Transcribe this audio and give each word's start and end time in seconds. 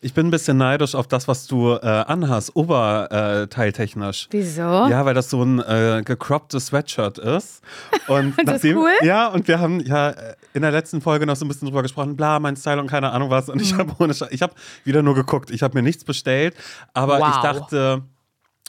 Ich 0.00 0.12
bin 0.12 0.26
ein 0.26 0.30
bisschen 0.30 0.58
neidisch 0.58 0.94
auf 0.94 1.06
das, 1.08 1.26
was 1.26 1.46
du 1.46 1.72
äh, 1.72 1.78
anhast, 1.86 2.54
oberteiltechnisch. 2.54 4.28
Wieso? 4.30 4.60
Ja, 4.88 5.04
weil 5.04 5.14
das 5.14 5.30
so 5.30 5.42
ein 5.42 5.58
äh, 5.60 6.02
gecropptes 6.04 6.66
Sweatshirt 6.66 7.18
ist. 7.18 7.62
Und 8.06 8.38
Ist 8.38 8.46
das 8.48 8.64
cool? 8.64 8.90
Ja, 9.02 9.28
und 9.28 9.48
wir 9.48 9.58
haben 9.58 9.80
ja 9.80 10.10
äh, 10.10 10.34
in 10.52 10.62
der 10.62 10.70
letzten 10.70 11.00
Folge 11.00 11.26
noch 11.26 11.34
so 11.36 11.44
ein 11.44 11.48
bisschen 11.48 11.66
drüber 11.66 11.82
gesprochen, 11.82 12.14
bla, 12.16 12.38
mein 12.38 12.56
Style 12.56 12.80
und 12.80 12.88
keine 12.88 13.10
Ahnung 13.10 13.30
was. 13.30 13.48
Und 13.48 13.60
ich 13.60 13.72
Mhm. 13.74 13.78
habe 13.98 14.26
ich 14.30 14.42
habe 14.42 14.54
wieder 14.84 15.02
nur 15.02 15.14
geguckt. 15.14 15.50
Ich 15.50 15.62
habe 15.62 15.74
mir 15.76 15.82
nichts 15.82 16.04
bestellt, 16.04 16.54
aber 16.94 17.18
Wow. 17.18 17.28
ich 17.30 17.36
dachte, 17.42 18.02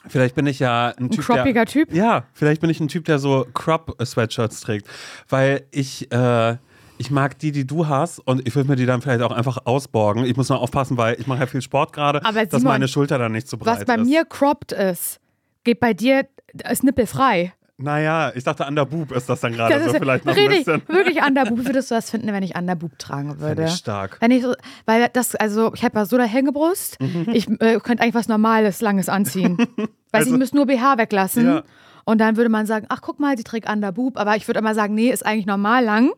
vielleicht 0.08 0.34
bin 0.34 0.46
ich 0.46 0.58
ja 0.58 0.88
ein 0.96 1.04
Ein 1.04 1.10
Typ, 1.10 1.26
der, 1.26 1.66
Typ? 1.66 1.92
ja, 1.92 2.24
vielleicht 2.32 2.60
bin 2.60 2.70
ich 2.70 2.80
ein 2.80 2.88
Typ, 2.88 3.04
der 3.04 3.18
so 3.18 3.46
Crop-Sweatshirts 3.54 4.60
trägt, 4.60 4.88
weil 5.28 5.66
ich 5.70 6.10
äh, 6.10 6.56
ich 6.98 7.10
mag 7.10 7.38
die, 7.38 7.52
die 7.52 7.66
du 7.66 7.86
hast 7.88 8.18
und 8.20 8.46
ich 8.46 8.54
will 8.54 8.64
mir 8.64 8.76
die 8.76 8.86
dann 8.86 9.00
vielleicht 9.02 9.22
auch 9.22 9.32
einfach 9.32 9.58
ausborgen. 9.64 10.24
Ich 10.24 10.36
muss 10.36 10.48
nur 10.48 10.60
aufpassen, 10.60 10.96
weil 10.96 11.18
ich 11.20 11.26
mache 11.26 11.40
ja 11.40 11.46
viel 11.46 11.62
Sport 11.62 11.92
gerade, 11.92 12.20
dass 12.20 12.50
Simon, 12.50 12.64
meine 12.64 12.88
Schulter 12.88 13.18
dann 13.18 13.32
nicht 13.32 13.48
so 13.48 13.56
breit 13.56 13.78
Was 13.80 13.84
bei 13.84 13.94
ist. 13.96 14.06
mir 14.06 14.24
cropped 14.24 14.72
ist, 14.72 15.20
geht 15.64 15.80
bei 15.80 15.94
dir, 15.94 16.26
ist 16.70 16.84
nippelfrei. 16.84 17.52
Naja, 17.80 18.32
ich 18.34 18.42
dachte, 18.42 18.66
an 18.66 18.74
der 18.74 18.86
Boob 18.86 19.12
ist 19.12 19.28
das 19.28 19.38
dann 19.40 19.52
gerade 19.52 19.80
so 19.84 19.90
ist 19.90 19.98
vielleicht 19.98 20.24
noch 20.24 20.32
ein 20.36 20.38
richtig, 20.48 20.64
bisschen. 20.66 20.82
wirklich 20.88 21.22
Underboob. 21.22 21.58
Würdest 21.64 21.92
du 21.92 21.94
das 21.94 22.10
finden, 22.10 22.26
wenn 22.32 22.42
ich 22.42 22.56
Underboob 22.56 22.98
tragen 22.98 23.38
würde? 23.38 23.66
ich 23.66 23.70
stark. 23.74 24.16
Wenn 24.20 24.32
ich 24.32 24.42
so, 24.42 24.52
weil 24.84 25.08
das, 25.12 25.36
also 25.36 25.72
ich 25.74 25.84
habe 25.84 25.96
ja 26.00 26.04
so 26.04 26.16
eine 26.16 26.26
Hängebrust, 26.26 27.00
Mhm. 27.00 27.26
ich 27.32 27.48
äh, 27.60 27.78
könnte 27.78 28.02
eigentlich 28.02 28.14
was 28.16 28.26
Normales, 28.26 28.80
Langes 28.80 29.08
anziehen. 29.08 29.56
Weil 30.10 30.22
Also- 30.22 30.32
ich 30.32 30.38
müsste 30.38 30.56
nur 30.56 30.66
BH 30.66 30.98
weglassen. 30.98 31.46
Ja. 31.46 31.62
Und 32.04 32.18
dann 32.18 32.36
würde 32.36 32.48
man 32.50 32.66
sagen, 32.66 32.86
ach 32.88 33.00
guck 33.02 33.20
mal, 33.20 33.36
die 33.36 33.44
trägt 33.44 33.70
Underboob. 33.70 34.16
Aber 34.18 34.34
ich 34.34 34.48
würde 34.48 34.58
immer 34.58 34.74
sagen, 34.74 34.94
nee, 34.94 35.10
ist 35.10 35.24
eigentlich 35.24 35.46
normal 35.46 35.84
lang. 35.84 36.10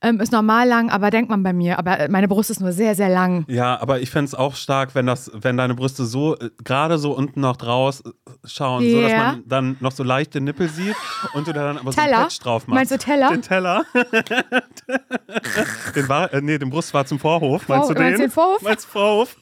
Ähm, 0.00 0.20
ist 0.20 0.32
normal 0.32 0.68
lang, 0.68 0.90
aber 0.90 1.10
denkt 1.10 1.30
man 1.30 1.42
bei 1.42 1.52
mir. 1.52 1.78
Aber 1.78 1.98
äh, 1.98 2.08
meine 2.08 2.28
Brust 2.28 2.50
ist 2.50 2.60
nur 2.60 2.72
sehr, 2.72 2.94
sehr 2.94 3.08
lang. 3.08 3.44
Ja, 3.48 3.80
aber 3.80 4.00
ich 4.00 4.10
fände 4.10 4.26
es 4.26 4.34
auch 4.34 4.54
stark, 4.54 4.94
wenn 4.94 5.06
das, 5.06 5.30
wenn 5.34 5.56
deine 5.56 5.74
Brüste 5.74 6.04
so 6.04 6.36
äh, 6.38 6.50
gerade 6.62 6.98
so 6.98 7.12
unten 7.12 7.40
noch 7.40 7.56
draus 7.56 8.02
äh, 8.02 8.10
schauen, 8.46 8.88
so 8.88 9.02
dass 9.02 9.12
man 9.12 9.42
dann 9.46 9.76
noch 9.80 9.92
so 9.92 10.04
leicht 10.04 10.34
den 10.34 10.44
Nippel 10.44 10.68
sieht 10.68 10.94
und 11.34 11.48
du 11.48 11.52
da 11.52 11.64
dann 11.64 11.78
aber 11.78 11.92
so 11.92 12.00
Teller? 12.00 12.16
einen 12.16 12.24
Patch 12.26 12.38
drauf 12.38 12.66
machst. 12.68 12.76
Meinst 12.76 12.92
du 12.92 12.98
Teller? 12.98 13.28
Den 13.30 13.42
Teller. 13.42 13.84
den 15.94 16.08
war, 16.08 16.32
äh, 16.32 16.40
nee, 16.40 16.58
den 16.58 16.70
Brustwarzen 16.70 17.18
Vorhof. 17.18 17.68
Meinst 17.68 17.90
du 17.90 17.94
Vor- 17.94 18.02
meinst 18.02 18.18
den? 18.18 18.20
du 18.20 18.28
den 18.28 18.30
Vorhof? 18.30 18.62
Meinst 18.62 18.84
du 18.86 18.90
Vorhof? 18.90 19.36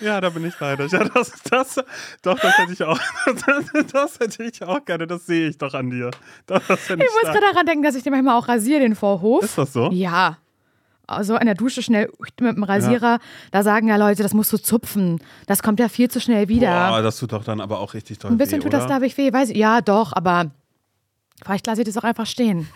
Ja, 0.00 0.20
da 0.20 0.30
bin 0.30 0.44
ich 0.44 0.58
neidisch. 0.58 0.92
Ja, 0.92 1.04
das, 1.04 1.32
das, 1.50 1.76
doch, 2.22 2.38
das 2.38 2.58
hätte 2.58 2.72
ich 2.72 2.82
auch. 2.82 2.98
Das, 3.26 3.64
das 3.92 4.18
hätte 4.18 4.42
ich 4.44 4.62
auch 4.62 4.84
gerne. 4.84 5.06
Das 5.06 5.26
sehe 5.26 5.48
ich 5.48 5.58
doch 5.58 5.74
an 5.74 5.90
dir. 5.90 6.10
Das, 6.46 6.62
das 6.66 6.80
Ich 6.84 6.90
ich 6.90 6.96
muss 6.96 7.22
gerade 7.22 7.40
daran 7.40 7.66
denken, 7.66 7.82
dass 7.82 7.94
ich 7.94 8.02
den 8.02 8.12
manchmal 8.12 8.36
auch 8.36 8.48
rasiere, 8.48 8.80
den 8.80 8.94
Vorhof. 8.94 9.44
Ist 9.44 9.58
das 9.58 9.72
so? 9.72 9.90
Ja. 9.92 10.38
Also 11.06 11.36
in 11.36 11.46
der 11.46 11.56
Dusche 11.56 11.82
schnell 11.82 12.08
mit 12.40 12.56
dem 12.56 12.62
Rasierer, 12.62 13.18
da 13.50 13.62
sagen 13.64 13.88
ja 13.88 13.96
Leute, 13.96 14.22
das 14.22 14.32
musst 14.32 14.52
du 14.52 14.58
zupfen. 14.58 15.20
Das 15.46 15.60
kommt 15.60 15.80
ja 15.80 15.88
viel 15.88 16.08
zu 16.08 16.20
schnell 16.20 16.48
wieder. 16.48 16.90
Boah, 16.90 17.02
das 17.02 17.18
tut 17.18 17.32
doch 17.32 17.42
dann 17.42 17.60
aber 17.60 17.80
auch 17.80 17.94
richtig 17.94 18.18
toll 18.20 18.30
Ein 18.30 18.38
bisschen 18.38 18.60
weh, 18.60 18.64
tut 18.64 18.72
das, 18.72 18.86
glaube 18.86 19.06
ich, 19.06 19.18
weh. 19.18 19.32
Weiß 19.32 19.50
ich, 19.50 19.56
ja, 19.56 19.80
doch, 19.80 20.12
aber 20.12 20.52
vielleicht 21.42 21.66
lasse 21.66 21.80
ich 21.80 21.86
das 21.86 21.96
auch 21.96 22.04
einfach 22.04 22.26
stehen. 22.26 22.68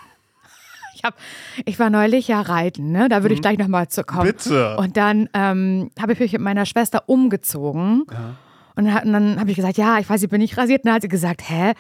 Ich, 1.05 1.07
hab, 1.07 1.19
ich 1.67 1.79
war 1.79 1.91
neulich 1.91 2.29
ja 2.29 2.41
reiten, 2.41 2.91
ne? 2.91 3.11
da 3.11 3.23
würde 3.23 3.35
ich 3.35 3.43
gleich 3.43 3.59
nochmal 3.59 3.89
zu 3.89 4.05
kommen. 4.05 4.23
Mhm. 4.29 4.33
Bitte. 4.33 4.77
Und 4.79 4.97
dann 4.97 5.29
ähm, 5.35 5.91
habe 6.01 6.15
ich 6.15 6.21
mich 6.21 6.33
mit 6.33 6.41
meiner 6.41 6.65
Schwester 6.65 7.03
umgezogen. 7.07 8.05
Und 8.75 8.87
dann, 8.87 9.13
dann 9.13 9.39
habe 9.39 9.51
ich 9.51 9.57
gesagt, 9.57 9.77
ja, 9.77 9.99
ich 9.99 10.09
weiß, 10.09 10.23
ich 10.23 10.31
bin 10.31 10.41
nicht 10.41 10.57
rasiert. 10.57 10.81
Und 10.81 10.87
dann 10.87 10.95
hat 10.95 11.03
sie 11.03 11.09
gesagt, 11.09 11.43
hä? 11.47 11.75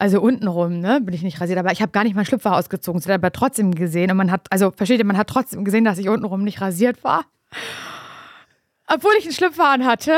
Also 0.00 0.20
untenrum, 0.20 0.80
ne, 0.80 1.00
bin 1.00 1.14
ich 1.14 1.22
nicht 1.22 1.40
rasiert, 1.40 1.58
aber 1.58 1.72
ich 1.72 1.82
habe 1.82 1.90
gar 1.92 2.04
nicht 2.04 2.14
meinen 2.14 2.24
Schlüpfer 2.24 2.54
ausgezogen. 2.56 3.00
Sie 3.00 3.08
hat 3.08 3.14
aber 3.18 3.32
trotzdem 3.32 3.74
gesehen 3.74 4.10
und 4.10 4.16
man 4.16 4.30
hat, 4.30 4.46
also 4.50 4.72
versteht 4.76 4.98
ihr, 5.00 5.04
man 5.04 5.16
hat 5.16 5.28
trotzdem 5.28 5.64
gesehen, 5.64 5.84
dass 5.84 5.98
ich 5.98 6.08
untenrum 6.08 6.42
nicht 6.44 6.60
rasiert 6.60 7.02
war. 7.02 7.24
Obwohl 8.86 9.12
ich 9.18 9.24
einen 9.24 9.34
Schlüpfer 9.34 9.68
an 9.68 9.84
hatte. 9.84 10.12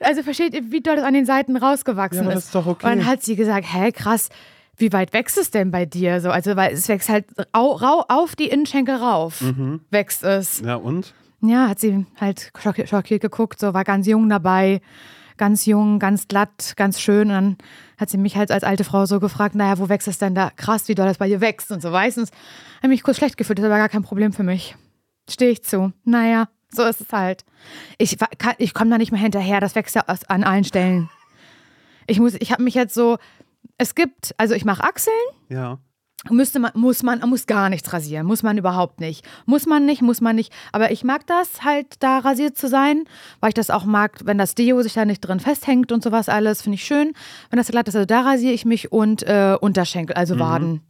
Also 0.00 0.22
versteht 0.22 0.52
ihr, 0.54 0.70
wie 0.72 0.80
doll 0.82 0.96
das 0.96 1.04
an 1.04 1.14
den 1.14 1.24
Seiten 1.24 1.56
rausgewachsen 1.56 2.18
Ja, 2.18 2.22
aber 2.24 2.32
ist. 2.32 2.36
das 2.36 2.44
ist 2.46 2.54
doch 2.54 2.66
okay. 2.66 2.86
Und 2.90 2.98
dann 2.98 3.06
hat 3.06 3.22
sie 3.22 3.36
gesagt, 3.36 3.66
hä, 3.72 3.92
krass, 3.92 4.28
wie 4.78 4.92
weit 4.92 5.12
wächst 5.12 5.38
es 5.38 5.50
denn 5.50 5.70
bei 5.70 5.86
dir? 5.86 6.20
So, 6.20 6.30
also, 6.30 6.56
weil 6.56 6.72
es 6.74 6.88
wächst 6.88 7.08
halt 7.08 7.26
au, 7.52 7.72
rau, 7.72 8.04
auf 8.08 8.36
die 8.36 8.48
Innenschenkel 8.48 8.96
rauf, 8.96 9.40
Mhm. 9.40 9.80
wächst 9.90 10.22
es. 10.24 10.60
Ja, 10.60 10.76
und? 10.76 11.14
Ja, 11.40 11.68
hat 11.68 11.78
sie 11.80 12.06
halt 12.20 12.50
schockiert, 12.60 12.88
schockiert 12.88 13.20
geguckt, 13.22 13.60
so 13.60 13.74
war 13.74 13.84
ganz 13.84 14.06
jung 14.06 14.28
dabei, 14.28 14.80
ganz 15.36 15.66
jung, 15.66 15.98
ganz 15.98 16.28
glatt, 16.28 16.72
ganz 16.76 17.00
schön. 17.00 17.28
Und 17.28 17.34
dann 17.34 17.56
hat 17.98 18.08
sie 18.10 18.18
mich 18.18 18.36
halt 18.36 18.50
als 18.50 18.64
alte 18.64 18.84
Frau 18.84 19.04
so 19.06 19.20
gefragt, 19.20 19.54
naja, 19.54 19.78
wo 19.78 19.88
wächst 19.88 20.08
es 20.08 20.18
denn 20.18 20.34
da? 20.34 20.50
Krass, 20.56 20.88
wie 20.88 20.94
doll 20.94 21.06
das 21.06 21.18
bei 21.18 21.28
dir 21.28 21.40
wächst 21.40 21.70
und 21.70 21.82
so 21.82 21.90
meistens. 21.90 22.30
Habe 22.78 22.88
mich 22.88 23.02
kurz 23.02 23.18
schlecht 23.18 23.36
gefühlt, 23.36 23.58
das 23.58 23.68
war 23.68 23.78
gar 23.78 23.88
kein 23.90 24.02
Problem 24.02 24.32
für 24.32 24.42
mich. 24.44 24.76
Stehe 25.28 25.50
ich 25.50 25.62
zu. 25.62 25.92
Naja, 26.04 26.48
so 26.70 26.84
ist 26.84 27.00
es 27.02 27.12
halt. 27.12 27.44
Ich, 27.98 28.16
kann- 28.38 28.54
ich 28.58 28.72
komme 28.74 28.90
da 28.90 28.98
nicht 28.98 29.12
mehr 29.12 29.20
hinterher, 29.20 29.60
das 29.60 29.74
wächst 29.74 29.94
ja 29.94 30.04
an 30.28 30.42
allen 30.44 30.64
Stellen. 30.64 31.10
Ich 32.06 32.18
muss, 32.18 32.34
ich 32.38 32.52
habe 32.52 32.62
mich 32.62 32.74
jetzt 32.74 32.94
so, 32.94 33.18
es 33.78 33.94
gibt, 33.94 34.34
also 34.38 34.54
ich 34.54 34.64
mache 34.64 34.82
Achseln, 34.84 35.14
Ja. 35.48 35.78
Müsste 36.30 36.58
man, 36.58 36.72
muss 36.74 37.02
man, 37.02 37.20
muss 37.28 37.46
gar 37.46 37.68
nichts 37.68 37.92
rasieren. 37.92 38.26
Muss 38.26 38.42
man 38.42 38.58
überhaupt 38.58 39.00
nicht. 39.00 39.24
Muss 39.44 39.66
man 39.66 39.86
nicht, 39.86 40.02
muss 40.02 40.20
man 40.20 40.34
nicht. 40.34 40.52
Aber 40.72 40.90
ich 40.90 41.04
mag 41.04 41.26
das 41.26 41.62
halt, 41.62 42.02
da 42.02 42.18
rasiert 42.18 42.56
zu 42.56 42.68
sein, 42.68 43.04
weil 43.38 43.50
ich 43.50 43.54
das 43.54 43.70
auch 43.70 43.84
mag, 43.84 44.18
wenn 44.24 44.38
das 44.38 44.54
Deo 44.54 44.82
sich 44.82 44.94
da 44.94 45.04
nicht 45.04 45.20
drin 45.20 45.38
festhängt 45.40 45.92
und 45.92 46.02
sowas 46.02 46.28
alles. 46.28 46.62
Finde 46.62 46.76
ich 46.76 46.84
schön. 46.84 47.12
Wenn 47.50 47.58
das 47.58 47.68
glatt 47.68 47.86
ist, 47.86 47.94
also 47.94 48.06
da 48.06 48.22
rasiere 48.22 48.54
ich 48.54 48.64
mich 48.64 48.90
und 48.90 49.22
äh, 49.22 49.56
Unterschenkel, 49.60 50.16
also 50.16 50.38
Waden. 50.38 50.80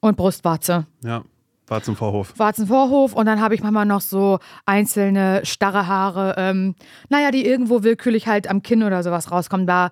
Und 0.00 0.16
Brustwarze. 0.16 0.86
Ja. 1.02 1.22
War 1.68 1.82
zum 1.82 1.96
Vorhof. 1.96 2.34
Warzenvorhof 2.36 3.12
und 3.14 3.26
dann 3.26 3.40
habe 3.40 3.54
ich 3.54 3.62
manchmal 3.62 3.86
noch 3.86 4.00
so 4.00 4.38
einzelne 4.66 5.40
starre 5.44 5.88
Haare, 5.88 6.34
ähm, 6.38 6.76
naja, 7.08 7.32
die 7.32 7.44
irgendwo 7.44 7.82
willkürlich 7.82 8.28
halt 8.28 8.48
am 8.48 8.62
Kinn 8.62 8.84
oder 8.84 9.02
sowas 9.02 9.32
rauskommen. 9.32 9.66
Da 9.66 9.90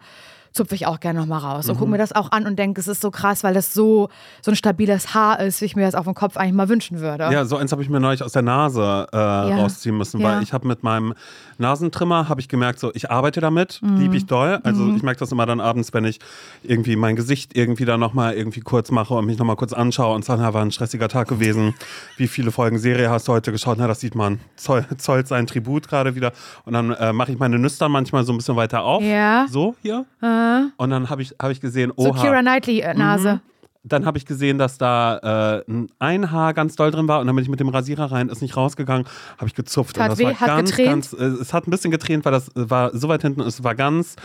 zupfe 0.54 0.76
ich 0.76 0.87
auch 0.87 1.00
gerne 1.00 1.19
nochmal 1.19 1.41
raus 1.41 1.69
und 1.69 1.76
gucke 1.76 1.91
mir 1.91 1.98
das 1.98 2.12
auch 2.12 2.31
an 2.31 2.47
und 2.47 2.56
denke, 2.59 2.81
es 2.81 2.87
ist 2.87 3.00
so 3.00 3.10
krass, 3.10 3.42
weil 3.42 3.54
das 3.54 3.75
so, 3.75 4.09
so 4.41 4.53
ein 4.53 4.56
stabiles 4.56 5.12
Haar 5.12 5.41
ist, 5.41 5.60
wie 5.60 5.65
ich 5.65 5.75
mir 5.75 5.84
das 5.84 5.97
auf 5.97 6.04
dem 6.04 6.15
Kopf 6.15 6.37
eigentlich 6.37 6.54
mal 6.54 6.69
wünschen 6.69 7.00
würde. 7.00 7.25
Ja, 7.32 7.44
so 7.44 7.56
eins 7.56 7.72
habe 7.72 7.82
ich 7.82 7.88
mir 7.91 7.98
neulich 7.98 8.22
aus 8.22 8.31
der 8.32 8.42
Nase 8.42 9.09
äh, 9.12 9.16
rausziehen 9.16 9.98
müssen, 9.98 10.20
Ja. 10.20 10.28
weil 10.37 10.43
ich 10.44 10.53
habe 10.53 10.69
mit 10.69 10.84
meinem 10.84 11.14
Nasentrimmer, 11.59 12.28
habe 12.28 12.41
ich 12.41 12.48
gemerkt, 12.48 12.78
so 12.78 12.93
ich 12.94 13.10
arbeite 13.10 13.41
damit, 13.41 13.81
Mhm. 13.82 13.97
liebe 13.98 14.16
ich 14.16 14.26
doll. 14.26 14.60
Also 14.62 14.94
ich 14.94 15.03
merke 15.03 15.19
das 15.20 15.32
immer 15.32 15.44
dann 15.47 15.60
abends, 15.60 15.93
wenn 15.93 16.04
ich 16.04 16.20
irgendwie 16.62 16.94
mein 16.97 17.16
Gesicht 17.16 17.56
irgendwie 17.56 17.84
dann 17.84 17.98
nochmal 18.00 18.34
irgendwie 18.34 18.60
kurz 18.60 18.91
mache 18.93 19.14
und 19.14 19.26
mich 19.26 19.38
nochmal 19.38 19.56
kurz 19.56 19.72
anschaue 19.72 20.14
und 20.14 20.25
sage, 20.25 20.41
na, 20.43 20.54
war 20.54 20.62
ein 20.62 20.70
stressiger 20.70 21.09
Tag 21.09 21.28
gewesen. 21.28 21.75
Wie 22.16 22.28
viele 22.28 22.53
Folgen 22.53 22.78
Serie 22.78 23.10
hast 23.10 23.26
du 23.28 23.32
heute 23.32 23.50
geschaut? 23.50 23.76
Na, 23.81 23.87
das 23.88 24.00
sieht 24.00 24.14
man. 24.14 24.41
Zoll, 24.56 24.87
zollt 24.98 25.26
sein 25.26 25.47
Tribut 25.48 25.88
gerade 25.88 26.14
wieder. 26.14 26.32
Und 26.64 26.75
dann 26.75 26.93
äh, 26.93 27.12
mache 27.12 27.32
ich 27.32 27.38
meine 27.38 27.59
Nüstern 27.59 27.91
manchmal 27.91 28.25
so 28.25 28.32
ein 28.32 28.37
bisschen 28.37 28.56
weiter 28.56 28.84
auf. 28.84 29.03
Ja. 29.03 29.47
So 29.50 29.75
hier. 29.82 30.04
Äh, 30.22 30.44
Und 30.77 30.91
dann 30.91 31.10
habe 31.10 31.22
ich, 31.22 31.34
hab 31.41 31.50
ich 31.50 31.60
gesehen, 31.60 31.93
so 31.97 32.10
oha. 32.10 32.21
Kira 32.21 32.41
Knightley-Nase. 32.41 33.41
Dann 33.87 34.06
habe 34.06 34.16
ich 34.16 34.25
gesehen, 34.25 34.56
dass 34.56 34.78
da 34.78 35.62
äh, 35.69 35.77
ein 35.99 36.31
Haar 36.31 36.55
ganz 36.55 36.75
doll 36.75 36.91
drin 36.91 37.06
war 37.06 37.21
und 37.21 37.27
dann 37.27 37.37
bin 37.37 37.43
ich 37.43 37.50
mit 37.50 37.60
dem 37.60 37.69
Rasierer 37.69 38.10
rein, 38.10 38.31
ist 38.31 38.41
nicht 38.41 38.56
rausgegangen, 38.56 39.06
habe 39.37 39.47
ich 39.47 39.55
gezupft. 39.55 39.99
Hat 39.99 40.05
und 40.05 40.10
das 40.12 40.19
weh, 40.19 40.25
war 40.25 40.41
hat 40.41 40.47
ganz, 40.47 40.71
getränt? 40.71 40.88
ganz, 40.88 41.12
äh, 41.12 41.25
es 41.43 41.53
hat 41.53 41.66
ein 41.66 41.71
bisschen 41.71 41.91
getränt, 41.91 42.25
weil 42.25 42.32
das 42.32 42.49
äh, 42.49 42.71
war 42.71 42.97
so 42.97 43.09
weit 43.09 43.21
hinten, 43.21 43.43
es 43.43 43.62
war 43.62 43.75
ganz 43.75 44.16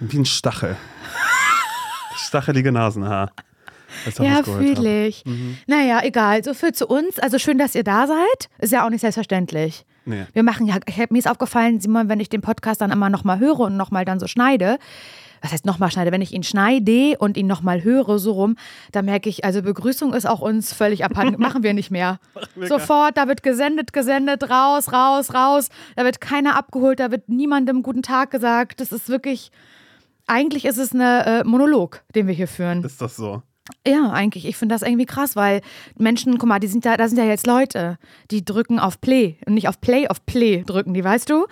wie 0.00 0.18
ein 0.18 0.24
Stachel. 0.24 0.76
Stachelige 2.16 2.72
Nasenhaar. 2.72 3.30
Ja, 4.04 4.04
das 4.04 4.16
geholt 4.16 4.32
habe. 4.34 4.74
fühle 4.74 5.06
ich. 5.06 5.24
Mhm. 5.24 5.58
Naja, 5.66 6.00
egal. 6.02 6.42
So 6.42 6.54
viel 6.54 6.72
zu 6.72 6.88
uns. 6.88 7.18
Also 7.20 7.38
schön, 7.38 7.58
dass 7.58 7.74
ihr 7.76 7.84
da 7.84 8.06
seid. 8.08 8.48
Ist 8.58 8.72
ja 8.72 8.84
auch 8.84 8.90
nicht 8.90 9.02
selbstverständlich. 9.02 9.84
Nee. 10.04 10.26
Wir 10.32 10.42
machen 10.42 10.66
ja, 10.66 10.76
ich 10.86 11.10
mir 11.10 11.18
ist 11.18 11.28
aufgefallen, 11.28 11.80
Simon, 11.80 12.08
wenn 12.08 12.20
ich 12.20 12.28
den 12.28 12.40
Podcast 12.40 12.80
dann 12.80 12.90
immer 12.90 13.10
nochmal 13.10 13.38
höre 13.38 13.60
und 13.60 13.76
nochmal 13.76 14.04
dann 14.04 14.20
so 14.20 14.26
schneide, 14.26 14.78
was 15.44 15.52
heißt 15.52 15.66
nochmal 15.66 15.90
schneide, 15.90 16.10
wenn 16.10 16.22
ich 16.22 16.32
ihn 16.32 16.42
schneide 16.42 17.16
und 17.18 17.36
ihn 17.36 17.46
nochmal 17.46 17.84
höre, 17.84 18.18
so 18.18 18.32
rum, 18.32 18.56
da 18.92 19.02
merke 19.02 19.28
ich, 19.28 19.44
also 19.44 19.60
Begrüßung 19.62 20.14
ist 20.14 20.26
auch 20.26 20.40
uns 20.40 20.72
völlig 20.72 21.04
abhanden, 21.04 21.38
machen 21.40 21.62
wir 21.62 21.74
nicht 21.74 21.90
mehr. 21.90 22.18
Sofort, 22.56 23.18
da 23.18 23.28
wird 23.28 23.42
gesendet, 23.42 23.92
gesendet, 23.92 24.48
raus, 24.48 24.92
raus, 24.92 25.34
raus, 25.34 25.68
da 25.96 26.04
wird 26.04 26.20
keiner 26.22 26.56
abgeholt, 26.56 26.98
da 26.98 27.10
wird 27.10 27.28
niemandem 27.28 27.82
guten 27.82 28.02
Tag 28.02 28.30
gesagt, 28.30 28.80
das 28.80 28.90
ist 28.90 29.10
wirklich, 29.10 29.52
eigentlich 30.26 30.64
ist 30.64 30.78
es 30.78 30.94
ein 30.94 31.00
äh, 31.00 31.44
Monolog, 31.44 32.02
den 32.14 32.26
wir 32.26 32.34
hier 32.34 32.48
führen. 32.48 32.82
Ist 32.82 33.02
das 33.02 33.16
so? 33.16 33.42
Ja, 33.86 34.10
eigentlich. 34.10 34.46
Ich 34.46 34.56
finde 34.56 34.74
das 34.74 34.82
irgendwie 34.82 35.06
krass, 35.06 35.36
weil 35.36 35.62
Menschen, 35.96 36.38
guck 36.38 36.48
mal, 36.48 36.58
die 36.58 36.66
sind 36.66 36.84
da, 36.84 36.96
da 36.96 37.08
sind 37.08 37.18
ja 37.18 37.24
jetzt 37.24 37.46
Leute, 37.46 37.98
die 38.30 38.44
drücken 38.44 38.78
auf 38.78 39.00
Play 39.00 39.38
und 39.46 39.54
nicht 39.54 39.68
auf 39.68 39.80
Play, 39.80 40.06
auf 40.08 40.24
Play 40.26 40.64
drücken 40.64 40.92
die, 40.92 41.04
weißt 41.04 41.30
du? 41.30 41.46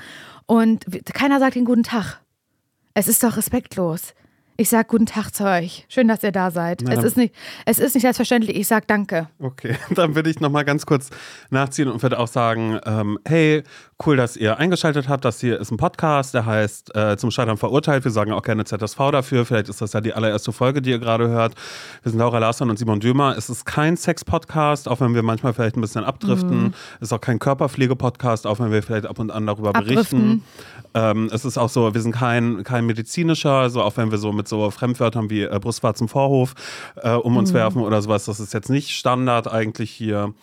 Und 0.46 0.84
keiner 1.14 1.38
sagt 1.38 1.54
den 1.54 1.64
guten 1.64 1.84
Tag. 1.84 2.20
Es 2.94 3.08
ist 3.08 3.22
doch 3.22 3.36
respektlos. 3.36 4.14
Ich 4.58 4.68
sag 4.68 4.88
guten 4.88 5.06
Tag 5.06 5.30
zu 5.30 5.44
euch. 5.44 5.86
Schön, 5.88 6.08
dass 6.08 6.22
ihr 6.22 6.30
da 6.30 6.50
seid. 6.50 6.82
Na, 6.84 6.92
es, 6.92 7.02
ist 7.02 7.16
nicht, 7.16 7.34
es 7.64 7.78
ist 7.78 7.94
nicht 7.94 8.02
selbstverständlich. 8.02 8.54
Ich 8.54 8.68
sag 8.68 8.86
danke. 8.86 9.28
Okay, 9.38 9.76
dann 9.94 10.14
würde 10.14 10.28
ich 10.28 10.40
nochmal 10.40 10.64
ganz 10.64 10.84
kurz 10.84 11.08
nachziehen 11.50 11.88
und 11.88 12.02
würde 12.02 12.18
auch 12.18 12.28
sagen, 12.28 12.78
ähm, 12.84 13.18
hey, 13.26 13.62
cool, 14.06 14.16
dass 14.16 14.36
ihr 14.36 14.58
eingeschaltet 14.58 15.08
habt. 15.08 15.24
Das 15.24 15.40
hier 15.40 15.60
ist 15.60 15.70
ein 15.70 15.76
Podcast, 15.76 16.34
der 16.34 16.46
heißt 16.46 16.94
äh, 16.96 17.16
Zum 17.16 17.30
Scheitern 17.30 17.56
verurteilt. 17.56 18.04
Wir 18.04 18.10
sagen 18.10 18.32
auch 18.32 18.42
gerne 18.42 18.64
ZSV 18.64 18.96
dafür. 19.10 19.44
Vielleicht 19.44 19.68
ist 19.68 19.80
das 19.80 19.92
ja 19.92 20.00
die 20.00 20.12
allererste 20.12 20.52
Folge, 20.52 20.82
die 20.82 20.90
ihr 20.90 20.98
gerade 20.98 21.28
hört. 21.28 21.54
Wir 22.02 22.10
sind 22.10 22.18
Laura 22.18 22.38
Larsson 22.38 22.70
und 22.70 22.78
Simon 22.78 23.00
Dömer. 23.00 23.36
Es 23.36 23.50
ist 23.50 23.64
kein 23.64 23.96
Sex-Podcast, 23.96 24.88
auch 24.88 25.00
wenn 25.00 25.14
wir 25.14 25.22
manchmal 25.22 25.52
vielleicht 25.52 25.76
ein 25.76 25.80
bisschen 25.80 26.04
abdriften. 26.04 26.74
Es 26.96 27.08
ist 27.08 27.12
auch 27.12 27.20
kein 27.20 27.38
Körperpflege-Podcast, 27.38 28.46
auch 28.46 28.58
wenn 28.60 28.70
wir 28.70 28.82
vielleicht 28.82 29.06
ab 29.06 29.18
und 29.18 29.30
an 29.30 29.46
darüber 29.46 29.72
berichten. 29.72 29.92
Abdriften. 29.98 30.44
Ähm, 30.94 31.30
es 31.32 31.44
ist 31.44 31.58
auch 31.58 31.68
so, 31.68 31.94
wir 31.94 32.00
sind 32.00 32.12
kein, 32.12 32.64
kein 32.64 32.84
medizinischer, 32.84 33.70
so 33.70 33.82
auch 33.82 33.96
wenn 33.96 34.10
wir 34.10 34.18
so 34.18 34.32
mit 34.32 34.48
so 34.48 34.70
Fremdwörtern 34.70 35.30
wie 35.30 35.42
äh, 35.42 35.58
Brustwarzen 35.58 36.08
Vorhof 36.08 36.54
äh, 36.96 37.12
um 37.12 37.36
uns 37.36 37.52
werfen 37.54 37.82
oder 37.82 38.02
sowas, 38.02 38.26
das 38.26 38.40
ist 38.40 38.52
jetzt 38.52 38.68
nicht 38.68 38.90
Standard 38.90 39.50
eigentlich 39.50 39.90
hier. 39.90 40.34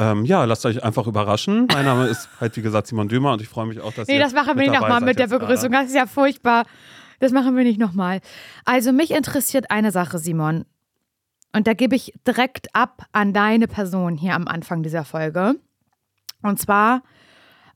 Ähm, 0.00 0.24
ja, 0.24 0.44
lasst 0.44 0.64
euch 0.64 0.82
einfach 0.82 1.06
überraschen. 1.06 1.66
Mein 1.70 1.84
Name 1.84 2.06
ist 2.06 2.26
halt, 2.40 2.56
wie 2.56 2.62
gesagt, 2.62 2.86
Simon 2.86 3.08
Dömer 3.08 3.34
und 3.34 3.42
ich 3.42 3.48
freue 3.48 3.66
mich 3.66 3.80
auch, 3.80 3.92
dass 3.92 4.08
Nee, 4.08 4.14
ihr 4.14 4.20
das 4.20 4.32
machen 4.32 4.58
wir 4.58 4.62
nicht 4.70 4.80
nochmal 4.80 5.02
mit 5.02 5.18
der. 5.18 5.26
Begrüßung. 5.26 5.70
Das 5.70 5.88
ist 5.88 5.94
ja 5.94 6.06
furchtbar. 6.06 6.64
Das 7.18 7.32
machen 7.32 7.54
wir 7.54 7.64
nicht 7.64 7.78
nochmal. 7.78 8.20
Also 8.64 8.92
mich 8.92 9.10
interessiert 9.10 9.70
eine 9.70 9.90
Sache, 9.92 10.18
Simon. 10.18 10.64
Und 11.52 11.66
da 11.66 11.74
gebe 11.74 11.94
ich 11.96 12.14
direkt 12.26 12.74
ab 12.74 13.04
an 13.12 13.34
deine 13.34 13.68
Person 13.68 14.16
hier 14.16 14.34
am 14.34 14.48
Anfang 14.48 14.82
dieser 14.82 15.04
Folge. 15.04 15.56
Und 16.42 16.58
zwar, 16.58 17.02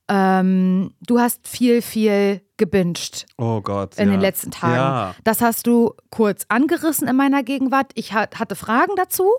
ähm, 0.07 0.95
du 1.05 1.19
hast 1.19 1.47
viel, 1.47 1.83
viel 1.83 2.41
gebinged 2.57 3.27
Oh 3.37 3.61
Gott. 3.61 3.97
in 3.99 4.07
ja. 4.07 4.15
den 4.15 4.21
letzten 4.21 4.49
Tagen. 4.49 4.73
Ja. 4.73 5.15
Das 5.23 5.41
hast 5.41 5.67
du 5.67 5.93
kurz 6.09 6.45
angerissen 6.49 7.07
in 7.07 7.15
meiner 7.15 7.43
Gegenwart. 7.43 7.91
Ich 7.93 8.13
hat, 8.13 8.39
hatte 8.39 8.55
Fragen 8.55 8.93
dazu. 8.95 9.29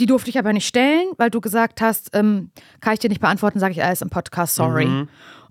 Die 0.00 0.06
durfte 0.06 0.30
ich 0.30 0.38
aber 0.38 0.52
nicht 0.52 0.66
stellen, 0.66 1.08
weil 1.18 1.30
du 1.30 1.40
gesagt 1.40 1.80
hast, 1.80 2.10
ähm, 2.14 2.50
kann 2.80 2.94
ich 2.94 2.98
dir 2.98 3.08
nicht 3.08 3.20
beantworten, 3.20 3.58
sage 3.60 3.72
ich 3.72 3.82
alles 3.82 4.02
im 4.02 4.10
Podcast, 4.10 4.56
sorry. 4.56 4.86
Mhm. 4.86 5.08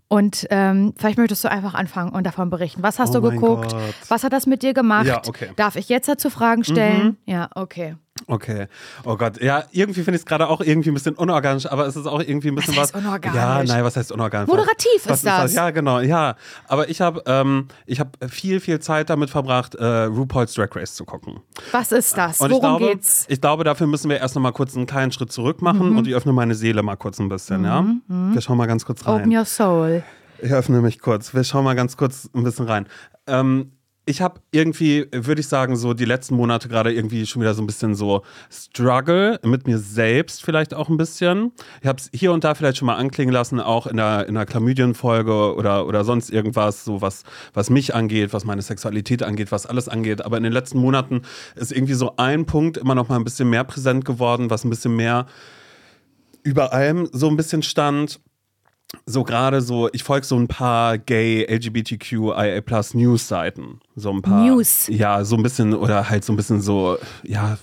Und 0.09 0.45
ähm, 0.51 0.93
vielleicht 0.97 1.17
möchtest 1.17 1.43
du 1.43 1.49
einfach 1.49 1.73
anfangen 1.73 2.11
und 2.11 2.25
davon 2.25 2.49
berichten. 2.49 2.83
Was 2.83 2.99
hast 2.99 3.15
Oh 3.15 3.19
du 3.19 3.31
geguckt? 3.31 3.75
Was 4.09 4.23
hat 4.23 4.33
das 4.33 4.45
mit 4.45 4.61
dir 4.61 4.73
gemacht? 4.73 5.05
Ja, 5.05 5.21
okay. 5.25 5.49
Mhm. 5.49 5.55
Darf 5.55 5.75
ich 5.75 5.89
jetzt 5.89 6.07
dazu 6.07 6.29
Fragen 6.29 6.63
stellen? 6.63 7.17
Ja, 7.25 7.49
okay. 7.55 7.95
Okay. 8.27 8.67
Oh 9.05 9.15
Gott. 9.17 9.41
Ja, 9.41 9.63
irgendwie 9.71 10.03
finde 10.03 10.15
ich 10.15 10.21
es 10.21 10.25
gerade 10.25 10.47
auch 10.47 10.61
irgendwie 10.61 10.89
ein 10.91 10.93
bisschen 10.93 11.15
unorganisch, 11.15 11.65
aber 11.65 11.85
es 11.87 11.95
ist 11.95 12.05
auch 12.07 12.19
irgendwie 12.21 12.49
ein 12.49 12.55
bisschen 12.55 12.75
heißt 12.75 12.93
was. 12.93 13.01
unorganisch? 13.01 13.35
Ja, 13.35 13.63
nein, 13.63 13.83
was 13.83 13.97
heißt 13.97 14.11
unorganisch? 14.11 14.47
Moderativ 14.47 15.01
was 15.05 15.17
ist 15.17 15.25
das. 15.25 15.53
Ja, 15.53 15.71
genau. 15.71 15.99
Ja, 15.99 16.35
aber 16.67 16.89
ich 16.89 17.01
habe 17.01 17.21
ähm, 17.25 17.67
ich 17.85 17.99
habe 17.99 18.11
viel, 18.29 18.59
viel 18.59 18.79
Zeit 18.79 19.09
damit 19.09 19.29
verbracht, 19.29 19.75
äh, 19.75 19.85
RuPaul's 20.05 20.53
Drag 20.53 20.69
Race 20.75 20.95
zu 20.95 21.05
gucken. 21.05 21.41
Was 21.71 21.91
ist 21.91 22.17
das? 22.17 22.39
Und 22.41 22.51
Worum 22.51 22.63
ich 22.75 22.79
glaube, 22.79 22.93
geht's? 22.95 23.25
ich 23.27 23.41
glaube, 23.41 23.63
dafür 23.63 23.87
müssen 23.87 24.09
wir 24.09 24.17
erst 24.19 24.35
noch 24.35 24.41
mal 24.41 24.51
kurz 24.53 24.75
einen 24.75 24.85
kleinen 24.85 25.11
Schritt 25.11 25.31
zurück 25.31 25.61
machen 25.61 25.91
Mhm. 25.91 25.97
und 25.97 26.07
ich 26.07 26.13
öffne 26.15 26.33
meine 26.33 26.55
Seele 26.55 26.83
mal 26.83 26.95
kurz 26.95 27.19
ein 27.19 27.29
bisschen, 27.29 27.63
ja? 27.65 27.85
Wir 28.07 28.41
schauen 28.41 28.57
mal 28.57 28.67
ganz 28.67 28.85
kurz 28.85 29.05
rein. 29.05 29.21
Open 29.21 29.35
your 29.35 29.45
soul. 29.45 30.03
Ich 30.41 30.51
öffne 30.51 30.81
mich 30.81 30.99
kurz. 30.99 31.33
Wir 31.33 31.43
schauen 31.43 31.63
mal 31.63 31.75
ganz 31.75 31.95
kurz 31.97 32.29
ein 32.33 32.43
bisschen 32.43 32.65
rein. 32.67 32.87
Ähm, 33.27 33.71
ich 34.05 34.21
habe 34.21 34.41
irgendwie, 34.51 35.07
würde 35.11 35.39
ich 35.39 35.47
sagen, 35.47 35.77
so 35.77 35.93
die 35.93 36.03
letzten 36.05 36.35
Monate 36.35 36.67
gerade 36.67 36.91
irgendwie 36.91 37.25
schon 37.25 37.41
wieder 37.41 37.53
so 37.53 37.61
ein 37.61 37.67
bisschen 37.67 37.95
so 37.95 38.23
Struggle 38.51 39.39
mit 39.43 39.65
mir 39.65 39.79
selbst 39.79 40.43
vielleicht 40.43 40.73
auch 40.73 40.89
ein 40.89 40.97
bisschen. 40.97 41.53
Ich 41.81 41.87
habe 41.87 41.99
es 41.99 42.09
hier 42.13 42.33
und 42.33 42.43
da 42.43 42.53
vielleicht 42.53 42.77
schon 42.77 42.85
mal 42.87 42.95
anklingen 42.95 43.33
lassen, 43.33 43.61
auch 43.61 43.87
in 43.87 43.97
der, 43.97 44.27
in 44.27 44.35
der 44.35 44.45
Chlamydien-Folge 44.45 45.55
oder, 45.55 45.87
oder 45.87 46.03
sonst 46.03 46.31
irgendwas, 46.31 46.83
so 46.83 47.01
was, 47.01 47.23
was 47.53 47.69
mich 47.69 47.95
angeht, 47.95 48.33
was 48.33 48.43
meine 48.43 48.61
Sexualität 48.61 49.23
angeht, 49.23 49.53
was 49.53 49.65
alles 49.65 49.87
angeht. 49.87 50.25
Aber 50.25 50.35
in 50.35 50.43
den 50.43 50.53
letzten 50.53 50.79
Monaten 50.79 51.21
ist 51.55 51.71
irgendwie 51.71 51.93
so 51.93 52.15
ein 52.17 52.45
Punkt 52.45 52.75
immer 52.77 52.95
noch 52.95 53.07
mal 53.07 53.15
ein 53.15 53.23
bisschen 53.23 53.49
mehr 53.49 53.63
präsent 53.63 54.03
geworden, 54.03 54.49
was 54.49 54.65
ein 54.65 54.69
bisschen 54.69 54.97
mehr 54.97 55.27
über 56.43 56.73
allem 56.73 57.07
so 57.13 57.29
ein 57.29 57.37
bisschen 57.37 57.63
stand 57.63 58.19
so 59.05 59.23
gerade 59.23 59.61
so, 59.61 59.89
ich 59.91 60.03
folge 60.03 60.25
so 60.25 60.37
ein 60.37 60.47
paar 60.47 60.97
gay 60.97 61.45
LGBTQIA 61.49 62.61
plus 62.61 62.93
News-Seiten. 62.93 63.79
So 63.95 64.11
ein 64.11 64.21
paar. 64.21 64.43
News. 64.43 64.87
Ja, 64.87 65.23
so 65.23 65.35
ein 65.35 65.43
bisschen, 65.43 65.73
oder 65.73 66.09
halt 66.09 66.23
so 66.23 66.33
ein 66.33 66.35
bisschen 66.35 66.61
so, 66.61 66.97
ja, 67.23 67.57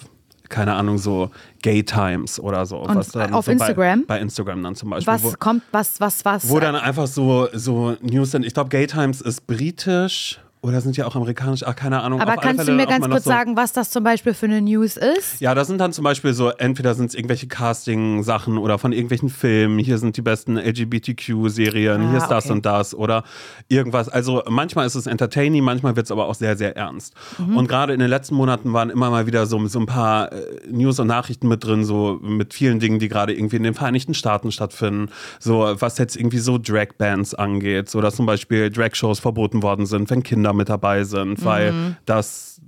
keine 0.49 0.75
Ahnung, 0.75 0.99
so 0.99 1.31
Gay 1.63 1.83
Times 1.83 2.41
oder 2.41 2.67
so. 2.67 2.79
Und 2.79 3.15
dann 3.15 3.33
auf 3.33 3.47
so 3.47 3.53
Instagram? 3.53 4.05
Bei, 4.07 4.17
bei 4.17 4.21
Instagram 4.21 4.63
dann 4.63 4.75
zum 4.75 4.91
Beispiel. 4.91 5.15
Was 5.15 5.23
wo, 5.23 5.33
kommt, 5.39 5.63
was, 5.71 6.01
was, 6.01 6.25
was? 6.25 6.49
wo 6.49 6.59
dann 6.59 6.75
einfach 6.75 7.07
so, 7.07 7.49
so 7.53 7.97
News 8.03 8.33
sind. 8.33 8.45
Ich 8.45 8.53
glaube, 8.53 8.69
Gay 8.69 8.87
Times 8.87 9.21
ist 9.21 9.47
britisch 9.47 10.41
oder 10.63 10.81
sind 10.81 10.97
ja 10.97 11.07
auch 11.07 11.17
amerikanisch, 11.17 11.63
ach, 11.67 11.75
keine 11.75 12.03
Ahnung. 12.03 12.21
aber 12.21 12.37
kannst 12.37 12.61
du 12.61 12.65
Fälle 12.65 12.77
mir 12.77 12.85
auch 12.85 12.91
ganz 12.91 13.09
kurz 13.09 13.25
so, 13.25 13.31
sagen, 13.31 13.57
was 13.57 13.73
das 13.73 13.91
zum 13.91 14.05
Beispiel 14.05 14.35
für 14.35 14.47
eine 14.47 14.61
News 14.61 14.97
ist? 14.99 15.41
ja, 15.41 15.55
das 15.55 15.69
sind 15.69 15.79
dann 15.79 15.93
zum 15.93 16.05
Beispiel 16.05 16.35
so, 16.35 16.51
entweder 16.51 16.95
sind 16.95 17.07
es 17.07 17.15
irgendwelche 17.15 17.47
Casting-Sachen 17.49 18.59
oder 18.59 18.79
von 18.79 18.93
irgendwelchen 18.93 19.31
Filmen, 19.31 19.79
hier 19.79 19.97
sind 19.99 20.17
die 20.17 20.23
besten 20.23 20.59
LGBTQ-Serien, 20.59 22.03
Ah, 22.03 22.09
hier 22.11 22.19
ist 22.19 22.29
das 22.29 22.45
okay. 22.45 22.53
und 22.53 22.67
das 22.67 22.95
oder 22.95 23.25
irgendwas. 23.69 24.09
Also 24.09 24.43
manchmal 24.49 24.87
ist 24.87 24.95
es 24.95 25.07
entertaining, 25.07 25.65
manchmal 25.65 25.97
wird 25.97 26.07
es 26.07 26.13
aber 26.13 26.27
auch 26.27 26.35
sehr, 26.35 26.57
sehr 26.57 26.77
ernst. 26.77 27.15
Mhm. 27.39 27.57
Und 27.57 27.69
gerade 27.69 27.93
in 27.95 28.01
den 28.01 28.11
letzten 28.11 28.35
Monaten 28.35 28.73
waren 28.73 28.91
immer 28.91 29.11
mal 29.11 29.27
wieder 29.27 29.47
so, 29.47 29.67
so 29.67 29.81
ein 29.81 29.87
paar 29.87 30.33
äh, 30.33 30.37
News 30.71 30.99
und 31.01 31.07
Nachrichten 31.07 31.49
mit 31.49 31.65
drin, 31.65 31.85
so 31.85 32.19
mit 32.23 32.55
vielen 32.55 32.81
Dingen, 32.81 32.99
die 32.99 33.09
gerade 33.09 33.33
irgendwie 33.33 33.57
in 33.57 33.63
den 33.63 33.75
Vereinigten 33.75 34.15
Staaten 34.15 34.53
stattfinden. 34.53 35.09
So, 35.39 35.75
was 35.79 35.99
jetzt 35.99 36.17
irgendwie 36.17 36.39
so 36.39 36.59
Drag-Bands 36.59 37.35
angeht, 37.35 37.89
so 37.89 38.01
dass 38.01 38.17
zum 38.17 38.27
Beispiel 38.27 38.71
Drag-Shows 38.71 39.21
verboten 39.21 39.63
worden 39.63 39.87
sind, 39.87 40.11
wenn 40.11 40.23
Kinder 40.23 40.50
mit 40.53 40.69
dabei 40.69 41.05
sind, 41.05 41.45
weil 41.45 41.97
das 42.07 42.61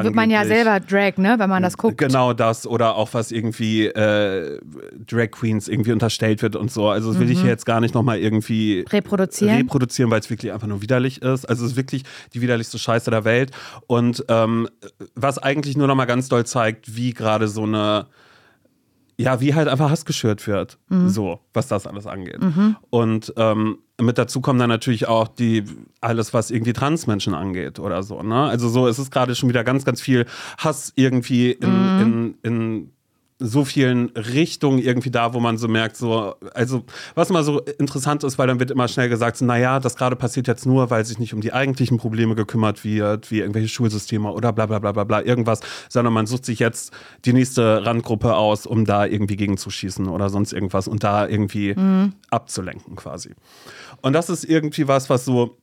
Mhm. 0.00 0.04
Wird 0.04 0.14
man 0.14 0.30
ja 0.30 0.44
selber 0.44 0.80
Drag, 0.80 1.18
ne, 1.18 1.36
wenn 1.38 1.48
man 1.48 1.62
das 1.62 1.76
guckt. 1.76 1.98
Genau 1.98 2.32
das 2.32 2.66
oder 2.66 2.96
auch 2.96 3.10
was 3.12 3.30
irgendwie 3.30 3.86
äh, 3.86 4.58
Drag 5.06 5.30
Queens 5.30 5.68
irgendwie 5.68 5.92
unterstellt 5.92 6.42
wird 6.42 6.56
und 6.56 6.72
so. 6.72 6.88
Also 6.88 7.12
das 7.12 7.20
will 7.20 7.30
ich 7.30 7.40
hier 7.40 7.50
jetzt 7.50 7.64
gar 7.66 7.80
nicht 7.80 7.94
nochmal 7.94 8.18
irgendwie 8.18 8.78
Mhm. 8.80 8.88
Reproduzieren. 8.90 9.56
reproduzieren, 9.56 10.10
weil 10.10 10.18
es 10.20 10.30
wirklich 10.30 10.52
einfach 10.52 10.66
nur 10.66 10.82
widerlich 10.82 11.22
ist. 11.22 11.44
Also 11.48 11.64
es 11.64 11.72
ist 11.72 11.76
wirklich 11.76 12.02
die 12.32 12.40
widerlichste 12.40 12.78
Scheiße 12.78 13.10
der 13.10 13.24
Welt. 13.24 13.52
Und 13.86 14.24
ähm, 14.28 14.68
was 15.14 15.38
eigentlich 15.38 15.76
nur 15.76 15.86
nochmal 15.86 16.06
ganz 16.06 16.28
doll 16.28 16.44
zeigt, 16.44 16.96
wie 16.96 17.12
gerade 17.14 17.46
so 17.46 17.62
eine 17.62 18.06
ja, 19.16 19.40
wie 19.40 19.54
halt 19.54 19.68
einfach 19.68 19.90
Hass 19.90 20.04
geschürt 20.04 20.46
wird, 20.46 20.78
Mhm. 20.88 21.08
so, 21.08 21.40
was 21.52 21.68
das 21.68 21.86
alles 21.86 22.06
angeht. 22.06 22.40
Und 22.90 23.32
ähm, 23.36 23.78
mit 24.00 24.18
dazu 24.18 24.40
kommen 24.40 24.58
dann 24.58 24.68
natürlich 24.70 25.06
auch 25.06 25.28
die, 25.28 25.62
alles, 26.00 26.34
was 26.34 26.50
irgendwie 26.50 26.72
Transmenschen 26.72 27.32
angeht 27.34 27.78
oder 27.78 28.02
so, 28.02 28.22
ne? 28.22 28.34
Also 28.46 28.68
so, 28.68 28.88
es 28.88 28.98
ist 28.98 29.12
gerade 29.12 29.34
schon 29.36 29.48
wieder 29.48 29.62
ganz, 29.62 29.84
ganz 29.84 30.00
viel 30.00 30.26
Hass 30.58 30.92
irgendwie 30.96 31.52
in, 31.52 31.70
Mhm. 31.70 32.00
in, 32.02 32.34
in 32.42 32.90
so 33.38 33.64
vielen 33.64 34.10
Richtungen 34.10 34.78
irgendwie 34.78 35.10
da, 35.10 35.34
wo 35.34 35.40
man 35.40 35.58
so 35.58 35.66
merkt, 35.66 35.96
so, 35.96 36.36
also 36.54 36.84
was 37.16 37.30
mal 37.30 37.42
so 37.42 37.60
interessant 37.60 38.22
ist, 38.22 38.38
weil 38.38 38.46
dann 38.46 38.60
wird 38.60 38.70
immer 38.70 38.86
schnell 38.86 39.08
gesagt, 39.08 39.38
so, 39.38 39.44
naja, 39.44 39.80
das 39.80 39.96
gerade 39.96 40.14
passiert 40.14 40.46
jetzt 40.46 40.66
nur, 40.66 40.90
weil 40.90 41.04
sich 41.04 41.18
nicht 41.18 41.34
um 41.34 41.40
die 41.40 41.52
eigentlichen 41.52 41.98
Probleme 41.98 42.36
gekümmert 42.36 42.84
wird, 42.84 43.30
wie 43.32 43.40
irgendwelche 43.40 43.68
Schulsysteme 43.68 44.30
oder 44.30 44.52
bla 44.52 44.66
bla 44.66 44.78
bla 44.78 44.92
bla 44.92 45.04
bla, 45.04 45.22
irgendwas, 45.22 45.60
sondern 45.88 46.12
man 46.12 46.26
sucht 46.26 46.44
sich 46.44 46.60
jetzt 46.60 46.92
die 47.24 47.32
nächste 47.32 47.84
Randgruppe 47.84 48.36
aus, 48.36 48.66
um 48.66 48.84
da 48.84 49.04
irgendwie 49.04 49.36
gegenzuschießen 49.36 50.08
oder 50.08 50.30
sonst 50.30 50.52
irgendwas 50.52 50.86
und 50.86 51.02
da 51.02 51.26
irgendwie 51.26 51.74
abzulenken 52.30 52.94
quasi. 52.94 53.34
Und 54.00 54.12
das 54.12 54.30
ist 54.30 54.44
irgendwie 54.44 54.86
was, 54.86 55.10
was 55.10 55.24
so 55.24 55.58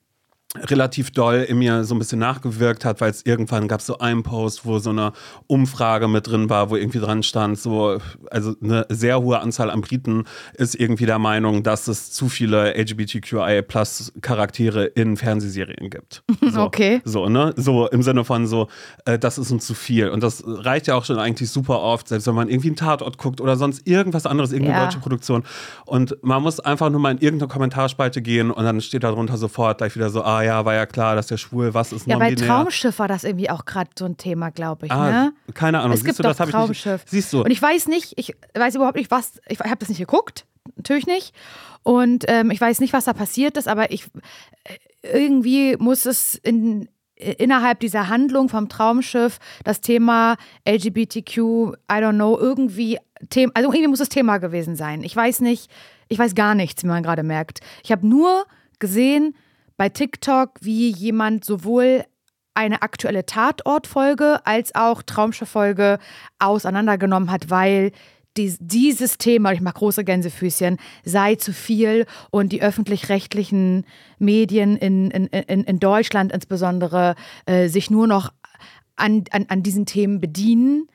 relativ 0.58 1.12
doll 1.12 1.46
in 1.48 1.60
mir 1.60 1.86
so 1.86 1.96
ein 1.96 2.00
bisschen 2.00 2.20
nachgewirkt 2.20 2.84
hat, 2.84 3.00
weil 3.00 3.10
es 3.10 3.26
irgendwann 3.26 3.70
gab 3.70 3.82
so 3.82 4.00
einen 4.00 4.22
Post, 4.22 4.66
wo 4.66 4.80
so 4.80 4.90
eine 4.90 5.14
Umfrage 5.48 6.10
mit 6.10 6.28
drin 6.28 6.50
war, 6.50 6.70
wo 6.70 6.76
irgendwie 6.76 7.00
dran 7.00 7.24
stand, 7.24 7.58
so, 7.58 8.00
also 8.30 8.54
eine 8.62 8.86
sehr 8.90 9.22
hohe 9.22 9.40
Anzahl 9.40 9.70
an 9.70 9.80
Briten 9.80 10.26
ist 10.56 10.76
irgendwie 10.76 11.06
der 11.06 11.20
Meinung, 11.20 11.64
dass 11.64 11.88
es 11.88 12.12
zu 12.12 12.28
viele 12.28 12.74
LGBTQIA 12.76 13.62
plus 13.62 14.12
Charaktere 14.22 14.86
in 14.86 15.16
Fernsehserien 15.18 15.90
gibt. 15.90 16.24
So, 16.52 16.64
Okay. 16.64 17.02
So, 17.06 17.30
ne? 17.30 17.54
So 17.56 17.88
im 17.88 18.02
Sinne 18.04 18.26
von 18.26 18.46
so, 18.46 18.68
äh, 19.06 19.18
das 19.18 19.38
ist 19.38 19.52
uns 19.52 19.66
zu 19.66 19.74
viel. 19.74 20.10
Und 20.10 20.22
das 20.22 20.44
reicht 20.46 20.88
ja 20.88 20.96
auch 20.96 21.06
schon 21.06 21.18
eigentlich 21.18 21.50
super 21.50 21.80
oft, 21.80 22.08
selbst 22.10 22.28
wenn 22.28 22.36
man 22.36 22.50
irgendwie 22.50 22.68
einen 22.70 22.76
Tatort 22.76 23.18
guckt 23.18 23.40
oder 23.40 23.56
sonst 23.56 23.88
irgendwas 23.88 24.26
anderes, 24.26 24.52
irgendeine 24.52 24.80
Ja. 24.80 24.86
deutsche 24.86 25.00
Produktion. 25.00 25.44
Und 25.86 26.18
man 26.24 26.42
muss 26.44 26.60
einfach 26.60 26.90
nur 26.90 27.00
mal 27.00 27.12
in 27.12 27.20
irgendeine 27.20 27.48
Kommentarspalte 27.50 28.22
gehen 28.22 28.52
und 28.52 28.64
dann 28.66 28.82
steht 28.82 29.04
da 29.04 29.12
drunter 29.12 29.38
sofort 29.38 29.78
gleich 29.78 29.96
wieder 29.96 30.10
so, 30.10 30.24
ah 30.24 30.41
ja, 30.44 30.64
war 30.66 30.74
ja 30.74 30.86
klar, 30.86 31.16
dass 31.16 31.28
der 31.28 31.38
schwul, 31.38 31.74
was 31.74 31.92
ist 31.92 32.08
Ja, 32.08 32.18
bei? 32.18 32.36
Traumschiff 32.36 33.00
war 33.00 33.08
das 33.08 33.24
irgendwie 33.24 33.50
auch 33.50 33.66
gerade 33.66 33.90
so 33.98 34.06
ein 34.06 34.18
Thema, 34.18 34.50
glaube 34.50 34.86
ich. 34.86 34.92
Ah, 34.92 35.10
ne? 35.10 35.34
keine 35.54 35.80
Ahnung. 35.80 35.94
Es 35.94 36.00
Siehst 36.00 36.08
gibt 36.08 36.20
du, 36.20 36.24
doch 36.24 36.36
das 36.36 36.50
Traumschiff. 36.50 37.04
Siehst 37.06 37.34
du. 37.34 37.42
Und 37.44 37.52
ich 37.52 37.62
weiß 37.62 37.88
nicht, 37.88 38.14
ich 38.18 38.36
weiß 38.54 38.76
überhaupt 38.76 38.98
nicht, 38.98 39.12
was, 39.12 39.42
ich 39.48 39.60
habe 39.60 39.78
das 39.78 39.90
nicht 39.90 40.00
geguckt, 40.00 40.46
natürlich 40.76 41.08
nicht. 41.08 41.34
Und 41.84 42.26
ähm, 42.28 42.52
ich 42.52 42.62
weiß 42.62 42.80
nicht, 42.80 42.94
was 42.94 43.06
da 43.06 43.14
passiert 43.14 43.58
ist, 43.58 43.68
aber 43.68 43.92
ich 43.92 44.06
äh, 44.64 44.78
irgendwie 45.04 45.76
muss 45.78 46.06
es 46.06 46.36
in, 46.36 46.88
innerhalb 47.16 47.80
dieser 47.80 48.08
Handlung 48.10 48.50
vom 48.50 48.70
Traumschiff 48.70 49.40
das 49.64 49.82
Thema 49.82 50.38
LGBTQ, 50.68 51.38
I 51.38 51.74
don't 51.90 52.14
know, 52.16 52.38
irgendwie 52.38 53.00
Thema, 53.30 53.52
also 53.56 53.72
irgendwie 53.72 53.88
muss 53.90 54.00
es 54.00 54.10
Thema 54.10 54.38
gewesen 54.38 54.76
sein. 54.76 55.04
Ich 55.04 55.16
weiß 55.16 55.42
nicht, 55.42 55.72
ich 56.08 56.20
weiß 56.20 56.36
gar 56.36 56.56
nichts, 56.56 56.84
wie 56.84 56.88
man 56.88 57.04
gerade 57.04 57.24
merkt. 57.24 57.60
Ich 57.84 57.92
habe 57.92 58.06
nur 58.08 58.46
gesehen 58.80 59.36
bei 59.82 59.90
TikTok, 59.90 60.60
wie 60.62 60.92
jemand 60.92 61.44
sowohl 61.44 62.06
eine 62.54 62.84
aktuelle 62.84 63.26
Tatortfolge 63.26 64.46
als 64.46 64.76
auch 64.76 65.02
Traumschiff-Folge 65.02 65.98
auseinandergenommen 66.38 67.32
hat, 67.32 67.50
weil 67.50 67.92
dies, 68.38 68.60
dieses 68.62 69.18
Thema, 69.18 69.54
ich 69.54 69.60
mache 69.60 69.80
große 69.80 70.04
Gänsefüßchen, 70.04 70.78
sei 71.04 71.34
zu 71.34 71.52
viel 71.52 72.06
und 72.30 72.52
die 72.52 72.62
öffentlich-rechtlichen 72.62 73.88
Medien 74.20 74.78
in, 74.78 75.10
in, 75.10 75.26
in, 75.26 75.64
in 75.64 75.80
Deutschland 75.80 76.32
insbesondere 76.32 77.16
äh, 77.48 77.68
sich 77.68 77.90
nur 77.90 78.06
noch 78.06 78.32
an, 78.98 79.24
an, 79.32 79.48
an 79.50 79.64
diesen 79.64 79.88
Themen 79.88 80.22
bedienen 80.22 80.90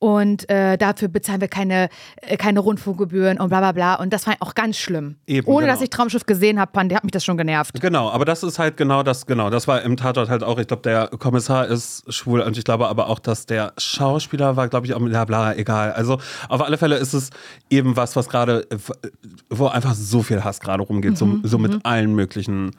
und 0.00 0.48
äh, 0.48 0.78
dafür 0.78 1.08
bezahlen 1.08 1.40
wir 1.40 1.48
keine, 1.48 1.88
äh, 2.22 2.36
keine 2.36 2.60
Rundfunkgebühren 2.60 3.38
und 3.38 3.48
bla 3.48 3.58
bla 3.58 3.72
bla. 3.72 3.94
Und 3.96 4.12
das 4.12 4.26
war 4.26 4.34
auch 4.40 4.54
ganz 4.54 4.76
schlimm. 4.76 5.16
Eben, 5.26 5.46
Ohne 5.48 5.66
genau. 5.66 5.72
dass 5.72 5.82
ich 5.82 5.90
Traumschiff 5.90 6.24
gesehen 6.24 6.60
habe, 6.60 6.72
hat 6.78 7.04
mich 7.04 7.10
das 7.10 7.24
schon 7.24 7.36
genervt. 7.36 7.80
Genau, 7.80 8.10
aber 8.10 8.24
das 8.24 8.42
ist 8.42 8.58
halt 8.58 8.76
genau 8.76 9.02
das, 9.02 9.26
genau. 9.26 9.50
Das 9.50 9.66
war 9.66 9.82
im 9.82 9.96
Tatort 9.96 10.28
halt 10.28 10.44
auch, 10.44 10.58
ich 10.58 10.68
glaube, 10.68 10.82
der 10.82 11.08
Kommissar 11.08 11.66
ist 11.66 12.12
schwul 12.12 12.40
und 12.40 12.56
ich 12.56 12.64
glaube 12.64 12.88
aber 12.88 13.08
auch, 13.08 13.18
dass 13.18 13.46
der 13.46 13.72
Schauspieler 13.76 14.56
war, 14.56 14.68
glaube 14.68 14.86
ich, 14.86 14.94
auch, 14.94 15.00
bla 15.00 15.24
bla, 15.24 15.54
egal. 15.54 15.92
Also 15.92 16.18
auf 16.48 16.62
alle 16.62 16.78
Fälle 16.78 16.96
ist 16.96 17.14
es 17.14 17.30
eben 17.68 17.96
was, 17.96 18.14
was 18.14 18.28
gerade, 18.28 18.66
wo 19.50 19.66
einfach 19.66 19.94
so 19.94 20.22
viel 20.22 20.44
Hass 20.44 20.60
gerade 20.60 20.84
rumgeht, 20.84 21.12
mhm, 21.12 21.16
so, 21.16 21.38
so 21.42 21.58
mit 21.58 21.72
mhm. 21.72 21.80
allen 21.82 22.14
möglichen 22.14 22.70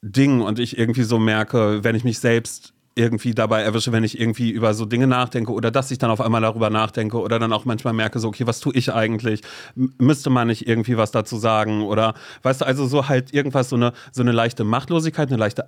Dingen 0.00 0.40
und 0.40 0.58
ich 0.58 0.78
irgendwie 0.78 1.02
so 1.02 1.18
merke, 1.18 1.84
wenn 1.84 1.96
ich 1.96 2.04
mich 2.04 2.18
selbst 2.18 2.72
irgendwie 2.96 3.34
dabei 3.34 3.62
erwische, 3.62 3.92
wenn 3.92 4.04
ich 4.04 4.18
irgendwie 4.18 4.50
über 4.50 4.74
so 4.74 4.86
Dinge 4.86 5.06
nachdenke 5.06 5.52
oder 5.52 5.70
dass 5.70 5.90
ich 5.90 5.98
dann 5.98 6.10
auf 6.10 6.20
einmal 6.20 6.40
darüber 6.40 6.70
nachdenke 6.70 7.20
oder 7.20 7.38
dann 7.38 7.52
auch 7.52 7.64
manchmal 7.64 7.92
merke, 7.92 8.18
so, 8.18 8.28
okay, 8.28 8.46
was 8.46 8.60
tue 8.60 8.74
ich 8.74 8.92
eigentlich? 8.92 9.42
M 9.76 9.94
müsste 9.98 10.30
man 10.30 10.48
nicht 10.48 10.66
irgendwie 10.66 10.96
was 10.96 11.10
dazu 11.12 11.36
sagen? 11.36 11.82
Oder 11.82 12.14
weißt 12.42 12.62
du, 12.62 12.66
also 12.66 12.86
so 12.86 13.08
halt 13.08 13.32
irgendwas, 13.34 13.68
so 13.68 13.76
eine, 13.76 13.92
so 14.12 14.22
eine 14.22 14.32
leichte 14.32 14.64
Machtlosigkeit, 14.64 15.28
eine 15.28 15.36
leichte 15.36 15.66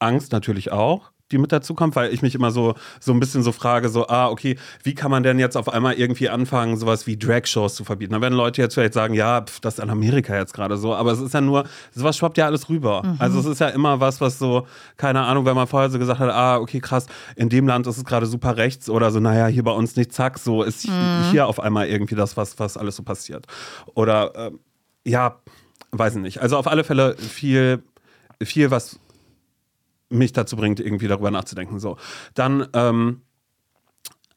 Angst 0.00 0.32
natürlich 0.32 0.72
auch 0.72 1.12
die 1.32 1.38
mit 1.38 1.52
dazu 1.52 1.74
kommt, 1.74 1.96
weil 1.96 2.12
ich 2.12 2.22
mich 2.22 2.34
immer 2.34 2.50
so, 2.50 2.74
so 2.98 3.12
ein 3.12 3.20
bisschen 3.20 3.42
so 3.42 3.52
frage, 3.52 3.88
so, 3.88 4.08
ah, 4.08 4.28
okay, 4.28 4.56
wie 4.82 4.94
kann 4.94 5.10
man 5.10 5.22
denn 5.22 5.38
jetzt 5.38 5.56
auf 5.56 5.68
einmal 5.68 5.94
irgendwie 5.94 6.28
anfangen, 6.28 6.76
sowas 6.76 7.06
wie 7.06 7.16
Drag-Shows 7.16 7.74
zu 7.74 7.84
verbieten? 7.84 8.12
Da 8.12 8.20
werden 8.20 8.34
Leute 8.34 8.60
jetzt 8.62 8.74
vielleicht 8.74 8.94
sagen, 8.94 9.14
ja, 9.14 9.42
pf, 9.42 9.60
das 9.60 9.78
ist 9.78 9.84
in 9.84 9.90
Amerika 9.90 10.36
jetzt 10.36 10.54
gerade 10.54 10.76
so, 10.76 10.94
aber 10.94 11.12
es 11.12 11.20
ist 11.20 11.34
ja 11.34 11.40
nur, 11.40 11.64
sowas 11.94 12.16
schwappt 12.16 12.38
ja 12.38 12.46
alles 12.46 12.68
rüber. 12.68 13.02
Mhm. 13.04 13.16
Also 13.18 13.40
es 13.40 13.46
ist 13.46 13.60
ja 13.60 13.68
immer 13.68 14.00
was, 14.00 14.20
was 14.20 14.38
so, 14.38 14.66
keine 14.96 15.22
Ahnung, 15.22 15.44
wenn 15.44 15.54
man 15.54 15.66
vorher 15.66 15.90
so 15.90 15.98
gesagt 15.98 16.20
hat, 16.20 16.30
ah, 16.30 16.58
okay, 16.58 16.80
krass, 16.80 17.06
in 17.36 17.48
dem 17.48 17.66
Land 17.66 17.86
ist 17.86 17.96
es 17.96 18.04
gerade 18.04 18.26
super 18.26 18.56
rechts 18.56 18.90
oder 18.90 19.10
so, 19.10 19.20
naja, 19.20 19.46
hier 19.46 19.62
bei 19.62 19.72
uns 19.72 19.96
nicht, 19.96 20.12
zack, 20.12 20.38
so 20.38 20.62
ist 20.62 20.88
mhm. 20.88 21.30
hier 21.30 21.46
auf 21.46 21.60
einmal 21.60 21.88
irgendwie 21.88 22.14
das, 22.14 22.36
was, 22.36 22.58
was 22.58 22.76
alles 22.76 22.96
so 22.96 23.02
passiert. 23.02 23.46
Oder, 23.94 24.34
äh, 24.34 24.50
ja, 25.04 25.36
weiß 25.92 26.16
ich 26.16 26.22
nicht. 26.22 26.38
Also 26.40 26.56
auf 26.56 26.66
alle 26.66 26.84
Fälle 26.84 27.16
viel, 27.16 27.82
viel, 28.42 28.70
was 28.70 28.98
mich 30.10 30.32
dazu 30.32 30.56
bringt, 30.56 30.80
irgendwie 30.80 31.08
darüber 31.08 31.30
nachzudenken. 31.30 31.78
So. 31.78 31.96
Dann 32.34 32.66
ähm, 32.74 33.22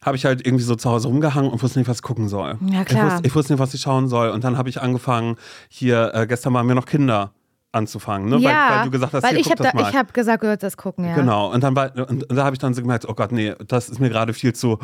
habe 0.03 0.15
ich 0.15 0.25
halt 0.25 0.45
irgendwie 0.45 0.63
so 0.63 0.75
zu 0.75 0.89
Hause 0.89 1.07
rumgehangen 1.07 1.51
und 1.51 1.61
wusste 1.61 1.79
nicht, 1.79 1.87
was 1.87 1.97
ich 1.97 2.03
gucken 2.03 2.27
soll. 2.27 2.57
Ja, 2.71 2.85
klar. 2.85 3.07
Ich 3.07 3.11
wusste, 3.13 3.27
ich 3.27 3.35
wusste 3.35 3.53
nicht, 3.53 3.59
was 3.59 3.73
ich 3.73 3.81
schauen 3.81 4.07
soll. 4.07 4.29
Und 4.29 4.43
dann 4.43 4.57
habe 4.57 4.69
ich 4.69 4.81
angefangen, 4.81 5.35
hier, 5.69 6.11
äh, 6.13 6.27
gestern 6.27 6.53
waren 6.53 6.67
wir 6.67 6.75
noch 6.75 6.85
Kinder 6.85 7.33
anzufangen, 7.73 8.29
ne? 8.29 8.37
Ja, 8.37 8.49
weil, 8.49 8.77
weil, 8.77 8.85
du 8.85 8.91
gesagt 8.91 9.13
hast, 9.13 9.23
weil 9.23 9.31
hier, 9.31 9.39
ich 9.39 9.49
habe 9.49 9.63
da, 9.63 9.93
hab 9.93 10.13
gesagt, 10.13 10.43
du 10.43 10.47
sollst 10.47 10.63
das 10.63 10.77
gucken, 10.77 11.05
ja. 11.05 11.15
Genau, 11.15 11.51
und 11.51 11.63
dann 11.63 11.75
war, 11.75 11.91
und, 11.95 12.29
und 12.29 12.35
da 12.35 12.45
habe 12.45 12.55
ich 12.55 12.59
dann 12.59 12.73
so 12.73 12.81
gemerkt, 12.81 13.09
oh 13.09 13.15
Gott, 13.15 13.31
nee, 13.31 13.53
das 13.67 13.89
ist 13.89 13.99
mir 13.99 14.09
gerade 14.09 14.33
viel 14.33 14.53
zu, 14.53 14.77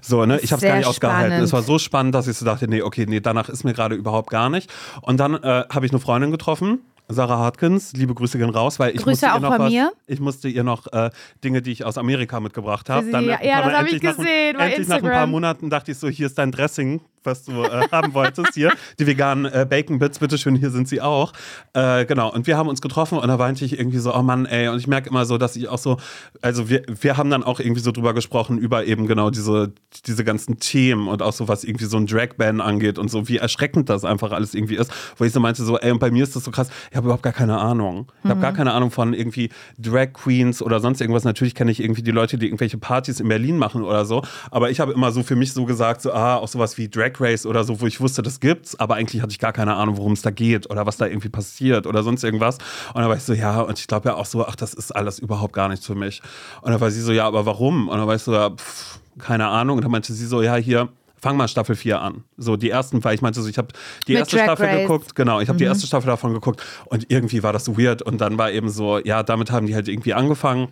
so, 0.00 0.24
ne? 0.24 0.40
Ich 0.40 0.50
habe 0.50 0.64
es 0.64 0.66
gar 0.66 0.78
nicht 0.78 0.86
ausgehalten. 0.86 1.42
Es 1.42 1.52
war 1.52 1.62
so 1.62 1.78
spannend, 1.78 2.14
dass 2.14 2.26
ich 2.26 2.38
so 2.38 2.46
dachte, 2.46 2.66
nee, 2.66 2.80
okay, 2.80 3.04
nee, 3.06 3.20
danach 3.20 3.50
ist 3.50 3.64
mir 3.64 3.74
gerade 3.74 3.94
überhaupt 3.94 4.30
gar 4.30 4.48
nicht. 4.48 4.72
Und 5.02 5.20
dann 5.20 5.34
äh, 5.34 5.64
habe 5.70 5.84
ich 5.84 5.92
eine 5.92 6.00
Freundin 6.00 6.30
getroffen, 6.30 6.80
Sarah 7.12 7.38
Hartkins, 7.38 7.92
liebe 7.92 8.14
Grüße 8.14 8.38
gehen 8.38 8.50
raus, 8.50 8.78
weil 8.78 8.90
ich 8.90 9.02
Grüße 9.02 9.26
musste 9.26 9.26
ihr 9.26 9.40
noch 9.40 9.58
was, 9.58 9.70
mir. 9.70 9.92
ich 10.06 10.20
musste 10.20 10.48
ihr 10.48 10.64
noch 10.64 10.86
äh, 10.92 11.10
Dinge, 11.42 11.62
die 11.62 11.72
ich 11.72 11.84
aus 11.84 11.98
Amerika 11.98 12.40
mitgebracht 12.40 12.88
habe. 12.88 13.10
Ja, 13.10 13.20
ja 13.20 13.62
das 13.62 13.78
habe 13.78 13.88
ich 13.88 14.00
gesehen. 14.00 14.56
Nach, 14.56 14.64
endlich 14.64 14.78
Instagram. 14.78 15.02
nach 15.02 15.10
ein 15.10 15.16
paar 15.16 15.26
Monaten 15.26 15.70
dachte 15.70 15.92
ich 15.92 15.98
so, 15.98 16.08
hier 16.08 16.26
ist 16.26 16.38
dein 16.38 16.52
Dressing, 16.52 17.00
was 17.24 17.44
du 17.44 17.62
äh, 17.64 17.88
haben 17.90 18.14
wolltest 18.14 18.54
hier. 18.54 18.72
Die 18.98 19.06
veganen 19.06 19.46
äh, 19.46 19.66
Bacon 19.68 19.98
Bits, 19.98 20.18
bitteschön, 20.18 20.56
hier 20.56 20.70
sind 20.70 20.88
sie 20.88 21.00
auch. 21.00 21.32
Äh, 21.74 22.04
genau, 22.06 22.32
und 22.32 22.46
wir 22.46 22.56
haben 22.56 22.68
uns 22.68 22.80
getroffen 22.80 23.18
und 23.18 23.28
da 23.28 23.38
weinte 23.38 23.64
ich 23.64 23.78
irgendwie 23.78 23.98
so, 23.98 24.14
oh 24.14 24.22
Mann, 24.22 24.46
ey. 24.46 24.68
Und 24.68 24.78
ich 24.78 24.86
merke 24.86 25.10
immer 25.10 25.24
so, 25.24 25.38
dass 25.38 25.56
ich 25.56 25.68
auch 25.68 25.78
so, 25.78 25.98
also 26.42 26.68
wir, 26.68 26.82
wir 26.86 27.16
haben 27.16 27.30
dann 27.30 27.42
auch 27.42 27.60
irgendwie 27.60 27.80
so 27.80 27.92
drüber 27.92 28.14
gesprochen, 28.14 28.58
über 28.58 28.84
eben 28.84 29.06
genau 29.06 29.30
diese, 29.30 29.72
diese 30.06 30.24
ganzen 30.24 30.58
Themen 30.58 31.08
und 31.08 31.22
auch 31.22 31.32
so, 31.32 31.48
was 31.48 31.64
irgendwie 31.64 31.86
so 31.86 31.96
ein 31.96 32.06
Drag-Ban 32.06 32.60
angeht 32.60 32.98
und 32.98 33.10
so, 33.10 33.28
wie 33.28 33.36
erschreckend 33.36 33.88
das 33.88 34.04
einfach 34.04 34.32
alles 34.32 34.54
irgendwie 34.54 34.76
ist. 34.76 34.90
Wo 35.16 35.24
ich 35.24 35.32
so 35.32 35.40
meinte, 35.40 35.62
so, 35.64 35.78
ey, 35.78 35.90
und 35.90 35.98
bei 35.98 36.10
mir 36.10 36.22
ist 36.22 36.36
das 36.36 36.44
so 36.44 36.50
krass, 36.50 36.68
ich 36.90 36.96
habe 36.96 37.06
überhaupt 37.06 37.22
gar 37.22 37.32
keine 37.32 37.58
Ahnung. 37.58 38.10
Ich 38.22 38.30
habe 38.30 38.38
mhm. 38.38 38.42
gar 38.42 38.52
keine 38.52 38.72
Ahnung 38.72 38.90
von 38.90 39.12
irgendwie 39.12 39.50
Drag 39.78 40.12
Queens 40.12 40.62
oder 40.62 40.80
sonst 40.80 41.00
irgendwas. 41.00 41.24
Natürlich 41.24 41.54
kenne 41.54 41.70
ich 41.70 41.82
irgendwie 41.82 42.02
die 42.02 42.10
Leute, 42.10 42.38
die 42.38 42.46
irgendwelche 42.46 42.78
Partys 42.78 43.20
in 43.20 43.28
Berlin 43.28 43.58
machen 43.58 43.82
oder 43.82 44.04
so. 44.04 44.22
Aber 44.50 44.70
ich 44.70 44.80
habe 44.80 44.92
immer 44.92 45.12
so 45.12 45.22
für 45.22 45.36
mich 45.36 45.52
so 45.52 45.64
gesagt, 45.64 46.02
so, 46.02 46.12
ah, 46.12 46.36
auch 46.36 46.48
sowas 46.48 46.78
wie 46.78 46.88
Drag 46.88 47.09
Race 47.18 47.46
oder 47.46 47.64
so, 47.64 47.80
wo 47.80 47.86
ich 47.86 48.00
wusste, 48.00 48.22
das 48.22 48.40
gibt's, 48.40 48.78
aber 48.78 48.96
eigentlich 48.96 49.22
hatte 49.22 49.32
ich 49.32 49.38
gar 49.38 49.52
keine 49.52 49.74
Ahnung, 49.74 49.96
worum 49.96 50.12
es 50.12 50.22
da 50.22 50.30
geht 50.30 50.68
oder 50.68 50.84
was 50.84 50.98
da 50.98 51.06
irgendwie 51.06 51.30
passiert 51.30 51.86
oder 51.86 52.02
sonst 52.02 52.22
irgendwas. 52.22 52.58
Und 52.92 53.00
dann 53.00 53.08
war 53.08 53.16
ich 53.16 53.22
so, 53.22 53.32
ja, 53.32 53.60
und 53.62 53.78
ich 53.78 53.86
glaube 53.86 54.10
ja 54.10 54.14
auch 54.16 54.26
so, 54.26 54.46
ach, 54.46 54.56
das 54.56 54.74
ist 54.74 54.94
alles 54.94 55.18
überhaupt 55.18 55.54
gar 55.54 55.68
nichts 55.68 55.86
für 55.86 55.94
mich. 55.94 56.20
Und 56.60 56.72
dann 56.72 56.80
war 56.80 56.90
sie 56.90 57.00
so, 57.00 57.12
ja, 57.12 57.26
aber 57.26 57.46
warum? 57.46 57.88
Und 57.88 57.96
dann 57.96 58.06
war 58.06 58.14
ich 58.14 58.22
so, 58.22 58.34
ja, 58.34 58.50
pff, 58.50 59.00
keine 59.18 59.46
Ahnung. 59.46 59.78
Und 59.78 59.84
dann 59.84 59.90
meinte 59.90 60.12
sie 60.12 60.26
so, 60.26 60.42
ja, 60.42 60.56
hier, 60.56 60.88
fang 61.20 61.36
mal 61.36 61.48
Staffel 61.48 61.76
4 61.76 62.00
an. 62.00 62.24
So 62.36 62.56
die 62.56 62.70
ersten, 62.70 63.02
weil 63.04 63.14
ich 63.14 63.22
meinte 63.22 63.40
so, 63.40 63.48
ich 63.48 63.58
habe 63.58 63.68
die 64.06 64.12
Mit 64.12 64.20
erste 64.20 64.36
Drag 64.36 64.44
Staffel 64.44 64.66
Race. 64.66 64.80
geguckt, 64.82 65.14
genau, 65.14 65.40
ich 65.40 65.48
habe 65.48 65.56
mhm. 65.56 65.58
die 65.58 65.64
erste 65.64 65.86
Staffel 65.86 66.06
davon 66.06 66.32
geguckt 66.32 66.62
und 66.86 67.06
irgendwie 67.10 67.42
war 67.42 67.52
das 67.52 67.68
weird 67.76 68.02
und 68.02 68.20
dann 68.20 68.38
war 68.38 68.50
eben 68.50 68.70
so, 68.70 68.98
ja, 68.98 69.22
damit 69.22 69.50
haben 69.50 69.66
die 69.66 69.74
halt 69.74 69.88
irgendwie 69.88 70.14
angefangen 70.14 70.68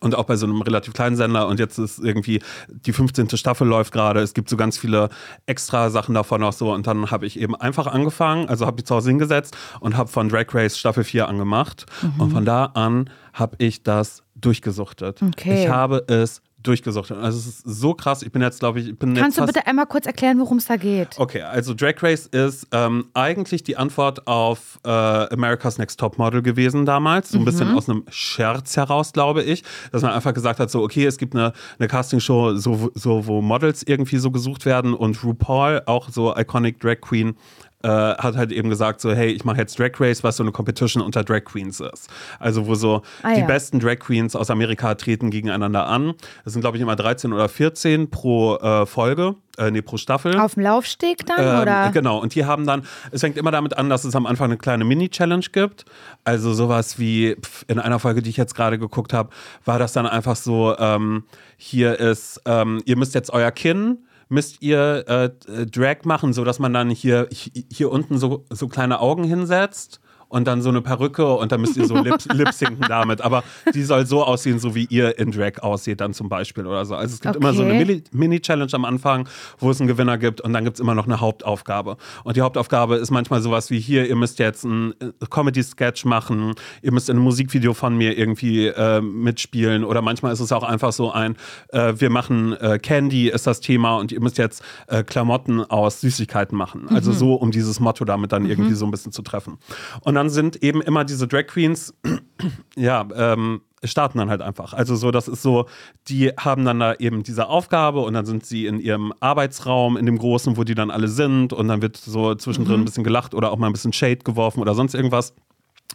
und 0.00 0.14
auch 0.14 0.24
bei 0.24 0.36
so 0.36 0.46
einem 0.46 0.60
relativ 0.62 0.92
kleinen 0.92 1.16
Sender 1.16 1.48
und 1.48 1.58
jetzt 1.58 1.78
ist 1.78 1.98
irgendwie 1.98 2.40
die 2.68 2.92
15. 2.92 3.30
Staffel 3.30 3.66
läuft 3.66 3.92
gerade. 3.92 4.20
Es 4.20 4.34
gibt 4.34 4.48
so 4.48 4.56
ganz 4.56 4.78
viele 4.78 5.08
extra 5.46 5.90
Sachen 5.90 6.14
davon 6.14 6.42
auch 6.42 6.52
so 6.52 6.72
und 6.72 6.86
dann 6.86 7.10
habe 7.10 7.26
ich 7.26 7.38
eben 7.38 7.54
einfach 7.54 7.86
angefangen, 7.86 8.48
also 8.48 8.66
habe 8.66 8.80
ich 8.80 8.86
zu 8.86 8.94
Hause 8.94 9.10
hingesetzt 9.10 9.56
und 9.80 9.96
habe 9.96 10.08
von 10.08 10.28
Drag 10.28 10.46
Race 10.52 10.78
Staffel 10.78 11.04
4 11.04 11.28
angemacht 11.28 11.86
mhm. 12.02 12.20
und 12.20 12.30
von 12.32 12.44
da 12.44 12.66
an 12.66 13.10
habe 13.32 13.56
ich 13.58 13.82
das 13.82 14.22
durchgesuchtet. 14.34 15.22
Okay. 15.22 15.64
Ich 15.64 15.68
habe 15.68 16.04
es 16.08 16.42
durchgesucht. 16.68 17.10
Also 17.12 17.38
es 17.38 17.46
ist 17.46 17.62
so 17.64 17.94
krass. 17.94 18.22
Ich 18.22 18.30
bin 18.30 18.42
jetzt, 18.42 18.60
glaube 18.60 18.80
ich, 18.80 18.88
ich 18.88 18.98
bin 18.98 19.14
Kannst 19.14 19.38
du 19.38 19.46
bitte 19.46 19.66
einmal 19.66 19.86
kurz 19.86 20.06
erklären, 20.06 20.38
worum 20.38 20.58
es 20.58 20.66
da 20.66 20.76
geht? 20.76 21.18
Okay, 21.18 21.42
also 21.42 21.74
Drag 21.74 22.02
Race 22.02 22.26
ist 22.26 22.66
ähm, 22.72 23.06
eigentlich 23.14 23.62
die 23.62 23.76
Antwort 23.76 24.26
auf 24.26 24.78
äh, 24.84 24.88
America's 24.88 25.78
Next 25.78 25.98
Top 25.98 26.18
Model 26.18 26.42
gewesen 26.42 26.84
damals. 26.84 27.30
So 27.30 27.38
ein 27.38 27.42
mhm. 27.42 27.44
bisschen 27.46 27.74
aus 27.74 27.88
einem 27.88 28.04
Scherz 28.10 28.76
heraus, 28.76 29.12
glaube 29.12 29.42
ich. 29.42 29.64
Dass 29.92 30.02
man 30.02 30.12
einfach 30.12 30.34
gesagt 30.34 30.60
hat, 30.60 30.70
so, 30.70 30.82
okay, 30.82 31.06
es 31.06 31.18
gibt 31.18 31.34
eine, 31.34 31.52
eine 31.78 31.88
Castingshow, 31.88 32.56
so, 32.56 32.90
so, 32.94 33.26
wo 33.26 33.40
Models 33.40 33.82
irgendwie 33.82 34.18
so 34.18 34.30
gesucht 34.30 34.66
werden 34.66 34.94
und 34.94 35.22
RuPaul, 35.24 35.82
auch 35.86 36.10
so 36.10 36.36
Iconic 36.36 36.80
Drag 36.80 37.00
Queen, 37.00 37.36
äh, 37.82 37.88
hat 37.88 38.36
halt 38.36 38.50
eben 38.52 38.68
gesagt, 38.70 39.00
so, 39.00 39.12
hey, 39.12 39.30
ich 39.30 39.44
mache 39.44 39.58
jetzt 39.58 39.78
Drag 39.78 39.92
Race, 40.00 40.24
was 40.24 40.36
so 40.36 40.42
eine 40.42 40.52
Competition 40.52 41.02
unter 41.02 41.22
Drag 41.22 41.44
Queens 41.44 41.80
ist. 41.80 42.08
Also 42.38 42.66
wo 42.66 42.74
so 42.74 43.02
ah, 43.22 43.34
die 43.34 43.40
ja. 43.40 43.46
besten 43.46 43.78
Drag 43.78 43.98
Queens 44.00 44.34
aus 44.34 44.50
Amerika 44.50 44.94
treten 44.94 45.30
gegeneinander 45.30 45.86
an. 45.86 46.14
Das 46.44 46.54
sind, 46.54 46.62
glaube 46.62 46.76
ich, 46.76 46.82
immer 46.82 46.96
13 46.96 47.32
oder 47.32 47.48
14 47.48 48.10
pro 48.10 48.56
äh, 48.56 48.86
Folge. 48.86 49.36
Äh, 49.58 49.70
nee, 49.70 49.82
pro 49.82 49.96
Staffel. 49.96 50.38
Auf 50.38 50.54
dem 50.54 50.62
Laufsteg 50.62 51.26
dann, 51.26 51.40
ähm, 51.40 51.62
oder? 51.62 51.90
Genau, 51.92 52.18
und 52.18 52.34
die 52.34 52.44
haben 52.44 52.66
dann, 52.66 52.82
es 53.10 53.20
fängt 53.20 53.36
immer 53.36 53.50
damit 53.50 53.76
an, 53.76 53.88
dass 53.88 54.04
es 54.04 54.14
am 54.14 54.26
Anfang 54.26 54.46
eine 54.46 54.56
kleine 54.56 54.84
Mini-Challenge 54.84 55.46
gibt. 55.52 55.84
Also 56.24 56.54
sowas 56.54 56.98
wie, 56.98 57.36
in 57.66 57.78
einer 57.78 57.98
Folge, 57.98 58.22
die 58.22 58.30
ich 58.30 58.36
jetzt 58.36 58.54
gerade 58.54 58.78
geguckt 58.78 59.12
habe, 59.12 59.30
war 59.64 59.78
das 59.78 59.92
dann 59.92 60.06
einfach 60.06 60.36
so, 60.36 60.76
ähm, 60.78 61.24
hier 61.56 61.98
ist, 61.98 62.40
ähm, 62.44 62.80
ihr 62.84 62.96
müsst 62.96 63.14
jetzt 63.14 63.32
euer 63.32 63.50
Kinn 63.50 63.98
müsst 64.28 64.62
ihr 64.62 65.04
äh, 65.08 65.66
Drag 65.66 66.04
machen, 66.04 66.32
sodass 66.32 66.58
man 66.58 66.72
dann 66.72 66.90
hier, 66.90 67.28
hier 67.30 67.90
unten 67.90 68.18
so, 68.18 68.44
so 68.50 68.68
kleine 68.68 69.00
Augen 69.00 69.24
hinsetzt 69.24 70.00
und 70.28 70.46
dann 70.46 70.62
so 70.62 70.68
eine 70.68 70.82
Perücke 70.82 71.34
und 71.34 71.52
dann 71.52 71.60
müsst 71.60 71.76
ihr 71.76 71.86
so 71.86 71.96
lip, 71.96 72.18
lip 72.32 72.48
damit. 72.88 73.20
Aber 73.22 73.42
die 73.74 73.82
soll 73.82 74.06
so 74.06 74.24
aussehen, 74.24 74.58
so 74.58 74.74
wie 74.74 74.86
ihr 74.90 75.18
in 75.18 75.30
Drag 75.30 75.62
aussieht, 75.62 76.00
dann 76.00 76.12
zum 76.12 76.28
Beispiel 76.28 76.66
oder 76.66 76.84
so. 76.84 76.94
Also 76.94 77.14
es 77.14 77.20
gibt 77.20 77.36
okay. 77.36 77.44
immer 77.44 77.54
so 77.54 77.62
eine 77.62 78.02
Mini-Challenge 78.12 78.72
am 78.72 78.84
Anfang, 78.84 79.28
wo 79.58 79.70
es 79.70 79.80
einen 79.80 79.88
Gewinner 79.88 80.18
gibt 80.18 80.40
und 80.40 80.52
dann 80.52 80.64
gibt 80.64 80.76
es 80.76 80.80
immer 80.80 80.94
noch 80.94 81.06
eine 81.06 81.20
Hauptaufgabe. 81.20 81.96
Und 82.24 82.36
die 82.36 82.42
Hauptaufgabe 82.42 82.96
ist 82.96 83.10
manchmal 83.10 83.40
sowas 83.40 83.70
wie 83.70 83.80
hier, 83.80 84.08
ihr 84.08 84.16
müsst 84.16 84.38
jetzt 84.38 84.64
einen 84.64 84.92
äh, 85.00 85.26
Comedy-Sketch 85.28 86.04
machen, 86.04 86.54
ihr 86.82 86.92
müsst 86.92 87.08
in 87.08 87.16
einem 87.16 87.24
Musikvideo 87.24 87.74
von 87.74 87.96
mir 87.96 88.16
irgendwie 88.18 88.66
äh, 88.66 89.00
mitspielen 89.00 89.84
oder 89.84 90.02
manchmal 90.02 90.32
ist 90.32 90.40
es 90.40 90.52
auch 90.52 90.62
einfach 90.62 90.92
so 90.92 91.10
ein, 91.10 91.36
äh, 91.68 91.94
wir 91.96 92.10
machen 92.10 92.52
äh, 92.54 92.78
Candy 92.78 93.28
ist 93.28 93.46
das 93.46 93.60
Thema 93.60 93.96
und 93.96 94.12
ihr 94.12 94.20
müsst 94.20 94.38
jetzt 94.38 94.62
äh, 94.88 95.02
Klamotten 95.02 95.62
aus 95.62 96.00
Süßigkeiten 96.00 96.56
machen. 96.56 96.88
Also 96.88 97.12
mhm. 97.12 97.16
so, 97.16 97.34
um 97.34 97.50
dieses 97.50 97.80
Motto 97.80 98.04
damit 98.04 98.32
dann 98.32 98.44
mhm. 98.44 98.50
irgendwie 98.50 98.74
so 98.74 98.84
ein 98.84 98.90
bisschen 98.90 99.12
zu 99.12 99.22
treffen. 99.22 99.58
Und 100.02 100.17
dann 100.18 100.30
sind 100.30 100.62
eben 100.64 100.82
immer 100.82 101.04
diese 101.04 101.28
Drag 101.28 101.46
Queens, 101.46 101.94
ja, 102.76 103.06
ähm, 103.14 103.60
starten 103.84 104.18
dann 104.18 104.30
halt 104.30 104.42
einfach. 104.42 104.74
Also 104.74 104.96
so, 104.96 105.12
das 105.12 105.28
ist 105.28 105.42
so, 105.42 105.66
die 106.08 106.30
haben 106.30 106.64
dann 106.64 106.80
da 106.80 106.94
eben 106.94 107.22
diese 107.22 107.46
Aufgabe 107.46 108.00
und 108.00 108.14
dann 108.14 108.26
sind 108.26 108.44
sie 108.44 108.66
in 108.66 108.80
ihrem 108.80 109.14
Arbeitsraum, 109.20 109.96
in 109.96 110.06
dem 110.06 110.18
großen, 110.18 110.56
wo 110.56 110.64
die 110.64 110.74
dann 110.74 110.90
alle 110.90 111.06
sind 111.06 111.52
und 111.52 111.68
dann 111.68 111.82
wird 111.82 111.96
so 111.96 112.34
zwischendrin 112.34 112.76
mhm. 112.76 112.82
ein 112.82 112.84
bisschen 112.84 113.04
gelacht 113.04 113.32
oder 113.32 113.52
auch 113.52 113.58
mal 113.58 113.68
ein 113.68 113.72
bisschen 113.72 113.92
Shade 113.92 114.24
geworfen 114.24 114.60
oder 114.60 114.74
sonst 114.74 114.94
irgendwas. 114.94 115.34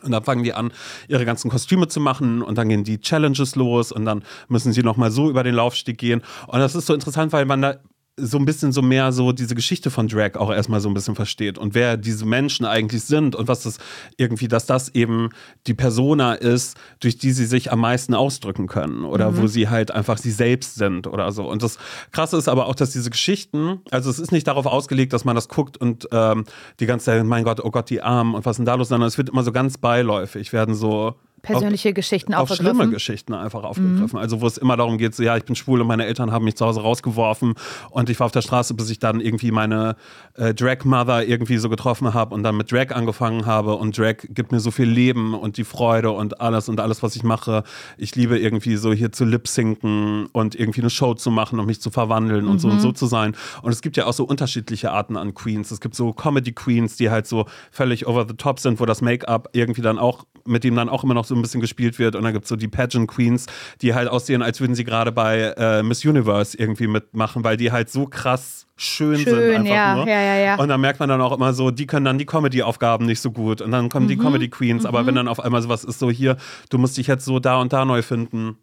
Und 0.02 0.12
dann 0.12 0.24
fangen 0.24 0.44
die 0.44 0.54
an, 0.54 0.72
ihre 1.10 1.26
ganzen 1.26 1.52
Kostüme 1.52 1.90
zu 1.90 2.00
machen 2.00 2.42
und 2.42 2.58
dann 2.58 2.70
gehen 2.70 2.86
die 2.86 3.00
Challenges 3.00 3.56
los 3.56 3.92
und 3.92 4.06
dann 4.06 4.24
müssen 4.48 4.72
sie 4.72 4.84
nochmal 4.84 5.12
so 5.12 5.30
über 5.30 5.44
den 5.44 5.56
Laufsteg 5.56 5.98
gehen. 5.98 6.22
Und 6.48 6.60
das 6.60 6.76
ist 6.76 6.86
so 6.86 6.94
interessant, 6.94 7.34
weil 7.34 7.46
man 7.46 7.62
da 7.62 7.76
so 8.16 8.38
ein 8.38 8.46
bisschen 8.46 8.72
so 8.72 8.84
mehr 8.84 9.12
so 9.12 9.32
diese 9.32 9.56
Geschichte 9.56 9.90
von 9.90 10.08
Drag 10.08 10.36
auch 10.36 10.52
erstmal 10.52 10.80
so 10.80 10.90
ein 10.90 10.94
bisschen 10.94 11.16
versteht 11.16 11.58
und 11.58 11.74
wer 11.74 11.98
diese 11.98 12.26
Menschen 12.28 12.64
eigentlich 12.64 13.04
sind 13.04 13.36
und 13.36 13.48
was 13.48 13.64
das 13.64 13.80
irgendwie, 14.18 14.48
dass 14.48 14.68
das 14.68 14.90
eben 14.90 15.30
die 15.66 15.74
Persona 15.74 16.34
ist, 16.36 16.78
durch 17.00 17.18
die 17.18 17.32
sie 17.32 17.46
sich 17.46 17.72
am 17.72 17.80
meisten 17.80 18.14
ausdrücken 18.14 18.68
können 18.68 19.04
oder 19.04 19.32
mhm. 19.32 19.38
wo 19.38 19.48
sie 19.48 19.68
halt 19.68 19.90
einfach 19.90 20.20
sie 20.20 20.30
selbst 20.30 20.76
sind 20.76 21.08
oder 21.08 21.32
so. 21.32 21.50
Und 21.50 21.64
das 21.64 21.80
Krasse 22.12 22.38
ist 22.38 22.48
aber 22.48 22.68
auch, 22.68 22.76
dass 22.76 22.92
diese 22.92 23.10
Geschichten, 23.10 23.82
also 23.90 24.12
es 24.12 24.20
ist 24.20 24.32
nicht 24.32 24.48
darauf 24.48 24.68
ausgelegt, 24.68 25.12
dass 25.12 25.26
man 25.26 25.36
das 25.36 25.50
guckt 25.50 25.78
und 25.78 26.08
ähm, 26.12 26.44
die 26.80 26.86
ganze 26.86 27.06
Zeit, 27.06 27.26
mein 27.26 27.44
Gott, 27.44 27.62
oh 27.64 27.72
Gott, 27.72 27.90
die 27.90 28.04
Armen 28.04 28.36
und 28.36 28.46
was 28.46 28.58
denn 28.58 28.66
da 28.66 28.76
los, 28.76 28.90
sondern 28.90 29.08
es 29.08 29.18
wird 29.18 29.30
immer 29.30 29.44
so 29.44 29.52
ganz 29.52 29.80
beiläufig, 29.80 30.54
werden 30.54 30.76
so 30.76 31.16
persönliche 31.44 31.90
auf, 31.90 31.96
Geschichten 31.96 32.34
auf 32.34 32.50
schlimme 32.56 32.90
Geschichten 32.90 33.34
einfach 33.34 33.64
aufgegriffen. 33.64 34.14
Mhm. 34.14 34.22
Also 34.22 34.40
wo 34.40 34.48
es 34.48 34.58
immer 34.58 34.78
darum 34.78 34.98
geht, 34.98 35.14
so 35.14 35.24
ja, 35.24 35.36
ich 35.36 35.44
bin 35.44 35.56
schwul 35.56 35.82
und 35.82 35.88
meine 35.88 36.06
Eltern 36.06 36.32
haben 36.32 36.46
mich 36.46 36.56
zu 36.56 36.66
Hause 36.66 36.82
rausgeworfen 36.82 37.56
und 37.90 38.10
ich 38.10 38.20
war 38.20 38.26
auf 38.26 38.32
der 38.32 38.42
Straße, 38.42 38.74
bis 38.74 38.90
ich 38.90 38.98
dann 38.98 39.20
irgendwie 39.20 39.52
meine 39.52 39.98
äh, 40.36 40.54
Drag 40.54 40.86
Mother 40.86 41.28
irgendwie 41.28 41.58
so 41.58 41.68
getroffen 41.68 42.14
habe 42.14 42.34
und 42.34 42.44
dann 42.44 42.56
mit 42.56 42.72
Drag 42.72 42.92
angefangen 42.92 43.46
habe 43.46 43.76
und 43.76 43.98
Drag 43.98 44.16
gibt 44.30 44.54
mir 44.54 44.62
so 44.62 44.72
viel 44.72 44.88
Leben 44.88 45.34
und 45.34 45.58
die 45.58 45.66
Freude 45.66 46.12
und 46.12 46.40
alles 46.40 46.70
und 46.70 46.80
alles, 46.80 47.04
was 47.04 47.16
ich 47.18 47.24
mache. 47.24 47.64
Ich 47.98 48.16
liebe 48.16 48.40
irgendwie 48.40 48.78
so 48.78 48.94
hier 48.94 49.12
zu 49.12 49.26
lip-sinken 49.26 50.28
und 50.28 50.56
irgendwie 50.56 50.82
eine 50.82 50.90
Show 50.90 51.14
zu 51.14 51.30
machen 51.30 51.60
und 51.60 51.66
mich 51.66 51.82
zu 51.82 51.92
verwandeln 51.92 52.48
und 52.48 52.60
so 52.60 52.70
und 52.70 52.80
so 52.80 52.90
mhm. 52.90 52.96
zu 52.96 53.06
sein. 53.06 53.36
Und 53.62 53.74
es 53.74 53.82
gibt 53.82 53.98
ja 53.98 54.06
auch 54.06 54.14
so 54.14 54.24
unterschiedliche 54.24 54.92
Arten 54.92 55.18
an 55.18 55.34
Queens. 55.34 55.72
Es 55.72 55.82
gibt 55.82 55.96
so 55.96 56.14
Comedy 56.14 56.54
Queens, 56.54 56.96
die 56.96 57.10
halt 57.10 57.28
so 57.28 57.46
völlig 57.70 58.08
over 58.08 58.26
the 58.26 58.36
top 58.36 58.60
sind, 58.60 58.80
wo 58.80 58.86
das 58.86 59.02
Make-up 59.02 59.50
irgendwie 59.52 59.82
dann 59.82 60.00
auch 60.00 60.26
mit 60.46 60.64
dem 60.64 60.76
dann 60.76 60.90
auch 60.90 61.04
immer 61.04 61.14
noch 61.14 61.26
so 61.26 61.33
ein 61.36 61.42
bisschen 61.42 61.62
gespielt 61.62 62.00
wird. 62.00 62.16
Und 62.16 62.24
dann 62.24 62.34
gibt 62.34 62.46
es 62.46 62.50
so 62.50 62.56
die 62.56 62.68
Pageant 62.68 63.08
Queens, 63.08 63.48
die 63.82 63.94
halt 63.94 64.08
aussehen, 64.08 64.42
als 64.42 64.60
würden 64.60 64.76
sie 64.76 64.84
gerade 64.84 65.12
bei 65.12 65.54
äh, 65.58 65.84
Miss 65.84 66.06
Universe 66.06 66.58
irgendwie 66.58 66.88
mitmachen, 66.88 67.44
weil 67.44 67.58
die 67.58 67.72
halt 67.72 67.90
so 67.90 68.06
krass 68.06 68.68
schön, 68.76 69.18
schön 69.18 69.34
sind 69.34 69.56
einfach 69.56 69.74
ja, 69.74 69.96
nur. 69.96 70.08
Ja, 70.08 70.22
ja, 70.22 70.36
ja. 70.36 70.56
Und 70.56 70.68
dann 70.70 70.82
merkt 70.82 71.00
man 71.00 71.10
dann 71.10 71.22
auch 71.22 71.32
immer 71.32 71.54
so, 71.54 71.72
die 71.72 71.86
können 71.86 72.06
dann 72.06 72.18
die 72.18 72.26
Comedy-Aufgaben 72.26 73.06
nicht 73.06 73.22
so 73.22 73.32
gut. 73.32 73.62
Und 73.62 73.72
dann 73.72 73.90
kommen 73.90 74.06
mhm. 74.06 74.10
die 74.10 74.18
Comedy 74.18 74.50
Queens. 74.50 74.84
Mhm. 74.84 74.88
Aber 74.88 75.06
wenn 75.06 75.16
dann 75.16 75.28
auf 75.28 75.40
einmal 75.40 75.62
sowas 75.62 75.84
ist, 75.84 76.00
so 76.00 76.10
hier, 76.10 76.38
du 76.70 76.78
musst 76.78 76.98
dich 76.98 77.08
jetzt 77.08 77.26
so 77.26 77.40
da 77.40 77.60
und 77.60 77.74
da 77.74 77.86
neu 77.86 78.02
finden 78.02 78.58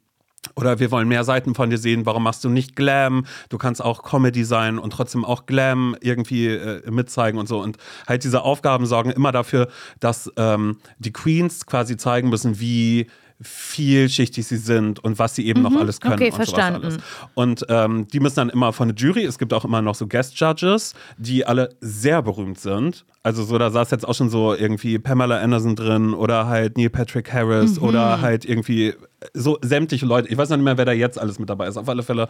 oder 0.56 0.78
wir 0.78 0.90
wollen 0.90 1.08
mehr 1.08 1.24
Seiten 1.24 1.54
von 1.54 1.70
dir 1.70 1.78
sehen. 1.78 2.06
Warum 2.06 2.22
machst 2.22 2.44
du 2.44 2.48
nicht 2.48 2.76
Glam? 2.76 3.26
Du 3.48 3.58
kannst 3.58 3.82
auch 3.82 4.02
Comedy 4.02 4.44
sein 4.44 4.78
und 4.78 4.92
trotzdem 4.92 5.24
auch 5.24 5.46
Glam 5.46 5.96
irgendwie 6.00 6.48
äh, 6.48 6.90
mitzeigen 6.90 7.38
und 7.38 7.48
so. 7.48 7.60
Und 7.60 7.76
halt 8.08 8.24
diese 8.24 8.42
Aufgaben 8.42 8.86
sorgen 8.86 9.10
immer 9.10 9.32
dafür, 9.32 9.68
dass 10.00 10.30
ähm, 10.36 10.78
die 10.98 11.12
Queens 11.12 11.66
quasi 11.66 11.96
zeigen 11.96 12.28
müssen, 12.30 12.58
wie 12.60 13.06
vielschichtig 13.42 14.46
sie 14.46 14.58
sind 14.58 15.02
und 15.02 15.18
was 15.18 15.34
sie 15.34 15.46
eben 15.46 15.62
mhm. 15.62 15.72
noch 15.72 15.80
alles 15.80 16.00
können. 16.00 16.14
Okay, 16.14 16.26
und 16.26 16.34
verstanden. 16.34 16.84
Alles. 16.84 16.98
Und 17.34 17.64
ähm, 17.68 18.06
die 18.08 18.20
müssen 18.20 18.36
dann 18.36 18.50
immer 18.50 18.72
von 18.72 18.88
der 18.88 18.96
Jury, 18.96 19.24
es 19.24 19.38
gibt 19.38 19.54
auch 19.54 19.64
immer 19.64 19.80
noch 19.80 19.94
so 19.94 20.06
Guest 20.06 20.38
Judges, 20.38 20.94
die 21.16 21.46
alle 21.46 21.70
sehr 21.80 22.22
berühmt 22.22 22.58
sind. 22.58 23.06
Also 23.22 23.42
so, 23.42 23.56
da 23.56 23.70
saß 23.70 23.90
jetzt 23.92 24.06
auch 24.06 24.14
schon 24.14 24.28
so 24.28 24.54
irgendwie 24.54 24.98
Pamela 24.98 25.40
Anderson 25.40 25.74
drin 25.74 26.12
oder 26.12 26.46
halt 26.46 26.76
Neil 26.76 26.90
Patrick 26.90 27.32
Harris 27.32 27.80
mhm. 27.80 27.86
oder 27.86 28.20
halt 28.20 28.44
irgendwie 28.44 28.94
so 29.34 29.58
sämtliche 29.62 30.06
Leute. 30.06 30.28
Ich 30.28 30.36
weiß 30.36 30.48
noch 30.50 30.56
nicht 30.56 30.64
mehr, 30.64 30.78
wer 30.78 30.84
da 30.84 30.92
jetzt 30.92 31.18
alles 31.18 31.38
mit 31.38 31.50
dabei 31.50 31.68
ist. 31.68 31.76
Auf 31.76 31.88
alle 31.88 32.02
Fälle 32.02 32.28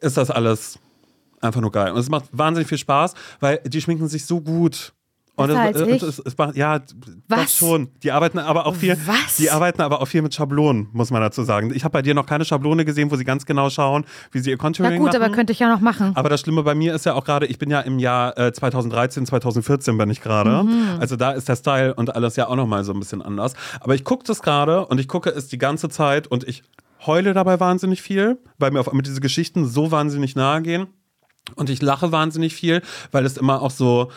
ist 0.00 0.16
das 0.16 0.30
alles 0.30 0.78
einfach 1.40 1.60
nur 1.60 1.72
geil. 1.72 1.92
Und 1.92 1.98
es 1.98 2.08
macht 2.08 2.26
wahnsinnig 2.32 2.68
viel 2.68 2.78
Spaß, 2.78 3.14
weil 3.40 3.58
die 3.66 3.80
schminken 3.80 4.08
sich 4.08 4.26
so 4.26 4.40
gut. 4.40 4.92
Und 5.36 5.50
es, 5.50 5.76
es, 5.80 6.02
es, 6.02 6.18
es, 6.18 6.38
macht, 6.38 6.56
ja, 6.56 6.80
Was? 7.28 7.56
schon. 7.56 7.88
Die 8.02 8.12
arbeiten 8.12 8.38
aber 8.38 8.66
auch 8.66 8.74
viel. 8.74 8.96
Was? 9.06 9.36
Die 9.38 9.50
arbeiten 9.50 9.80
aber 9.80 10.02
auch 10.02 10.06
viel 10.06 10.20
mit 10.20 10.34
Schablonen, 10.34 10.88
muss 10.92 11.10
man 11.10 11.22
dazu 11.22 11.44
sagen. 11.44 11.72
Ich 11.74 11.82
habe 11.84 11.92
bei 11.92 12.02
dir 12.02 12.14
noch 12.14 12.26
keine 12.26 12.44
Schablone 12.44 12.84
gesehen, 12.84 13.10
wo 13.10 13.16
sie 13.16 13.24
ganz 13.24 13.46
genau 13.46 13.70
schauen, 13.70 14.04
wie 14.32 14.40
sie 14.40 14.50
ihr 14.50 14.58
Contouring 14.58 14.92
machen. 14.92 15.02
Na 15.02 15.04
gut, 15.04 15.12
machen. 15.14 15.22
aber 15.22 15.34
könnte 15.34 15.52
ich 15.52 15.58
ja 15.58 15.68
noch 15.68 15.80
machen. 15.80 16.12
Aber 16.14 16.28
das 16.28 16.40
Schlimme 16.40 16.62
bei 16.62 16.74
mir 16.74 16.94
ist 16.94 17.06
ja 17.06 17.14
auch 17.14 17.24
gerade, 17.24 17.46
ich 17.46 17.58
bin 17.58 17.70
ja 17.70 17.80
im 17.80 17.98
Jahr 17.98 18.36
äh, 18.36 18.52
2013, 18.52 19.24
2014 19.24 19.96
bin 19.96 20.10
ich 20.10 20.20
gerade. 20.20 20.62
Mhm. 20.62 21.00
Also 21.00 21.16
da 21.16 21.30
ist 21.30 21.48
der 21.48 21.56
Style 21.56 21.94
und 21.94 22.14
alles 22.14 22.36
ja 22.36 22.48
auch 22.48 22.56
noch 22.56 22.66
mal 22.66 22.84
so 22.84 22.92
ein 22.92 23.00
bisschen 23.00 23.22
anders. 23.22 23.54
Aber 23.80 23.94
ich 23.94 24.04
gucke 24.04 24.24
das 24.24 24.42
gerade 24.42 24.84
und 24.86 25.00
ich 25.00 25.08
gucke 25.08 25.30
es 25.30 25.48
die 25.48 25.58
ganze 25.58 25.88
Zeit 25.88 26.26
und 26.26 26.44
ich 26.46 26.62
heule 27.06 27.32
dabei 27.32 27.60
wahnsinnig 27.60 28.02
viel, 28.02 28.38
weil 28.58 28.72
mir 28.72 28.80
auf 28.80 28.88
einmal 28.88 29.02
diese 29.02 29.20
Geschichten 29.20 29.66
so 29.66 29.90
wahnsinnig 29.90 30.36
nahe 30.36 30.60
gehen. 30.60 30.88
Und 31.56 31.70
ich 31.70 31.80
lache 31.80 32.12
wahnsinnig 32.12 32.54
viel, 32.54 32.82
weil 33.10 33.24
es 33.24 33.36
immer 33.36 33.62
auch 33.62 33.70
so 33.70 34.10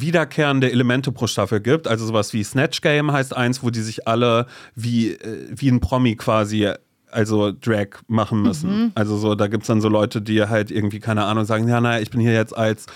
wiederkehrende 0.00 0.70
Elemente 0.70 1.12
pro 1.12 1.26
Staffel 1.26 1.60
gibt. 1.60 1.88
Also 1.88 2.06
sowas 2.06 2.32
wie 2.32 2.42
Snatch 2.42 2.80
Game 2.80 3.12
heißt 3.12 3.36
eins, 3.36 3.62
wo 3.62 3.70
die 3.70 3.82
sich 3.82 4.06
alle 4.06 4.46
wie, 4.74 5.12
äh, 5.12 5.48
wie 5.50 5.68
ein 5.68 5.80
Promi 5.80 6.16
quasi 6.16 6.68
also 7.10 7.52
Drag 7.52 7.88
machen 8.08 8.42
müssen. 8.42 8.70
Mhm. 8.70 8.92
Also 8.94 9.16
so, 9.16 9.34
da 9.34 9.46
gibt 9.46 9.62
es 9.62 9.68
dann 9.68 9.80
so 9.80 9.88
Leute, 9.88 10.20
die 10.20 10.42
halt 10.42 10.70
irgendwie, 10.70 10.98
keine 10.98 11.24
Ahnung, 11.24 11.44
sagen, 11.44 11.68
ja, 11.68 11.80
naja, 11.80 12.00
ich 12.00 12.10
bin 12.10 12.20
hier 12.20 12.32
jetzt 12.32 12.56
als 12.56 12.86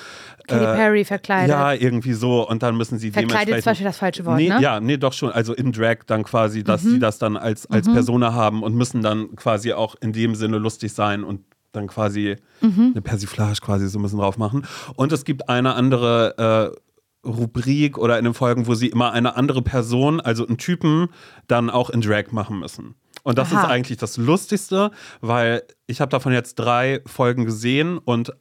Katy 0.49 0.65
äh, 0.65 0.75
Perry 0.75 1.05
verkleidet. 1.05 1.51
Ja, 1.51 1.73
irgendwie 1.73 2.15
so. 2.15 2.49
Und 2.49 2.63
dann 2.63 2.77
müssen 2.77 2.99
sie 2.99 3.11
verkleidet 3.11 3.57
ist 3.57 3.65
zum 3.65 3.71
Beispiel 3.71 3.87
das 3.87 3.99
falsche 3.99 4.25
Wort, 4.25 4.37
nee, 4.37 4.49
ne? 4.49 4.61
Ja, 4.61 4.81
nee, 4.81 4.97
doch 4.97 5.13
schon. 5.13 5.31
Also 5.31 5.55
in 5.55 5.73
Drag 5.73 5.99
dann 6.07 6.25
quasi, 6.25 6.65
dass 6.65 6.83
mhm. 6.83 6.91
sie 6.91 6.99
das 6.99 7.19
dann 7.19 7.37
als, 7.37 7.71
als 7.71 7.87
mhm. 7.87 7.93
Persona 7.93 8.33
haben 8.33 8.63
und 8.63 8.75
müssen 8.75 9.03
dann 9.03 9.37
quasi 9.37 9.73
auch 9.73 9.95
in 10.01 10.13
dem 10.13 10.35
Sinne 10.35 10.59
lustig 10.59 10.93
sein 10.93 11.23
und 11.23 11.43
dann 11.73 11.87
quasi 11.87 12.37
mhm. 12.61 12.93
eine 12.95 13.03
Persiflage 13.03 13.61
quasi 13.61 13.89
so 13.89 13.99
ein 13.99 14.03
bisschen 14.03 14.19
drauf 14.19 14.39
machen. 14.39 14.67
Und 14.97 15.13
es 15.13 15.25
gibt 15.25 15.49
eine 15.49 15.75
andere 15.75 16.73
äh, 16.75 16.81
Rubrik 17.29 17.99
oder 17.99 18.19
in 18.19 18.25
den 18.25 18.35
Folgen, 18.35 18.67
wo 18.67 18.75
sie 18.75 18.89
immer 18.89 19.13
eine 19.13 19.37
andere 19.37 19.63
Person, 19.63 20.21
also 20.21 20.47
einen 20.47 20.59
Typen, 20.59 21.09
dann 21.47 21.71
auch 21.71 21.91
in 21.91 22.01
Drag 22.01 22.33
machen 22.33 22.59
müssen. 22.59 22.95
Und 23.23 23.39
das 23.39 23.53
Aha. 23.53 23.63
ist 23.63 23.69
eigentlich 23.69 23.99
das 23.99 24.17
Lustigste, 24.17 24.91
weil 25.21 25.63
ich 25.87 26.01
habe 26.01 26.11
davon 26.11 26.33
jetzt 26.33 26.55
drei 26.57 27.01
Folgen 27.07 27.45
gesehen 27.45 27.99
und 27.99 28.33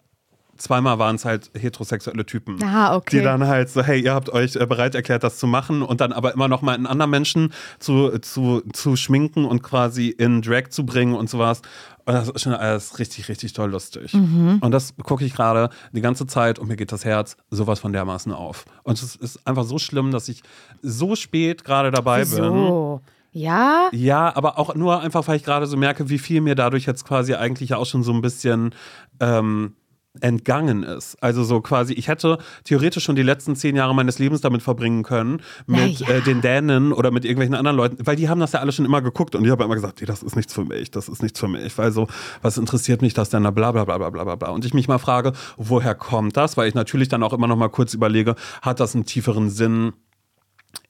zweimal 0.58 1.00
waren 1.00 1.16
es 1.16 1.26
halt 1.26 1.52
heterosexuelle 1.54 2.26
Typen, 2.26 2.62
Aha, 2.64 2.96
okay. 2.96 3.18
die 3.18 3.24
dann 3.24 3.48
halt 3.48 3.70
so, 3.70 3.82
hey, 3.82 4.02
ihr 4.02 4.14
habt 4.14 4.30
euch 4.30 4.56
äh, 4.56 4.66
bereit 4.66 4.96
erklärt, 4.96 5.24
das 5.24 5.38
zu 5.38 5.48
machen 5.48 5.82
und 5.82 6.02
dann 6.02 6.14
aber 6.14 6.34
immer 6.34 6.48
noch 6.48 6.62
mal 6.62 6.76
einen 6.76 6.86
anderen 6.86 7.12
Menschen 7.12 7.54
zu, 7.80 8.18
zu, 8.20 8.62
zu 8.74 8.96
schminken 8.96 9.46
und 9.46 9.64
quasi 9.64 10.10
in 10.10 10.42
Drag 10.42 10.70
zu 10.70 10.86
bringen 10.86 11.16
und 11.16 11.30
sowas. 11.30 11.62
Und 12.06 12.14
das 12.14 12.30
ist 12.30 12.42
schon 12.42 12.54
alles 12.54 13.00
richtig, 13.00 13.28
richtig 13.28 13.52
toll 13.54 13.72
lustig. 13.72 14.14
Mhm. 14.14 14.60
Und 14.62 14.72
das 14.72 14.94
gucke 15.04 15.26
ich 15.26 15.34
gerade 15.34 15.70
die 15.92 16.02
ganze 16.02 16.26
Zeit 16.26 16.58
und 16.58 16.68
mir 16.68 16.78
geht 16.78 16.94
das 16.94 17.04
Herz 17.04 17.36
sowas 17.50 17.82
von 17.82 17.92
dermaßen 17.92 18.32
auf. 18.32 18.66
Und 18.84 19.02
es 19.02 19.16
ist 19.16 19.46
einfach 19.46 19.66
so 19.66 19.78
schlimm, 19.78 20.12
dass 20.12 20.30
ich 20.30 20.42
so 20.82 21.16
spät 21.16 21.66
gerade 21.66 21.92
dabei 21.92 22.22
Wieso? 22.22 23.02
bin. 23.04 23.12
Ja? 23.38 23.90
Ja, 23.92 24.36
aber 24.36 24.58
auch 24.58 24.74
nur 24.74 25.02
einfach, 25.02 25.28
weil 25.28 25.36
ich 25.38 25.44
gerade 25.44 25.68
so 25.68 25.78
merke, 25.78 26.10
wie 26.10 26.18
viel 26.18 26.42
mir 26.42 26.56
dadurch 26.56 26.86
jetzt 26.86 27.06
quasi 27.06 27.36
eigentlich 27.36 27.74
auch 27.74 27.86
schon 27.86 28.04
so 28.04 28.12
ein 28.12 28.22
bisschen 28.22 28.74
ähm, 29.20 29.76
entgangen 30.22 30.84
ist. 30.84 31.22
Also 31.22 31.44
so 31.44 31.62
quasi, 31.62 31.94
ich 31.94 32.08
hätte 32.08 32.38
theoretisch 32.64 33.04
schon 33.04 33.16
die 33.16 33.24
letzten 33.24 33.56
zehn 33.56 33.76
Jahre 33.76 33.96
meines 33.96 34.20
Lebens 34.20 34.42
damit 34.42 34.62
verbringen 34.62 35.04
können, 35.04 35.42
mit 35.66 36.00
ja. 36.00 36.10
äh, 36.10 36.22
den 36.22 36.42
Dänen 36.42 36.94
oder 36.94 37.12
mit 37.12 37.26
irgendwelchen 37.26 37.56
anderen 37.56 37.78
Leuten, 37.78 38.06
weil 38.06 38.16
die 38.16 38.30
haben 38.30 38.40
das 38.40 38.52
ja 38.52 38.60
alle 38.60 38.72
schon 38.72 38.86
immer 38.86 39.02
geguckt 39.02 39.36
und 39.36 39.46
ich 39.46 39.52
habe 39.52 39.64
immer 39.64 39.76
gesagt, 39.76 40.08
das 40.08 40.24
ist 40.24 40.36
nichts 40.36 40.54
für 40.54 40.66
mich, 40.66 40.92
das 40.92 41.10
ist 41.10 41.22
nichts 41.22 41.40
für 41.40 41.48
mich, 41.48 41.78
weil 41.78 41.92
so, 41.92 42.08
was 42.42 42.58
interessiert 42.58 43.02
mich 43.02 43.14
das 43.14 43.30
denn 43.30 43.44
da, 43.44 43.52
bla 43.52 43.72
bla 43.72 43.86
bla 43.86 43.98
bla 43.98 44.10
bla 44.10 44.36
bla. 44.36 44.50
Und 44.50 44.66
ich 44.66 44.74
mich 44.74 44.88
mal 44.88 45.00
frage, 45.00 45.34
woher 45.58 45.96
kommt 45.96 46.38
das? 46.38 46.58
Weil 46.58 46.68
ich 46.68 46.76
natürlich 46.76 47.10
dann 47.10 47.24
auch 47.24 47.34
immer 47.34 47.48
noch 47.48 47.58
mal 47.58 47.70
kurz 47.70 47.94
überlege, 47.94 48.36
hat 48.62 48.80
das 48.80 48.96
einen 48.96 49.06
tieferen 49.06 49.50
Sinn 49.50 49.94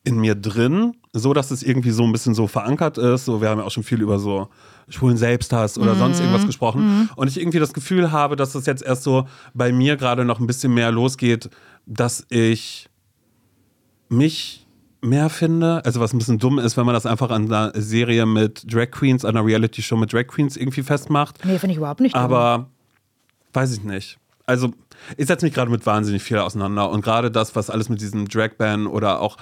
in 0.03 0.19
mir 0.19 0.35
drin, 0.35 0.95
so 1.13 1.33
dass 1.33 1.51
es 1.51 1.63
irgendwie 1.63 1.91
so 1.91 2.03
ein 2.03 2.11
bisschen 2.11 2.33
so 2.33 2.47
verankert 2.47 2.97
ist. 2.97 3.25
So, 3.25 3.41
wir 3.41 3.49
haben 3.49 3.59
ja 3.59 3.65
auch 3.65 3.71
schon 3.71 3.83
viel 3.83 4.01
über 4.01 4.19
so 4.19 4.47
schwulen 4.89 5.17
Selbsthass 5.17 5.77
oder 5.77 5.95
mhm. 5.95 5.99
sonst 5.99 6.19
irgendwas 6.19 6.45
gesprochen. 6.45 6.81
Mhm. 6.81 7.09
Und 7.15 7.27
ich 7.27 7.39
irgendwie 7.39 7.59
das 7.59 7.73
Gefühl 7.73 8.11
habe, 8.11 8.35
dass 8.35 8.53
das 8.53 8.65
jetzt 8.65 8.83
erst 8.83 9.03
so 9.03 9.27
bei 9.53 9.71
mir 9.73 9.97
gerade 9.97 10.23
noch 10.23 10.39
ein 10.39 10.47
bisschen 10.47 10.73
mehr 10.73 10.91
losgeht, 10.91 11.49
dass 11.85 12.25
ich 12.29 12.89
mich 14.09 14.65
mehr 15.01 15.29
finde, 15.29 15.83
also 15.85 15.99
was 15.99 16.13
ein 16.13 16.17
bisschen 16.17 16.39
dumm 16.39 16.59
ist, 16.59 16.77
wenn 16.77 16.85
man 16.85 16.93
das 16.95 17.05
einfach 17.05 17.29
an 17.29 17.45
einer 17.45 17.71
Serie 17.75 18.25
mit 18.25 18.71
Drag 18.71 18.91
Queens, 18.91 19.25
an 19.25 19.35
einer 19.35 19.45
Reality-Show 19.45 19.97
mit 19.97 20.11
Drag 20.11 20.27
Queens 20.27 20.57
irgendwie 20.57 20.83
festmacht. 20.83 21.43
Nee, 21.43 21.59
finde 21.59 21.71
ich 21.71 21.77
überhaupt 21.77 21.99
nicht. 21.99 22.15
Dumm. 22.15 22.23
Aber 22.23 22.69
weiß 23.53 23.73
ich 23.73 23.83
nicht. 23.83 24.17
Also 24.45 24.71
ich 25.15 25.27
setze 25.27 25.45
mich 25.45 25.53
gerade 25.53 25.71
mit 25.71 25.85
wahnsinnig 25.85 26.23
viel 26.23 26.37
auseinander 26.37 26.89
und 26.89 27.01
gerade 27.01 27.31
das, 27.31 27.55
was 27.55 27.69
alles 27.69 27.89
mit 27.89 28.01
diesem 28.01 28.27
Drag-Ban 28.27 28.87
oder 28.87 29.21
auch 29.21 29.37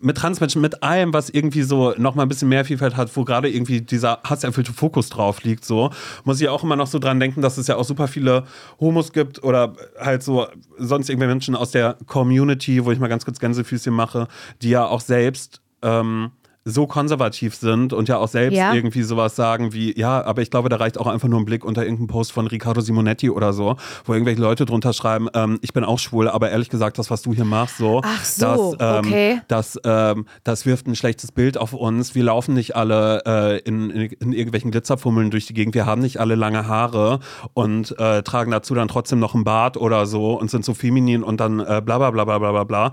mit 0.00 0.16
Transmenschen, 0.16 0.60
mit 0.60 0.82
allem, 0.82 1.12
was 1.12 1.30
irgendwie 1.30 1.62
so 1.62 1.94
noch 1.96 2.14
mal 2.14 2.22
ein 2.22 2.28
bisschen 2.28 2.48
mehr 2.48 2.64
Vielfalt 2.64 2.96
hat, 2.96 3.14
wo 3.16 3.24
gerade 3.24 3.48
irgendwie 3.48 3.80
dieser 3.80 4.20
hasserfüllte 4.24 4.72
Fokus 4.72 5.08
drauf 5.08 5.42
liegt, 5.42 5.64
so, 5.64 5.90
muss 6.24 6.40
ich 6.40 6.48
auch 6.48 6.64
immer 6.64 6.76
noch 6.76 6.86
so 6.86 6.98
dran 6.98 7.20
denken, 7.20 7.42
dass 7.42 7.58
es 7.58 7.66
ja 7.66 7.76
auch 7.76 7.84
super 7.84 8.08
viele 8.08 8.44
Homos 8.80 9.12
gibt 9.12 9.42
oder 9.42 9.74
halt 9.98 10.22
so 10.22 10.46
sonst 10.78 11.08
irgendwelche 11.08 11.34
Menschen 11.34 11.54
aus 11.54 11.70
der 11.70 11.96
Community, 12.06 12.84
wo 12.84 12.92
ich 12.92 12.98
mal 12.98 13.08
ganz 13.08 13.24
kurz 13.24 13.38
Gänsefüßchen 13.38 13.94
mache, 13.94 14.28
die 14.62 14.70
ja 14.70 14.86
auch 14.86 15.00
selbst 15.00 15.60
ähm, 15.82 16.32
so 16.68 16.88
konservativ 16.88 17.54
sind 17.54 17.92
und 17.92 18.08
ja 18.08 18.18
auch 18.18 18.26
selbst 18.26 18.56
Ja. 18.56 18.74
irgendwie 18.74 19.02
sowas 19.02 19.36
sagen 19.36 19.72
wie, 19.72 19.96
ja, 19.96 20.24
aber 20.24 20.42
ich 20.42 20.50
glaube, 20.50 20.68
da 20.68 20.76
reicht 20.76 20.98
auch 20.98 21.06
einfach 21.06 21.28
nur 21.28 21.38
ein 21.38 21.44
Blick 21.44 21.64
unter 21.64 21.82
irgendeinen 21.82 22.08
Post 22.08 22.32
von 22.32 22.48
Riccardo 22.48 22.80
Simonetti 22.80 23.30
oder 23.30 23.52
so, 23.52 23.76
wo 24.04 24.12
irgendwelche 24.12 24.40
Leute 24.40 24.66
drunter 24.66 24.92
schreiben, 24.92 25.28
ähm, 25.32 25.60
ich 25.62 25.72
bin 25.72 25.84
auch 25.84 26.00
schwul, 26.00 26.28
aber 26.28 26.50
ehrlich 26.50 26.68
gesagt, 26.68 26.98
das, 26.98 27.08
was 27.08 27.22
du 27.22 27.32
hier 27.32 27.44
machst, 27.44 27.78
so, 27.78 28.02
so, 28.24 28.74
das, 28.76 29.04
ähm, 29.04 29.06
okay. 29.06 29.40
das, 29.46 29.80
ähm, 29.84 30.26
das 30.42 30.66
wirft 30.66 30.88
ein 30.88 30.96
schlechtes 30.96 31.30
Bild 31.30 31.56
auf 31.56 31.72
uns. 31.72 32.16
Wir 32.16 32.24
laufen 32.24 32.54
nicht 32.54 32.74
alle 32.74 33.22
äh, 33.24 33.58
in, 33.60 33.90
in, 33.90 34.10
in 34.10 34.32
irgendwelchen 34.32 34.72
Glitzerfummeln 34.72 35.30
durch 35.30 35.46
die 35.46 35.54
Gegend, 35.54 35.76
wir 35.76 35.86
haben 35.86 36.02
nicht 36.02 36.18
alle 36.18 36.34
lange 36.34 36.66
Haare 36.66 37.20
und 37.54 37.96
äh, 38.00 38.24
tragen 38.24 38.50
dazu 38.50 38.74
dann 38.74 38.88
trotzdem 38.88 39.20
noch 39.20 39.34
einen 39.36 39.44
Bart 39.44 39.76
oder 39.76 40.04
so 40.04 40.36
und 40.36 40.50
sind 40.50 40.64
so 40.64 40.74
feminin 40.74 41.22
und 41.22 41.38
dann 41.38 41.60
äh, 41.60 41.80
bla 41.84 41.98
bla 41.98 42.10
bla 42.10 42.24
bla 42.24 42.38
bla 42.38 42.50
bla 42.50 42.64
bla. 42.64 42.92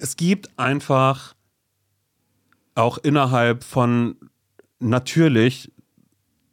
Es 0.00 0.16
gibt 0.16 0.50
einfach 0.58 1.34
auch 2.78 2.98
innerhalb 2.98 3.64
von 3.64 4.16
natürlich 4.78 5.72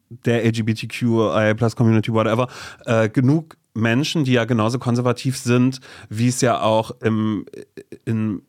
der 0.09 0.45
LGBTQI 0.45 1.53
Plus 1.55 1.75
Community, 1.75 2.11
whatever, 2.11 2.47
äh, 2.85 3.09
genug 3.09 3.57
Menschen, 3.73 4.23
die 4.23 4.33
ja 4.33 4.45
genauso 4.45 4.79
konservativ 4.79 5.38
sind, 5.38 5.79
wie 6.09 6.29
es 6.29 6.41
ja 6.41 6.61
auch 6.61 6.91
im, 7.01 7.45
in, 8.05 8.41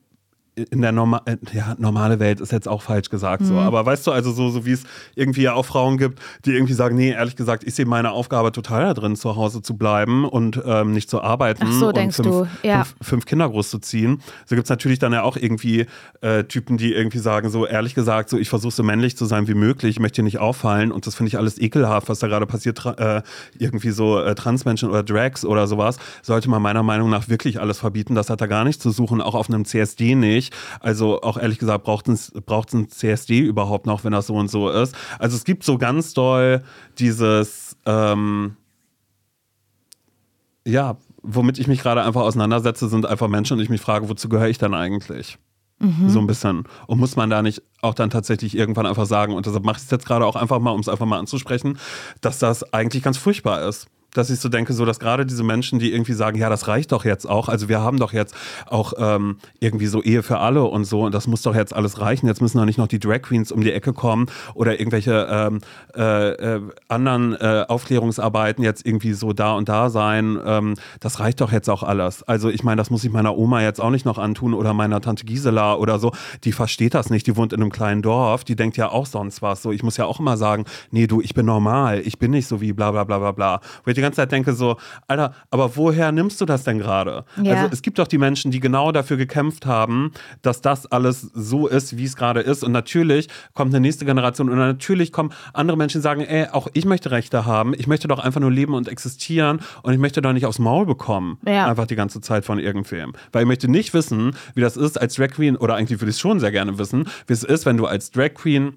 in 0.56 0.80
der 0.80 0.90
Norma 0.90 1.20
äh, 1.26 1.36
ja, 1.52 1.74
normale 1.78 2.18
Welt 2.18 2.40
ist 2.40 2.50
jetzt 2.50 2.66
auch 2.66 2.80
falsch 2.80 3.10
gesagt 3.10 3.44
so. 3.44 3.58
Aber 3.58 3.84
weißt 3.84 4.06
du, 4.06 4.12
also 4.12 4.32
so, 4.32 4.48
so 4.48 4.64
wie 4.64 4.72
es 4.72 4.84
irgendwie 5.14 5.42
ja 5.42 5.52
auch 5.52 5.66
Frauen 5.66 5.98
gibt, 5.98 6.18
die 6.46 6.52
irgendwie 6.52 6.72
sagen, 6.72 6.96
nee, 6.96 7.10
ehrlich 7.10 7.36
gesagt, 7.36 7.62
ich 7.64 7.74
sehe 7.74 7.84
meine 7.84 8.12
Aufgabe 8.12 8.52
total 8.52 8.84
da 8.84 8.94
drin, 8.94 9.16
zu 9.16 9.36
Hause 9.36 9.60
zu 9.60 9.76
bleiben 9.76 10.24
und 10.24 10.60
ähm, 10.64 10.92
nicht 10.92 11.10
zu 11.10 11.20
arbeiten 11.20 11.64
Ach 11.66 11.72
so, 11.72 11.88
und 11.88 11.96
denkst 11.96 12.16
fünf, 12.16 12.28
du, 12.28 12.46
ja. 12.62 12.84
fünf, 12.84 12.96
fünf 13.02 13.26
Kinder 13.26 13.48
großzuziehen. 13.48 14.22
So 14.46 14.56
gibt 14.56 14.64
es 14.64 14.70
natürlich 14.70 14.98
dann 14.98 15.12
ja 15.12 15.22
auch 15.22 15.36
irgendwie 15.36 15.86
äh, 16.22 16.44
Typen, 16.44 16.78
die 16.78 16.94
irgendwie 16.94 17.18
sagen, 17.18 17.50
so 17.50 17.66
ehrlich 17.66 17.94
gesagt, 17.94 18.30
so 18.30 18.38
ich 18.38 18.48
versuche 18.48 18.72
so 18.72 18.82
männlich 18.82 19.16
zu 19.16 19.26
sein 19.26 19.48
wie 19.48 19.54
möglich, 19.54 19.96
ich 19.96 20.00
möchte 20.00 20.16
hier 20.16 20.24
nicht 20.24 20.38
auffallen 20.38 20.90
und 20.90 21.06
das 21.06 21.14
finde 21.14 21.28
ich 21.28 21.38
alles 21.38 21.60
ekelhaft, 21.60 22.08
was 22.08 22.20
da 22.20 22.28
gerade 22.28 22.46
passiert, 22.46 22.84
äh, 22.98 23.20
irgendwie 23.58 23.90
so 23.90 24.18
äh, 24.18 24.34
Transmenschen 24.34 24.88
oder 24.88 25.02
Drags 25.02 25.44
oder 25.44 25.66
sowas, 25.66 25.98
sollte 26.22 26.48
man 26.48 26.62
meiner 26.62 26.82
Meinung 26.82 27.10
nach 27.10 27.28
wirklich 27.28 27.60
alles 27.60 27.78
verbieten. 27.78 28.14
Das 28.14 28.30
hat 28.30 28.40
da 28.40 28.46
gar 28.46 28.64
nichts 28.64 28.82
zu 28.82 28.90
suchen, 28.90 29.20
auch 29.20 29.34
auf 29.34 29.50
einem 29.50 29.66
CSD 29.66 30.14
nicht. 30.14 30.45
Also 30.80 31.22
auch 31.22 31.36
ehrlich 31.38 31.58
gesagt, 31.58 31.84
braucht 31.84 32.08
es 32.08 32.32
ein 32.72 32.88
CSD 32.88 33.40
überhaupt 33.40 33.86
noch, 33.86 34.04
wenn 34.04 34.12
das 34.12 34.26
so 34.26 34.34
und 34.34 34.50
so 34.50 34.68
ist. 34.68 34.94
Also 35.18 35.36
es 35.36 35.44
gibt 35.44 35.64
so 35.64 35.78
ganz 35.78 36.14
doll 36.14 36.62
dieses 36.98 37.76
ähm, 37.86 38.56
ja, 40.66 40.96
womit 41.22 41.58
ich 41.58 41.68
mich 41.68 41.80
gerade 41.80 42.02
einfach 42.02 42.22
auseinandersetze, 42.22 42.88
sind 42.88 43.06
einfach 43.06 43.28
Menschen 43.28 43.54
und 43.54 43.62
ich 43.62 43.68
mich 43.68 43.80
frage, 43.80 44.08
wozu 44.08 44.28
gehöre 44.28 44.48
ich 44.48 44.58
dann 44.58 44.74
eigentlich? 44.74 45.38
So 46.08 46.18
ein 46.20 46.26
bisschen. 46.26 46.64
Und 46.86 46.98
muss 46.98 47.16
man 47.16 47.30
da 47.30 47.42
nicht 47.42 47.62
auch 47.82 47.94
dann 47.94 48.10
tatsächlich 48.10 48.56
irgendwann 48.56 48.86
einfach 48.86 49.06
sagen, 49.06 49.34
und 49.34 49.46
deshalb 49.46 49.64
mache 49.64 49.76
ich 49.76 49.84
es 49.84 49.90
jetzt 49.90 50.06
gerade 50.06 50.24
auch 50.24 50.36
einfach 50.36 50.58
mal, 50.58 50.70
um 50.70 50.80
es 50.80 50.88
einfach 50.88 51.06
mal 51.06 51.18
anzusprechen, 51.18 51.78
dass 52.20 52.38
das 52.38 52.72
eigentlich 52.72 53.02
ganz 53.02 53.18
furchtbar 53.18 53.68
ist. 53.68 53.86
Dass 54.16 54.30
ich 54.30 54.40
so 54.40 54.48
denke, 54.48 54.72
so 54.72 54.84
dass 54.84 54.98
gerade 54.98 55.26
diese 55.26 55.44
Menschen, 55.44 55.78
die 55.78 55.92
irgendwie 55.92 56.12
sagen, 56.14 56.38
ja, 56.38 56.48
das 56.48 56.68
reicht 56.68 56.92
doch 56.92 57.04
jetzt 57.04 57.28
auch, 57.28 57.48
also 57.48 57.68
wir 57.68 57.80
haben 57.80 57.98
doch 57.98 58.12
jetzt 58.12 58.34
auch 58.66 58.94
ähm, 58.98 59.36
irgendwie 59.60 59.86
so 59.86 60.02
Ehe 60.02 60.22
für 60.22 60.38
alle 60.38 60.64
und 60.64 60.84
so, 60.84 61.02
und 61.04 61.14
das 61.14 61.26
muss 61.26 61.42
doch 61.42 61.54
jetzt 61.54 61.74
alles 61.74 62.00
reichen. 62.00 62.26
Jetzt 62.26 62.40
müssen 62.40 62.58
doch 62.58 62.64
nicht 62.64 62.78
noch 62.78 62.88
die 62.88 62.98
Drag 62.98 63.22
Queens 63.22 63.52
um 63.52 63.60
die 63.60 63.72
Ecke 63.72 63.92
kommen 63.92 64.26
oder 64.54 64.78
irgendwelche 64.78 65.26
ähm, 65.30 65.60
äh, 65.94 66.30
äh, 66.30 66.60
anderen 66.88 67.34
äh, 67.34 67.64
Aufklärungsarbeiten 67.68 68.64
jetzt 68.64 68.86
irgendwie 68.86 69.12
so 69.12 69.32
da 69.32 69.54
und 69.54 69.68
da 69.68 69.90
sein. 69.90 70.38
Ähm, 70.44 70.74
das 71.00 71.20
reicht 71.20 71.40
doch 71.40 71.52
jetzt 71.52 71.68
auch 71.68 71.82
alles. 71.82 72.22
Also 72.22 72.48
ich 72.48 72.64
meine, 72.64 72.76
das 72.76 72.90
muss 72.90 73.04
ich 73.04 73.12
meiner 73.12 73.36
Oma 73.36 73.62
jetzt 73.62 73.80
auch 73.80 73.90
nicht 73.90 74.06
noch 74.06 74.18
antun 74.18 74.54
oder 74.54 74.72
meiner 74.74 75.00
Tante 75.00 75.24
Gisela 75.24 75.74
oder 75.74 75.98
so. 75.98 76.12
Die 76.44 76.52
versteht 76.52 76.94
das 76.94 77.10
nicht. 77.10 77.26
Die 77.26 77.36
wohnt 77.36 77.52
in 77.52 77.60
einem 77.60 77.70
kleinen 77.70 78.02
Dorf. 78.02 78.44
Die 78.44 78.56
denkt 78.56 78.76
ja 78.76 78.88
auch 78.88 79.06
sonst 79.06 79.42
was. 79.42 79.62
So, 79.62 79.72
ich 79.72 79.82
muss 79.82 79.96
ja 79.96 80.06
auch 80.06 80.20
immer 80.20 80.36
sagen, 80.36 80.64
nee, 80.90 81.06
du, 81.06 81.20
ich 81.20 81.34
bin 81.34 81.46
normal. 81.46 82.00
Ich 82.04 82.18
bin 82.18 82.30
nicht 82.30 82.46
so 82.46 82.60
wie 82.60 82.72
bla 82.72 82.90
bla 82.90 83.04
bla 83.04 83.18
bla 83.18 83.32
bla. 83.32 83.60
Wo 83.84 83.90
ich 83.90 83.94
ganze 84.06 84.16
Zeit 84.16 84.32
denke 84.32 84.52
so, 84.54 84.76
Alter, 85.06 85.34
aber 85.50 85.76
woher 85.76 86.12
nimmst 86.12 86.40
du 86.40 86.44
das 86.46 86.64
denn 86.64 86.78
gerade? 86.78 87.24
Ja. 87.42 87.54
Also 87.54 87.68
es 87.72 87.82
gibt 87.82 87.98
doch 87.98 88.06
die 88.06 88.18
Menschen, 88.18 88.50
die 88.50 88.60
genau 88.60 88.92
dafür 88.92 89.16
gekämpft 89.16 89.66
haben, 89.66 90.12
dass 90.42 90.60
das 90.60 90.86
alles 90.86 91.20
so 91.20 91.66
ist, 91.66 91.96
wie 91.96 92.04
es 92.04 92.16
gerade 92.16 92.40
ist. 92.40 92.64
Und 92.64 92.72
natürlich 92.72 93.28
kommt 93.54 93.74
eine 93.74 93.80
nächste 93.80 94.04
Generation 94.04 94.48
und 94.48 94.56
natürlich 94.56 95.12
kommen 95.12 95.32
andere 95.52 95.76
Menschen, 95.76 95.98
die 95.98 96.02
sagen, 96.02 96.22
ey, 96.22 96.48
auch 96.50 96.68
ich 96.72 96.84
möchte 96.84 97.10
Rechte 97.10 97.44
haben. 97.44 97.74
Ich 97.76 97.86
möchte 97.86 98.08
doch 98.08 98.18
einfach 98.18 98.40
nur 98.40 98.50
leben 98.50 98.74
und 98.74 98.88
existieren 98.88 99.60
und 99.82 99.92
ich 99.92 99.98
möchte 99.98 100.22
doch 100.22 100.32
nicht 100.32 100.46
aufs 100.46 100.58
Maul 100.58 100.86
bekommen. 100.86 101.38
Ja. 101.46 101.66
Einfach 101.66 101.86
die 101.86 101.96
ganze 101.96 102.20
Zeit 102.20 102.44
von 102.44 102.58
irgendwem. 102.58 103.12
Weil 103.32 103.42
ich 103.42 103.48
möchte 103.48 103.68
nicht 103.68 103.94
wissen, 103.94 104.32
wie 104.54 104.60
das 104.60 104.76
ist 104.76 105.00
als 105.00 105.14
Drag 105.14 105.28
Queen, 105.28 105.56
oder 105.56 105.74
eigentlich 105.74 106.00
würde 106.00 106.10
ich 106.10 106.16
es 106.16 106.20
schon 106.20 106.40
sehr 106.40 106.52
gerne 106.52 106.78
wissen, 106.78 107.08
wie 107.26 107.32
es 107.32 107.44
ist, 107.44 107.66
wenn 107.66 107.76
du 107.76 107.86
als 107.86 108.10
Drag 108.10 108.34
Queen 108.34 108.76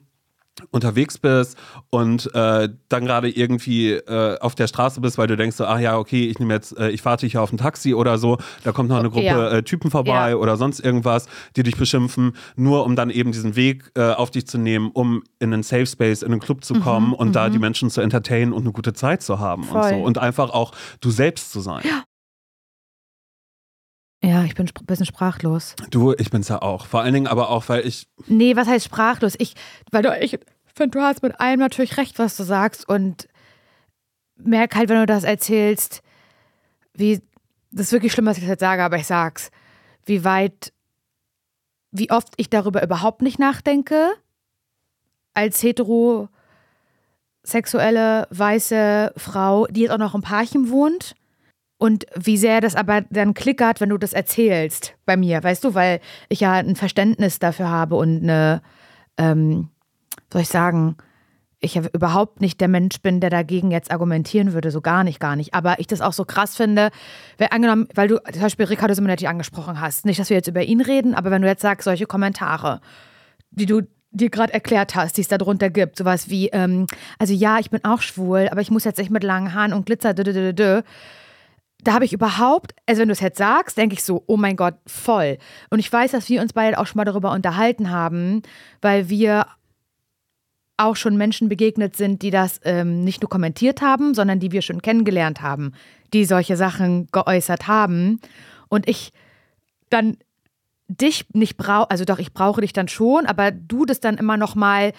unterwegs 0.72 1.17
bist 1.17 1.58
und 1.89 2.34
äh, 2.36 2.69
dann 2.89 3.06
gerade 3.06 3.30
irgendwie 3.30 3.91
äh, 3.93 4.38
auf 4.39 4.56
der 4.56 4.67
Straße 4.67 5.02
bist, 5.02 5.17
weil 5.17 5.28
du 5.28 5.38
denkst 5.38 5.56
so, 5.58 5.65
ach 5.65 5.80
ja, 5.80 5.98
okay, 5.98 6.28
ich 6.28 6.39
nehme 6.39 6.54
jetzt, 6.54 6.78
äh, 6.78 6.89
ich 6.89 7.04
warte 7.06 7.28
hier 7.28 7.41
auf 7.41 7.52
ein 7.52 7.58
Taxi 7.58 7.93
oder 7.93 8.17
so, 8.17 8.38
da 8.63 8.72
kommt 8.72 8.89
noch 8.89 8.98
eine 9.00 9.10
Gruppe 9.10 9.26
Ja. 9.26 9.50
äh, 9.50 9.63
Typen 9.63 9.91
vorbei 9.91 10.30
Ja. 10.32 10.36
oder 10.36 10.58
sonst 10.58 10.80
irgendwas, 10.80 11.28
die 11.56 11.63
dich 11.63 11.78
beschimpfen, 11.78 12.34
nur 12.56 12.86
um 12.86 12.95
dann 12.95 13.10
eben 13.10 13.32
diesen 13.32 13.56
Weg 13.56 13.91
äh, 13.95 14.12
auf 14.12 14.32
dich 14.32 14.48
zu 14.48 14.58
nehmen, 14.58 14.91
um 14.93 15.24
in 15.39 15.54
einen 15.54 15.63
Safe 15.63 15.86
Space, 15.86 16.22
in 16.22 16.32
einen 16.32 16.41
Club 16.41 16.63
zu 16.63 16.76
kommen 16.76 17.13
und 17.13 17.36
da 17.36 17.50
die 17.50 17.60
Menschen 17.60 17.89
zu 17.89 18.02
entertainen 18.02 18.54
und 18.54 18.62
eine 18.63 18.72
gute 18.72 18.93
Zeit 18.93 19.22
zu 19.22 19.39
haben 19.39 19.63
und 19.63 19.69
Voll. 19.69 19.89
so 19.89 19.95
und 19.95 20.17
einfach 20.17 20.50
auch 20.52 20.72
du 21.02 21.12
selbst 21.12 21.52
zu 21.52 21.60
sein. 21.62 21.82
Ja, 21.84 22.04
ich 24.21 24.55
bin 24.55 24.67
ein 24.67 24.86
bisschen 24.86 25.05
sprachlos. 25.05 25.75
Du, 25.91 26.13
ich 26.13 26.29
bin's 26.29 26.49
ja 26.49 26.62
auch. 26.62 26.86
Vor 26.86 27.01
allen 27.01 27.13
Dingen 27.13 27.27
aber 27.27 27.49
auch, 27.49 27.69
weil 27.69 27.88
ich 27.88 28.08
Nee, 28.27 28.55
was 28.55 28.67
heißt 28.67 28.86
sprachlos? 28.86 29.36
Ich, 29.38 29.55
weil 29.91 30.03
du, 30.03 30.17
ich 30.19 30.39
finde, 30.75 30.97
du 30.97 31.03
hast 31.03 31.23
mit 31.23 31.39
allem 31.39 31.60
natürlich 31.60 31.97
recht, 31.97 32.19
was 32.19 32.36
du 32.36 32.43
sagst 32.43 32.88
und 32.88 33.27
merk 34.36 34.75
halt, 34.75 34.89
wenn 34.89 34.99
du 34.99 35.05
das 35.05 35.23
erzählst, 35.23 36.01
wie, 36.93 37.21
das 37.71 37.88
ist 37.88 37.91
wirklich 37.93 38.12
schlimm, 38.12 38.25
was 38.25 38.38
ich 38.38 38.45
jetzt 38.45 38.60
sage, 38.60 38.84
aber 38.84 38.97
ich 38.97 39.08
sag's, 39.08 39.51
wie 40.05 40.23
weit, 40.23 40.73
wie 41.91 42.12
oft 42.12 42.34
ich 42.38 42.49
darüber 42.49 42.84
überhaupt 42.84 43.21
nicht 43.21 43.39
nachdenke, 43.39 44.12
als 45.34 45.63
heterosexuelle, 45.63 48.27
weiße 48.32 49.13
Frau, 49.15 49.67
die 49.67 49.82
jetzt 49.82 49.91
auch 49.91 49.97
noch 49.97 50.15
im 50.15 50.21
Parchen 50.21 50.69
wohnt. 50.69 51.15
Und 51.79 52.05
wie 52.13 52.35
sehr 52.35 52.59
das 52.59 52.75
aber 52.75 53.01
dann 53.09 53.33
klickert, 53.33 53.79
wenn 53.79 53.89
du 53.89 53.97
das 53.97 54.11
erzählst 54.11 54.95
bei 55.05 55.15
mir, 55.15 55.41
weißt 55.41 55.63
du, 55.63 55.73
weil 55.73 56.01
ich 56.27 56.41
ja 56.41 56.53
ein 56.53 56.75
Verständnis 56.75 57.39
dafür 57.39 57.69
habe 57.69 57.95
und 57.95 58.21
eine, 58.21 58.61
ähm, 59.17 59.69
soll 60.31 60.41
ich 60.41 60.49
sagen, 60.49 60.97
ich 61.61 61.75
ja 61.75 61.83
überhaupt 61.93 62.41
nicht 62.41 62.59
der 62.59 62.67
Mensch 62.67 63.01
bin, 63.01 63.21
der 63.21 63.29
dagegen 63.29 63.71
jetzt 63.71 63.91
argumentieren 63.91 64.51
würde, 64.51 64.71
so 64.71 64.81
gar 64.81 65.05
nicht, 65.05 65.21
gar 65.21 65.37
nicht. 65.37 65.53
Aber 65.53 65.79
ich 65.79 65.87
das 65.87 66.01
auch 66.01 66.11
so 66.11 66.25
krass 66.25 66.57
finde, 66.57 66.89
weil 67.37 67.47
angenommen, 67.51 67.87
weil 67.95 68.09
du 68.09 68.17
zum 68.29 68.41
Beispiel 68.41 68.65
Riccardo 68.65 68.93
Simonetti 68.93 69.27
angesprochen 69.27 69.79
hast, 69.79 70.05
nicht, 70.05 70.19
dass 70.19 70.29
wir 70.29 70.35
jetzt 70.35 70.47
über 70.49 70.63
ihn 70.63 70.81
reden, 70.81 71.15
aber 71.15 71.31
wenn 71.31 71.41
du 71.41 71.47
jetzt 71.47 71.61
sagst, 71.61 71.85
solche 71.85 72.07
Kommentare, 72.07 72.81
die 73.51 73.65
du 73.65 73.83
dir 74.11 74.29
gerade 74.29 74.53
erklärt 74.53 74.95
hast, 74.95 75.15
die 75.15 75.21
es 75.21 75.29
da 75.29 75.37
drunter 75.37 75.69
gibt, 75.69 75.97
sowas 75.97 76.29
wie, 76.29 76.49
ähm, 76.49 76.87
also 77.19 77.33
ja, 77.33 77.59
ich 77.59 77.69
bin 77.69 77.85
auch 77.85 78.01
schwul, 78.01 78.49
aber 78.51 78.59
ich 78.59 78.71
muss 78.71 78.83
jetzt 78.83 78.97
nicht 78.97 79.11
mit 79.11 79.23
langen 79.23 79.53
Haaren 79.53 79.71
und 79.71 79.85
Glitzer, 79.85 80.13
dö, 80.13 80.23
dö, 80.23 80.33
dö, 80.33 80.53
dö. 80.53 80.81
Da 81.83 81.93
habe 81.93 82.05
ich 82.05 82.13
überhaupt, 82.13 82.73
also 82.85 83.01
wenn 83.01 83.07
du 83.07 83.13
es 83.13 83.21
jetzt 83.21 83.37
sagst, 83.37 83.77
denke 83.77 83.93
ich 83.93 84.03
so, 84.03 84.23
oh 84.27 84.35
mein 84.35 84.57
Gott, 84.57 84.75
voll. 84.85 85.37
Und 85.69 85.79
ich 85.79 85.91
weiß, 85.91 86.11
dass 86.11 86.27
wir 86.27 86.41
uns 86.41 86.53
beide 86.53 86.77
auch 86.77 86.85
schon 86.85 86.97
mal 86.97 87.05
darüber 87.05 87.31
unterhalten 87.31 87.89
haben, 87.89 88.41
weil 88.81 89.09
wir 89.09 89.45
auch 90.79 90.95
schon 90.95 91.17
Menschen 91.17 91.49
begegnet 91.49 91.95
sind, 91.95 92.21
die 92.21 92.31
das 92.31 92.59
ähm, 92.63 93.03
nicht 93.03 93.21
nur 93.21 93.29
kommentiert 93.29 93.81
haben, 93.81 94.13
sondern 94.13 94.39
die 94.39 94.51
wir 94.51 94.61
schon 94.61 94.81
kennengelernt 94.81 95.41
haben, 95.41 95.73
die 96.13 96.25
solche 96.25 96.57
Sachen 96.57 97.07
geäußert 97.11 97.67
haben. 97.67 98.19
Und 98.69 98.87
ich 98.87 99.11
dann 99.89 100.17
dich 100.87 101.25
nicht 101.33 101.57
brauche, 101.57 101.91
also 101.91 102.05
doch, 102.05 102.19
ich 102.19 102.33
brauche 102.33 102.61
dich 102.61 102.73
dann 102.73 102.87
schon, 102.87 103.25
aber 103.25 103.51
du 103.51 103.85
das 103.85 103.99
dann 103.99 104.17
immer 104.17 104.37
noch 104.37 104.55
mal, 104.55 104.93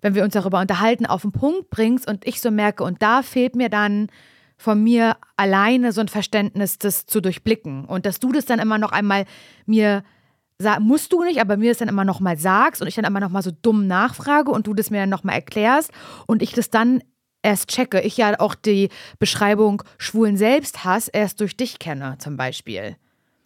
wenn 0.00 0.14
wir 0.14 0.22
uns 0.22 0.34
darüber 0.34 0.60
unterhalten, 0.60 1.06
auf 1.06 1.22
den 1.22 1.32
Punkt 1.32 1.70
bringst 1.70 2.08
und 2.08 2.26
ich 2.26 2.40
so 2.40 2.50
merke, 2.50 2.84
und 2.84 3.02
da 3.02 3.22
fehlt 3.22 3.56
mir 3.56 3.68
dann 3.68 4.08
von 4.62 4.80
mir 4.82 5.16
alleine 5.36 5.90
so 5.90 6.00
ein 6.00 6.08
Verständnis, 6.08 6.78
das 6.78 7.06
zu 7.06 7.20
durchblicken. 7.20 7.84
Und 7.84 8.06
dass 8.06 8.20
du 8.20 8.30
das 8.30 8.46
dann 8.46 8.60
immer 8.60 8.78
noch 8.78 8.92
einmal 8.92 9.24
mir 9.66 10.04
sa- 10.58 10.78
musst 10.78 11.12
du 11.12 11.24
nicht, 11.24 11.40
aber 11.40 11.56
mir 11.56 11.70
das 11.72 11.78
dann 11.78 11.88
immer 11.88 12.04
noch 12.04 12.20
mal 12.20 12.38
sagst 12.38 12.80
und 12.80 12.86
ich 12.86 12.94
dann 12.94 13.04
immer 13.04 13.18
noch 13.18 13.30
mal 13.30 13.42
so 13.42 13.50
dumm 13.50 13.88
nachfrage 13.88 14.52
und 14.52 14.68
du 14.68 14.74
das 14.74 14.90
mir 14.90 15.00
dann 15.00 15.10
noch 15.10 15.24
mal 15.24 15.32
erklärst 15.32 15.90
und 16.28 16.42
ich 16.42 16.52
das 16.52 16.70
dann 16.70 17.02
erst 17.42 17.70
checke. 17.70 18.00
Ich 18.02 18.16
ja 18.16 18.38
auch 18.38 18.54
die 18.54 18.88
Beschreibung 19.18 19.82
schwulen 19.98 20.36
Selbsthass 20.36 21.08
erst 21.08 21.40
durch 21.40 21.56
dich 21.56 21.80
kenne, 21.80 22.14
zum 22.18 22.36
Beispiel. 22.36 22.94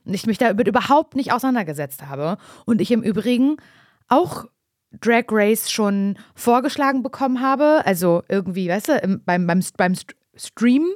Und 0.05 0.13
ich 0.13 0.27
mich 0.27 0.37
damit 0.37 0.69
überhaupt 0.69 1.17
nicht 1.17 1.33
auseinandergesetzt 1.33 2.07
habe. 2.07 2.37
Und 2.67 2.83
ich 2.83 2.91
im 2.91 3.03
Übrigen 3.03 3.57
auch 4.09 4.45
Drag 5.01 5.25
Race 5.31 5.71
schon 5.71 6.19
vorgeschlagen 6.35 7.03
bekommen 7.03 7.41
habe. 7.41 7.83
Also 7.87 8.23
irgendwie, 8.29 8.69
weißt 8.69 8.89
du, 8.89 8.93
im, 8.99 9.23
beim, 9.25 9.47
beim, 9.47 9.61
beim 9.79 9.95
St- 10.39 10.47
Stream. 10.57 10.87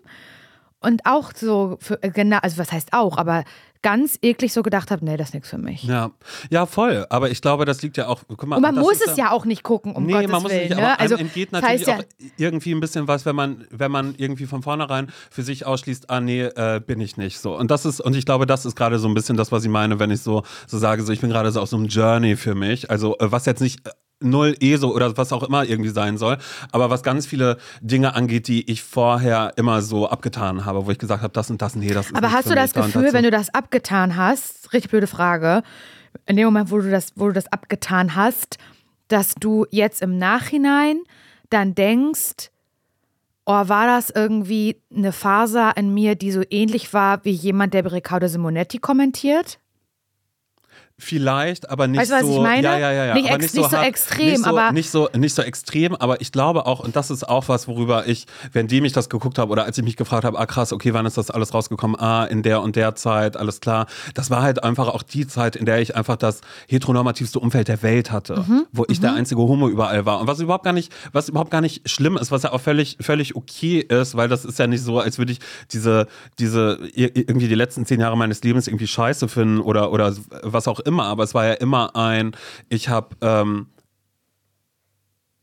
Und 0.83 1.03
auch 1.05 1.33
so, 1.35 1.77
für, 1.81 2.03
äh, 2.03 2.11
genau, 2.11 2.39
also 2.41 2.57
was 2.57 2.73
heißt 2.73 2.95
auch, 2.95 3.19
aber 3.19 3.45
ganz 3.83 4.19
eklig 4.23 4.53
so 4.53 4.63
gedacht 4.63 4.91
habe, 4.91 5.05
nee, 5.05 5.17
das 5.19 5.29
ist 5.29 5.35
nichts 5.35 5.51
für 5.51 5.59
mich. 5.59 5.85
Ja. 5.85 6.11
ja, 6.51 6.65
voll. 6.65 7.07
Aber 7.11 7.31
ich 7.31 7.43
glaube, 7.43 7.67
das 7.67 7.83
liegt 7.83 7.99
ja 7.99 8.09
auch. 8.09 8.23
Guck 8.29 8.47
mal, 8.47 8.57
Und 8.57 8.63
man 8.63 8.75
muss 8.77 8.99
es 9.07 9.17
ja 9.19 9.31
auch 9.31 9.45
nicht 9.45 9.63
gucken, 9.63 9.95
um 9.95 10.05
nee, 10.07 10.13
Gottes 10.13 10.31
man 10.31 10.43
muss 10.43 10.51
Willen. 10.53 10.69
nicht, 10.69 10.77
ne? 10.77 10.83
aber 10.83 11.01
Also, 11.01 11.17
entgeht 11.17 11.53
natürlich 11.53 11.87
ja, 11.87 11.99
auch 11.99 12.03
irgendwie 12.39 12.73
ein 12.75 12.81
bisschen 12.81 13.09
was, 13.09 13.27
wenn 13.27 13.37
man, 13.37 13.67
wenn 13.71 13.91
man 13.91 14.15
irgendwie 14.17 14.47
von 14.47 14.63
vornherein 14.63 15.11
für 15.31 15.43
sich 15.43 15.67
ausschließt, 15.67 16.09
ah 16.09 16.21
nee, 16.21 16.43
äh, 16.45 16.81
bin 16.87 16.99
ich 17.01 17.19
nicht 17.19 17.39
so. 17.41 17.57
Und 17.57 17.71
das 17.71 17.85
ist, 17.85 18.01
und 18.01 18.17
ich 18.17 18.25
glaube, 18.25 18.47
das 18.47 18.65
ist 18.65 18.75
gerade 18.77 18.99
so 18.99 19.07
ein 19.09 19.15
bisschen 19.15 19.37
das, 19.37 19.53
was 19.53 19.65
ich 19.65 19.71
meine, 19.71 19.99
wenn 19.99 20.11
ich 20.11 20.23
so, 20.23 20.45
so 20.67 20.79
sage, 20.79 21.03
so 21.03 21.13
ich 21.13 21.21
bin 21.21 21.29
gerade 21.31 21.51
so 21.51 21.61
auf 21.61 21.69
so 21.69 21.77
einem 21.77 21.87
Journey 21.87 22.37
für 22.37 22.55
mich. 22.55 22.91
Also 22.91 23.17
äh, 23.19 23.31
was 23.33 23.45
jetzt 23.47 23.61
nicht 23.61 23.87
äh, 23.87 23.91
null 24.21 24.55
ESO 24.61 24.91
oder 24.91 25.17
was 25.17 25.33
auch 25.33 25.43
immer 25.43 25.65
irgendwie 25.65 25.91
sein 25.91 26.19
soll, 26.19 26.39
aber 26.73 26.91
was 26.91 27.03
ganz 27.03 27.27
viele 27.27 27.57
Dinge 27.81 28.15
angeht, 28.15 28.49
die 28.49 28.71
ich 28.71 28.83
vorher 28.83 29.55
immer 29.57 29.83
so 29.83 30.09
abgetan 30.09 30.65
habe, 30.65 30.87
wo 30.87 30.91
ich 30.91 30.99
gesagt 30.99 31.23
habe, 31.23 31.33
das 31.33 31.51
und 31.51 31.61
das, 31.63 31.75
nee, 31.75 31.93
das 31.93 32.07
ist 32.07 32.17
aber 32.17 32.33
hast 32.33 32.51
du 32.51 32.55
das 32.55 32.75
Gefühl, 32.75 33.05
dazu. 33.05 33.15
wenn 33.15 33.25
du 33.25 33.31
das 33.31 33.53
abgetan 33.55 34.17
hast, 34.17 34.73
richtig 34.73 34.91
blöde 34.91 35.07
Frage, 35.07 35.63
in 36.27 36.37
dem 36.37 36.47
Moment, 36.47 36.71
wo 36.71 36.79
du 36.79 36.91
das, 36.91 37.13
wo 37.17 37.29
du 37.29 37.33
das 37.33 37.51
abgetan 37.53 38.15
hast, 38.15 38.59
dass 39.09 39.35
du 39.35 39.67
jetzt 39.71 40.03
im 40.03 40.19
Nachhinein 40.19 41.01
dann 41.49 41.75
denkst, 41.75 42.51
oh, 43.47 43.69
war 43.69 43.87
das 43.87 44.11
irgendwie 44.11 44.77
eine 44.95 45.13
Faser 45.13 45.77
in 45.77 45.95
mir, 45.95 46.15
die 46.15 46.33
so 46.33 46.43
ähnlich 46.51 46.93
war 46.93 47.25
wie 47.25 47.31
jemand, 47.31 47.75
der 47.75 47.91
Riccardo 47.91 48.29
Simonetti 48.29 48.79
kommentiert? 48.79 49.59
Vielleicht, 51.01 51.69
aber 51.71 51.87
nicht 51.89 51.99
Weißt 52.01 52.11
du, 52.11 52.15
was 52.15 52.23
so. 52.23 52.37
ich 52.37 52.41
meine? 52.43 52.63
Ja, 52.63 52.79
ja, 52.79 52.93
ja, 52.93 53.05
ja. 53.07 53.15
Nicht 53.15 53.31
ex- 53.31 53.55
nicht 53.55 53.71
so 53.71 53.77
hart- 53.77 53.87
extrem, 53.87 54.27
nicht 54.27 54.45
so, 54.45 54.51
aber- 54.51 54.73
nicht 54.73 54.91
so 54.91 55.09
nicht 55.17 55.35
so 55.35 55.43
extrem. 55.43 55.95
Aber 55.97 56.21
ich 56.21 56.31
glaube 56.31 56.67
auch, 56.67 56.81
und 56.81 56.95
das 56.95 57.11
ist 57.11 57.29
auch 57.29 57.49
was, 57.49 57.67
worüber 57.69 58.07
ich, 58.07 58.27
währenddem 58.53 58.85
ich 58.85 58.93
das 58.93 59.09
geguckt 59.09 59.39
habe 59.39 59.51
oder 59.51 59.65
als 59.65 59.77
ich 59.79 59.85
mich 59.85 59.97
gefragt 59.97 60.25
habe, 60.25 60.39
ah 60.39 60.47
krass, 60.47 60.73
okay, 60.73 60.93
wann 60.95 61.07
ist 61.07 61.17
das 61.17 61.31
alles 61.31 61.55
rausgekommen? 61.55 61.99
Ah, 61.99 62.25
in 62.27 62.43
der 62.43 62.61
und 62.63 62.77
der 62.77 62.95
Zeit, 62.95 63.37
alles 63.37 63.61
klar. 63.61 63.87
Das 64.15 64.31
war 64.31 64.43
halt 64.43 64.63
einfach 64.63 64.89
auch 64.89 65.03
die 65.03 65.27
Zeit, 65.27 65.57
in 65.57 65.65
der 65.65 65.81
ich 65.81 65.97
einfach 65.97 66.17
das 66.17 66.41
heteronormativste 66.69 67.39
Umfeld 67.39 67.69
der 67.69 67.83
Welt 67.83 68.13
hatte, 68.13 68.45
Mhm, 68.47 68.67
wo 68.73 68.85
ich 68.89 69.01
der 69.01 69.15
einzige 69.15 69.41
Homo 69.41 69.69
überall 69.69 70.05
war 70.07 70.21
und 70.21 70.27
was 70.27 70.41
überhaupt 70.41 70.65
gar 70.65 70.73
nicht, 70.73 70.93
was 71.13 71.29
überhaupt 71.29 71.51
gar 71.51 71.61
nicht 71.61 71.89
schlimm 71.89 72.17
ist, 72.17 72.31
was 72.31 72.43
ja 72.43 72.53
auch 72.53 72.61
völlig 72.61 72.97
völlig 73.01 73.35
okay 73.37 73.79
ist, 73.81 74.17
weil 74.17 74.29
das 74.29 74.45
ist 74.45 74.59
ja 74.59 74.67
nicht 74.67 74.83
so, 74.83 74.99
als 75.01 75.19
würde 75.19 75.33
ich 75.33 75.39
diese 75.73 76.07
diese 76.39 76.79
irgendwie 76.95 77.49
die 77.49 77.55
letzten 77.55 77.87
zehn 77.87 78.01
Jahre 78.01 78.17
meines 78.17 78.43
Lebens 78.45 78.67
irgendwie 78.69 78.87
scheiße 78.87 79.29
finden 79.29 79.61
oder 79.61 79.93
oder 79.93 80.15
was 80.43 80.69
auch 80.69 80.81
immer. 80.81 80.90
Aber 80.99 81.23
es 81.23 81.35
war 81.35 81.47
ja 81.47 81.53
immer 81.53 81.95
ein, 81.95 82.33
ich 82.69 82.89
habe 82.89 83.15
ähm, 83.21 83.67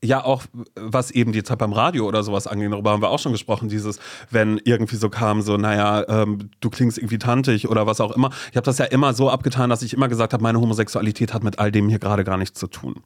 ja, 0.03 0.23
auch 0.23 0.43
was 0.75 1.11
eben 1.11 1.31
die 1.31 1.43
Zeit 1.43 1.57
beim 1.57 1.73
Radio 1.73 2.07
oder 2.07 2.23
sowas 2.23 2.45
angeht, 2.45 2.71
darüber 2.71 2.91
haben 2.91 3.01
wir 3.01 3.09
auch 3.09 3.19
schon 3.19 3.31
gesprochen, 3.31 3.67
dieses, 3.67 3.99
wenn 4.29 4.59
irgendwie 4.63 4.95
so 4.95 5.09
kam, 5.09 5.41
so, 5.41 5.57
naja, 5.57 6.05
ähm, 6.07 6.51
du 6.59 6.69
klingst 6.69 6.97
irgendwie 6.97 7.17
tantig 7.17 7.67
oder 7.67 7.87
was 7.87 7.99
auch 7.99 8.11
immer. 8.11 8.29
Ich 8.51 8.57
habe 8.57 8.65
das 8.65 8.77
ja 8.77 8.85
immer 8.85 9.13
so 9.13 9.29
abgetan, 9.29 9.69
dass 9.69 9.81
ich 9.81 9.93
immer 9.93 10.07
gesagt 10.07 10.33
habe, 10.33 10.43
meine 10.43 10.61
Homosexualität 10.61 11.33
hat 11.33 11.43
mit 11.43 11.57
all 11.59 11.71
dem 11.71 11.89
hier 11.89 11.99
gerade 11.99 12.23
gar 12.23 12.37
nichts 12.37 12.59
zu 12.59 12.67
tun. 12.67 13.01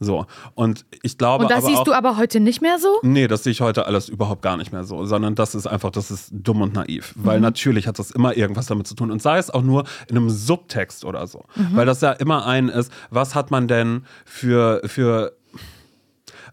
So. 0.00 0.26
Und 0.54 0.84
ich 1.02 1.16
glaube 1.18 1.44
Und 1.44 1.50
das 1.50 1.64
siehst 1.64 1.78
auch, 1.78 1.84
du 1.84 1.92
aber 1.92 2.16
heute 2.16 2.40
nicht 2.40 2.60
mehr 2.60 2.78
so? 2.78 2.98
Nee, 3.02 3.28
das 3.28 3.44
sehe 3.44 3.52
ich 3.52 3.60
heute 3.60 3.86
alles 3.86 4.08
überhaupt 4.08 4.42
gar 4.42 4.56
nicht 4.56 4.72
mehr 4.72 4.84
so, 4.84 5.06
sondern 5.06 5.34
das 5.34 5.54
ist 5.54 5.66
einfach, 5.66 5.90
das 5.90 6.10
ist 6.10 6.30
dumm 6.32 6.60
und 6.62 6.74
naiv. 6.74 7.14
Mhm. 7.16 7.24
Weil 7.24 7.40
natürlich 7.40 7.86
hat 7.86 7.98
das 7.98 8.10
immer 8.10 8.36
irgendwas 8.36 8.66
damit 8.66 8.86
zu 8.86 8.94
tun 8.94 9.10
und 9.10 9.22
sei 9.22 9.38
es 9.38 9.50
auch 9.50 9.62
nur 9.62 9.84
in 10.08 10.16
einem 10.16 10.30
Subtext 10.30 11.04
oder 11.04 11.26
so. 11.26 11.44
Mhm. 11.56 11.76
Weil 11.76 11.86
das 11.86 12.00
ja 12.00 12.12
immer 12.12 12.46
ein 12.46 12.68
ist, 12.68 12.92
was 13.10 13.34
hat 13.34 13.50
man 13.50 13.68
denn 13.68 14.04
für, 14.24 14.82
für 14.84 15.32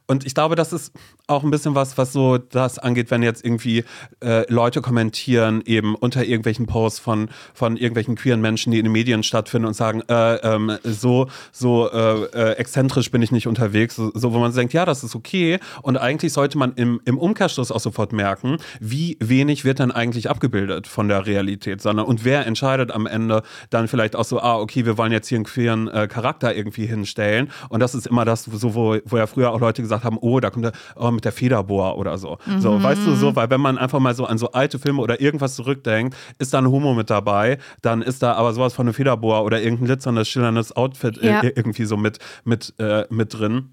und 0.07 0.25
ich 0.25 0.35
glaube, 0.35 0.55
das 0.55 0.71
ist 0.71 0.93
auch 1.27 1.43
ein 1.43 1.51
bisschen 1.51 1.75
was, 1.75 1.97
was 1.97 2.13
so 2.13 2.37
das 2.37 2.77
angeht, 2.77 3.09
wenn 3.09 3.23
jetzt 3.23 3.43
irgendwie 3.43 3.83
äh, 4.23 4.51
Leute 4.51 4.81
kommentieren, 4.81 5.63
eben 5.65 5.95
unter 5.95 6.23
irgendwelchen 6.23 6.67
Posts 6.67 6.99
von, 6.99 7.29
von 7.53 7.77
irgendwelchen 7.77 8.15
queeren 8.15 8.41
Menschen, 8.41 8.71
die 8.71 8.79
in 8.79 8.85
den 8.85 8.91
Medien 8.91 9.23
stattfinden 9.23 9.67
und 9.67 9.73
sagen, 9.73 10.03
äh, 10.07 10.35
ähm, 10.35 10.77
so, 10.83 11.27
so 11.51 11.89
äh, 11.91 12.25
äh, 12.25 12.51
exzentrisch 12.57 13.09
bin 13.09 13.21
ich 13.21 13.31
nicht 13.31 13.47
unterwegs, 13.47 13.95
so, 13.95 14.11
so, 14.13 14.33
wo 14.33 14.39
man 14.39 14.53
denkt, 14.53 14.73
ja, 14.73 14.85
das 14.85 15.03
ist 15.03 15.15
okay. 15.15 15.59
Und 15.81 15.97
eigentlich 15.97 16.31
sollte 16.31 16.57
man 16.57 16.73
im, 16.75 17.01
im 17.05 17.17
Umkehrschluss 17.17 17.71
auch 17.71 17.79
sofort 17.79 18.13
merken, 18.13 18.57
wie 18.79 19.17
wenig 19.19 19.65
wird 19.65 19.79
dann 19.79 19.91
eigentlich 19.91 20.29
abgebildet 20.29 20.87
von 20.87 21.07
der 21.07 21.25
Realität, 21.25 21.81
sondern 21.81 22.05
und 22.05 22.23
wer 22.23 22.45
entscheidet 22.45 22.91
am 22.91 23.07
Ende 23.07 23.41
dann 23.71 23.87
vielleicht 23.87 24.15
auch 24.15 24.25
so, 24.25 24.39
ah, 24.39 24.59
okay, 24.59 24.85
wir 24.85 24.97
wollen 24.97 25.11
jetzt 25.11 25.27
hier 25.27 25.37
einen 25.37 25.45
queeren 25.45 25.87
äh, 25.87 26.07
Charakter 26.07 26.55
irgendwie 26.55 26.85
hinstellen. 26.85 27.49
Und 27.69 27.79
das 27.79 27.95
ist 27.95 28.05
immer 28.05 28.25
das, 28.25 28.43
so, 28.43 28.75
wo, 28.75 28.97
wo 29.05 29.17
ja 29.17 29.25
früher 29.27 29.51
auch 29.51 29.59
Leute 29.59 29.81
gesagt 29.81 30.03
haben, 30.03 30.17
oh, 30.19 30.39
da 30.39 30.49
kommt 30.51 30.65
der, 30.65 30.71
oh, 30.95 31.14
mit 31.15 31.25
der 31.25 31.31
Federbohr 31.31 31.97
oder 31.97 32.17
so. 32.17 32.37
So, 32.59 32.81
weißt 32.83 33.05
du, 33.07 33.15
so, 33.15 33.35
weil 33.35 33.49
wenn 33.49 33.61
man 33.61 33.77
einfach 33.77 33.99
mal 33.99 34.13
so 34.13 34.25
an 34.25 34.37
so 34.37 34.51
alte 34.51 34.77
Filme 34.79 35.01
oder 35.01 35.19
irgendwas 35.21 35.55
zurückdenkt, 35.55 36.15
ist 36.39 36.53
da 36.53 36.59
ein 36.59 36.67
Homo 36.69 36.93
mit 36.93 37.09
dabei, 37.09 37.57
dann 37.81 38.01
ist 38.01 38.21
da 38.21 38.33
aber 38.33 38.53
sowas 38.53 38.73
von 38.73 38.85
einer 38.85 38.93
Federbohr 38.93 39.43
oder 39.43 39.61
irgendein 39.61 39.85
glitzerndes, 39.85 40.27
schillerndes 40.27 40.75
Outfit 40.75 41.17
Ja. 41.21 41.41
irgendwie 41.43 41.85
so 41.85 41.97
mit, 41.97 42.19
mit, 42.43 42.73
äh, 42.79 43.05
mit 43.09 43.33
drin. 43.33 43.69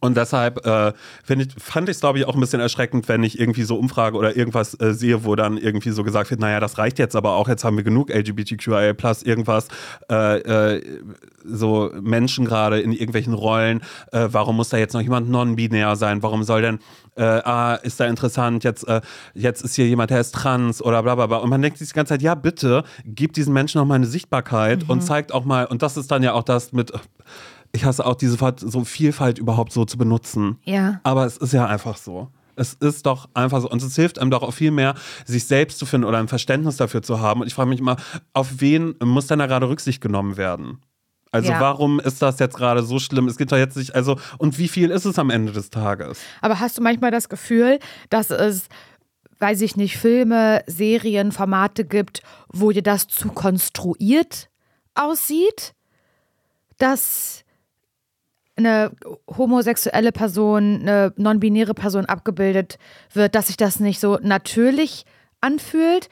Und 0.00 0.16
deshalb 0.16 0.66
äh, 0.66 0.92
ich, 1.28 1.54
fand 1.58 1.88
ich 1.88 1.96
es, 1.96 2.00
glaube 2.00 2.18
ich, 2.18 2.26
auch 2.26 2.34
ein 2.34 2.40
bisschen 2.40 2.60
erschreckend, 2.60 3.08
wenn 3.08 3.22
ich 3.22 3.38
irgendwie 3.38 3.62
so 3.62 3.76
Umfrage 3.76 4.16
oder 4.16 4.36
irgendwas 4.36 4.78
äh, 4.80 4.92
sehe, 4.92 5.24
wo 5.24 5.36
dann 5.36 5.56
irgendwie 5.56 5.90
so 5.90 6.02
gesagt 6.02 6.30
wird, 6.30 6.40
naja, 6.40 6.60
das 6.60 6.78
reicht 6.78 6.98
jetzt 6.98 7.16
aber 7.16 7.32
auch, 7.32 7.48
jetzt 7.48 7.64
haben 7.64 7.76
wir 7.76 7.84
genug 7.84 8.10
LGBTQIA 8.10 8.94
plus 8.94 9.22
irgendwas, 9.22 9.68
äh, 10.10 10.38
äh, 10.76 11.02
so 11.44 11.92
Menschen 12.00 12.44
gerade 12.44 12.80
in 12.80 12.92
irgendwelchen 12.92 13.32
Rollen, 13.32 13.80
äh, 14.12 14.28
warum 14.30 14.56
muss 14.56 14.70
da 14.70 14.76
jetzt 14.76 14.94
noch 14.94 15.00
jemand 15.00 15.30
non-binär 15.30 15.94
sein, 15.96 16.22
warum 16.22 16.42
soll 16.42 16.62
denn, 16.62 16.78
äh, 17.14 17.22
ah, 17.22 17.76
ist 17.76 18.00
da 18.00 18.06
interessant, 18.06 18.64
jetzt, 18.64 18.86
jetzt 19.32 19.62
ist 19.62 19.74
hier 19.74 19.86
jemand, 19.86 20.10
der 20.10 20.20
ist 20.20 20.34
trans 20.34 20.82
oder 20.82 21.02
bla 21.02 21.14
bla 21.14 21.26
bla. 21.26 21.38
Und 21.38 21.48
man 21.48 21.62
denkt 21.62 21.78
sich 21.78 21.88
die 21.88 21.94
ganze 21.94 22.14
Zeit, 22.14 22.22
ja 22.22 22.34
bitte, 22.34 22.84
gib 23.04 23.32
diesen 23.32 23.54
Menschen 23.54 23.78
noch 23.78 23.86
mal 23.86 23.94
eine 23.94 24.06
Sichtbarkeit 24.06 24.88
und 24.88 25.00
zeigt 25.00 25.32
auch 25.32 25.44
mal, 25.44 25.64
und 25.66 25.82
das 25.82 25.96
ist 25.96 26.10
dann 26.10 26.22
ja 26.22 26.34
auch 26.34 26.42
das 26.42 26.72
mit 26.72 26.92
ich 27.76 27.84
hasse 27.84 28.04
auch 28.04 28.16
diese 28.16 28.36
so 28.58 28.84
Vielfalt 28.84 29.38
überhaupt 29.38 29.72
so 29.72 29.84
zu 29.84 29.96
benutzen. 29.98 30.58
Ja. 30.64 31.00
Aber 31.04 31.24
es 31.26 31.36
ist 31.36 31.52
ja 31.52 31.66
einfach 31.66 31.96
so. 31.96 32.28
Es 32.56 32.72
ist 32.72 33.04
doch 33.06 33.28
einfach 33.34 33.60
so. 33.60 33.70
Und 33.70 33.82
es 33.82 33.94
hilft 33.94 34.18
einem 34.18 34.30
doch 34.30 34.42
auch 34.42 34.52
viel 34.54 34.70
mehr, 34.70 34.94
sich 35.26 35.44
selbst 35.44 35.78
zu 35.78 35.86
finden 35.86 36.06
oder 36.06 36.18
ein 36.18 36.28
Verständnis 36.28 36.76
dafür 36.78 37.02
zu 37.02 37.20
haben. 37.20 37.42
Und 37.42 37.46
ich 37.46 37.54
frage 37.54 37.68
mich 37.68 37.80
immer, 37.80 37.96
auf 38.32 38.48
wen 38.60 38.94
muss 39.02 39.26
denn 39.26 39.38
da 39.38 39.46
gerade 39.46 39.68
Rücksicht 39.68 40.00
genommen 40.00 40.36
werden? 40.36 40.78
Also 41.32 41.50
Ja. 41.52 41.60
warum 41.60 42.00
ist 42.00 42.22
das 42.22 42.38
jetzt 42.38 42.56
gerade 42.56 42.82
so 42.82 42.98
schlimm? 42.98 43.28
Es 43.28 43.36
geht 43.36 43.52
doch 43.52 43.58
jetzt 43.58 43.76
nicht, 43.76 43.94
also, 43.94 44.18
und 44.38 44.58
wie 44.58 44.68
viel 44.68 44.90
ist 44.90 45.04
es 45.04 45.18
am 45.18 45.28
Ende 45.28 45.52
des 45.52 45.68
Tages? 45.68 46.18
Aber 46.40 46.58
hast 46.60 46.78
du 46.78 46.82
manchmal 46.82 47.10
das 47.10 47.28
Gefühl, 47.28 47.78
dass 48.08 48.30
es, 48.30 48.68
weiß 49.38 49.60
ich 49.60 49.76
nicht, 49.76 49.98
Filme, 49.98 50.62
Serien, 50.66 51.32
Formate 51.32 51.84
gibt, 51.84 52.22
wo 52.48 52.70
dir 52.70 52.82
das 52.82 53.06
zu 53.06 53.28
konstruiert 53.28 54.48
aussieht? 54.94 55.74
Dass 56.78 57.44
eine 58.56 58.92
homosexuelle 59.28 60.12
Person, 60.12 60.80
eine 60.82 61.12
non-binäre 61.16 61.74
Person 61.74 62.06
abgebildet 62.06 62.78
wird, 63.12 63.34
dass 63.34 63.48
sich 63.48 63.56
das 63.56 63.80
nicht 63.80 64.00
so 64.00 64.18
natürlich 64.22 65.04
anfühlt? 65.40 66.08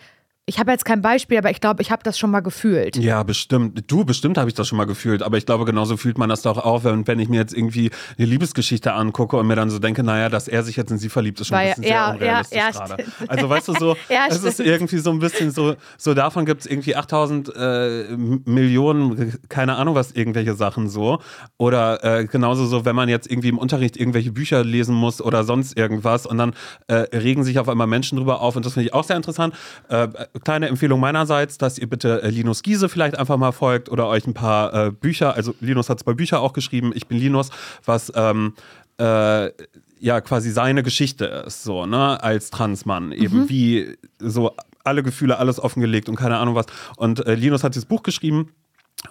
Ich 0.47 0.59
habe 0.59 0.71
jetzt 0.73 0.85
kein 0.85 1.01
Beispiel, 1.01 1.39
aber 1.39 1.51
ich 1.51 1.59
glaube, 1.59 1.81
ich 1.81 1.91
habe 1.91 2.03
das 2.03 2.19
schon 2.19 2.31
mal 2.31 2.41
gefühlt. 2.41 2.97
Ja, 2.99 3.23
bestimmt. 3.23 3.85
Du, 3.91 4.05
bestimmt 4.05 4.37
habe 4.37 4.51
ich 4.51 4.55
das 4.55 4.69
schon 4.69 4.77
mal 4.77 4.85
gefühlt. 4.85 5.23
Aber 5.23 5.39
ich 5.39 5.47
glaube, 5.47 5.65
genauso 5.65 5.97
fühlt 5.97 6.19
man 6.19 6.29
das 6.29 6.43
doch 6.43 6.59
auch, 6.59 6.85
wenn, 6.85 7.07
wenn 7.07 7.19
ich 7.19 7.31
mir 7.31 7.39
jetzt 7.41 7.55
irgendwie 7.55 7.91
eine 8.19 8.27
Liebesgeschichte 8.27 8.93
angucke 8.93 9.39
und 9.39 9.47
mir 9.47 9.57
dann 9.57 9.71
so 9.71 9.79
denke, 9.79 10.03
naja, 10.03 10.29
dass 10.29 10.47
er 10.47 10.63
sich 10.63 10.77
jetzt 10.77 10.91
in 10.91 10.99
sie 10.99 11.09
verliebt, 11.09 11.41
ist 11.41 11.47
schon 11.47 11.57
ein 11.57 11.69
Weil- 11.69 11.75
bisschen 11.77 11.85
ja, 11.91 12.09
sehr 12.09 12.15
unrealistisch 12.21 12.59
ja, 12.59 12.65
ja, 12.67 12.71
gerade. 12.73 13.03
stimmt. 13.05 13.31
Also 13.31 13.49
weißt 13.49 13.69
du 13.69 13.73
so, 13.73 13.97
es 14.29 14.45
ist 14.45 14.55
stimmt. 14.55 14.69
irgendwie 14.69 14.99
so 14.99 15.11
ein 15.13 15.19
bisschen 15.19 15.51
so, 15.51 15.77
so 15.97 16.13
davon 16.13 16.45
gibt 16.45 16.61
es 16.61 16.67
irgendwie 16.67 16.95
8000 16.95 17.53
äh, 17.57 18.05
Millionen, 18.45 19.33
keine 19.49 19.77
Ahnung 19.77 19.95
was, 19.95 20.13
irgendwelche 20.13 20.53
Sachen 20.53 20.91
so. 20.91 21.21
Oder 21.57 22.05
äh, 22.05 22.27
genauso 22.27 22.67
so, 22.67 22.85
wenn 22.85 22.95
man 22.95 23.09
jetzt 23.09 23.31
irgendwie 23.31 23.49
im 23.49 23.57
Unterricht 23.57 23.97
irgendwelche 23.97 24.33
Bücher 24.33 24.63
lesen 24.63 24.95
muss 24.95 25.23
oder 25.23 25.43
sonst 25.45 25.75
irgendwas 25.79 26.27
und 26.27 26.37
dann 26.37 26.53
äh, 26.89 27.07
regen 27.17 27.45
sich 27.45 27.59
auf 27.59 27.71
einmal 27.71 27.87
Menschen 27.87 28.19
drüber 28.19 28.43
auf 28.43 28.57
und 28.57 28.67
das 28.67 28.75
finde 28.75 28.89
ich 28.89 28.93
auch 28.95 29.05
sehr 29.05 29.17
interessant. 29.17 29.55
Kleine 30.43 30.69
Empfehlung 30.69 30.99
meinerseits, 30.99 31.59
dass 31.59 31.79
ihr 31.79 31.89
bitte 31.89 32.23
äh, 32.23 32.29
Linus 32.29 32.63
Giese 32.63 32.89
vielleicht 32.89 33.17
einfach 33.17 33.37
mal 33.37 33.53
folgt 33.53 33.89
oder 33.89 34.09
euch 34.09 34.27
ein 34.27 34.35
paar 34.35 34.75
äh, 34.75 34.91
Bücher, 34.91 35.35
also 35.35 35.55
Linus 35.61 35.89
hat 35.89 36.01
zwei 36.01 36.15
Bücher 36.15 36.41
auch 36.41 36.53
geschrieben, 36.53 36.93
ich 36.95 37.07
bin 37.07 37.19
Linus, 37.19 37.51
was 37.85 38.13
ähm, 38.17 38.55
äh, 38.99 39.51
ja 40.01 40.21
quasi 40.21 40.51
seine 40.51 40.83
Geschichte 40.83 41.25
ist, 41.47 41.63
so, 41.63 41.87
ne, 41.87 42.23
als 42.23 42.51
Transmann, 42.51 43.13
eben 43.13 43.49
wie 43.49 43.97
so 44.19 44.53
alle 44.83 45.03
Gefühle, 45.03 45.39
alles 45.39 45.61
offengelegt 45.61 46.09
und 46.09 46.17
keine 46.17 46.37
Ahnung 46.39 46.57
was. 46.57 46.67
Und 46.97 47.25
äh, 47.27 47.35
Linus 47.35 47.63
hat 47.63 47.75
dieses 47.75 47.87
Buch 47.87 48.03
geschrieben 48.03 48.51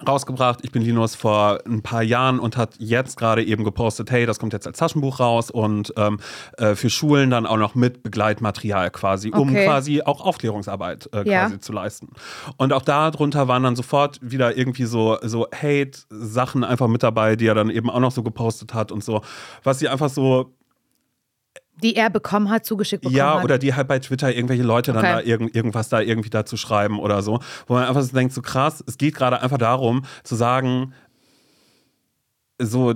rausgebracht. 0.06 0.60
Ich 0.62 0.72
bin 0.72 0.82
Linus 0.82 1.14
vor 1.14 1.60
ein 1.66 1.82
paar 1.82 2.02
Jahren 2.02 2.40
und 2.40 2.56
hat 2.56 2.74
jetzt 2.78 3.16
gerade 3.16 3.44
eben 3.44 3.64
gepostet, 3.64 4.10
hey, 4.10 4.26
das 4.26 4.38
kommt 4.38 4.52
jetzt 4.52 4.66
als 4.66 4.78
Taschenbuch 4.78 5.20
raus 5.20 5.50
und 5.50 5.92
ähm, 5.96 6.18
äh, 6.58 6.74
für 6.74 6.90
Schulen 6.90 7.30
dann 7.30 7.46
auch 7.46 7.56
noch 7.56 7.74
mit 7.74 8.02
Begleitmaterial 8.02 8.90
quasi, 8.90 9.30
um 9.30 9.50
Okay. 9.50 9.64
quasi 9.66 10.02
auch 10.02 10.20
Aufklärungsarbeit 10.20 11.08
äh, 11.12 11.28
Ja. 11.28 11.44
quasi 11.44 11.60
zu 11.60 11.72
leisten. 11.72 12.08
Und 12.56 12.72
auch 12.72 12.82
darunter 12.82 13.46
waren 13.48 13.62
dann 13.62 13.76
sofort 13.76 14.18
wieder 14.20 14.56
irgendwie 14.56 14.84
so, 14.84 15.18
so 15.22 15.46
Hate-Sachen 15.54 16.64
einfach 16.64 16.88
mit 16.88 17.02
dabei, 17.02 17.36
die 17.36 17.46
er 17.46 17.54
dann 17.54 17.70
eben 17.70 17.88
auch 17.88 18.00
noch 18.00 18.12
so 18.12 18.22
gepostet 18.22 18.74
hat 18.74 18.90
und 18.90 19.04
so, 19.04 19.22
was 19.62 19.78
sie 19.78 19.88
einfach 19.88 20.10
so 20.10 20.54
Die 21.84 21.94
er 21.94 22.10
bekommen 22.10 22.50
hat, 22.50 22.64
zugeschickt 22.64 23.02
bekommen 23.02 23.16
Ja, 23.16 23.36
hat. 23.36 23.44
oder 23.44 23.58
die 23.58 23.74
halt 23.74 23.86
bei 23.86 23.98
Twitter 24.00 24.34
irgendwelche 24.34 24.62
Leute 24.64 24.92
dann 24.92 25.04
Okay. 25.04 25.12
da 25.12 25.20
irgend, 25.20 25.54
irgendwas 25.54 25.88
da 25.90 26.00
irgendwie 26.00 26.30
dazu 26.30 26.56
schreiben 26.56 26.98
oder 26.98 27.22
so. 27.22 27.38
Wo 27.66 27.74
man 27.74 27.84
einfach 27.84 28.02
so 28.02 28.12
denkt, 28.16 28.32
so 28.34 28.40
krass, 28.42 28.82
es 28.86 28.98
geht 28.98 29.14
gerade 29.14 29.40
einfach 29.42 29.58
darum, 29.58 30.02
zu 30.22 30.34
sagen, 30.34 30.94
so, 32.60 32.94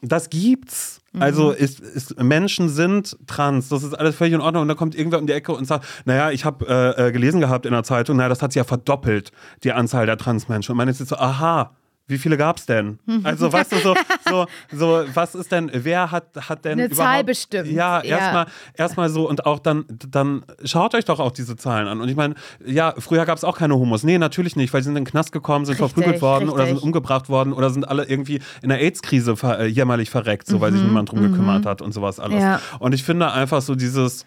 das 0.00 0.30
gibt's. 0.30 1.00
Mhm. 1.12 1.22
Also 1.22 1.50
ist, 1.50 1.80
ist, 1.80 2.20
Menschen 2.22 2.68
sind 2.68 3.16
trans, 3.26 3.68
das 3.68 3.82
ist 3.82 3.94
alles 3.94 4.16
völlig 4.16 4.32
in 4.34 4.40
Ordnung. 4.40 4.62
Und 4.62 4.68
dann 4.68 4.76
kommt 4.76 4.94
irgendwer 4.94 5.18
um 5.18 5.26
die 5.26 5.32
Ecke 5.32 5.52
und 5.52 5.66
sagt, 5.66 5.84
naja, 6.06 6.30
ich 6.30 6.44
habe 6.44 6.66
äh, 6.66 7.08
äh, 7.08 7.12
gelesen 7.12 7.40
gehabt 7.40 7.66
in 7.66 7.72
der 7.72 7.82
Zeitung, 7.84 8.16
naja, 8.16 8.28
das 8.28 8.42
hat 8.42 8.52
sich 8.52 8.60
ja 8.60 8.64
verdoppelt, 8.64 9.30
die 9.62 9.72
Anzahl 9.72 10.06
der 10.06 10.16
Transmenschen. 10.16 10.72
Und 10.72 10.78
man 10.78 10.88
ist 10.88 11.00
jetzt 11.00 11.10
so, 11.10 11.16
aha, 11.16 11.76
wie 12.08 12.18
viele 12.18 12.36
gab's 12.36 12.66
denn? 12.66 12.98
Mhm. 13.06 13.20
Also, 13.24 13.52
weißt 13.52 13.72
du, 13.72 13.78
so, 13.78 13.94
so, 14.28 14.46
so, 14.72 15.04
was 15.14 15.34
ist 15.34 15.50
denn, 15.52 15.70
wer 15.72 16.10
hat, 16.10 16.24
hat 16.48 16.64
denn 16.64 16.72
Eine 16.78 16.86
überhaupt... 16.86 16.96
Zahl 17.14 17.24
bestimmt. 17.24 17.68
Ja, 17.68 18.02
Ja. 18.02 18.18
erstmal 18.18 18.46
erstmal 18.74 19.08
so 19.08 19.28
und 19.28 19.46
auch 19.46 19.58
dann, 19.60 19.84
dann 19.88 20.44
schaut 20.64 20.94
euch 20.94 21.04
doch 21.04 21.20
auch 21.20 21.32
diese 21.32 21.56
Zahlen 21.56 21.88
an. 21.88 22.00
Und 22.00 22.08
ich 22.08 22.16
meine, 22.16 22.34
ja, 22.64 22.92
früher 22.98 23.24
gab 23.24 23.38
es 23.38 23.44
auch 23.44 23.56
keine 23.56 23.76
Homos. 23.76 24.02
Nee, 24.02 24.18
natürlich 24.18 24.56
nicht, 24.56 24.74
weil 24.74 24.82
sie 24.82 24.86
sind 24.86 24.96
in 24.96 25.04
den 25.04 25.10
Knast 25.10 25.32
gekommen, 25.32 25.64
sind 25.64 25.74
Richtig, 25.80 25.92
verprügelt 25.94 26.22
worden 26.22 26.48
oder 26.48 26.64
richtig. 26.64 26.78
sind 26.80 26.84
umgebracht 26.86 27.28
worden 27.28 27.52
oder 27.52 27.70
sind 27.70 27.88
alle 27.88 28.04
irgendwie 28.04 28.40
in 28.62 28.68
der 28.68 28.80
AIDS-Krise 28.80 29.34
äh, 29.44 29.66
jämmerlich 29.66 30.10
verreckt, 30.10 30.46
so 30.46 30.60
weil 30.60 30.70
Mhm, 30.72 30.76
sich 30.76 30.84
niemand 30.84 31.10
drum 31.10 31.22
gekümmert 31.22 31.64
hat 31.66 31.80
und 31.82 31.92
sowas 31.92 32.18
alles. 32.20 32.42
Ja. 32.42 32.60
Und 32.78 32.94
ich 32.94 33.04
finde 33.04 33.30
einfach 33.32 33.62
so 33.62 33.74
dieses 33.74 34.26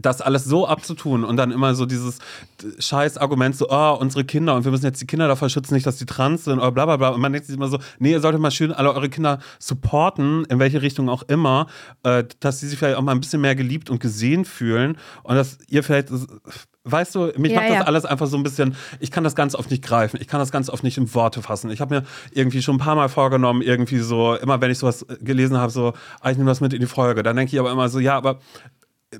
das 0.00 0.20
alles 0.20 0.44
so 0.44 0.66
abzutun 0.66 1.24
und 1.24 1.36
dann 1.36 1.50
immer 1.50 1.74
so 1.74 1.86
dieses 1.86 2.18
scheiß 2.78 3.18
Argument 3.18 3.56
so, 3.56 3.68
oh, 3.68 3.96
unsere 3.98 4.24
Kinder 4.24 4.54
und 4.54 4.64
wir 4.64 4.70
müssen 4.70 4.84
jetzt 4.84 5.00
die 5.00 5.06
Kinder 5.06 5.28
davor 5.28 5.48
schützen, 5.48 5.74
nicht, 5.74 5.86
dass 5.86 5.96
die 5.96 6.06
trans 6.06 6.44
sind 6.44 6.58
oder 6.58 6.72
bla 6.72 6.86
bla 6.86 6.96
bla. 6.96 7.08
Und 7.10 7.20
man 7.20 7.32
denkt 7.32 7.46
sich 7.46 7.56
immer 7.56 7.68
so, 7.68 7.78
nee, 7.98 8.12
ihr 8.12 8.20
solltet 8.20 8.40
mal 8.40 8.50
schön 8.50 8.72
alle 8.72 8.92
eure 8.92 9.08
Kinder 9.08 9.38
supporten, 9.58 10.44
in 10.46 10.58
welche 10.58 10.82
Richtung 10.82 11.08
auch 11.08 11.22
immer, 11.24 11.66
äh, 12.04 12.24
dass 12.40 12.60
sie 12.60 12.68
sich 12.68 12.78
vielleicht 12.78 12.96
auch 12.96 13.02
mal 13.02 13.12
ein 13.12 13.20
bisschen 13.20 13.40
mehr 13.40 13.54
geliebt 13.54 13.90
und 13.90 14.00
gesehen 14.00 14.44
fühlen 14.44 14.96
und 15.22 15.34
dass 15.34 15.58
ihr 15.68 15.82
vielleicht, 15.82 16.08
weißt 16.84 17.14
du, 17.14 17.32
mich 17.36 17.52
Ja, 17.52 17.60
macht 17.60 17.70
das 17.70 17.76
ja. 17.76 17.84
alles 17.84 18.04
einfach 18.04 18.26
so 18.26 18.36
ein 18.36 18.42
bisschen, 18.42 18.76
ich 19.00 19.10
kann 19.10 19.24
das 19.24 19.34
ganz 19.34 19.54
oft 19.54 19.70
nicht 19.70 19.82
greifen, 19.82 20.18
ich 20.20 20.28
kann 20.28 20.40
das 20.40 20.50
ganz 20.50 20.70
oft 20.70 20.84
nicht 20.84 20.96
in 20.98 21.12
Worte 21.14 21.42
fassen. 21.42 21.70
Ich 21.70 21.80
habe 21.80 21.96
mir 21.96 22.04
irgendwie 22.32 22.62
schon 22.62 22.76
ein 22.76 22.78
paar 22.78 22.94
Mal 22.94 23.08
vorgenommen, 23.08 23.62
irgendwie 23.62 23.98
so, 23.98 24.34
immer 24.36 24.60
wenn 24.60 24.70
ich 24.70 24.78
sowas 24.78 25.04
gelesen 25.20 25.58
habe, 25.58 25.70
so, 25.70 25.92
ah, 26.20 26.30
ich 26.30 26.36
nehme 26.38 26.50
das 26.50 26.60
mit 26.60 26.72
in 26.72 26.80
die 26.80 26.86
Folge, 26.86 27.22
dann 27.22 27.36
denke 27.36 27.54
ich 27.54 27.60
aber 27.60 27.72
immer 27.72 27.88
so, 27.88 27.98
ja, 27.98 28.16
aber 28.16 28.38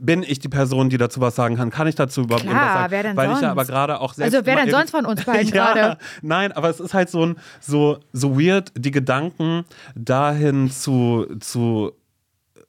bin 0.01 0.23
ich 0.23 0.39
die 0.39 0.49
Person, 0.49 0.91
die 0.91 0.99
dazu 0.99 1.21
was 1.21 1.35
sagen 1.35 1.57
kann? 1.57 1.71
Kann 1.71 1.87
ich 1.87 1.95
dazu 1.95 2.23
überhaupt 2.23 2.45
Klar, 2.45 2.55
irgendwas 2.55 2.75
sagen? 2.75 2.91
wer 2.93 3.03
denn 3.05 3.17
Weil 3.17 3.27
ich 3.27 3.35
ja 3.35 3.41
sonst? 3.41 3.51
aber 3.51 3.65
gerade 3.65 4.01
auch 4.01 4.15
selbst 4.15 4.35
Also 4.35 4.47
wer 4.47 4.57
denn 4.57 4.71
sonst 4.71 4.91
von 4.91 5.07
uns 5.07 5.25
beiden 5.27 5.49
ja, 5.53 5.73
gerade? 5.73 5.99
Nein, 6.23 6.53
aber 6.53 6.69
es 6.69 6.79
ist 6.81 6.93
halt 6.95 7.09
so 7.09 7.25
ein 7.25 7.37
so 7.61 7.99
so 8.13 8.39
weird, 8.39 8.73
die 8.77 8.91
Gedanken 8.91 9.65
dahin 9.95 10.71
zu 10.71 11.27
zu 11.41 11.93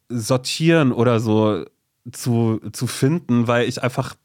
sortieren 0.07 0.91
oder 0.91 1.19
so 1.19 1.65
zu 2.11 2.61
zu 2.71 2.87
finden, 2.87 3.47
weil 3.47 3.67
ich 3.67 3.83
einfach 3.83 4.15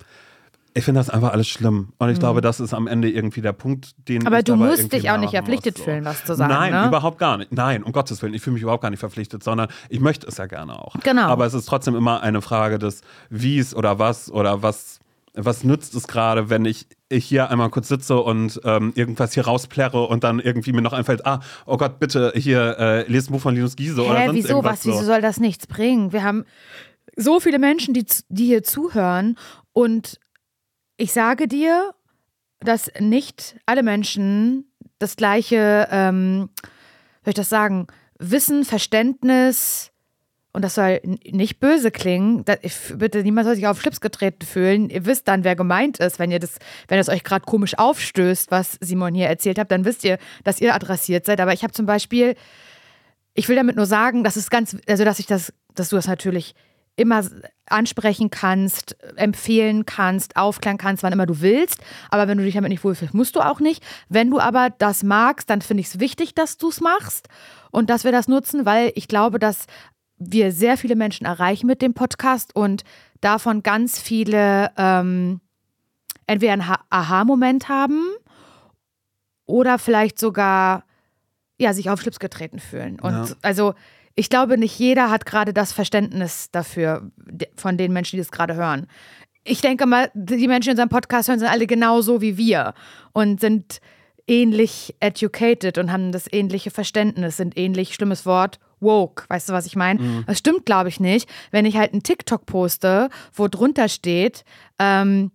ich 0.77 0.85
finde 0.85 0.99
das 0.99 1.09
einfach 1.09 1.33
alles 1.33 1.47
schlimm. 1.47 1.93
Und 1.99 2.11
ich 2.11 2.19
glaube, 2.19 2.41
das 2.41 2.59
ist 2.59 2.75
am 2.75 2.89
Ende 2.89 3.09
irgendwie 3.09 3.41
der 3.41 3.53
Punkt, 3.53 3.95
den 4.09 4.23
Mhm. 4.23 4.27
Aber 4.27 4.43
du 4.43 4.57
musst 4.57 4.93
dich 4.93 5.09
auch 5.09 5.19
nicht 5.19 5.31
verpflichtet 5.31 5.79
muss, 5.79 5.85
fühlen, 5.85 6.05
was 6.05 6.25
zu 6.25 6.35
sagen, 6.35 6.53
Nein, 6.53 6.73
ne? 6.73 6.89
überhaupt 6.89 7.19
gar 7.19 7.39
nicht. 7.39 7.53
Nein, 7.53 7.85
um 7.85 7.93
Gottes 7.93 8.21
Willen. 8.23 8.35
Ich 8.35 8.43
fühle 8.43 8.55
mich 8.55 8.63
überhaupt 8.63 8.83
gar 8.83 8.91
nicht 8.91 8.99
verpflichtet, 8.99 9.45
sondern 9.45 9.69
ich 9.89 10.01
möchte 10.01 10.27
es 10.27 10.37
ja 10.37 10.47
gerne 10.47 10.77
auch. 10.77 10.97
Genau. 11.05 11.23
Aber 11.23 11.47
es 11.47 11.55
ist 11.55 11.67
trotzdem 11.67 11.95
immer 11.95 12.23
eine 12.23 12.43
Frage 12.43 12.81
des 12.81 13.03
Wies 13.31 13.73
oder 13.73 14.01
was 14.01 14.33
oder 14.33 14.63
was, 14.63 14.99
was 15.35 15.63
nützt 15.63 15.95
es 15.95 16.09
gerade, 16.09 16.51
wenn 16.51 16.65
ich 16.65 16.89
ich 17.09 17.25
hier 17.25 17.51
einmal 17.51 17.71
kurz 17.71 17.87
sitze 17.87 18.17
und 18.19 18.61
ähm, 18.65 18.93
irgendwas 18.97 19.33
hier 19.35 19.45
rausplärre 19.45 20.09
und 20.09 20.25
dann 20.25 20.41
irgendwie 20.41 20.73
mir 20.73 20.83
noch 20.83 20.93
einfällt, 20.93 21.25
ah, 21.25 21.39
oh 21.67 21.77
Gott, 21.77 22.01
bitte 22.01 22.33
hier, 22.35 22.77
äh, 22.81 23.11
lest 23.11 23.31
ein 23.31 23.33
Buch 23.33 23.41
von 23.41 23.55
Linus 23.55 23.77
Giese 23.77 24.05
oder 24.05 24.19
Hä, 24.19 24.27
sonst 24.27 24.37
wieso 24.39 24.49
irgendwas 24.49 24.73
was? 24.73 24.83
so. 24.83 24.91
Wieso 24.91 25.05
soll 25.05 25.21
das 25.21 25.39
nichts 25.39 25.69
bringen? 25.69 26.13
Wir 26.13 26.25
haben 26.25 26.45
so 27.17 27.39
viele 27.39 27.61
Menschen, 27.61 27.95
die, 27.95 28.05
die 28.29 28.47
hier 28.47 28.65
zuhören 28.65 29.37
und 29.73 30.19
ich 30.97 31.13
sage 31.13 31.49
dir, 31.49 31.95
dass 32.61 32.91
nicht 32.99 33.57
alle 33.67 33.83
Menschen 33.83 34.71
das 34.99 35.17
gleiche, 35.17 35.89
ähm, 35.91 36.51
soll 37.25 37.31
ich 37.31 37.35
das 37.35 37.49
sagen, 37.49 37.87
Wissen, 38.19 38.65
Verständnis 38.65 39.91
und 40.53 40.63
das 40.63 40.77
soll 40.77 41.01
nicht 41.05 41.59
böse 41.59 41.91
klingen. 41.91 42.45
Da, 42.45 42.55
ich, 42.63 42.75
bitte, 42.97 43.23
niemand 43.23 43.47
soll 43.47 43.57
sich 43.57 43.67
auf 43.67 43.81
Schlips 43.81 44.01
getreten 44.01 44.47
fühlen. 44.47 44.89
Ihr 44.89 45.05
wisst 45.05 45.27
dann, 45.27 45.43
wer 45.43 45.57
gemeint 45.57 45.99
ist. 45.99 46.21
Wenn 46.21 46.31
ihr 46.31 46.39
das, 46.39 46.59
wenn 46.87 47.01
es 47.01 47.09
euch 47.09 47.25
gerade 47.25 47.45
komisch 47.45 47.77
aufstößt, 47.77 48.53
was 48.53 48.79
Simon 48.81 49.15
hier 49.15 49.27
erzählt 49.27 49.59
hat, 49.59 49.73
dann 49.73 49.85
wisst 49.85 50.05
ihr, 50.05 50.19
dass 50.45 50.61
ihr 50.61 50.75
adressiert 50.75 51.27
seid. 51.27 51.41
Aber 51.41 51.53
ich 51.53 51.65
habe 51.65 51.73
zum 51.73 51.87
Beispiel 51.87 52.37
ich 53.35 53.49
will 53.49 53.57
damit 53.57 53.77
nur 53.77 53.87
sagen, 53.87 54.25
dass 54.25 54.37
es 54.37 54.49
ganz, 54.49 54.77
also 54.89 55.05
dass 55.05 55.19
ich 55.19 55.27
das, 55.27 55.53
dass 55.75 55.89
du 55.91 55.97
das 55.97 56.07
natürlich 56.07 56.55
immer 56.97 57.25
ansprechen 57.67 58.31
kannst, 58.31 58.97
empfehlen 59.17 59.85
kannst, 59.87 60.37
aufklären 60.37 60.79
kannst, 60.79 61.03
wann 61.03 61.13
immer 61.13 61.27
du 61.27 61.41
willst. 61.41 61.81
Aber 62.11 62.29
wenn 62.29 62.39
du 62.39 62.45
dich 62.45 62.55
damit 62.55 62.69
nicht 62.71 62.85
wohlfühlst, 62.85 63.15
musst 63.15 63.35
du 63.37 63.41
auch 63.41 63.59
nicht. 63.59 63.83
Wenn 64.09 64.31
du 64.31 64.39
aber 64.39 64.71
das 64.71 65.03
magst, 65.03 65.51
dann 65.51 65.61
finde 65.63 65.81
ich 65.81 65.89
es 65.89 65.99
wichtig, 66.01 66.35
dass 66.35 66.57
du 66.57 66.69
es 66.69 66.81
machst 66.81 67.29
und 67.73 67.91
dass 67.91 68.05
wir 68.05 68.13
das 68.13 68.29
nutzen, 68.29 68.65
weil 68.65 68.93
ich 68.95 69.09
glaube, 69.09 69.39
dass 69.39 69.67
wir 70.19 70.53
sehr 70.53 70.77
viele 70.77 70.95
Menschen 70.95 71.27
erreichen 71.27 71.67
mit 71.67 71.83
dem 71.83 71.95
Podcast 71.95 72.55
und 72.55 72.85
davon 73.21 73.63
ganz 73.65 73.99
viele 74.01 74.71
ähm, 74.77 75.41
entweder 76.29 76.53
einen 76.53 76.69
Ha- 76.69 76.85
Aha-Moment 76.91 77.69
haben 77.69 78.01
oder 79.47 79.79
vielleicht 79.79 80.19
sogar 80.19 80.85
ja, 81.59 81.73
sich 81.73 81.89
auf 81.91 82.01
Schlips 82.01 82.19
getreten 82.19 82.59
fühlen. 82.59 82.99
Und 83.01 83.13
Ja. 83.31 83.37
also 83.43 83.75
ich 84.15 84.29
glaube, 84.29 84.59
nicht 84.59 84.79
jeder 84.79 85.11
hat 85.11 85.27
gerade 85.27 85.53
das 85.53 85.73
Verständnis 85.73 86.51
dafür, 86.53 87.11
von 87.57 87.77
den 87.77 87.93
Menschen, 87.93 88.17
die 88.17 88.23
das 88.23 88.31
gerade 88.31 88.55
hören. 88.55 88.87
Ich 89.45 89.61
denke 89.61 89.87
mal, 89.87 90.11
die 90.15 90.49
Menschen, 90.49 90.69
die 90.69 90.71
unseren 90.71 90.89
Podcast 90.89 91.29
hören, 91.29 91.39
sind 91.39 91.49
alle 91.49 91.67
genauso 91.67 92.21
wie 92.21 92.39
wir 92.39 92.75
und 93.13 93.41
sind 93.41 93.81
ähnlich 94.27 94.95
educated 95.01 95.77
und 95.77 95.93
haben 95.93 96.13
das 96.13 96.33
ähnliche 96.33 96.71
Verständnis, 96.71 97.37
sind 97.37 97.59
ähnlich, 97.59 97.95
schlimmes 97.95 98.25
Wort, 98.25 98.59
woke. 98.81 99.25
Weißt 99.29 99.49
du, 99.49 99.53
was 99.53 99.67
ich 99.67 99.77
meine? 99.77 100.25
Das 100.27 100.39
stimmt, 100.39 100.65
glaube 100.65 100.89
ich, 100.89 101.01
nicht. 101.01 101.29
Wenn 101.51 101.67
ich 101.67 101.77
halt 101.77 101.93
einen 101.93 102.03
TikTok 102.03 102.47
poste, 102.47 103.11
wo 103.35 103.49
drunter 103.49 103.89
steht, 103.89 104.45
ähm, 104.79 105.31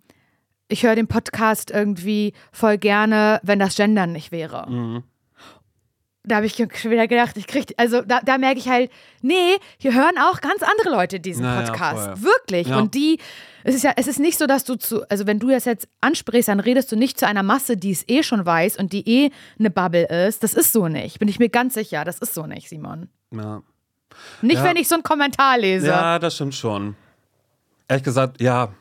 ich 0.69 0.83
höre 0.83 0.95
den 0.95 1.07
Podcast 1.07 1.71
irgendwie 1.71 2.33
voll 2.51 2.77
gerne, 2.77 3.39
wenn 3.43 3.59
das 3.59 3.75
Gendern 3.75 4.11
nicht 4.11 4.31
wäre. 4.31 4.69
Mhm. 4.69 5.03
Da 6.23 6.36
habe 6.36 6.45
ich 6.45 6.55
schon 6.55 6.91
wieder 6.91 7.08
gedacht, 7.08 7.38
ich 7.38 7.47
krieg, 7.47 7.73
also 7.77 8.01
da, 8.01 8.19
da 8.19 8.38
merke 8.38 8.60
ich 8.60 8.67
halt, 8.67 8.91
nee, 9.21 9.55
hier 9.77 9.93
hören 9.93 10.17
auch 10.19 10.41
ganz 10.41 10.62
andere 10.62 10.89
Leute 10.95 11.19
diesen 11.21 11.43
Na 11.43 11.62
ja, 11.62 11.67
Podcast. 11.67 12.08
voll. 12.19 12.23
Wirklich. 12.23 12.67
Ja. 12.67 12.77
Und 12.77 12.93
die, 12.93 13.19
es 13.63 13.75
ist 13.75 13.84
ja, 13.86 13.93
es 13.95 14.05
ist 14.08 14.19
nicht 14.19 14.38
so, 14.38 14.45
dass 14.45 14.65
du 14.65 14.75
zu, 14.75 15.08
also 15.10 15.25
wenn 15.27 15.39
du 15.39 15.49
das 15.49 15.63
jetzt 15.65 15.88
ansprichst, 16.01 16.49
dann 16.49 16.60
redest 16.60 16.91
du 16.91 16.97
nicht 16.97 17.17
zu 17.17 17.25
einer 17.25 17.41
Masse, 17.41 17.77
die 17.77 17.91
es 17.91 18.03
eh 18.10 18.21
schon 18.23 18.45
weiß 18.45 18.77
und 18.77 18.91
die 18.91 19.08
eh 19.10 19.32
eine 19.58 19.69
Bubble 19.69 20.08
ist. 20.27 20.43
Das 20.43 20.53
ist 20.53 20.73
so 20.73 20.89
nicht. 20.89 21.19
Bin 21.19 21.29
ich 21.29 21.39
mir 21.39 21.49
ganz 21.49 21.73
sicher. 21.75 22.03
Das 22.03 22.19
ist 22.19 22.34
so 22.34 22.45
nicht, 22.45 22.67
Simon. 22.67 23.08
Ja. 23.34 23.62
Nicht, 24.41 24.55
Ja. 24.58 24.63
wenn 24.65 24.75
ich 24.75 24.89
so 24.89 24.95
einen 24.95 25.03
Kommentar 25.03 25.58
lese. 25.58 25.88
Ja, 25.88 26.19
das 26.19 26.36
stimmt 26.36 26.53
schon. 26.55 26.95
Ehrlich 27.88 28.03
gesagt, 28.03 28.41
ja. 28.41 28.73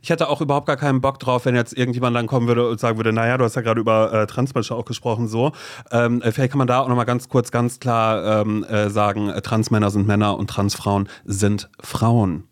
Ich 0.00 0.10
hätte 0.10 0.28
auch 0.28 0.40
überhaupt 0.40 0.66
gar 0.66 0.76
keinen 0.76 1.00
Bock 1.00 1.18
drauf, 1.18 1.44
wenn 1.44 1.54
jetzt 1.54 1.76
irgendjemand 1.76 2.16
dann 2.16 2.26
kommen 2.26 2.46
würde 2.46 2.68
und 2.68 2.80
sagen 2.80 2.96
würde, 2.96 3.12
naja, 3.12 3.36
du 3.36 3.44
hast 3.44 3.56
ja 3.56 3.62
gerade 3.62 3.80
über 3.80 4.12
äh, 4.12 4.26
Transmenschen 4.26 4.76
auch 4.76 4.84
gesprochen, 4.84 5.28
so. 5.28 5.52
Ähm, 5.90 6.22
äh, 6.22 6.32
vielleicht 6.32 6.52
kann 6.52 6.58
man 6.58 6.66
da 6.66 6.80
auch 6.80 6.88
nochmal 6.88 7.04
ganz 7.04 7.28
kurz, 7.28 7.50
ganz 7.50 7.80
klar 7.80 8.42
ähm, 8.42 8.64
äh, 8.64 8.88
sagen, 8.90 9.28
äh, 9.28 9.42
Transmänner 9.42 9.90
sind 9.90 10.06
Männer 10.06 10.38
und 10.38 10.48
Transfrauen 10.48 11.08
sind 11.24 11.68
Frauen. 11.80 12.44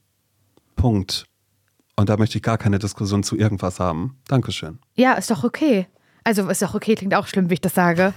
Punkt. 0.76 1.24
Und 1.96 2.08
da 2.08 2.16
möchte 2.16 2.38
ich 2.38 2.42
gar 2.42 2.58
keine 2.58 2.78
Diskussion 2.78 3.22
zu 3.22 3.36
irgendwas 3.36 3.78
haben. 3.80 4.18
Dankeschön. 4.28 4.78
Ja, 4.94 5.12
ist 5.12 5.30
doch 5.30 5.44
okay. 5.44 5.86
Also 6.24 6.48
ist 6.48 6.62
doch 6.62 6.74
okay, 6.74 6.94
klingt 6.94 7.14
auch 7.14 7.26
schlimm, 7.26 7.50
wie 7.50 7.54
ich 7.54 7.60
das 7.60 7.74
sage. 7.74 8.14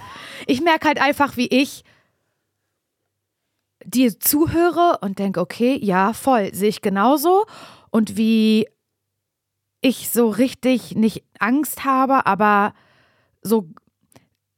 Ich 0.48 0.62
merke 0.62 0.88
halt 0.88 1.02
einfach, 1.02 1.38
wie 1.38 1.48
ich 1.48 1.84
dir 3.86 4.20
zuhöre 4.20 5.00
und 5.02 5.20
denke, 5.20 5.42
okay, 5.42 5.78
ja, 5.82 6.14
voll, 6.14 6.54
sehe 6.54 6.70
ich 6.70 6.82
genauso. 6.82 7.46
Und 7.90 8.18
wie 8.18 8.68
ich 9.84 10.10
so 10.10 10.30
richtig 10.30 10.96
nicht 10.96 11.24
Angst 11.40 11.84
habe, 11.86 12.26
aber 12.26 12.74
so 13.42 13.70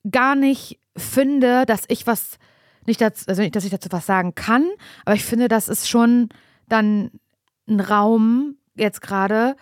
gar 0.10 0.36
nicht 0.36 0.80
finde, 0.96 1.66
dass 1.66 1.84
ich 1.88 2.08
was 2.08 2.38
nicht 2.86 3.02
dazu, 3.02 3.26
also 3.28 3.42
nicht, 3.42 3.56
dass 3.56 3.66
ich 3.66 3.72
dazu 3.72 3.90
was 3.92 4.06
sagen 4.06 4.36
kann, 4.36 4.66
aber 5.04 5.16
ich 5.16 5.26
finde, 5.26 5.48
das 5.48 5.68
ist 5.68 5.90
schon 5.90 6.30
dann 6.70 7.12
ein 7.68 7.80
Raum 7.80 8.56
jetzt 8.76 9.02
gerade, 9.02 9.56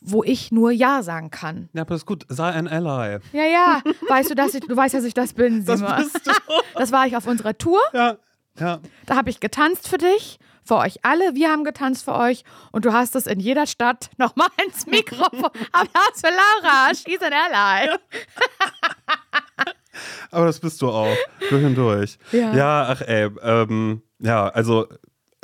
wo 0.00 0.22
ich 0.22 0.52
nur 0.52 0.70
Ja 0.70 1.02
sagen 1.02 1.30
kann. 1.30 1.68
Ja, 1.72 1.82
aber 1.82 1.94
das 1.94 2.02
ist 2.02 2.06
gut. 2.06 2.24
Sei 2.28 2.48
ein 2.52 2.68
Ally. 2.68 3.18
Ja, 3.32 3.44
ja. 3.44 3.82
Weißt 4.08 4.30
du, 4.30 4.34
dass 4.36 4.54
ich, 4.54 4.60
du 4.60 4.76
weißt, 4.76 4.94
dass 4.94 5.02
ich 5.04 5.14
das 5.14 5.32
bin, 5.32 5.64
Das 5.64 5.80
Simon. 5.80 5.96
bist 5.96 6.24
du. 6.26 6.30
Das 6.74 6.92
war 6.92 7.06
ich 7.08 7.16
auf 7.16 7.26
unserer 7.26 7.58
Tour. 7.58 7.80
Ja, 7.92 8.16
ja. 8.60 8.78
Da 9.06 9.16
habe 9.16 9.30
ich 9.30 9.40
getanzt 9.40 9.88
für 9.88 9.98
dich, 9.98 10.38
für 10.66 10.76
euch 10.76 11.04
alle. 11.04 11.34
Wir 11.34 11.50
haben 11.50 11.64
getanzt 11.64 12.04
für 12.04 12.14
euch. 12.14 12.44
Und 12.72 12.84
du 12.84 12.92
hast 12.92 13.16
es 13.16 13.26
in 13.26 13.40
jeder 13.40 13.66
Stadt 13.66 14.10
nochmal 14.18 14.48
ins 14.64 14.86
Mikrofon. 14.86 15.50
Applaus 15.72 16.20
für 16.20 16.30
Laura. 16.30 16.94
She's 16.94 17.20
an 17.22 17.32
ally. 17.32 17.96
Aber 20.30 20.46
das 20.46 20.60
bist 20.60 20.82
du 20.82 20.88
auch. 20.88 21.16
Durch 21.48 21.64
und 21.64 21.74
durch. 21.74 22.18
Ja. 22.32 22.54
Ja, 22.54 22.86
ach 22.88 23.00
ey, 23.00 23.30
ähm, 23.42 24.02
ja, 24.18 24.48
also 24.48 24.86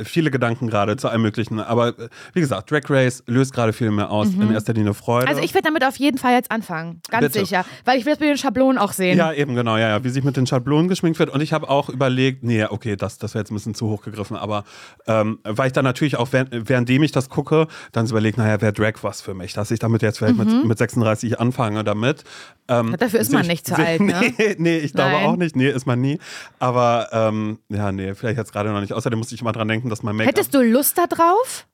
viele 0.05 0.31
Gedanken 0.31 0.69
gerade 0.69 0.97
zu 0.97 1.09
allem 1.09 1.23
Möglichen. 1.23 1.61
Aber 1.61 1.89
äh, 1.99 2.09
wie 2.35 2.41
gesagt, 2.41 2.71
Drag 2.71 2.83
Race 2.89 3.23
löst 3.27 3.53
gerade 3.53 3.73
viel 3.73 3.91
mehr 3.91 4.11
aus. 4.11 4.29
In 4.29 4.53
erster 4.53 4.73
Linie 4.73 4.95
Freude. 4.95 5.29
Also 5.29 5.41
ich 5.43 5.55
werde 5.55 5.67
damit 5.69 5.85
auf 5.85 5.97
jeden 5.97 6.19
Fall 6.19 6.33
jetzt 6.35 6.51
anfangen. 6.51 7.01
Ganz 7.11 7.27
Bitte. 7.33 7.41
sicher. 7.45 7.65
Weil 7.85 7.99
ich 7.99 8.05
will 8.05 8.13
das 8.13 8.21
mit 8.21 8.29
den 8.29 8.39
Schablonen 8.39 8.79
auch 8.79 8.93
sehen. 8.93 9.17
Ja, 9.19 9.33
eben, 9.33 9.55
genau, 9.55 9.77
ja, 9.77 9.89
ja. 9.89 10.05
Wie 10.05 10.09
sich 10.11 10.25
mit 10.25 10.37
den 10.37 10.47
Schablonen 10.47 10.89
geschminkt 10.89 11.19
wird. 11.19 11.31
Und 11.31 11.41
ich 11.41 11.53
habe 11.53 11.69
auch 11.69 11.89
überlegt, 11.89 12.43
nee, 12.43 12.65
okay, 12.65 12.97
das, 12.97 13.19
das 13.19 13.35
wäre 13.35 13.43
jetzt 13.43 13.51
ein 13.51 13.55
bisschen 13.55 13.75
zu 13.75 13.89
hoch 13.89 14.03
gegriffen, 14.03 14.37
aber 14.37 14.65
ähm, 15.07 15.39
weil 15.45 15.67
ich 15.69 15.73
dann 15.73 15.85
natürlich 15.85 16.17
auch, 16.17 16.29
während, 16.33 16.69
währenddem 16.69 17.03
ich 17.03 17.13
das 17.13 17.29
gucke, 17.29 17.67
dann 17.93 18.07
so 18.07 18.15
überlege, 18.15 18.41
naja, 18.41 18.61
wäre 18.61 18.73
Drag 18.73 18.95
was 19.03 19.21
für 19.21 19.35
mich, 19.35 19.53
dass 19.53 19.71
ich 19.71 19.79
damit 19.79 20.03
jetzt 20.03 20.19
vielleicht 20.19 20.37
mit, 20.37 20.65
mit 20.65 20.79
36 20.79 21.39
anfange 21.41 21.85
damit. 21.85 22.25
Ähm, 22.69 22.95
Dafür 22.99 23.21
ist 23.21 23.33
man 23.33 23.43
sich- 23.43 23.51
nicht 23.53 23.67
zu 23.67 23.75
alt, 23.77 24.01
ne? 24.01 24.33
Nee, 24.39 24.55
nee, 24.59 24.79
ich 24.79 24.93
glaube 24.93 25.11
Nein. 25.13 25.27
auch 25.27 25.37
nicht. 25.37 25.57
Nee, 25.57 25.69
ist 25.71 25.87
man 25.87 26.01
nie. 26.01 26.19
Aber 26.59 27.09
ähm, 27.13 27.59
ja, 27.69 27.91
nee, 27.93 28.15
vielleicht 28.15 28.39
jetzt 28.39 28.53
gerade 28.53 28.71
noch 28.71 28.81
nicht. 28.81 28.93
Außerdem 28.93 29.19
musste 29.19 29.35
ich 29.35 29.41
immer 29.41 29.53
dran 29.53 29.69
denken, 29.69 29.89
dass 29.93 30.03
mein 30.03 30.17
Make-up. 30.17 30.35
Hättest 30.35 30.55
du 30.55 30.63
Lust 30.63 30.99
da 30.99 31.07
drauf? 31.07 31.67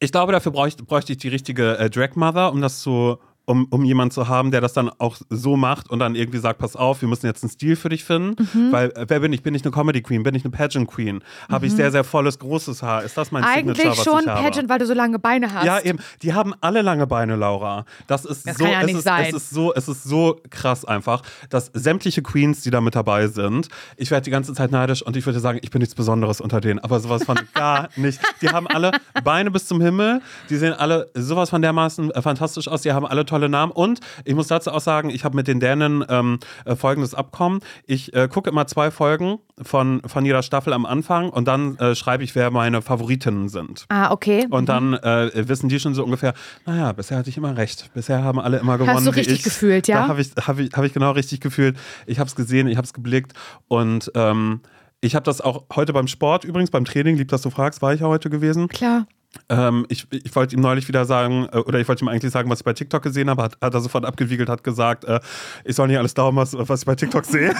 Ich 0.00 0.12
glaube, 0.12 0.32
dafür 0.32 0.52
bräuchte, 0.52 0.82
bräuchte 0.82 1.12
ich 1.12 1.18
die 1.18 1.28
richtige 1.28 1.78
äh, 1.78 1.90
Drag 1.90 2.14
Mother, 2.16 2.52
um 2.52 2.60
das 2.60 2.80
zu, 2.80 3.18
um, 3.48 3.66
um 3.70 3.82
jemanden 3.84 4.10
zu 4.12 4.28
haben, 4.28 4.50
der 4.50 4.60
das 4.60 4.74
dann 4.74 4.90
auch 4.98 5.16
so 5.30 5.56
macht 5.56 5.88
und 5.88 6.00
dann 6.00 6.14
irgendwie 6.14 6.38
sagt, 6.38 6.58
pass 6.58 6.76
auf, 6.76 7.00
wir 7.00 7.08
müssen 7.08 7.24
jetzt 7.26 7.42
einen 7.42 7.50
Stil 7.50 7.76
für 7.76 7.88
dich 7.88 8.04
finden. 8.04 8.36
Mhm. 8.52 8.72
Weil, 8.72 8.90
äh, 8.90 9.06
wer 9.08 9.20
bin 9.20 9.32
ich? 9.32 9.42
Bin 9.42 9.54
ich 9.54 9.64
eine 9.64 9.70
Comedy 9.72 10.02
Queen? 10.02 10.22
Bin 10.22 10.34
ich 10.34 10.44
eine 10.44 10.50
Pageant 10.50 10.86
Queen? 10.86 11.22
Habe 11.50 11.64
ich 11.66 11.72
sehr, 11.72 11.90
sehr 11.90 12.04
volles, 12.04 12.38
großes 12.38 12.82
Haar? 12.82 13.04
Ist 13.04 13.16
das 13.16 13.32
mein 13.32 13.42
Signature, 13.42 13.70
Eigentlich 13.88 13.98
was 13.98 14.04
schon 14.04 14.20
ich 14.20 14.28
habe? 14.28 14.42
Pageant, 14.42 14.68
weil 14.68 14.78
du 14.78 14.86
so 14.86 14.92
lange 14.92 15.18
Beine 15.18 15.52
hast. 15.52 15.64
Ja, 15.64 15.80
eben. 15.80 15.98
Die 16.22 16.34
haben 16.34 16.52
alle 16.60 16.82
lange 16.82 17.06
Beine, 17.06 17.36
Laura. 17.36 17.86
Das 18.06 18.26
ist 18.26 18.46
Das 18.46 18.58
so, 18.58 18.64
kann 18.64 18.72
ja 18.74 18.80
es, 18.80 18.86
nicht 18.86 18.96
ist, 18.96 19.04
sein. 19.04 19.26
es 19.28 19.34
ist 19.34 19.50
so, 19.50 19.72
es 19.74 19.88
ist 19.88 20.04
so 20.04 20.40
krass 20.50 20.84
einfach, 20.84 21.22
dass 21.48 21.70
sämtliche 21.72 22.20
Queens, 22.20 22.60
die 22.60 22.70
da 22.70 22.82
mit 22.82 22.94
dabei 22.94 23.28
sind, 23.28 23.68
ich 23.96 24.10
werde 24.10 24.24
die 24.24 24.30
ganze 24.30 24.52
Zeit 24.52 24.70
neidisch 24.72 25.00
und 25.00 25.16
ich 25.16 25.24
würde 25.24 25.40
sagen, 25.40 25.58
ich 25.62 25.70
bin 25.70 25.80
nichts 25.80 25.94
Besonderes 25.94 26.42
unter 26.42 26.60
denen, 26.60 26.80
aber 26.80 27.00
sowas 27.00 27.24
von 27.24 27.38
gar 27.54 27.88
nicht. 27.96 28.20
Die 28.42 28.50
haben 28.50 28.66
alle 28.66 28.90
Beine 29.24 29.50
bis 29.50 29.66
zum 29.66 29.80
Himmel, 29.80 30.20
die 30.50 30.56
sehen 30.56 30.74
alle 30.74 31.08
sowas 31.14 31.48
von 31.48 31.62
dermaßen 31.62 32.10
äh, 32.10 32.20
fantastisch 32.20 32.68
aus, 32.68 32.82
die 32.82 32.92
haben 32.92 33.06
alle 33.06 33.24
tolle 33.24 33.37
Namen 33.46 33.72
und 33.72 34.00
ich 34.24 34.34
muss 34.34 34.48
dazu 34.48 34.72
auch 34.72 34.80
sagen, 34.80 35.10
ich 35.10 35.24
habe 35.24 35.36
mit 35.36 35.46
den 35.46 35.60
Dänen 35.60 36.04
ähm, 36.08 36.38
äh, 36.64 36.74
folgendes 36.74 37.14
Abkommen. 37.14 37.60
Ich 37.86 38.14
äh, 38.14 38.28
gucke 38.28 38.50
immer 38.50 38.66
zwei 38.66 38.90
Folgen 38.90 39.38
von, 39.62 40.02
von 40.06 40.24
jeder 40.24 40.42
Staffel 40.42 40.72
am 40.72 40.86
Anfang 40.86 41.30
und 41.30 41.46
dann 41.46 41.76
äh, 41.76 41.94
schreibe 41.94 42.24
ich, 42.24 42.34
wer 42.34 42.50
meine 42.50 42.82
Favoritinnen 42.82 43.48
sind. 43.48 43.86
Ah, 43.88 44.10
okay. 44.10 44.46
Und 44.50 44.68
dann 44.68 44.94
äh, 44.94 45.30
wissen 45.48 45.68
die 45.68 45.78
schon 45.78 45.94
so 45.94 46.04
ungefähr, 46.04 46.34
naja, 46.66 46.92
bisher 46.92 47.18
hatte 47.18 47.30
ich 47.30 47.36
immer 47.36 47.56
recht. 47.56 47.90
Bisher 47.94 48.22
haben 48.22 48.40
alle 48.40 48.58
immer 48.58 48.78
gewonnen. 48.78 49.04
du 49.04 49.14
wie 49.14 49.20
richtig 49.20 49.38
ich. 49.38 49.44
gefühlt, 49.44 49.88
ja? 49.88 50.02
Da 50.02 50.08
habe 50.08 50.20
ich, 50.20 50.30
hab 50.36 50.58
ich, 50.58 50.70
hab 50.72 50.84
ich 50.84 50.92
genau 50.92 51.12
richtig 51.12 51.40
gefühlt. 51.40 51.76
Ich 52.06 52.18
habe 52.18 52.28
es 52.28 52.34
gesehen, 52.34 52.66
ich 52.66 52.76
habe 52.76 52.86
es 52.86 52.92
geblickt. 52.92 53.34
Und 53.68 54.10
ähm, 54.14 54.60
ich 55.00 55.14
habe 55.14 55.24
das 55.24 55.40
auch 55.40 55.64
heute 55.74 55.92
beim 55.92 56.08
Sport, 56.08 56.44
übrigens 56.44 56.70
beim 56.70 56.84
Training, 56.84 57.16
lieb, 57.16 57.28
dass 57.28 57.42
du 57.42 57.50
fragst, 57.50 57.82
war 57.82 57.94
ich 57.94 58.00
ja 58.00 58.06
heute 58.06 58.30
gewesen. 58.30 58.68
Klar. 58.68 59.06
Ähm, 59.48 59.86
ich 59.88 60.06
ich 60.10 60.34
wollte 60.34 60.56
ihm 60.56 60.62
neulich 60.62 60.88
wieder 60.88 61.04
sagen, 61.04 61.48
äh, 61.52 61.58
oder 61.58 61.78
ich 61.78 61.88
wollte 61.88 62.04
ihm 62.04 62.08
eigentlich 62.08 62.32
sagen, 62.32 62.48
was 62.50 62.60
ich 62.60 62.64
bei 62.64 62.72
TikTok 62.72 63.02
gesehen 63.02 63.28
habe, 63.28 63.42
hat, 63.42 63.58
hat 63.60 63.74
er 63.74 63.80
sofort 63.80 64.04
abgewiegelt, 64.04 64.48
hat 64.48 64.64
gesagt, 64.64 65.04
äh, 65.04 65.20
ich 65.64 65.76
soll 65.76 65.88
nicht 65.88 65.98
alles 65.98 66.14
dauern, 66.14 66.36
was, 66.36 66.54
was 66.56 66.80
ich 66.80 66.86
bei 66.86 66.94
TikTok 66.94 67.24
sehe. 67.24 67.54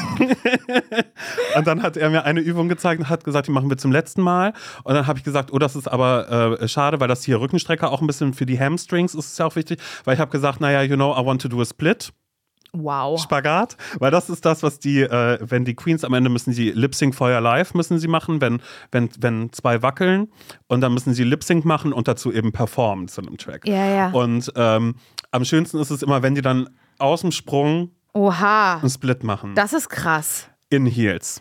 und 1.57 1.67
dann 1.67 1.83
hat 1.83 1.97
er 1.97 2.11
mir 2.11 2.25
eine 2.25 2.41
Übung 2.41 2.69
gezeigt 2.69 3.01
und 3.01 3.09
hat 3.09 3.25
gesagt, 3.25 3.49
die 3.49 3.53
machen 3.53 3.69
wir 3.69 3.77
zum 3.77 3.93
letzten 3.93 4.23
Mal. 4.23 4.53
Und 4.85 4.95
dann 4.95 5.07
habe 5.07 5.19
ich 5.19 5.25
gesagt, 5.25 5.53
oh, 5.53 5.59
das 5.59 5.77
ist 5.77 5.89
aber 5.89 6.59
äh, 6.61 6.69
schade, 6.69 7.01
weil 7.01 7.09
das 7.09 7.25
hier 7.25 7.41
Rückenstrecker 7.41 7.91
auch 7.91 8.01
ein 8.01 8.07
bisschen 8.07 8.33
für 8.35 8.47
die 8.47 8.59
Hamstrings 8.59 9.15
ist 9.15 9.33
es 9.33 9.39
ja 9.39 9.47
auch 9.47 9.57
wichtig, 9.57 9.81
weil 10.05 10.15
ich 10.15 10.21
habe 10.21 10.31
gesagt, 10.31 10.61
naja, 10.61 10.83
you 10.83 10.97
know, 10.97 11.13
I 11.13 11.25
want 11.25 11.43
to 11.43 11.49
do 11.49 11.61
a 11.61 11.65
split. 11.65 12.13
Wow. 12.73 13.21
Spagat, 13.21 13.77
weil 13.99 14.11
das 14.11 14.29
ist 14.29 14.45
das, 14.45 14.63
was 14.63 14.79
die, 14.79 15.01
äh, 15.01 15.39
wenn 15.41 15.65
die 15.65 15.75
Queens 15.75 16.05
am 16.05 16.13
Ende 16.15 16.31
müssen 16.31 16.53
sie 16.53 16.71
Lip 16.71 16.95
Sync 16.95 17.15
Feuer 17.15 17.41
Live 17.41 17.75
müssen 17.75 17.99
sie 17.99 18.09
machen, 18.09 18.41
wenn, 18.41 18.61
wenn, 18.93 19.09
wenn 19.19 19.53
zwei 19.53 19.83
wackeln 19.83 20.29
und 20.67 20.81
dann 20.81 20.93
müssen 20.93 21.15
sie 21.15 21.25
Lip 21.25 21.45
Sync 21.45 21.65
machen 21.65 21.93
und 21.93 22.09
dazu 22.09 22.33
eben 22.33 22.53
performen 22.53 23.09
zu 23.09 23.23
einem 23.23 23.39
Track. 23.39 23.67
Ja, 23.67 23.87
ja. 23.87 24.11
Und 24.11 24.53
ähm, 24.57 24.97
am 25.31 25.45
schönsten 25.45 25.79
ist 25.79 25.91
es 25.91 26.03
immer, 26.03 26.23
wenn 26.23 26.35
die 26.35 26.43
dann 26.43 26.69
aus 26.99 27.23
dem 27.23 27.33
Sprung 27.33 27.91
Oha. 28.13 28.79
einen 28.81 28.91
Split 28.91 29.25
machen. 29.25 29.55
Das 29.55 29.73
ist 29.73 29.89
krass. 29.89 30.49
in 30.71 30.87
Heels. 30.87 31.41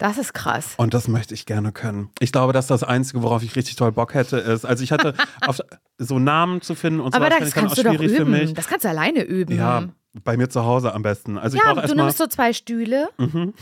Das 0.00 0.16
ist 0.16 0.32
krass. 0.32 0.74
Und 0.78 0.94
das 0.94 1.08
möchte 1.08 1.34
ich 1.34 1.44
gerne 1.44 1.72
können. 1.72 2.08
Ich 2.20 2.32
glaube, 2.32 2.54
dass 2.54 2.66
das 2.66 2.82
Einzige, 2.82 3.22
worauf 3.22 3.42
ich 3.42 3.54
richtig 3.54 3.76
toll 3.76 3.92
Bock 3.92 4.14
hätte, 4.14 4.38
ist, 4.38 4.64
also 4.64 4.82
ich 4.82 4.92
hatte 4.92 5.12
auf, 5.46 5.60
so 5.98 6.18
Namen 6.18 6.62
zu 6.62 6.74
finden 6.74 7.00
und 7.00 7.12
so 7.12 7.16
Aber 7.20 7.28
das 7.28 7.48
ich 7.48 7.54
kannst 7.54 7.76
du 7.76 7.82
auch 7.82 7.84
doch 7.84 7.92
schwierig 7.98 8.16
für 8.16 8.22
üben. 8.22 8.30
mich. 8.30 8.54
Das 8.54 8.66
kannst 8.66 8.86
du 8.86 8.88
alleine 8.88 9.22
üben. 9.24 9.54
Ja, 9.54 9.88
bei 10.24 10.36
mir 10.36 10.48
zu 10.50 10.64
Hause 10.64 10.92
am 10.94 11.02
besten. 11.02 11.38
Also 11.38 11.56
ich 11.56 11.62
Ja, 11.64 11.72
brauche 11.74 11.86
du 11.86 11.94
nimmst 11.94 12.18
so 12.18 12.26
zwei 12.26 12.52
Stühle. 12.52 13.08
Mhm. 13.18 13.54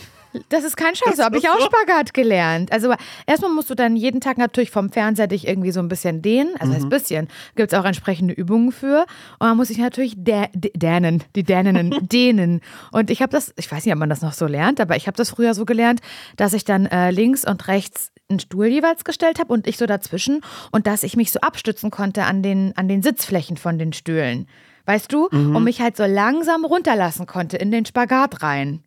Das 0.50 0.62
ist 0.62 0.76
kein 0.76 0.94
Scheiß, 0.94 1.16
so 1.16 1.24
habe 1.24 1.38
ich 1.38 1.48
auch 1.48 1.58
so. 1.58 1.66
Spagat 1.66 2.12
gelernt. 2.12 2.70
Also 2.70 2.94
erstmal 3.26 3.50
musst 3.50 3.70
du 3.70 3.74
dann 3.74 3.96
jeden 3.96 4.20
Tag 4.20 4.36
natürlich 4.36 4.70
vom 4.70 4.90
Fernseher 4.90 5.26
dich 5.26 5.48
irgendwie 5.48 5.70
so 5.72 5.80
ein 5.80 5.88
bisschen 5.88 6.20
dehnen. 6.20 6.50
Also 6.58 6.72
Mhm. 6.72 6.76
heißt 6.76 6.88
bisschen. 6.90 7.28
Gibt 7.56 7.72
es 7.72 7.78
auch 7.78 7.84
entsprechende 7.84 8.34
Übungen 8.34 8.70
für. 8.72 9.06
Und 9.38 9.48
man 9.48 9.56
muss 9.56 9.68
sich 9.68 9.78
natürlich 9.78 10.14
dä- 10.14 10.48
dänen, 10.54 11.24
die 11.34 11.44
Däninnen 11.44 11.90
dehnen. 12.08 12.60
Und 12.92 13.10
ich 13.10 13.22
habe 13.22 13.30
das, 13.32 13.52
ich 13.56 13.70
weiß 13.72 13.84
nicht, 13.84 13.92
ob 13.94 13.98
man 13.98 14.10
das 14.10 14.20
noch 14.20 14.34
so 14.34 14.46
lernt, 14.46 14.80
aber 14.80 14.96
ich 14.96 15.06
habe 15.06 15.16
das 15.16 15.30
früher 15.30 15.54
so 15.54 15.64
gelernt, 15.64 16.00
dass 16.36 16.52
ich 16.52 16.64
dann 16.64 16.86
äh, 16.86 17.10
links 17.10 17.46
und 17.46 17.66
rechts 17.68 18.12
einen 18.30 18.40
Stuhl 18.40 18.66
jeweils 18.66 19.04
gestellt 19.04 19.38
habe 19.38 19.52
und 19.52 19.66
ich 19.66 19.78
so 19.78 19.86
dazwischen 19.86 20.42
und 20.70 20.86
dass 20.86 21.02
ich 21.02 21.16
mich 21.16 21.32
so 21.32 21.40
abstützen 21.40 21.90
konnte 21.90 22.24
an 22.24 22.42
den, 22.42 22.74
an 22.76 22.86
den 22.88 23.02
Sitzflächen 23.02 23.56
von 23.56 23.78
den 23.78 23.94
Stühlen. 23.94 24.46
Weißt 24.88 25.12
du? 25.12 25.28
Mhm. 25.30 25.54
Und 25.54 25.64
mich 25.64 25.82
halt 25.82 25.98
so 25.98 26.04
langsam 26.06 26.64
runterlassen 26.64 27.26
konnte 27.26 27.58
in 27.58 27.70
den 27.70 27.84
Spagat 27.84 28.42
rein. 28.42 28.82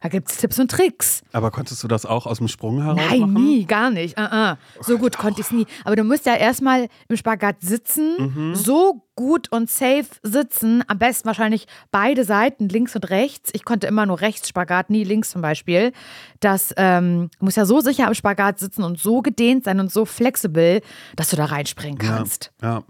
Da 0.00 0.08
gibt 0.08 0.30
es 0.30 0.36
Tipps 0.36 0.58
und 0.60 0.70
Tricks. 0.70 1.22
Aber 1.32 1.50
konntest 1.50 1.82
du 1.82 1.88
das 1.88 2.06
auch 2.06 2.26
aus 2.26 2.38
dem 2.38 2.46
Sprung 2.48 2.80
heraus 2.82 2.96
Nein, 3.10 3.20
machen? 3.20 3.34
nie, 3.34 3.64
gar 3.66 3.90
nicht. 3.90 4.16
Uh 4.18 4.22
-uh. 4.22 4.56
So 4.80 4.98
gut 4.98 5.16
konnte 5.18 5.40
ich 5.40 5.46
es 5.46 5.52
nie. 5.52 5.66
Aber 5.84 5.96
du 5.96 6.04
musst 6.04 6.26
ja 6.26 6.34
erstmal 6.36 6.86
im 7.08 7.16
Spagat 7.16 7.56
sitzen, 7.60 8.14
Mhm. 8.18 8.54
so 8.54 9.04
gut 9.16 9.50
und 9.50 9.68
safe 9.68 10.06
sitzen. 10.22 10.82
Am 10.88 10.98
besten 10.98 11.26
wahrscheinlich 11.26 11.66
beide 11.90 12.24
Seiten, 12.24 12.68
links 12.68 12.94
und 12.96 13.10
rechts. 13.10 13.50
Ich 13.52 13.64
konnte 13.64 13.86
immer 13.88 14.06
nur 14.06 14.20
rechts 14.20 14.48
Spagat, 14.48 14.90
nie 14.90 15.02
links 15.04 15.30
zum 15.30 15.42
Beispiel. 15.42 15.92
Das 16.40 16.72
ähm, 16.76 17.30
du 17.38 17.44
musst 17.44 17.56
ja 17.56 17.64
so 17.64 17.80
sicher 17.80 18.06
am 18.06 18.14
Spagat 18.14 18.58
sitzen 18.60 18.82
und 18.84 18.98
so 19.00 19.22
gedehnt 19.22 19.64
sein 19.64 19.78
und 19.80 19.90
so 19.92 20.04
flexibel, 20.04 20.82
dass 21.16 21.30
du 21.30 21.36
da 21.36 21.44
reinspringen 21.46 21.98
kannst. 21.98 22.52
Ja. 22.60 22.74
ja. 22.74 22.82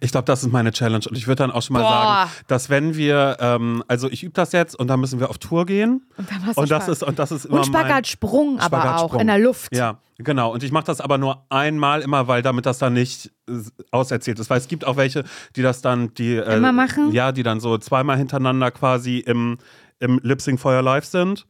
Ich 0.00 0.12
glaube, 0.12 0.24
das 0.24 0.42
ist 0.42 0.52
meine 0.52 0.72
Challenge. 0.72 1.04
Und 1.08 1.16
ich 1.16 1.26
würde 1.26 1.42
dann 1.42 1.50
auch 1.50 1.62
schon 1.62 1.74
mal 1.74 1.82
Boah. 1.82 1.90
sagen, 1.90 2.30
dass 2.46 2.70
wenn 2.70 2.96
wir, 2.96 3.36
ähm, 3.40 3.82
also 3.88 4.10
ich 4.10 4.22
übe 4.22 4.32
das 4.34 4.52
jetzt 4.52 4.78
und 4.78 4.88
dann 4.88 5.00
müssen 5.00 5.20
wir 5.20 5.30
auf 5.30 5.38
Tour 5.38 5.66
gehen. 5.66 6.06
Und 6.16 6.30
dann 6.30 6.46
hast 6.46 6.56
du 6.56 6.62
Und 6.62 6.70
das 6.70 6.88
ist, 6.88 7.02
und 7.02 7.18
das 7.18 7.32
ist 7.32 7.46
immer 7.46 7.58
Und 7.58 7.66
Spagatsprung 7.66 8.58
aber 8.60 8.78
auch 8.78 8.82
Spagatsprung. 8.82 9.20
in 9.20 9.26
der 9.26 9.38
Luft. 9.38 9.74
Ja, 9.74 9.98
genau. 10.18 10.52
Und 10.52 10.62
ich 10.62 10.72
mache 10.72 10.86
das 10.86 11.00
aber 11.00 11.18
nur 11.18 11.44
einmal 11.48 12.02
immer, 12.02 12.28
weil 12.28 12.42
damit 12.42 12.66
das 12.66 12.78
dann 12.78 12.92
nicht 12.92 13.30
äh, 13.48 13.52
auserzählt 13.90 14.38
ist. 14.38 14.50
Weil 14.50 14.58
es 14.58 14.68
gibt 14.68 14.86
auch 14.86 14.96
welche, 14.96 15.24
die 15.56 15.62
das 15.62 15.82
dann, 15.82 16.14
die 16.14 16.36
äh, 16.36 16.56
Immer 16.56 16.72
machen? 16.72 17.12
Ja, 17.12 17.32
die 17.32 17.42
dann 17.42 17.60
so 17.60 17.78
zweimal 17.78 18.16
hintereinander 18.16 18.70
quasi 18.70 19.18
im 19.18 19.58
im 19.98 20.20
Lip 20.22 20.42
Sync 20.42 20.60
Feuer 20.60 20.82
Live 20.82 21.06
sind 21.06 21.46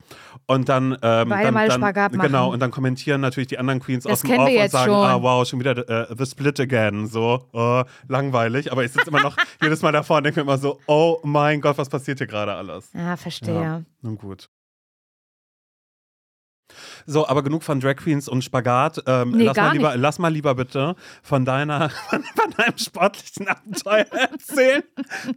und 0.47 0.69
dann, 0.69 0.93
ähm, 1.03 1.29
Beide 1.29 1.45
dann, 1.45 1.55
mal 1.55 1.69
dann 1.69 1.81
Spagat 1.81 2.15
machen. 2.15 2.27
genau 2.29 2.53
und 2.53 2.61
dann 2.61 2.71
kommentieren 2.71 3.21
natürlich 3.21 3.49
die 3.49 3.59
anderen 3.59 3.81
Queens 3.81 4.05
Das 4.05 4.13
aus 4.13 4.21
dem 4.23 4.39
Off 4.39 4.49
und 4.49 4.71
sagen, 4.71 4.93
schon. 4.93 4.95
ah 4.95 5.23
wow, 5.23 5.47
schon 5.47 5.59
wieder 5.61 5.89
äh, 6.11 6.15
the 6.17 6.25
split 6.27 6.61
again, 6.61 7.07
so 7.07 7.45
äh, 7.53 7.85
langweilig, 8.09 8.71
aber 8.73 8.85
ich 8.85 8.93
sitze 8.93 9.09
immer 9.09 9.23
noch 9.23 9.37
jedes 9.63 9.83
Mal 9.83 9.93
davor 9.93 10.19
und 10.19 10.25
denke 10.25 10.41
mir 10.41 10.45
immer 10.45 10.59
so, 10.59 10.79
oh 10.87 11.19
mein 11.25 11.61
Gott, 11.61 11.79
was 11.79 11.89
passiert 11.89 12.19
hier 12.19 12.27
gerade 12.27 12.55
alles? 12.55 12.91
Ja, 12.95 13.17
verstehe. 13.17 13.55
Ja, 13.61 13.83
nun 14.03 14.17
gut. 14.19 14.49
So, 17.07 17.27
aber 17.29 17.43
genug 17.43 17.63
von 17.63 17.81
Drag 17.81 17.97
Queens 17.97 18.29
und 18.29 18.43
Spagat. 18.43 19.03
Ähm, 19.07 19.33
Nee, 19.33 19.45
lass, 19.45 19.57
mal 19.57 19.73
lieber, 19.73 19.91
nicht. 19.93 20.01
lass 20.01 20.19
mal 20.19 20.33
lieber 20.33 20.55
bitte 20.55 20.97
von 21.23 21.45
deiner, 21.45 21.91
von, 22.11 22.23
deinem 22.57 22.79
sportlichen 22.79 23.49
Abenteuer 23.49 24.07
erzählen. 24.11 24.83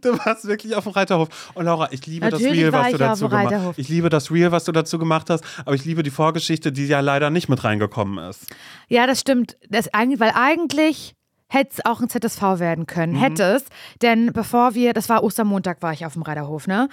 Du 0.00 0.18
warst 0.18 0.46
wirklich 0.46 0.74
auf 0.76 0.84
dem 0.84 0.92
Reiterhof. 0.92 1.28
Und 1.54 1.64
Laura, 1.64 1.88
ich 1.92 2.06
liebe 2.06 2.26
Natürlich 2.26 2.46
das 2.46 2.56
Reel, 2.56 2.72
war 2.72 2.84
was 2.84 2.92
du 2.92 2.98
dazu 2.98 3.28
gemacht 3.28 3.54
hast. 3.54 3.78
Ich 3.78 3.88
liebe 3.88 4.08
das 4.08 4.30
Reel, 4.30 4.52
was 4.52 4.64
du 4.64 4.72
dazu 4.72 4.98
gemacht 4.98 5.30
hast, 5.30 5.44
aber 5.64 5.74
ich 5.74 5.84
liebe 5.84 6.02
die 6.02 6.10
Vorgeschichte, 6.10 6.72
die 6.72 6.86
ja 6.86 7.00
leider 7.00 7.30
nicht 7.30 7.48
mit 7.48 7.62
reingekommen 7.64 8.18
ist. 8.28 8.46
Ja, 8.88 9.06
das 9.06 9.20
stimmt. 9.20 9.56
Das 9.68 9.92
eigentlich, 9.92 10.20
weil 10.20 10.32
eigentlich 10.34 11.14
hätte 11.48 11.70
es 11.72 11.84
auch 11.84 12.00
ein 12.00 12.08
ZSV 12.08 12.42
werden 12.58 12.86
können. 12.86 13.14
Hätte 13.14 13.42
es. 13.42 13.64
Denn 14.02 14.32
bevor 14.32 14.74
wir, 14.74 14.92
das 14.92 15.08
war 15.08 15.22
Ostermontag, 15.22 15.82
war 15.82 15.92
ich 15.92 16.06
auf 16.06 16.14
dem 16.14 16.22
Reiterhof, 16.22 16.66
ne? 16.66 16.88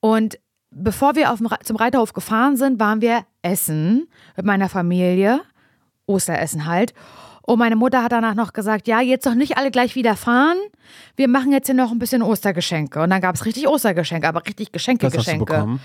Und 0.00 0.38
bevor 0.74 1.14
wir 1.14 1.32
auf 1.32 1.40
zum 1.64 1.76
Reiterhof 1.76 2.12
gefahren 2.12 2.56
sind, 2.56 2.80
waren 2.80 3.00
wir 3.00 3.24
essen 3.42 4.08
mit 4.36 4.46
meiner 4.46 4.68
Familie. 4.68 5.40
Osteressen 6.06 6.66
halt. 6.66 6.92
Und 7.44 7.58
meine 7.58 7.74
Mutter 7.74 8.02
hat 8.04 8.12
danach 8.12 8.34
noch 8.34 8.52
gesagt, 8.52 8.86
ja, 8.86 9.00
jetzt 9.00 9.26
doch 9.26 9.34
nicht 9.34 9.56
alle 9.56 9.70
gleich 9.72 9.96
wieder 9.96 10.14
fahren. 10.16 10.56
Wir 11.16 11.26
machen 11.26 11.50
jetzt 11.52 11.66
hier 11.66 11.74
noch 11.74 11.90
ein 11.90 11.98
bisschen 11.98 12.22
Ostergeschenke. 12.22 13.00
Und 13.02 13.10
dann 13.10 13.20
gab 13.20 13.34
es 13.34 13.44
richtig 13.44 13.66
Ostergeschenke, 13.68 14.28
aber 14.28 14.44
richtig 14.46 14.70
Geschenke, 14.70 15.06
Was 15.06 15.12
hast 15.16 15.26
du 15.26 15.30
Geschenke. 15.32 15.44
bekommen? 15.46 15.80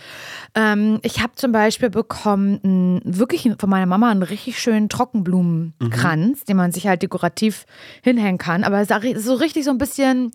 Ähm, 0.54 1.00
ich 1.02 1.22
habe 1.22 1.34
zum 1.36 1.52
Beispiel 1.52 1.90
bekommen, 1.90 2.60
n- 2.64 3.02
wirklich 3.04 3.50
von 3.60 3.70
meiner 3.70 3.88
Mama 3.88 4.12
einen 4.12 4.22
richtig 4.22 4.60
schönen 4.60 4.88
Trockenblumenkranz, 4.90 6.44
den 6.46 6.58
man 6.58 6.72
sich 6.72 6.88
halt 6.88 7.02
dekorativ 7.02 7.66
hinhängen 8.04 8.38
kann. 8.38 8.64
Aber 8.64 8.80
es 8.82 8.90
ist 8.92 9.26
so 9.26 9.34
richtig 9.36 9.64
so 9.66 9.72
ein 9.72 9.78
bisschen. 9.78 10.32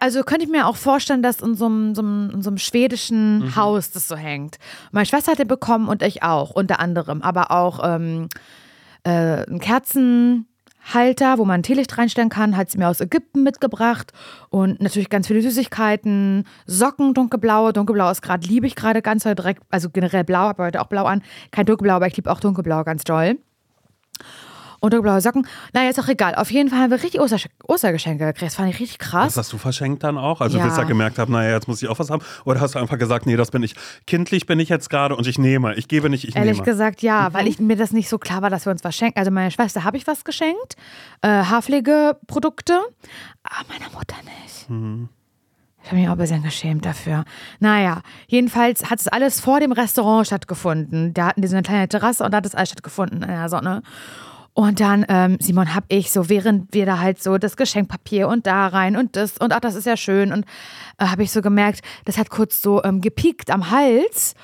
Also 0.00 0.22
könnte 0.22 0.44
ich 0.44 0.50
mir 0.50 0.66
auch 0.66 0.76
vorstellen, 0.76 1.22
dass 1.22 1.40
in 1.40 1.54
so 1.54 1.66
einem, 1.66 1.94
so 1.94 2.02
einem, 2.02 2.30
in 2.30 2.42
so 2.42 2.50
einem 2.50 2.58
schwedischen 2.58 3.56
Haus 3.56 3.90
das 3.90 4.08
so 4.08 4.16
hängt. 4.16 4.58
Meine 4.92 5.06
Schwester 5.06 5.32
hat 5.32 5.38
den 5.38 5.48
bekommen 5.48 5.88
und 5.88 6.02
ich 6.02 6.22
auch, 6.22 6.50
unter 6.50 6.80
anderem. 6.80 7.22
Aber 7.22 7.50
auch 7.50 7.80
ähm, 7.82 8.28
äh, 9.04 9.10
einen 9.10 9.60
Kerzenhalter, 9.60 11.38
wo 11.38 11.44
man 11.44 11.60
ein 11.60 11.62
Teelicht 11.62 11.96
reinstellen 11.96 12.30
kann, 12.30 12.56
hat 12.56 12.70
sie 12.70 12.78
mir 12.78 12.88
aus 12.88 13.00
Ägypten 13.00 13.42
mitgebracht 13.42 14.12
und 14.50 14.80
natürlich 14.80 15.10
ganz 15.10 15.26
viele 15.26 15.42
Süßigkeiten, 15.42 16.44
Socken, 16.66 17.14
dunkelblaue. 17.14 17.72
Dunkelblau 17.72 18.10
ist 18.10 18.22
gerade, 18.22 18.46
liebe 18.46 18.66
ich 18.66 18.76
gerade 18.76 19.02
ganz 19.02 19.24
doll 19.24 19.34
direkt, 19.34 19.62
also 19.70 19.90
generell 19.90 20.24
blau, 20.24 20.40
habe 20.40 20.64
heute 20.64 20.80
auch 20.80 20.88
blau 20.88 21.04
an. 21.04 21.22
Kein 21.50 21.66
dunkelblau, 21.66 21.94
aber 21.94 22.06
ich 22.06 22.16
liebe 22.16 22.30
auch 22.30 22.40
dunkelblau 22.40 22.84
ganz 22.84 23.04
doll 23.04 23.38
und 24.84 24.92
dunkelblaue 24.92 25.20
Socken. 25.20 25.46
Naja, 25.72 25.90
ist 25.90 25.98
auch 26.00 26.08
egal. 26.08 26.34
Auf 26.34 26.50
jeden 26.50 26.68
Fall 26.70 26.78
haben 26.80 26.90
wir 26.90 27.02
richtig 27.02 27.20
Oster 27.20 27.38
Ostergeschenke 27.66 28.24
gekriegt. 28.26 28.42
Das 28.46 28.54
fand 28.56 28.70
ich 28.72 28.80
richtig 28.80 28.98
krass. 28.98 29.34
Das 29.34 29.36
hast 29.46 29.52
du 29.52 29.58
verschenkt 29.58 30.02
dann 30.04 30.18
auch? 30.18 30.40
Also 30.40 30.58
Ja. 30.58 30.64
bis 30.66 30.76
du 30.76 30.86
gemerkt 30.86 31.18
hast, 31.18 31.28
naja, 31.28 31.50
jetzt 31.54 31.66
muss 31.68 31.82
ich 31.82 31.88
auch 31.88 31.98
was 31.98 32.10
haben? 32.10 32.22
Oder 32.44 32.60
hast 32.60 32.74
du 32.74 32.78
einfach 32.78 32.98
gesagt, 32.98 33.26
nee, 33.26 33.36
das 33.36 33.50
bin 33.50 33.62
ich, 33.62 33.74
kindlich 34.06 34.46
bin 34.46 34.60
ich 34.60 34.68
jetzt 34.68 34.90
gerade 34.90 35.16
und 35.16 35.26
ich 35.26 35.38
nehme. 35.38 35.74
Ich 35.74 35.88
gebe 35.88 36.08
nicht, 36.10 36.24
ich 36.28 36.36
Ehrlich 36.36 36.54
nehme. 36.54 36.64
gesagt, 36.64 37.02
ja, 37.02 37.32
weil 37.32 37.46
ich, 37.48 37.58
mir 37.58 37.76
das 37.76 37.92
nicht 37.92 38.08
so 38.08 38.18
klar 38.18 38.42
war, 38.42 38.50
dass 38.50 38.66
wir 38.66 38.70
uns 38.70 38.84
was 38.84 38.94
schenken. 38.96 39.18
Also 39.18 39.30
meiner 39.30 39.50
Schwester 39.50 39.84
habe 39.84 39.96
ich 39.96 40.06
was 40.06 40.24
geschenkt, 40.24 40.76
äh, 41.22 41.28
Haarpflegeprodukte, 41.28 42.80
aber 43.42 43.68
meiner 43.68 43.90
Mutter 43.92 44.16
nicht. 44.24 44.68
Ich 45.82 45.90
habe 45.90 45.96
mich 46.00 46.08
auch 46.08 46.12
ein 46.12 46.18
bisschen 46.18 46.42
geschämt 46.42 46.86
dafür. 46.86 47.24
Naja, 47.60 48.00
jedenfalls 48.26 48.88
hat 48.90 49.00
es 49.00 49.08
alles 49.08 49.40
vor 49.40 49.60
dem 49.60 49.70
Restaurant 49.72 50.26
stattgefunden. 50.26 51.12
Da 51.12 51.26
hatten 51.26 51.42
die 51.42 51.48
so 51.48 51.56
eine 51.56 51.62
kleine 51.62 51.88
Terrasse 51.88 52.24
und 52.24 52.30
da 52.32 52.38
hat 52.38 52.46
es 52.46 52.54
alles 52.54 52.70
stattgefunden 52.70 53.22
in 53.22 53.28
der 53.28 53.48
Sonne. 53.50 53.82
Und 54.56 54.78
dann, 54.78 55.04
ähm, 55.08 55.36
Simon, 55.40 55.74
hab 55.74 55.84
ich 55.88 56.12
so, 56.12 56.28
während 56.28 56.72
wir 56.72 56.86
da 56.86 57.00
halt 57.00 57.20
so 57.20 57.38
das 57.38 57.56
Geschenkpapier 57.56 58.28
und 58.28 58.46
da 58.46 58.68
rein 58.68 58.96
und 58.96 59.16
das 59.16 59.36
und 59.38 59.52
ach, 59.52 59.58
das 59.58 59.74
ist 59.74 59.84
ja 59.84 59.96
schön. 59.96 60.32
Und 60.32 60.46
äh, 60.98 61.06
habe 61.06 61.24
ich 61.24 61.32
so 61.32 61.42
gemerkt, 61.42 61.80
das 62.04 62.18
hat 62.18 62.30
kurz 62.30 62.62
so 62.62 62.82
ähm, 62.84 63.00
gepiekt 63.00 63.50
am 63.50 63.70
Hals. 63.72 64.34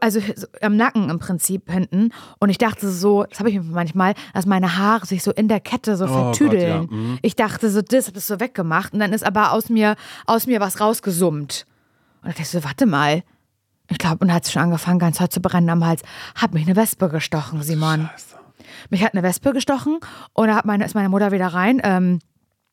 Also 0.00 0.20
so 0.36 0.46
am 0.60 0.76
Nacken 0.76 1.10
im 1.10 1.18
Prinzip 1.18 1.68
hinten. 1.68 2.10
Und 2.38 2.50
ich 2.50 2.58
dachte 2.58 2.88
so, 2.88 3.24
das 3.24 3.40
habe 3.40 3.50
ich 3.50 3.60
manchmal, 3.60 4.14
dass 4.32 4.46
meine 4.46 4.78
Haare 4.78 5.04
sich 5.04 5.24
so 5.24 5.32
in 5.32 5.48
der 5.48 5.58
Kette 5.58 5.96
so 5.96 6.04
Oh 6.04 6.06
Gott, 6.06 6.36
vertüdeln. 6.36 6.68
ja, 6.68 6.82
mhm. 6.96 7.18
Ich 7.22 7.34
dachte 7.34 7.68
so, 7.68 7.82
das 7.82 8.06
habe 8.06 8.18
ich 8.18 8.24
so 8.24 8.38
weggemacht. 8.38 8.92
Und 8.92 9.00
dann 9.00 9.12
ist 9.12 9.26
aber 9.26 9.50
aus 9.50 9.68
mir, 9.68 9.96
aus 10.26 10.46
mir 10.46 10.60
was 10.60 10.78
rausgesummt. 10.80 11.66
Und 12.20 12.26
da 12.26 12.28
dachte 12.28 12.42
ich 12.42 12.48
so, 12.50 12.62
warte 12.62 12.86
mal. 12.86 13.24
Ich 13.90 13.98
glaube, 13.98 14.18
und 14.24 14.32
hat 14.32 14.44
es 14.44 14.52
schon 14.52 14.62
angefangen, 14.62 15.00
ganz 15.00 15.18
hart 15.18 15.32
zu 15.32 15.40
brennen 15.40 15.68
am 15.68 15.84
Hals. 15.84 16.02
Hat 16.36 16.54
mich 16.54 16.64
eine 16.64 16.76
Wespe 16.76 17.08
gestochen, 17.08 17.60
Simon. 17.64 18.08
Scheiße. 18.12 18.41
Mich 18.90 19.02
hat 19.04 19.14
eine 19.14 19.22
Wespe 19.22 19.52
gestochen 19.52 19.98
und 20.32 20.48
da 20.48 20.54
hat 20.56 20.64
meine, 20.64 20.84
ist 20.84 20.94
meine 20.94 21.08
Mutter 21.08 21.32
wieder 21.32 21.48
rein. 21.48 21.80
Ähm, 21.84 22.18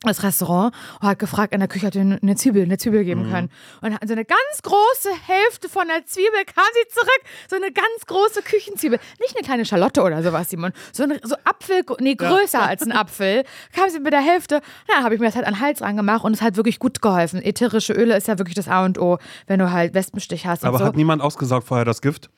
ins 0.06 0.24
Restaurant 0.24 0.74
und 1.02 1.10
hat 1.10 1.20
gefragt, 1.20 1.54
in 1.54 1.60
der 1.60 1.68
Küche 1.68 1.88
hat 1.88 1.94
ihr 1.96 2.00
eine 2.22 2.36
Zwiebel, 2.38 2.64
eine 2.64 2.78
Zwiebel 2.78 3.04
geben 3.04 3.28
Mhm. 3.28 3.32
können. 3.34 3.50
Und 3.82 3.98
so 4.08 4.14
eine 4.14 4.24
ganz 4.24 4.62
große 4.64 5.10
Hälfte 5.28 5.68
von 5.68 5.88
der 5.90 6.06
Zwiebel 6.06 6.46
kam 6.46 6.64
sie 6.74 6.88
zurück. 6.94 7.20
So 7.50 7.58
eine 7.58 7.70
ganz 7.74 8.06
große 8.08 8.42
Küchenzwiebel. 8.42 8.98
Nicht 9.20 9.36
eine 9.36 9.44
kleine 9.46 9.66
Schalotte 9.66 10.02
oder 10.02 10.24
sowas, 10.24 10.50
Simon. 10.50 10.72
So 10.94 11.04
eine 11.04 11.20
so 11.22 11.36
Apfel, 11.44 11.82
nee, 12.00 12.16
größer 12.16 12.62
als 12.66 12.84
ein 12.84 12.94
Apfel. 12.94 13.44
Kam 13.76 13.90
sie 13.90 14.00
mit 14.00 14.14
der 14.14 14.22
Hälfte. 14.22 14.62
Na, 14.88 15.04
habe 15.04 15.16
ich 15.16 15.20
mir 15.20 15.26
das 15.26 15.36
halt 15.36 15.46
an 15.46 15.56
den 15.56 15.60
Hals 15.60 15.82
rangemacht 15.82 16.24
und 16.24 16.32
es 16.34 16.42
hat 16.42 16.56
wirklich 16.56 16.80
gut 16.80 17.02
geholfen. 17.02 17.42
Ätherische 17.44 17.92
Öle 17.92 18.16
ist 18.16 18.30
ja 18.30 18.38
wirklich 18.38 18.56
das 18.56 18.70
A 18.70 18.86
und 18.86 18.98
O, 19.00 19.18
wenn 19.48 19.60
du 19.60 19.70
halt 19.70 19.94
Wespenstich 19.96 20.46
hast 20.46 20.64
Aber 20.64 20.78
so. 20.78 20.86
hat 20.86 20.96
niemand 20.96 21.22
ausgesaugt 21.22 21.68
vorher 21.68 21.84
das 21.84 22.02
Gift? 22.02 22.30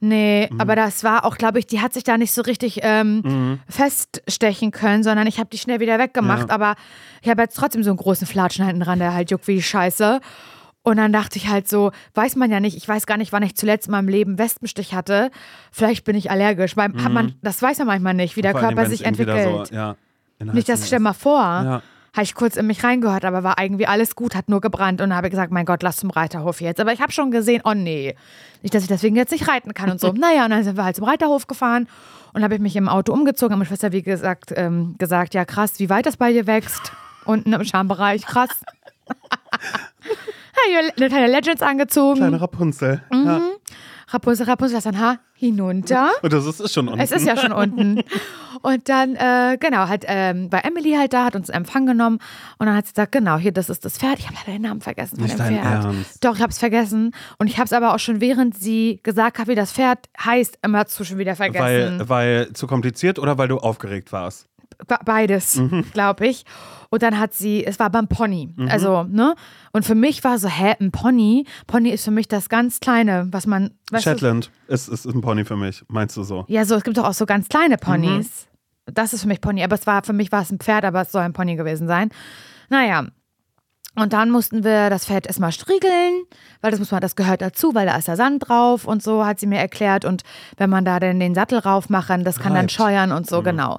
Nee, 0.00 0.48
Mhm. 0.50 0.60
aber 0.60 0.76
das 0.76 1.02
war 1.04 1.24
auch, 1.24 1.36
glaube 1.38 1.58
ich, 1.58 1.66
die 1.66 1.80
hat 1.80 1.94
sich 1.94 2.04
da 2.04 2.18
nicht 2.18 2.32
so 2.32 2.42
richtig 2.42 2.80
ähm, 2.82 3.58
feststechen 3.68 4.70
können, 4.70 5.02
sondern 5.02 5.26
ich 5.26 5.38
habe 5.38 5.48
die 5.50 5.58
schnell 5.58 5.80
wieder 5.80 5.98
weggemacht. 5.98 6.48
Ja. 6.48 6.54
Aber 6.54 6.74
ich 7.22 7.28
habe 7.30 7.42
jetzt 7.42 7.56
trotzdem 7.56 7.82
so 7.82 7.90
einen 7.90 7.96
großen 7.96 8.26
Flatschen 8.26 8.66
hinten 8.66 8.82
dran, 8.82 8.98
der 8.98 9.14
halt 9.14 9.30
juckt 9.30 9.48
wie 9.48 9.54
die 9.56 9.62
Scheiße. 9.62 10.20
Und 10.82 10.98
dann 10.98 11.12
dachte 11.14 11.38
ich 11.38 11.48
halt 11.48 11.66
so, 11.68 11.92
weiß 12.12 12.36
man 12.36 12.50
ja 12.50 12.60
nicht, 12.60 12.76
ich 12.76 12.86
weiß 12.86 13.06
gar 13.06 13.16
nicht, 13.16 13.32
wann 13.32 13.42
ich 13.42 13.56
zuletzt 13.56 13.86
in 13.86 13.92
meinem 13.92 14.08
Leben 14.08 14.38
Wespenstich 14.38 14.92
hatte. 14.92 15.30
Vielleicht 15.72 16.04
bin 16.04 16.14
ich 16.14 16.30
allergisch. 16.30 16.76
Weil 16.76 16.92
hat 17.02 17.10
man, 17.12 17.34
das 17.40 17.62
weiß 17.62 17.78
man 17.78 17.86
manchmal 17.86 18.12
nicht, 18.12 18.36
wie 18.36 18.42
der 18.42 18.54
Mhm. 18.54 18.58
Körper 18.58 18.86
sich 18.86 19.06
entwickelt. 19.06 19.68
So, 19.68 19.74
ja, 19.74 19.96
Nicht, 20.40 20.68
das 20.68 20.86
stell 20.86 20.98
mal 21.00 21.14
vor. 21.14 21.40
Ja. 21.40 21.82
Habe 22.14 22.22
ich 22.22 22.34
kurz 22.34 22.56
in 22.56 22.66
mich 22.68 22.84
reingehört, 22.84 23.24
aber 23.24 23.42
war 23.42 23.60
irgendwie 23.60 23.86
alles 23.88 24.14
gut, 24.14 24.36
hat 24.36 24.48
nur 24.48 24.60
gebrannt 24.60 25.00
und 25.00 25.14
habe 25.14 25.30
gesagt, 25.30 25.50
mein 25.50 25.66
Gott, 25.66 25.82
lass 25.82 25.96
zum 25.96 26.10
Reiterhof 26.10 26.60
jetzt. 26.60 26.80
Aber 26.80 26.92
ich 26.92 27.00
habe 27.00 27.10
schon 27.10 27.32
gesehen, 27.32 27.60
oh 27.64 27.74
nee, 27.74 28.14
nicht, 28.62 28.72
dass 28.72 28.84
ich 28.84 28.88
deswegen 28.88 29.16
jetzt 29.16 29.32
nicht 29.32 29.48
reiten 29.48 29.74
kann 29.74 29.90
und 29.90 30.00
so. 30.00 30.12
naja, 30.16 30.44
und 30.44 30.50
dann 30.50 30.62
sind 30.62 30.76
wir 30.76 30.84
halt 30.84 30.94
zum 30.94 31.04
Reiterhof 31.04 31.48
gefahren 31.48 31.88
und 32.32 32.44
habe 32.44 32.54
ich 32.54 32.60
mich 32.60 32.76
im 32.76 32.88
Auto 32.88 33.12
umgezogen. 33.12 33.52
Habe 33.52 33.58
meine 33.58 33.68
Schwester, 33.68 33.90
wie 33.90 34.02
gesagt, 34.02 34.52
ähm, 34.56 34.94
gesagt, 34.98 35.34
ja 35.34 35.44
krass, 35.44 35.80
wie 35.80 35.90
weit 35.90 36.06
das 36.06 36.16
bei 36.16 36.32
dir 36.32 36.46
wächst. 36.46 36.92
Unten 37.24 37.52
im 37.52 37.64
Schambereich, 37.64 38.24
krass. 38.24 38.50
Eine 40.96 41.08
kleine 41.08 41.26
Legends 41.26 41.62
angezogen. 41.62 42.18
Kleine 42.18 42.40
Rapunzel. 42.40 43.02
Mhm. 43.10 43.26
Ja. 43.26 43.40
Rapunzel, 44.14 44.46
Rapunzel, 44.46 44.74
lass 44.76 44.84
dein 44.84 44.98
Haar 44.98 45.18
hinunter. 45.34 46.10
Und 46.22 46.32
das 46.32 46.46
ist, 46.46 46.72
schon 46.72 46.88
unten. 46.88 47.00
Es 47.00 47.10
ist 47.10 47.26
ja 47.26 47.36
schon 47.36 47.52
unten. 47.52 48.02
Und 48.62 48.88
dann, 48.88 49.16
äh, 49.16 49.58
genau, 49.58 49.88
hat 49.88 50.04
ähm, 50.06 50.48
bei 50.48 50.60
Emily 50.60 50.92
halt 50.92 51.12
da, 51.12 51.24
hat 51.24 51.36
uns 51.36 51.48
Empfang 51.48 51.84
genommen 51.84 52.18
und 52.58 52.66
dann 52.66 52.76
hat 52.76 52.86
sie 52.86 52.92
gesagt, 52.92 53.12
genau, 53.12 53.36
hier, 53.36 53.52
das 53.52 53.68
ist 53.68 53.84
das 53.84 53.98
Pferd. 53.98 54.20
Ich 54.20 54.26
habe 54.26 54.36
leider 54.38 54.56
den 54.56 54.62
Namen 54.62 54.80
vergessen 54.80 55.16
von 55.16 55.24
Nicht 55.24 55.34
dem 55.34 55.38
dein 55.38 55.62
Pferd. 55.62 55.84
Ernst. 55.84 56.24
Doch, 56.24 56.36
ich 56.36 56.40
habe 56.40 56.50
es 56.50 56.58
vergessen. 56.58 57.10
Und 57.38 57.48
ich 57.48 57.58
habe 57.58 57.66
es 57.66 57.72
aber 57.72 57.94
auch 57.94 57.98
schon, 57.98 58.20
während 58.20 58.56
sie 58.56 59.00
gesagt 59.02 59.38
hat, 59.38 59.48
wie 59.48 59.54
das 59.54 59.72
Pferd 59.72 60.08
heißt, 60.24 60.58
immer 60.62 60.86
zu 60.86 61.04
schon 61.04 61.18
wieder 61.18 61.34
vergessen. 61.36 61.98
weil, 61.98 62.08
weil 62.08 62.52
zu 62.52 62.66
kompliziert 62.66 63.18
oder 63.18 63.36
weil 63.36 63.48
du 63.48 63.58
aufgeregt 63.58 64.12
warst? 64.12 64.46
Be- 64.86 64.98
Beides, 65.04 65.56
Mhm. 65.56 65.84
glaube 65.92 66.26
ich. 66.26 66.44
Und 66.90 67.02
dann 67.02 67.18
hat 67.18 67.34
sie, 67.34 67.64
es 67.64 67.78
war 67.80 67.90
beim 67.90 68.06
Pony. 68.08 68.52
Mhm. 68.54 68.68
Also, 68.68 69.02
ne? 69.04 69.34
Und 69.72 69.84
für 69.84 69.94
mich 69.94 70.22
war 70.24 70.38
so, 70.38 70.48
hä, 70.48 70.74
ein 70.80 70.92
Pony? 70.92 71.46
Pony 71.66 71.90
ist 71.90 72.04
für 72.04 72.10
mich 72.10 72.28
das 72.28 72.48
ganz 72.48 72.78
Kleine, 72.80 73.26
was 73.30 73.46
man. 73.46 73.72
weißt 73.90 74.06
du, 74.06 74.10
Shetland 74.10 74.50
ist, 74.68 74.88
ist, 74.88 75.04
ein 75.06 75.20
Pony 75.20 75.44
für 75.44 75.56
mich, 75.56 75.84
meinst 75.88 76.16
du 76.16 76.22
so? 76.22 76.44
Ja, 76.48 76.64
so, 76.64 76.74
es 76.76 76.84
gibt 76.84 76.96
doch 76.96 77.04
auch 77.08 77.14
so 77.14 77.26
ganz 77.26 77.48
kleine 77.48 77.76
Ponys. 77.78 78.46
Mhm. 78.86 78.94
Das 78.94 79.12
ist 79.12 79.22
für 79.22 79.28
mich 79.28 79.40
Pony, 79.40 79.64
aber 79.64 79.74
es 79.74 79.86
war, 79.86 80.04
für 80.04 80.12
mich 80.12 80.30
war 80.30 80.42
es 80.42 80.50
ein 80.52 80.58
Pferd, 80.58 80.84
aber 80.84 81.00
es 81.02 81.10
soll 81.10 81.22
ein 81.22 81.32
Pony 81.32 81.56
gewesen 81.56 81.88
sein. 81.88 82.10
Naja. 82.68 83.06
Und 83.96 84.12
dann 84.12 84.30
mussten 84.32 84.64
wir 84.64 84.90
das 84.90 85.06
Pferd 85.06 85.26
erstmal 85.28 85.52
striegeln, 85.52 86.24
weil 86.60 86.72
das 86.72 86.80
muss 86.80 86.90
man, 86.90 87.00
das 87.00 87.14
gehört 87.14 87.40
dazu, 87.40 87.74
weil 87.76 87.86
da 87.86 87.96
ist 87.96 88.08
der 88.08 88.16
Sand 88.16 88.48
drauf 88.48 88.86
und 88.86 89.04
so, 89.04 89.24
hat 89.24 89.38
sie 89.38 89.46
mir 89.46 89.58
erklärt. 89.60 90.04
Und 90.04 90.22
wenn 90.56 90.68
man 90.68 90.84
da 90.84 90.98
dann 90.98 91.20
den 91.20 91.34
Sattel 91.36 91.60
rauf 91.60 91.88
machen, 91.90 92.24
das 92.24 92.40
kann 92.40 92.52
dann 92.54 92.62
Reibt. 92.62 92.72
scheuern 92.72 93.12
und 93.12 93.28
so, 93.28 93.40
genau. 93.42 93.78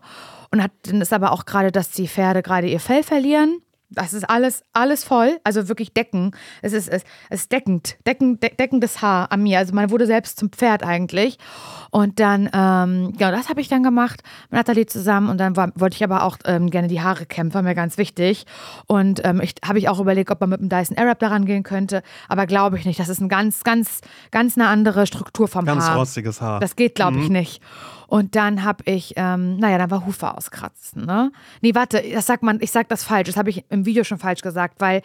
Und 0.51 0.61
hat, 0.61 0.71
dann 0.83 1.01
ist 1.01 1.13
aber 1.13 1.31
auch 1.31 1.45
gerade, 1.45 1.71
dass 1.71 1.91
die 1.91 2.07
Pferde 2.07 2.41
gerade 2.41 2.67
ihr 2.67 2.79
Fell 2.79 3.03
verlieren. 3.03 3.61
Das 3.91 4.13
ist 4.13 4.27
alles, 4.29 4.63
alles 4.73 5.03
voll, 5.03 5.39
also 5.43 5.67
wirklich 5.67 5.93
Decken. 5.93 6.31
Es 6.61 6.73
ist, 6.73 6.89
es 6.89 7.03
ist 7.29 7.51
deckend, 7.51 7.97
decken, 8.05 8.39
de, 8.39 8.53
deckendes 8.53 9.01
Haar 9.01 9.31
an 9.31 9.43
mir. 9.43 9.59
Also 9.59 9.75
man 9.75 9.91
wurde 9.91 10.07
selbst 10.07 10.39
zum 10.39 10.49
Pferd 10.49 10.83
eigentlich. 10.83 11.37
Und 11.91 12.19
dann, 12.19 12.49
ähm, 12.51 13.13
ja, 13.19 13.31
das 13.31 13.47
habe 13.47 13.61
ich 13.61 13.67
dann 13.67 13.83
gemacht 13.83 14.23
mit 14.49 14.57
Nathalie 14.57 14.87
zusammen. 14.87 15.29
Und 15.29 15.37
dann 15.37 15.55
war, 15.55 15.71
wollte 15.75 15.95
ich 15.95 16.03
aber 16.03 16.23
auch 16.23 16.37
ähm, 16.45 16.71
gerne 16.71 16.87
die 16.87 17.01
Haare 17.01 17.25
kämpfen, 17.27 17.53
war 17.53 17.61
mir 17.61 17.75
ganz 17.75 17.97
wichtig. 17.97 18.45
Und 18.87 19.23
ähm, 19.23 19.39
ich 19.39 19.53
habe 19.63 19.77
ich 19.77 19.87
auch 19.87 19.99
überlegt, 19.99 20.31
ob 20.31 20.41
man 20.41 20.49
mit 20.49 20.61
dem 20.61 20.69
Dyson 20.69 20.97
Airwrap 20.97 21.19
daran 21.19 21.45
gehen 21.45 21.63
könnte. 21.63 22.01
Aber 22.27 22.47
glaube 22.47 22.79
ich 22.79 22.85
nicht. 22.85 22.99
Das 22.99 23.07
ist 23.07 23.19
eine 23.19 23.29
ganz, 23.29 23.63
ganz, 23.63 24.01
ganz 24.31 24.57
eine 24.57 24.67
andere 24.67 25.05
Struktur 25.05 25.47
vom 25.47 25.65
Ganz 25.65 25.85
Haar. 25.85 25.97
rostiges 25.97 26.41
Haar. 26.41 26.59
Das 26.59 26.75
geht, 26.75 26.95
glaube 26.95 27.19
ich, 27.19 27.29
nicht. 27.29 27.61
Und 28.07 28.35
dann 28.35 28.63
habe 28.63 28.83
ich, 28.85 29.13
ähm, 29.15 29.57
naja, 29.57 29.77
dann 29.77 29.91
war 29.91 30.05
Hufe 30.05 30.35
auskratzen, 30.35 31.05
ne? 31.05 31.31
Nee, 31.61 31.75
warte, 31.75 32.01
das 32.13 32.25
sagt 32.25 32.43
man, 32.43 32.59
ich 32.61 32.71
sag 32.71 32.87
das 32.89 33.03
falsch. 33.03 33.27
Das 33.27 33.37
habe 33.37 33.49
ich 33.49 33.63
im 33.69 33.85
Video 33.85 34.03
schon 34.03 34.19
falsch 34.19 34.41
gesagt, 34.41 34.75
weil 34.79 35.01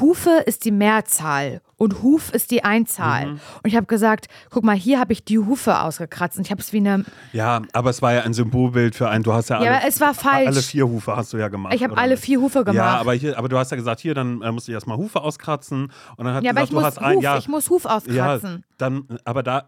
Hufe 0.00 0.30
ist 0.46 0.64
die 0.64 0.70
Mehrzahl 0.70 1.62
und 1.76 2.00
Huf 2.04 2.32
ist 2.32 2.52
die 2.52 2.62
Einzahl. 2.62 3.26
Mhm. 3.26 3.32
Und 3.32 3.64
ich 3.66 3.74
habe 3.74 3.86
gesagt, 3.86 4.28
guck 4.48 4.62
mal, 4.62 4.76
hier 4.76 5.00
habe 5.00 5.12
ich 5.12 5.24
die 5.24 5.40
Hufe 5.40 5.80
ausgekratzt 5.80 6.38
und 6.38 6.44
ich 6.46 6.52
habe 6.52 6.60
es 6.60 6.72
wie 6.72 6.76
eine, 6.76 7.04
Ja, 7.32 7.62
aber 7.72 7.90
es 7.90 8.00
war 8.00 8.12
ja 8.12 8.20
ein 8.22 8.32
Symbolbild 8.32 8.94
für 8.94 9.08
einen. 9.08 9.24
Du 9.24 9.32
hast 9.32 9.48
ja, 9.50 9.60
Ja, 9.60 9.78
alle, 9.78 9.88
es 9.88 10.00
war 10.00 10.14
falsch. 10.14 10.46
Alle 10.46 10.62
vier 10.62 10.86
Hufe 10.86 11.16
hast 11.16 11.32
du 11.32 11.38
ja 11.38 11.48
gemacht. 11.48 11.74
ich 11.74 11.82
habe 11.82 11.96
alle 11.96 12.16
vier 12.16 12.40
Hufe 12.40 12.60
gemacht. 12.60 12.76
Ja, 12.76 12.98
aber, 13.00 13.14
hier, 13.14 13.36
aber 13.36 13.48
du 13.48 13.58
hast 13.58 13.72
ja 13.72 13.76
gesagt, 13.76 13.98
hier, 14.00 14.14
dann 14.14 14.42
äh, 14.42 14.52
musst 14.52 14.68
du 14.68 14.72
erstmal 14.72 14.96
Hufe 14.96 15.20
auskratzen. 15.20 15.90
Und 16.16 16.24
dann 16.24 16.34
hat 16.34 16.44
Ja, 16.44 16.50
aber 16.52 16.60
gesagt, 16.60 16.64
ich 16.66 16.70
du 16.70 16.74
muss, 16.76 16.84
hast 16.84 16.98
ein 16.98 17.16
Huf, 17.16 17.22
ja, 17.24 17.38
ich 17.38 17.48
muss 17.48 17.70
Huf 17.70 17.82
ja, 17.84 17.90
auskratzen. 17.96 18.64
dann, 18.78 19.08
aber 19.24 19.42
da, 19.42 19.64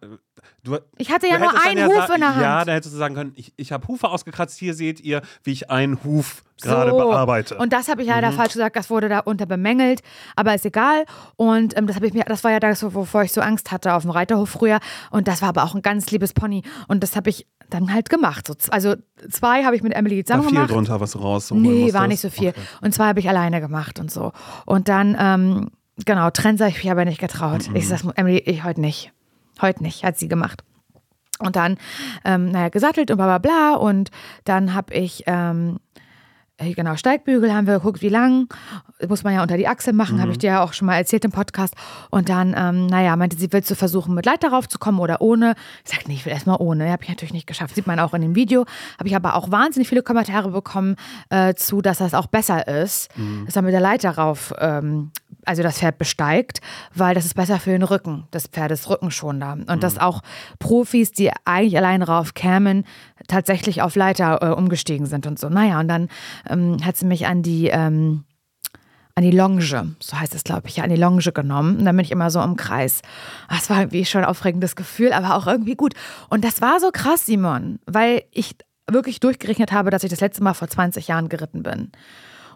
du, 0.65 0.79
ich 0.99 1.11
hatte 1.11 1.27
ja 1.27 1.39
nur 1.39 1.53
einen 1.65 1.87
Huf 1.87 2.09
in 2.15 2.21
der 2.21 2.35
Hand. 2.35 2.43
Ja, 2.43 2.65
da 2.65 2.73
hättest 2.73 2.95
du 2.95 2.99
sagen 2.99 3.15
können, 3.15 3.33
ich, 3.37 3.53
ich 3.57 3.73
habe 3.73 3.87
Hufe 3.89 4.09
ausgekratzt, 4.09 4.59
hier 4.59 4.75
seht 4.75 5.01
ihr, 5.01 5.23
wie 5.43 5.53
ich 5.53 5.71
einen 5.71 6.03
Huf 6.05 6.43
gerade 6.61 6.91
So. 6.93 6.97
bearbeite. 6.99 7.57
Und 7.57 7.73
das 7.73 7.89
habe 7.89 8.03
ich 8.03 8.09
leider 8.09 8.31
falsch 8.33 8.53
gesagt, 8.53 8.77
das 8.77 8.89
wurde 8.89 9.09
da 9.09 9.19
unter 9.21 9.47
bemängelt, 9.47 10.01
aber 10.37 10.55
ist 10.55 10.65
egal. 10.65 11.05
Und 11.37 11.77
ähm, 11.77 11.87
das 11.87 12.01
ich 12.01 12.15
mir, 12.15 12.25
das 12.25 12.45
war 12.45 12.53
ja 12.53 12.61
das, 12.61 12.83
wovor 12.95 13.23
ich 13.25 13.33
so 13.33 13.41
Angst 13.41 13.73
hatte 13.73 13.95
auf 13.95 14.03
dem 14.03 14.11
Reiterhof 14.11 14.51
früher. 14.51 14.79
Und 15.11 15.27
das 15.29 15.43
war 15.43 15.49
aber 15.49 15.65
auch 15.65 15.75
ein 15.75 15.83
ganz 15.83 16.11
liebes 16.11 16.33
Pony. 16.33 16.63
Und 16.89 17.03
das 17.03 17.17
habe 17.17 17.31
ich 17.31 17.47
dann 17.69 17.93
halt 17.93 18.11
gemacht. 18.11 18.47
So, 18.47 18.55
also 18.71 18.95
zwei 19.31 19.65
habe 19.65 19.75
ich 19.75 19.83
mit 19.83 19.95
Emily 19.95 20.19
war 20.19 20.25
zusammen 20.27 20.43
viel 20.45 20.53
gemacht. 20.53 20.71
drunter, 20.71 21.01
was 21.01 21.13
du 21.13 21.19
rausholen 21.19 21.63
Nee, 21.63 21.93
war 21.93 22.07
nicht 22.07 22.21
so 22.21 22.31
viel. 22.31 22.51
Okay. 22.51 22.61
Und 22.83 22.95
zwei 22.95 23.07
habe 23.07 23.19
ich 23.21 23.29
alleine 23.29 23.61
gemacht 23.61 23.99
und 23.99 24.11
so. 24.11 24.33
Und 24.67 24.89
dann, 24.89 25.17
ähm, 25.19 25.71
genau, 26.05 26.31
Trense 26.31 26.65
habe 26.65 26.71
ich 26.77 26.83
mich 26.85 26.91
aber 26.93 27.05
nicht 27.05 27.19
getraut. 27.21 27.71
Ich 27.75 27.89
sag, 27.89 28.03
Emily, 28.17 28.39
ich 28.39 28.63
heute 28.63 28.81
nicht. 28.81 29.13
Heute 29.63 29.83
nicht, 29.83 30.05
hat 30.05 30.19
sie 30.19 30.29
gemacht. 30.29 30.63
Und 31.39 31.57
dann, 31.57 31.79
ähm, 32.25 32.51
naja, 32.51 32.69
gesattelt 32.69 33.11
und 33.11 33.17
bla 33.17 33.27
bla 33.27 33.39
bla. 33.39 33.75
Und 33.75 34.11
dann 34.45 34.75
habe 34.75 34.95
ich 34.95 35.25
ähm, 35.27 35.79
äh, 36.63 36.75
genau, 36.75 36.97
Steigbügel 36.97 37.53
haben 37.53 37.67
wir 37.67 37.75
geguckt, 37.75 38.03
wie 38.03 38.09
lang. 38.09 38.49
Muss 39.09 39.25
man 39.25 39.35
ja 39.35 39.43
unter 39.43 39.57
die 39.57 39.67
Achsel 39.67 39.93
machen, 39.93 40.21
habe 40.21 40.31
ich 40.31 40.39
dir 40.39 40.49
ja 40.49 40.63
auch 40.63 40.73
schon 40.73 40.87
mal 40.87 40.97
erzählt 40.97 41.25
im 41.25 41.33
Podcast. 41.33 41.75
Und 42.11 42.29
dann, 42.29 42.55
ähm, 42.57 42.87
naja, 42.87 43.17
meinte 43.17 43.37
sie, 43.37 43.53
willst 43.53 43.71
du 43.71 43.75
versuchen, 43.75 44.15
mit 44.15 44.27
Leiter 44.27 44.51
raufzukommen 44.51 45.01
oder 45.01 45.21
ohne? 45.21 45.55
Ich 45.85 45.91
sagte, 45.91 46.09
nee, 46.09 46.15
ich 46.15 46.25
will 46.25 46.33
erstmal 46.33 46.59
ohne. 46.61 46.91
Habe 46.91 47.03
ich 47.03 47.09
natürlich 47.09 47.33
nicht 47.33 47.47
geschafft. 47.47 47.75
Sieht 47.75 47.87
man 47.87 47.99
auch 47.99 48.15
in 48.15 48.23
dem 48.23 48.35
Video. 48.35 48.65
Habe 48.99 49.09
ich 49.09 49.17
aber 49.17 49.35
auch 49.35 49.51
wahnsinnig 49.51 49.89
viele 49.89 50.03
Kommentare 50.03 50.51
bekommen 50.51 50.97
äh, 51.31 51.55
zu, 51.55 51.83
dass 51.83 51.99
das 51.99 52.15
auch 52.15 52.27
besser 52.27 52.69
ist, 52.69 53.11
dass 53.47 53.57
er 53.57 53.63
mit 53.63 53.73
der 53.73 53.81
Leiter 53.81 54.11
rauf, 54.11 54.53
ähm, 54.59 55.11
also 55.45 55.63
das 55.63 55.79
Pferd 55.79 55.99
besteigt, 55.99 56.61
weil 56.95 57.15
das 57.15 57.25
ist 57.25 57.35
besser 57.35 57.59
für 57.59 57.71
den 57.71 57.83
Rücken 57.83 58.27
des 58.33 58.47
Pferdes, 58.47 58.89
rückenschonender. 58.89 59.59
Und 59.73 59.83
dass 59.83 59.99
auch 59.99 60.23
Profis, 60.59 61.13
die 61.13 61.31
eigentlich 61.45 61.77
allein 61.77 62.03
rauf 62.03 62.35
kämen, 62.35 62.85
tatsächlich 63.29 63.83
auf 63.83 63.97
Leiter 63.97 64.39
äh, 64.43 64.55
umgestiegen 64.55 65.07
sind 65.07 65.27
und 65.27 65.39
so. 65.39 65.49
Naja, 65.49 65.81
und 65.81 65.89
dann 65.89 66.09
ähm, 66.49 66.79
hat 66.85 66.97
sie 66.97 67.07
mich 67.07 67.27
an 67.27 67.43
die, 67.43 67.69
ähm, 67.69 68.25
an 69.15 69.25
die 69.25 69.31
Longe, 69.31 69.95
so 69.99 70.19
heißt 70.19 70.35
es, 70.35 70.45
glaube 70.45 70.69
ich, 70.69 70.77
ja, 70.77 70.85
an 70.85 70.91
die 70.91 70.97
Longe 70.97 71.21
genommen. 71.21 71.79
Und 71.79 71.85
dann 71.85 71.97
bin 71.97 72.05
ich 72.05 72.13
immer 72.13 72.31
so 72.31 72.41
im 72.41 72.57
Kreis. 72.57 73.03
Das 73.49 73.69
war 73.69 73.81
irgendwie 73.81 74.05
schon 74.05 74.23
ein 74.23 74.29
aufregendes 74.29 74.77
Gefühl, 74.77 75.13
aber 75.13 75.35
auch 75.37 75.47
irgendwie 75.47 75.75
gut. 75.75 75.95
Und 76.31 76.45
das 76.45 76.61
war 76.61 76.81
so 76.81 76.91
krass, 76.93 77.27
Simon, 77.27 77.79
weil 77.87 78.23
ich 78.31 78.57
wirklich 78.91 79.21
durchgerechnet 79.21 79.73
habe, 79.73 79.91
dass 79.91 80.05
ich 80.05 80.11
das 80.11 80.21
letzte 80.21 80.43
Mal 80.43 80.55
vor 80.55 80.69
20 80.69 81.09
Jahren 81.09 81.29
geritten 81.29 81.63
bin. 81.63 81.93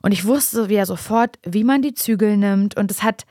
Und 0.06 0.12
ich 0.12 0.24
wusste 0.24 0.66
ja 0.72 0.86
sofort, 0.86 1.36
wie 1.44 1.64
man 1.64 1.82
die 1.82 1.92
Zügel 1.92 2.36
nimmt. 2.36 2.76
Und 2.76 2.92
es 2.92 3.02
hat, 3.02 3.24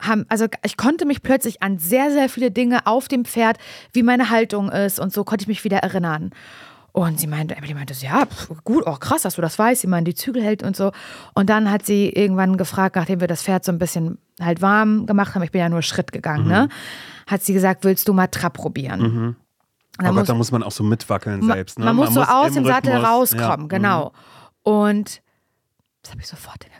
haben, 0.00 0.24
also 0.30 0.46
ich 0.64 0.78
konnte 0.78 1.04
mich 1.04 1.22
plötzlich 1.22 1.62
an 1.62 1.78
sehr, 1.78 2.10
sehr 2.10 2.30
viele 2.30 2.50
Dinge 2.50 2.86
auf 2.86 3.06
dem 3.06 3.26
Pferd, 3.26 3.58
wie 3.92 4.02
meine 4.02 4.30
Haltung 4.30 4.70
ist 4.70 4.98
und 4.98 5.12
so 5.12 5.24
konnte 5.24 5.42
ich 5.42 5.48
mich 5.48 5.62
wieder 5.64 5.78
erinnern. 5.78 6.30
Und 6.92 7.20
sie 7.20 7.26
meinte, 7.26 7.54
Emily 7.54 7.74
meinte, 7.74 7.92
ja, 8.00 8.24
pf, 8.24 8.48
gut, 8.64 8.84
oh 8.86 8.94
krass, 8.96 9.20
dass 9.22 9.34
du 9.34 9.42
das 9.42 9.58
weißt, 9.58 9.82
wie 9.82 9.88
man 9.88 10.06
die 10.06 10.14
Zügel 10.14 10.42
hält 10.42 10.62
und 10.62 10.74
so. 10.74 10.92
Und 11.34 11.50
dann 11.50 11.70
hat 11.70 11.84
sie 11.84 12.08
irgendwann 12.08 12.56
gefragt, 12.56 12.96
nachdem 12.96 13.20
wir 13.20 13.28
das 13.28 13.42
Pferd 13.42 13.66
so 13.66 13.70
ein 13.72 13.78
bisschen 13.78 14.16
halt 14.40 14.62
warm 14.62 15.04
gemacht 15.04 15.34
haben, 15.34 15.42
ich 15.42 15.50
bin 15.50 15.60
ja 15.60 15.68
nur 15.68 15.82
Schritt 15.82 16.12
gegangen, 16.12 16.48
ne? 16.48 16.70
Hat 17.26 17.42
sie 17.42 17.52
gesagt, 17.52 17.84
willst 17.84 18.08
du 18.08 18.14
mal 18.14 18.28
Trab 18.28 18.54
probieren? 18.54 19.00
Und 19.02 19.36
dann 19.98 20.06
Oh 20.06 20.08
Gott, 20.08 20.14
muss- 20.20 20.26
da 20.28 20.34
muss 20.34 20.50
man 20.52 20.62
auch 20.62 20.72
so 20.72 20.82
mitwackeln 20.82 21.42
selbst. 21.42 21.78
Ne? 21.78 21.84
Man 21.84 21.96
muss 21.96 22.14
so 22.14 22.22
aus 22.22 22.48
im 22.48 22.54
dem 22.54 22.64
Sattel 22.64 22.94
rauskommen, 22.94 23.68
ja. 23.70 23.76
genau. 23.76 24.12
Und 24.62 25.20
das 26.06 26.12
habe 26.12 26.22
ich 26.22 26.28
sofort 26.28 26.64
Willen. 26.64 26.76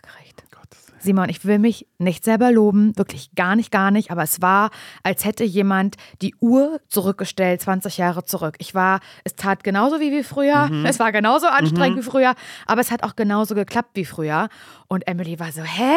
Simon, 1.07 1.29
ich 1.29 1.45
will 1.45 1.59
mich 1.59 1.87
nicht 1.99 2.25
selber 2.25 2.51
loben, 2.51 2.97
wirklich 2.99 3.35
gar 3.35 3.55
nicht, 3.55 3.71
gar 3.71 3.91
nicht, 3.91 4.11
aber 4.11 4.23
es 4.25 4.43
war, 4.43 4.71
als 5.03 5.25
hätte 5.25 5.45
jemand 5.45 5.97
die 6.21 6.35
Uhr 6.41 6.81
zurückgestellt, 6.89 7.61
20 7.61 7.99
Jahre 7.99 8.25
zurück. 8.25 8.57
Ich 8.59 8.75
war, 8.75 9.01
es 9.23 9.37
tat 9.37 9.63
genauso 9.63 10.01
wie, 10.01 10.11
wie 10.11 10.25
früher, 10.25 10.67
Mhm. 10.67 10.85
es 10.87 10.99
war 10.99 11.13
genauso 11.13 11.47
anstrengend 11.47 11.99
wie 11.99 12.03
früher, 12.03 12.35
aber 12.67 12.81
es 12.81 12.91
hat 12.91 13.05
auch 13.05 13.15
genauso 13.15 13.55
geklappt 13.55 13.91
wie 13.95 14.05
früher. 14.05 14.49
Und 14.89 15.07
Emily 15.07 15.39
war 15.39 15.53
so, 15.53 15.63
hä? 15.63 15.95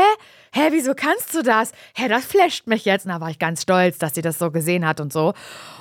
Hä, 0.54 0.70
wieso 0.72 0.94
kannst 0.96 1.34
du 1.36 1.42
das? 1.44 1.72
Hä, 1.96 2.08
das 2.08 2.26
flasht 2.26 2.68
mich 2.68 2.86
jetzt. 2.86 3.06
Und 3.06 3.12
da 3.12 3.22
war 3.22 3.30
ich 3.30 3.40
ganz 3.40 3.62
stolz, 3.64 3.98
dass 3.98 4.16
sie 4.16 4.22
das 4.22 4.40
so 4.40 4.52
gesehen 4.52 4.86
hat 4.88 5.00
und 5.00 5.14
so. 5.14 5.34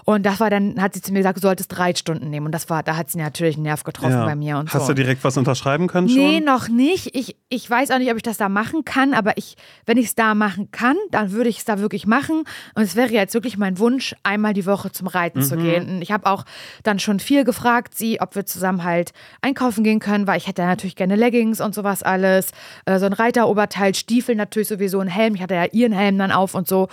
Und 0.05 0.25
das 0.25 0.41
war 0.41 0.51
dann, 0.51 0.81
hat 0.81 0.95
sie 0.95 1.03
zu 1.03 1.13
mir 1.13 1.19
gesagt, 1.19 1.37
du 1.39 1.43
solltest 1.43 1.71
drei 1.77 1.95
Stunden 1.95 2.31
nehmen. 2.31 2.47
Und 2.47 2.53
das 2.53 2.71
war, 2.71 2.83
da 2.83 2.97
hat 2.97 3.11
sie 3.11 3.19
natürlich 3.19 3.57
einen 3.57 3.65
Nerv 3.65 3.85
getroffen 3.85 4.13
Ja. 4.13 4.25
bei 4.25 4.35
mir 4.35 4.59
und 4.59 4.73
Hast 4.73 4.83
so. 4.87 4.89
du 4.89 4.95
direkt 5.03 5.23
was 5.25 5.37
unterschreiben 5.37 5.87
können 5.87 6.09
schon? 6.09 6.17
Nee, 6.19 6.41
noch 6.41 6.69
nicht. 6.69 7.15
Ich, 7.15 7.37
ich 7.49 7.69
weiß 7.69 7.91
auch 7.91 7.99
nicht, 7.99 8.11
ob 8.11 8.17
ich 8.17 8.23
das 8.23 8.37
da 8.39 8.49
machen 8.49 8.85
kann, 8.85 9.15
aber 9.15 9.37
ich, 9.37 9.57
wenn 9.87 9.97
ich 9.99 10.07
es 10.07 10.15
da 10.15 10.35
machen 10.35 10.71
kann, 10.71 10.97
dann 11.11 11.33
würde 11.33 11.51
ich 11.51 11.59
es 11.59 11.65
da 11.65 11.79
wirklich 11.79 12.07
machen. 12.07 12.45
Und 12.75 12.83
es 12.83 12.97
wäre 12.97 13.11
jetzt 13.13 13.35
wirklich 13.35 13.59
mein 13.59 13.79
Wunsch, 13.79 14.15
einmal 14.23 14.55
die 14.55 14.67
Woche 14.67 14.91
zum 14.93 15.07
Reiten 15.09 15.41
Mhm. 15.41 15.45
zu 15.45 15.57
gehen. 15.57 15.89
Und 15.97 16.03
ich 16.03 16.11
habe 16.13 16.27
auch 16.27 16.45
dann 16.83 16.99
schon 16.99 17.21
viel 17.21 17.45
gefragt, 17.45 17.95
sie, 17.97 18.21
ob 18.21 18.35
wir 18.35 18.47
zusammen 18.47 18.85
halt 18.85 19.13
einkaufen 19.43 19.85
gehen 19.85 19.99
können, 20.01 20.27
weil 20.27 20.39
ich 20.39 20.47
hätte 20.47 20.63
natürlich 20.63 20.97
gerne 20.97 21.17
Leggings 21.17 21.61
und 21.61 21.75
sowas 21.75 22.03
alles. 22.03 22.51
Äh, 22.87 22.99
so 22.99 23.07
ein 23.07 23.13
Reiteroberteil, 23.13 23.95
Stiefel 23.95 24.35
natürlich 24.35 24.58
sowieso, 24.67 25.01
ein 25.01 25.09
Helm. 25.09 25.35
Ich 25.35 25.43
hatte 25.43 25.55
ja 25.55 25.67
ihren 25.67 25.93
Helm 25.93 26.19
dann 26.19 26.33
auf 26.33 26.55
und 26.55 26.67
so. 26.67 26.89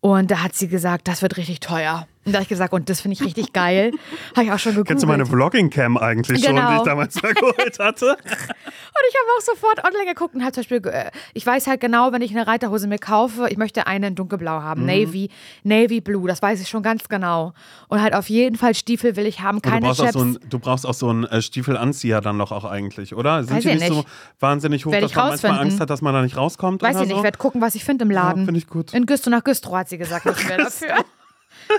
Und 0.00 0.30
da 0.30 0.42
hat 0.42 0.54
sie 0.54 0.68
gesagt, 0.68 1.08
das 1.08 1.22
wird 1.22 1.36
richtig 1.36 1.60
teuer. 1.60 2.06
Und 2.26 2.32
da 2.32 2.38
habe 2.38 2.42
ich 2.44 2.48
gesagt, 2.48 2.72
und 2.72 2.88
das 2.88 3.00
finde 3.00 3.14
ich 3.14 3.22
richtig 3.24 3.52
geil. 3.52 3.92
habe 4.34 4.46
ich 4.46 4.52
auch 4.52 4.58
schon 4.58 4.72
gegoogelt. 4.72 4.88
Kennst 4.88 5.02
du 5.04 5.06
meine 5.08 5.26
Vlogging-Cam 5.26 5.96
eigentlich 5.98 6.42
schon, 6.44 6.54
die 6.56 6.60
Genau. 6.62 6.76
ich 6.78 6.82
damals 6.82 7.22
mal 7.22 7.34
geholt 7.34 7.78
hatte? 7.78 8.16
Und 8.96 9.02
ich 9.10 9.16
habe 9.16 9.28
auch 9.36 9.40
sofort 9.42 9.84
online 9.84 10.06
geguckt 10.14 10.34
und 10.36 10.44
halt 10.44 10.54
zum 10.54 10.60
Beispiel, 10.62 10.80
äh, 10.88 11.10
ich 11.34 11.44
weiß 11.44 11.66
halt 11.66 11.80
genau, 11.80 12.12
wenn 12.12 12.22
ich 12.22 12.30
eine 12.30 12.46
Reiterhose 12.46 12.86
mir 12.86 12.98
kaufe, 12.98 13.48
ich 13.50 13.56
möchte 13.56 13.88
eine 13.88 14.06
in 14.06 14.14
dunkelblau 14.14 14.62
haben, 14.62 14.82
Mhm. 14.82 14.86
Navy, 14.86 15.30
Navy 15.64 16.00
Blue, 16.00 16.28
das 16.28 16.40
weiß 16.40 16.60
ich 16.60 16.68
schon 16.68 16.82
ganz 16.84 17.08
genau. 17.08 17.52
Und 17.88 18.00
halt 18.00 18.14
auf 18.14 18.30
jeden 18.30 18.56
Fall 18.56 18.72
Stiefel 18.74 19.16
will 19.16 19.26
ich 19.26 19.40
haben, 19.40 19.56
Und 19.56 19.66
du 19.66 19.70
keine 19.70 19.86
brauchst, 19.86 20.00
auch 20.00 20.04
Chaps. 20.04 20.12
so 20.18 20.24
ein, 20.24 20.38
du 20.48 20.58
brauchst 20.60 20.86
auch 20.86 20.94
so 20.94 21.08
einen 21.10 21.24
äh, 21.24 21.42
Stiefelanzieher 21.42 22.20
dann 22.20 22.38
doch 22.38 22.52
auch 22.52 22.64
eigentlich, 22.64 23.14
oder? 23.16 23.42
Sind 23.42 23.56
Weiß 23.56 23.62
die 23.64 23.70
ich 23.70 23.80
nicht, 23.80 23.88
so 23.92 24.04
wahnsinnig 24.38 24.86
hoch, 24.86 24.92
Werd 24.92 25.02
dass 25.02 25.10
ich 25.10 25.16
man 25.16 25.28
manchmal. 25.30 25.58
Angst 25.58 25.80
hat, 25.80 25.90
dass 25.90 26.00
man 26.00 26.14
da 26.14 26.22
nicht 26.22 26.36
rauskommt? 26.36 26.80
weiß 26.82 26.94
ich 26.96 27.00
nicht, 27.02 27.10
so? 27.10 27.16
ich 27.16 27.22
werde 27.24 27.38
gucken, 27.38 27.60
was 27.60 27.74
ich 27.74 27.84
finde 27.84 28.04
im 28.04 28.10
Laden. 28.12 28.44
finde 28.44 28.58
ich 28.58 28.68
gut. 28.68 28.94
In 28.94 29.06
Güstrow 29.06 29.32
nach 29.32 29.42
Güstrow 29.42 29.74
hat 29.74 29.88
sie 29.88 29.98
gesagt, 29.98 30.24
müssen 30.24 30.48
wir 30.48 30.56
dafür. 30.58 30.94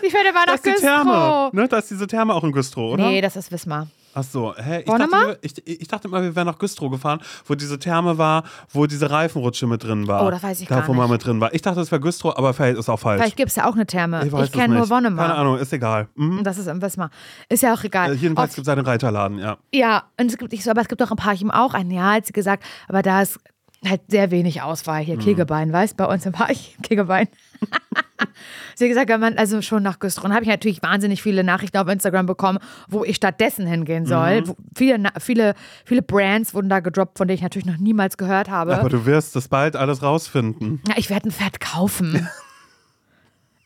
Ich 0.02 0.14
werde 0.14 0.34
mal 0.34 0.46
Da 0.46 0.52
nach 0.52 0.56
ist 0.56 0.66
die 0.66 0.74
Therme. 0.82 1.12
Güstrow. 1.12 1.54
Ne? 1.54 1.68
Da 1.68 1.78
ist 1.78 1.90
diese 1.92 2.08
Therme 2.08 2.34
auch 2.34 2.44
in 2.44 2.52
Güstrow, 2.52 2.94
oder? 2.94 3.08
Nee, 3.08 3.22
das 3.22 3.36
ist 3.36 3.52
Wismar. 3.52 3.88
Ach 4.18 4.24
so, 4.24 4.56
hä? 4.56 4.80
Ich 4.80 4.86
dachte, 4.86 5.12
wir 5.12 5.38
ich, 5.42 5.68
ich 5.68 5.88
dachte 5.90 6.08
immer, 6.08 6.22
wir 6.22 6.34
wären 6.38 6.48
nach 6.48 6.58
Güstrow 6.58 6.90
gefahren, 6.90 7.20
wo 7.46 7.54
diese 7.54 7.78
Therme 7.78 8.18
war, 8.18 8.44
wo 8.72 8.86
diese 8.86 9.12
Reifenrutsche 9.12 9.68
mit 9.68 9.84
drin 9.84 10.08
war. 10.08 10.26
Oh, 10.26 10.32
das 10.32 10.42
weiß 10.42 10.62
ich 10.62 10.70
da, 10.70 10.80
gar 10.80 10.88
wo 10.88 10.94
man 10.94 11.04
nicht. 11.10 11.12
mit 11.12 11.26
drin 11.26 11.42
war. 11.42 11.54
Ich 11.54 11.62
dachte, 11.62 11.82
es 11.82 11.92
wäre 11.92 12.00
Güstrow, 12.00 12.34
aber 12.38 12.54
vielleicht 12.54 12.78
ist 12.78 12.88
auch 12.88 12.98
falsch. 12.98 13.20
Vielleicht 13.22 13.36
gibt 13.36 13.50
es 13.50 13.58
ja 13.58 13.68
auch 13.68 13.74
eine 13.74 13.86
Therme. 13.86 14.26
Ich, 14.26 14.32
es 14.32 14.52
kenne 14.54 14.74
nur 14.74 14.84
nicht. 14.84 14.90
Wonnemar. 14.90 15.28
Keine 15.28 15.38
Ahnung, 15.38 15.58
ist 15.58 15.74
egal. 15.74 16.08
Mhm. 16.16 16.46
Das 16.46 16.58
ist 16.58 16.68
im 16.68 16.82
Wismar. 16.82 17.10
Ist 17.50 17.62
ja 17.64 17.74
auch 17.74 17.84
egal. 17.84 18.14
Äh, 18.14 18.16
jedenfalls 18.16 18.56
gibt 18.56 18.66
es 18.66 18.72
einen 18.72 18.86
Reiterladen, 18.86 19.38
ja. 19.38 19.58
Ja, 19.74 20.04
und 20.18 20.32
es 20.32 20.38
gibt, 20.38 20.54
ich 20.54 20.64
so, 20.64 20.72
aber 20.72 20.80
es 20.80 20.88
gibt 20.88 21.04
auch 21.04 21.12
im 21.12 21.18
Parchim 21.18 21.52
auch 21.52 21.74
einen, 21.74 21.92
ja, 21.92 22.14
hat 22.14 22.26
sie 22.26 22.32
gesagt, 22.32 22.64
aber 22.88 23.02
da 23.02 23.22
ist 23.22 23.38
halt 23.86 24.02
sehr 24.08 24.32
wenig 24.32 24.62
Auswahl. 24.62 25.02
Mhm. 25.02 25.06
Hier 25.06 25.18
Kegelbein, 25.18 25.74
weißt 25.74 25.98
bei 25.98 26.06
uns 26.06 26.26
im 26.26 26.32
Parchim, 26.32 26.74
Kegelbein. 26.84 27.28
sie 28.76 28.86
hat 28.86 28.90
gesagt, 28.90 29.10
wenn 29.10 29.20
man 29.20 29.38
also 29.38 29.62
schon 29.62 29.84
nach 29.84 30.00
Güstrow, 30.00 30.30
habe 30.32 30.44
ich 30.44 30.50
natürlich 30.50 30.82
wahnsinnig 30.84 31.22
viele 31.22 31.44
Nachrichten 31.44 31.78
auf 31.78 31.88
Instagram 31.88 32.26
bekommen, 32.26 32.60
wo 32.88 33.04
ich 33.04 33.16
stattdessen 33.16 33.68
hingehen 33.68 34.06
soll. 34.06 34.42
Mhm. 34.42 34.56
Viele, 34.76 35.10
viele, 35.20 35.54
viele 35.86 36.02
Brands 36.02 36.54
wurden 36.54 36.70
da 36.70 36.80
gedroppt, 36.80 37.18
von 37.18 37.28
denen 37.28 37.36
ich 37.36 37.44
natürlich 37.44 37.66
noch 37.66 37.78
niemals 37.78 38.18
gehört 38.18 38.50
habe. 38.50 38.78
Aber 38.78 38.90
du 38.90 39.06
wirst 39.06 39.36
das 39.36 39.48
bald 39.48 39.76
alles 39.76 40.04
rausfinden. 40.04 40.82
Ja, 40.88 40.96
ich 40.98 41.10
werde 41.10 41.30
ein 41.30 41.32
Pferd 41.32 41.60
kaufen. 41.60 42.28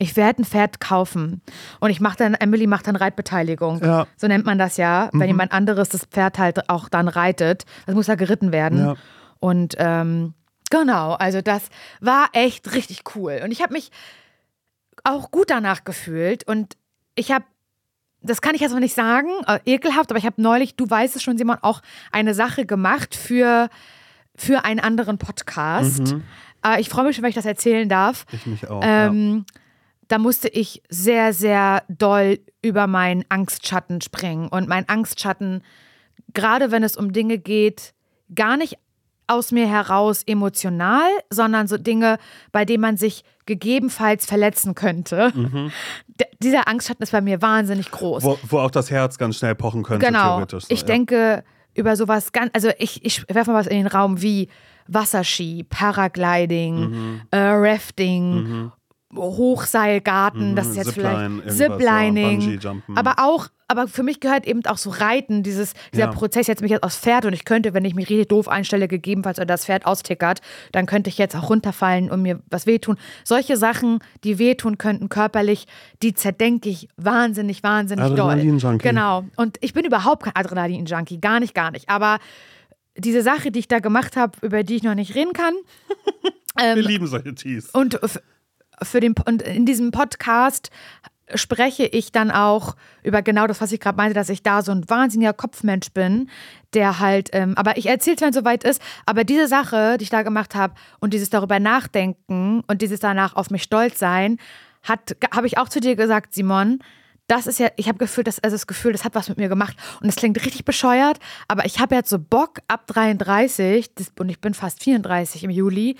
Ich 0.01 0.15
werde 0.15 0.41
ein 0.41 0.45
Pferd 0.45 0.79
kaufen. 0.79 1.41
Und 1.81 1.89
ich 1.89 1.99
mache 1.99 2.15
dann, 2.15 2.33
Emily 2.33 2.67
macht 2.67 2.87
dann 2.87 2.95
Reitbeteiligung. 2.95 3.83
Ja. 3.83 4.07
So 4.15 4.27
nennt 4.27 4.45
man 4.45 4.57
das 4.57 4.77
ja, 4.77 5.09
wenn 5.11 5.27
jemand 5.27 5.51
anderes 5.51 5.89
das 5.89 6.05
Pferd 6.05 6.39
halt 6.39 6.69
auch 6.69 6.87
dann 6.87 7.09
reitet. 7.09 7.65
Das 7.85 7.95
muss 7.95 8.07
ja 8.07 8.15
geritten 8.15 8.53
werden. 8.53 8.79
Ja. 8.79 8.95
Und 9.41 9.75
ähm, 9.77 10.35
genau, 10.69 11.13
also 11.13 11.41
das 11.41 11.69
war 12.01 12.29
echt 12.33 12.73
richtig 12.73 13.03
cool. 13.15 13.41
Und 13.43 13.51
ich 13.51 13.61
habe 13.61 13.73
mich 13.73 13.91
auch 15.03 15.31
gut 15.31 15.49
danach 15.49 15.83
gefühlt. 15.83 16.47
Und 16.47 16.77
ich 17.15 17.31
habe, 17.31 17.45
das 18.21 18.41
kann 18.41 18.55
ich 18.55 18.61
jetzt 18.61 18.71
noch 18.71 18.79
nicht 18.79 18.95
sagen, 18.95 19.29
äh, 19.47 19.59
ekelhaft, 19.65 20.11
aber 20.11 20.19
ich 20.19 20.25
habe 20.25 20.41
neulich, 20.41 20.75
du 20.75 20.89
weißt 20.89 21.15
es 21.15 21.23
schon, 21.23 21.37
Simon, 21.37 21.57
auch 21.61 21.81
eine 22.11 22.33
Sache 22.33 22.65
gemacht 22.65 23.15
für, 23.15 23.69
für 24.35 24.65
einen 24.65 24.79
anderen 24.79 25.17
Podcast. 25.17 26.15
Äh, 26.65 26.81
ich 26.81 26.89
freue 26.89 27.05
mich 27.05 27.15
schon, 27.15 27.23
wenn 27.23 27.29
ich 27.29 27.35
das 27.35 27.45
erzählen 27.45 27.87
darf. 27.87 28.25
Ich 28.31 28.45
mich 28.45 28.67
auch. 28.69 28.83
ja. 28.83 29.07
Ähm, 29.07 29.45
Da 30.09 30.17
musste 30.17 30.47
ich 30.49 30.81
sehr, 30.89 31.33
sehr 31.33 31.83
doll 31.87 32.39
über 32.61 32.87
meinen 32.87 33.23
Angstschatten 33.29 34.01
springen. 34.01 34.47
Und 34.47 34.67
mein 34.67 34.89
Angstschatten, 34.89 35.63
gerade 36.33 36.71
wenn 36.71 36.83
es 36.83 36.97
um 36.97 37.13
Dinge 37.13 37.37
geht, 37.37 37.93
gar 38.33 38.57
nicht 38.57 38.77
aus 39.29 39.51
mir 39.51 39.67
heraus 39.67 40.23
emotional, 40.25 41.07
sondern 41.29 41.67
so 41.67 41.77
Dinge, 41.77 42.17
bei 42.51 42.65
denen 42.65 42.81
man 42.81 42.97
sich 42.97 43.23
gegebenenfalls 43.45 44.25
verletzen 44.25 44.75
könnte. 44.75 45.31
D 46.07 46.25
dieser 46.41 46.67
Angstschatten 46.67 47.03
ist 47.03 47.11
bei 47.11 47.21
mir 47.21 47.41
wahnsinnig 47.41 47.89
groß. 47.91 48.23
Wo, 48.23 48.37
wo 48.47 48.59
auch 48.59 48.71
das 48.71 48.91
Herz 48.91 49.17
ganz 49.17 49.37
schnell 49.37 49.55
pochen 49.55 49.83
könnte, 49.83 50.05
Genau. 50.05 50.35
theoretisch. 50.35 50.65
So, 50.65 50.73
ich 50.73 50.81
ja. 50.81 50.87
denke 50.87 51.43
über 51.73 51.95
sowas 51.95 52.31
ganz, 52.31 52.49
also 52.53 52.69
ich, 52.77 53.03
ich 53.05 53.23
werfe 53.29 53.51
mal 53.51 53.59
was 53.59 53.67
in 53.67 53.77
den 53.77 53.87
Raum 53.87 54.21
wie 54.21 54.49
Wasserski, 54.87 55.65
Paragliding, 55.69 56.75
Mhm. 56.89 57.21
äh, 57.31 57.37
Rafting, 57.37 58.71
Hochseilgarten, 59.15 60.55
das 60.55 60.67
ist 60.67 60.75
jetzt 60.77 60.93
Zipline, 60.93 61.41
vielleicht 61.43 61.59
ja, 61.59 61.67
Ziplining. 61.69 62.39
Bungee-Jumpen. 62.39 62.97
aber 62.97 63.15
auch, 63.17 63.47
aber 63.67 63.87
für 63.87 64.03
mich 64.03 64.19
gehört 64.19 64.45
eben 64.47 64.65
auch 64.65 64.77
so 64.77 64.89
Reiten, 64.91 65.43
dieses, 65.43 65.73
dieser 65.93 66.05
Ja. 66.05 66.11
Prozess 66.11 66.47
jetzt 66.47 66.61
mich 66.61 66.71
jetzt 66.71 66.83
aufs 66.83 66.97
Pferd 66.97 67.25
und 67.25 67.33
ich 67.33 67.45
könnte, 67.45 67.73
wenn 67.73 67.85
ich 67.85 67.95
mich 67.95 68.09
richtig 68.09 68.27
doof 68.29 68.47
einstelle, 68.47 68.87
gegebenenfalls 68.87 69.37
oder 69.39 69.45
das 69.47 69.65
Pferd 69.65 69.85
austickert, 69.85 70.41
dann 70.71 70.85
könnte 70.85 71.09
ich 71.09 71.17
jetzt 71.17 71.35
auch 71.35 71.49
runterfallen 71.49 72.11
und 72.11 72.21
mir 72.21 72.39
was 72.49 72.65
wehtun. 72.65 72.97
Solche 73.23 73.57
Sachen, 73.57 73.99
die 74.23 74.37
wehtun 74.39 74.77
könnten 74.77 75.09
körperlich, 75.09 75.65
die 76.03 76.13
zerdenke 76.13 76.69
ich 76.69 76.87
wahnsinnig, 76.97 77.63
wahnsinnig 77.63 78.05
doll. 78.15 78.29
Adrenalin-Junkie. 78.31 78.87
Genau. 78.87 79.25
Und 79.35 79.57
ich 79.61 79.73
bin 79.73 79.85
überhaupt 79.85 80.23
kein 80.23 80.35
Adrenalin-Junkie, 80.35 81.19
gar 81.19 81.39
nicht, 81.39 81.53
gar 81.55 81.71
nicht. 81.71 81.89
Aber 81.89 82.19
diese 82.97 83.21
Sache, 83.21 83.51
die 83.51 83.59
ich 83.59 83.67
da 83.67 83.79
gemacht 83.79 84.17
habe, 84.17 84.37
über 84.41 84.63
die 84.63 84.75
ich 84.75 84.83
noch 84.83 84.95
nicht 84.95 85.15
reden 85.15 85.33
kann, 85.33 85.53
Wir 86.59 86.75
lieben 86.75 87.07
solche 87.07 87.33
Tees. 87.35 87.69
und 87.69 87.99
für 88.83 88.99
den, 88.99 89.15
und 89.25 89.41
in 89.41 89.65
diesem 89.65 89.91
Podcast 89.91 90.69
spreche 91.35 91.85
ich 91.85 92.11
dann 92.11 92.31
auch 92.31 92.75
über 93.03 93.21
genau 93.21 93.47
das, 93.47 93.61
was 93.61 93.71
ich 93.71 93.79
gerade 93.79 93.97
meinte, 93.97 94.13
dass 94.13 94.29
ich 94.29 94.41
da 94.41 94.61
so 94.61 94.71
ein 94.71 94.89
wahnsinniger 94.89 95.33
Kopfmensch 95.33 95.91
bin, 95.91 96.29
der 96.73 96.99
halt, 96.99 97.29
ähm, 97.33 97.53
aber 97.55 97.77
ich 97.77 97.85
erzähle 97.85 98.15
es, 98.15 98.21
wenn 98.21 98.29
es 98.29 98.35
soweit 98.35 98.63
ist, 98.63 98.81
aber 99.05 99.23
diese 99.23 99.47
Sache, 99.47 99.97
die 99.99 100.03
ich 100.03 100.09
da 100.09 100.23
gemacht 100.23 100.55
habe 100.55 100.73
und 100.99 101.13
dieses 101.13 101.29
darüber 101.29 101.59
nachdenken 101.59 102.63
und 102.67 102.81
dieses 102.81 102.99
danach 102.99 103.35
auf 103.35 103.49
mich 103.51 103.63
stolz 103.63 103.99
sein, 103.99 104.37
habe 104.83 105.45
ich 105.47 105.57
auch 105.57 105.69
zu 105.69 105.79
dir 105.79 105.95
gesagt, 105.95 106.33
Simon, 106.33 106.79
das 107.27 107.45
ist 107.45 107.59
ja, 107.59 107.69
ich 107.75 107.87
habe 107.87 107.99
Gefühl, 107.99 108.23
das, 108.23 108.39
also 108.39 108.55
das 108.55 108.65
Gefühl, 108.65 108.91
das 108.91 109.05
hat 109.05 109.13
was 109.13 109.29
mit 109.29 109.37
mir 109.37 109.49
gemacht. 109.49 109.77
Und 110.01 110.09
es 110.09 110.15
klingt 110.15 110.43
richtig 110.43 110.65
bescheuert, 110.65 111.19
aber 111.47 111.65
ich 111.65 111.79
habe 111.79 111.95
jetzt 111.95 112.09
so 112.09 112.17
Bock 112.17 112.59
ab 112.67 112.87
33 112.87 113.93
das, 113.93 114.11
und 114.17 114.29
ich 114.29 114.41
bin 114.41 114.55
fast 114.55 114.83
34 114.83 115.43
im 115.43 115.51
Juli. 115.51 115.95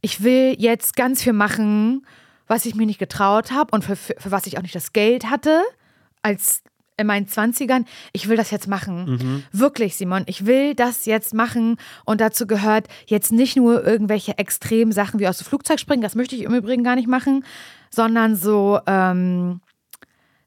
Ich 0.00 0.22
will 0.22 0.56
jetzt 0.58 0.96
ganz 0.96 1.22
viel 1.22 1.32
machen, 1.32 2.06
was 2.46 2.66
ich 2.66 2.74
mir 2.74 2.86
nicht 2.86 2.98
getraut 2.98 3.52
habe 3.52 3.70
und 3.72 3.84
für, 3.84 3.96
für, 3.96 4.14
für, 4.18 4.30
was 4.30 4.46
ich 4.46 4.58
auch 4.58 4.62
nicht 4.62 4.74
das 4.74 4.92
Geld 4.92 5.30
hatte, 5.30 5.62
als 6.22 6.62
in 6.96 7.06
meinen 7.06 7.26
20ern. 7.26 7.84
Ich 8.12 8.28
will 8.28 8.36
das 8.36 8.50
jetzt 8.50 8.68
machen. 8.68 9.10
Mhm. 9.10 9.42
Wirklich, 9.52 9.96
Simon. 9.96 10.24
Ich 10.26 10.46
will 10.46 10.74
das 10.74 11.06
jetzt 11.06 11.32
machen. 11.32 11.76
Und 12.04 12.20
dazu 12.20 12.46
gehört 12.46 12.88
jetzt 13.06 13.32
nicht 13.32 13.56
nur 13.56 13.86
irgendwelche 13.86 14.36
extremen 14.36 14.92
Sachen 14.92 15.18
wie 15.18 15.26
aus 15.26 15.38
dem 15.38 15.46
Flugzeug 15.46 15.80
springen, 15.80 16.02
das 16.02 16.14
möchte 16.14 16.36
ich 16.36 16.42
im 16.42 16.54
Übrigen 16.54 16.84
gar 16.84 16.96
nicht 16.96 17.08
machen, 17.08 17.44
sondern 17.90 18.36
so. 18.36 18.78
Ähm, 18.86 19.60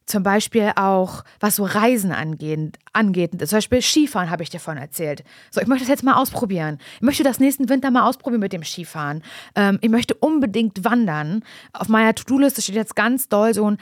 zum 0.05 0.23
Beispiel 0.23 0.71
auch, 0.75 1.23
was 1.39 1.55
so 1.55 1.63
Reisen 1.63 2.11
angeht, 2.11 2.77
angeht. 2.91 3.31
Zum 3.47 3.57
Beispiel 3.57 3.81
Skifahren 3.81 4.29
habe 4.29 4.43
ich 4.43 4.49
dir 4.49 4.57
davon 4.57 4.77
erzählt. 4.77 5.23
So, 5.51 5.61
ich 5.61 5.67
möchte 5.67 5.85
das 5.85 5.89
jetzt 5.89 6.03
mal 6.03 6.15
ausprobieren. 6.15 6.79
Ich 6.95 7.01
möchte 7.01 7.23
das 7.23 7.39
nächsten 7.39 7.69
Winter 7.69 7.91
mal 7.91 8.07
ausprobieren 8.07 8.41
mit 8.41 8.53
dem 8.53 8.63
Skifahren. 8.63 9.23
Ähm, 9.55 9.79
ich 9.81 9.89
möchte 9.89 10.13
unbedingt 10.15 10.83
wandern. 10.83 11.43
Auf 11.73 11.89
meiner 11.89 12.13
To-Do-Liste 12.15 12.61
steht 12.61 12.75
jetzt 12.75 12.95
ganz 12.95 13.29
doll 13.29 13.53
so 13.53 13.69
ein 13.69 13.77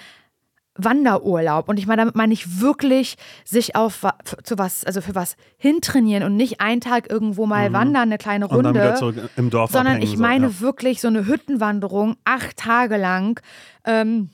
Wanderurlaub. 0.75 1.67
Und 1.67 1.77
ich 1.79 1.87
meine, 1.87 2.03
damit 2.03 2.15
meine 2.15 2.33
ich 2.33 2.61
wirklich 2.61 3.17
sich 3.43 3.75
auf 3.75 4.05
zu 4.43 4.57
was, 4.57 4.85
also 4.85 5.01
für 5.01 5.15
was 5.15 5.35
hintrainieren 5.57 6.23
und 6.23 6.37
nicht 6.37 6.61
einen 6.61 6.81
Tag 6.81 7.09
irgendwo 7.09 7.45
mal 7.45 7.69
mhm. 7.69 7.73
wandern, 7.73 8.03
eine 8.03 8.17
kleine 8.17 8.45
Runde. 8.45 8.69
Und 8.69 8.75
dann 8.75 8.83
wieder 8.83 8.95
zurück 8.95 9.15
im 9.35 9.49
Dorf 9.49 9.71
sondern 9.71 10.01
ich 10.01 10.17
meine 10.17 10.49
so, 10.49 10.53
ja. 10.55 10.61
wirklich 10.61 11.01
so 11.01 11.07
eine 11.07 11.27
Hüttenwanderung, 11.27 12.15
acht 12.23 12.57
Tage 12.57 12.97
lang. 12.97 13.39
Ähm, 13.85 14.29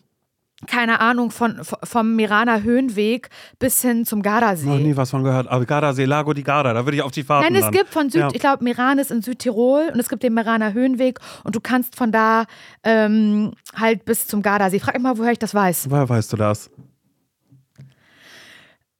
keine 0.66 1.00
Ahnung, 1.00 1.30
von, 1.30 1.62
vom 1.84 2.16
Miraner 2.16 2.64
Höhenweg 2.64 3.30
bis 3.60 3.82
hin 3.84 4.06
zum 4.06 4.24
Gardasee. 4.24 4.66
Noch 4.66 4.80
nie 4.80 4.98
was 4.98 5.12
von 5.12 5.24
gehört. 5.24 5.48
Aber 5.48 5.66
Gardasee, 5.66 6.06
Lago 6.06 6.34
di 6.34 6.42
Garda, 6.42 6.74
da 6.74 6.84
würde 6.84 6.98
ich 6.98 7.04
auf 7.04 7.12
die 7.12 7.24
Fahrt. 7.24 7.44
Nein, 7.44 7.54
es 7.54 7.62
dann. 7.62 7.72
gibt 7.72 7.90
von 7.90 8.10
Süd, 8.10 8.22
ja. 8.22 8.30
ich 8.34 8.40
glaube, 8.40 8.64
Miran 8.64 8.98
ist 8.98 9.12
in 9.12 9.22
Südtirol 9.22 9.92
und 9.94 10.00
es 10.00 10.10
gibt 10.10 10.24
den 10.24 10.34
Miraner 10.34 10.74
Höhenweg 10.74 11.20
und 11.44 11.56
du 11.56 11.60
kannst 11.60 11.96
von 11.96 12.12
da 12.12 12.46
ähm, 12.84 13.52
halt 13.76 14.06
bis 14.06 14.26
zum 14.26 14.42
Gardasee. 14.42 14.80
Frag 14.80 14.96
mich 14.96 15.04
mal, 15.04 15.18
woher 15.20 15.32
ich 15.32 15.40
das 15.40 15.54
weiß. 15.54 15.92
Woher 15.92 16.10
weißt 16.10 16.34
du 16.34 16.38
das? 16.38 16.72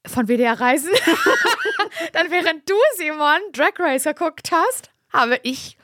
Von 0.06 0.28
WDR 0.28 0.60
Reisen. 0.60 0.92
dann 2.14 2.30
während 2.30 2.70
du, 2.70 2.76
Simon, 2.98 3.40
Drag 3.52 3.74
Race 3.80 4.04
geguckt 4.04 4.52
hast, 4.52 4.92
habe 5.12 5.40
ich 5.42 5.76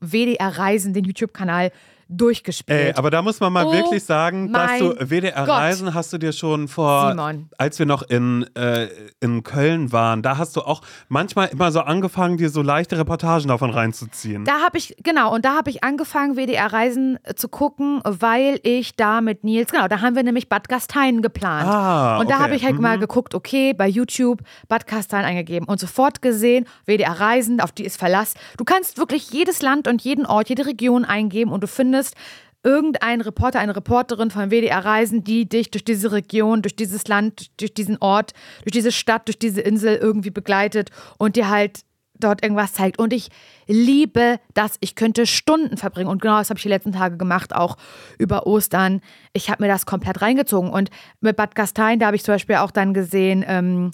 WDR 0.00 0.58
Reisen, 0.58 0.92
den 0.92 1.04
YouTube-Kanal, 1.04 1.70
durchgespielt. 2.10 2.78
Ey, 2.78 2.92
aber 2.94 3.10
da 3.10 3.22
muss 3.22 3.40
man 3.40 3.52
mal 3.52 3.66
oh 3.66 3.72
wirklich 3.72 4.04
sagen, 4.04 4.52
dass 4.52 4.78
du 4.78 4.94
WDR 4.98 5.46
Gott. 5.46 5.48
Reisen 5.48 5.94
hast 5.94 6.12
du 6.12 6.18
dir 6.18 6.32
schon 6.32 6.66
vor, 6.66 7.10
Simon. 7.10 7.48
als 7.56 7.78
wir 7.78 7.86
noch 7.86 8.02
in, 8.02 8.44
äh, 8.56 8.88
in 9.20 9.44
Köln 9.44 9.92
waren, 9.92 10.22
da 10.22 10.36
hast 10.36 10.56
du 10.56 10.62
auch 10.62 10.82
manchmal 11.08 11.48
immer 11.48 11.70
so 11.70 11.80
angefangen, 11.80 12.36
dir 12.36 12.50
so 12.50 12.62
leichte 12.62 12.98
Reportagen 12.98 13.48
davon 13.48 13.70
reinzuziehen. 13.70 14.44
Da 14.44 14.60
habe 14.60 14.76
ich, 14.78 14.96
genau, 15.02 15.32
und 15.32 15.44
da 15.44 15.56
habe 15.56 15.70
ich 15.70 15.84
angefangen, 15.84 16.36
WDR 16.36 16.72
Reisen 16.72 17.18
zu 17.36 17.48
gucken, 17.48 18.00
weil 18.04 18.58
ich 18.64 18.96
da 18.96 19.20
mit 19.20 19.44
Nils, 19.44 19.70
genau, 19.70 19.86
da 19.86 20.00
haben 20.00 20.16
wir 20.16 20.24
nämlich 20.24 20.48
Bad 20.48 20.68
Gastein 20.68 21.22
geplant. 21.22 21.68
Ah, 21.68 22.18
und 22.18 22.28
da 22.28 22.34
okay. 22.34 22.42
habe 22.42 22.54
ich 22.56 22.64
halt 22.64 22.76
mhm. 22.76 22.82
mal 22.82 22.98
geguckt, 22.98 23.34
okay, 23.34 23.72
bei 23.72 23.86
YouTube 23.86 24.40
Bad 24.68 24.86
Gastein 24.88 25.24
eingegeben 25.24 25.68
und 25.68 25.78
sofort 25.78 26.22
gesehen, 26.22 26.66
WDR 26.86 27.20
Reisen, 27.20 27.60
auf 27.60 27.70
die 27.70 27.84
ist 27.84 27.98
Verlass. 27.98 28.34
Du 28.56 28.64
kannst 28.64 28.98
wirklich 28.98 29.30
jedes 29.30 29.62
Land 29.62 29.86
und 29.86 30.02
jeden 30.02 30.26
Ort, 30.26 30.48
jede 30.48 30.66
Region 30.66 31.04
eingeben 31.04 31.52
und 31.52 31.62
du 31.62 31.68
findest 31.68 31.99
findest, 32.00 32.16
irgendein 32.62 33.20
Reporter, 33.22 33.58
eine 33.58 33.74
Reporterin 33.74 34.30
von 34.30 34.50
WDR 34.50 34.84
Reisen, 34.84 35.24
die 35.24 35.48
dich 35.48 35.70
durch 35.70 35.84
diese 35.84 36.12
Region, 36.12 36.60
durch 36.62 36.76
dieses 36.76 37.08
Land, 37.08 37.58
durch 37.60 37.72
diesen 37.72 37.96
Ort, 38.00 38.32
durch 38.64 38.72
diese 38.72 38.92
Stadt, 38.92 39.28
durch 39.28 39.38
diese 39.38 39.62
Insel 39.62 39.96
irgendwie 39.96 40.30
begleitet 40.30 40.90
und 41.16 41.36
dir 41.36 41.48
halt 41.48 41.80
dort 42.18 42.42
irgendwas 42.42 42.74
zeigt. 42.74 42.98
Und 42.98 43.14
ich 43.14 43.30
liebe 43.66 44.40
das. 44.52 44.76
Ich 44.80 44.94
könnte 44.94 45.24
Stunden 45.24 45.78
verbringen. 45.78 46.10
Und 46.10 46.20
genau 46.20 46.36
das 46.36 46.50
habe 46.50 46.58
ich 46.58 46.62
die 46.62 46.68
letzten 46.68 46.92
Tage 46.92 47.16
gemacht, 47.16 47.54
auch 47.54 47.78
über 48.18 48.46
Ostern. 48.46 49.00
Ich 49.32 49.48
habe 49.48 49.62
mir 49.62 49.68
das 49.68 49.86
komplett 49.86 50.20
reingezogen. 50.20 50.68
Und 50.68 50.90
mit 51.22 51.36
Bad 51.36 51.54
Gastein, 51.54 51.98
da 51.98 52.06
habe 52.06 52.16
ich 52.16 52.24
zum 52.24 52.34
Beispiel 52.34 52.56
auch 52.56 52.72
dann 52.72 52.92
gesehen, 52.92 53.42
ähm, 53.48 53.90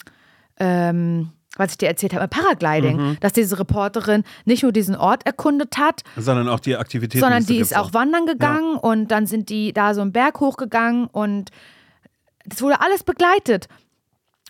ähm, 0.59 1.31
was 1.57 1.73
ich 1.73 1.79
dir 1.79 1.89
erzählt 1.89 2.15
habe, 2.15 2.29
Paragliding, 2.29 2.97
mhm. 2.97 3.17
dass 3.21 3.33
diese 3.33 3.59
Reporterin 3.59 4.25
nicht 4.45 4.63
nur 4.63 4.73
diesen 4.73 4.97
Ort 4.97 5.27
erkundet 5.27 5.79
hat, 5.79 6.03
sondern 6.17 6.49
auch 6.49 6.61
die 6.61 6.77
Aktivitäten. 6.77 7.21
Sondern 7.21 7.45
die, 7.45 7.59
ist 7.59 7.77
auch 7.77 7.93
wandern 7.93 8.27
gegangen 8.27 8.75
ja. 8.75 8.81
und 8.81 9.09
dann 9.09 9.27
sind 9.27 9.49
die 9.49 9.73
da 9.73 9.95
so 9.95 10.01
einen 10.01 10.13
Berg 10.13 10.41
hochgegangen 10.41 11.07
und 11.07 11.51
das 12.45 12.63
wurde 12.63 12.81
alles 12.81 13.03
begleitet. 13.03 13.69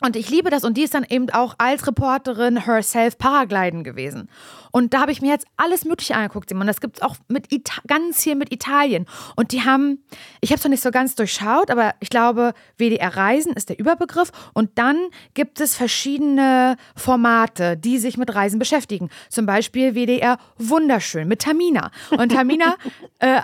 Und 0.02 0.14
ich 0.14 0.28
liebe 0.28 0.50
das. 0.50 0.62
Und 0.62 0.76
die 0.76 0.82
ist 0.82 0.92
dann 0.92 1.06
eben 1.08 1.30
auch 1.30 1.54
als 1.56 1.86
Reporterin 1.86 2.66
herself 2.66 3.16
Paragliden 3.16 3.82
gewesen. 3.82 4.28
Und 4.70 4.92
da 4.92 5.00
habe 5.00 5.10
ich 5.10 5.22
mir 5.22 5.30
jetzt 5.30 5.46
alles 5.56 5.86
Mögliche 5.86 6.14
angeguckt, 6.14 6.50
Simon. 6.50 6.66
Das 6.66 6.82
gibt 6.82 6.96
es 6.98 7.02
auch 7.02 7.16
mit 7.28 7.50
Ita 7.50 7.80
ganz 7.86 8.20
hier 8.20 8.36
mit 8.36 8.52
Italien. 8.52 9.06
Und 9.36 9.52
die 9.52 9.64
haben, 9.64 10.04
ich 10.42 10.50
habe 10.50 10.58
es 10.58 10.64
noch 10.64 10.70
nicht 10.70 10.82
so 10.82 10.90
ganz 10.90 11.14
durchschaut, 11.14 11.70
aber 11.70 11.94
ich 12.00 12.10
glaube, 12.10 12.52
WDR 12.76 13.16
Reisen 13.16 13.54
ist 13.54 13.70
der 13.70 13.78
Überbegriff. 13.78 14.32
Und 14.52 14.70
dann 14.74 14.98
gibt 15.32 15.60
es 15.60 15.74
verschiedene 15.74 16.76
Formate, 16.94 17.78
die 17.78 17.96
sich 17.96 18.18
mit 18.18 18.34
Reisen 18.34 18.58
beschäftigen. 18.58 19.08
Zum 19.30 19.46
Beispiel 19.46 19.94
WDR 19.94 20.36
Wunderschön 20.58 21.26
mit 21.26 21.40
Tamina. 21.40 21.90
Und 22.10 22.32
Tamina, 22.32 22.76
äh, 23.20 23.40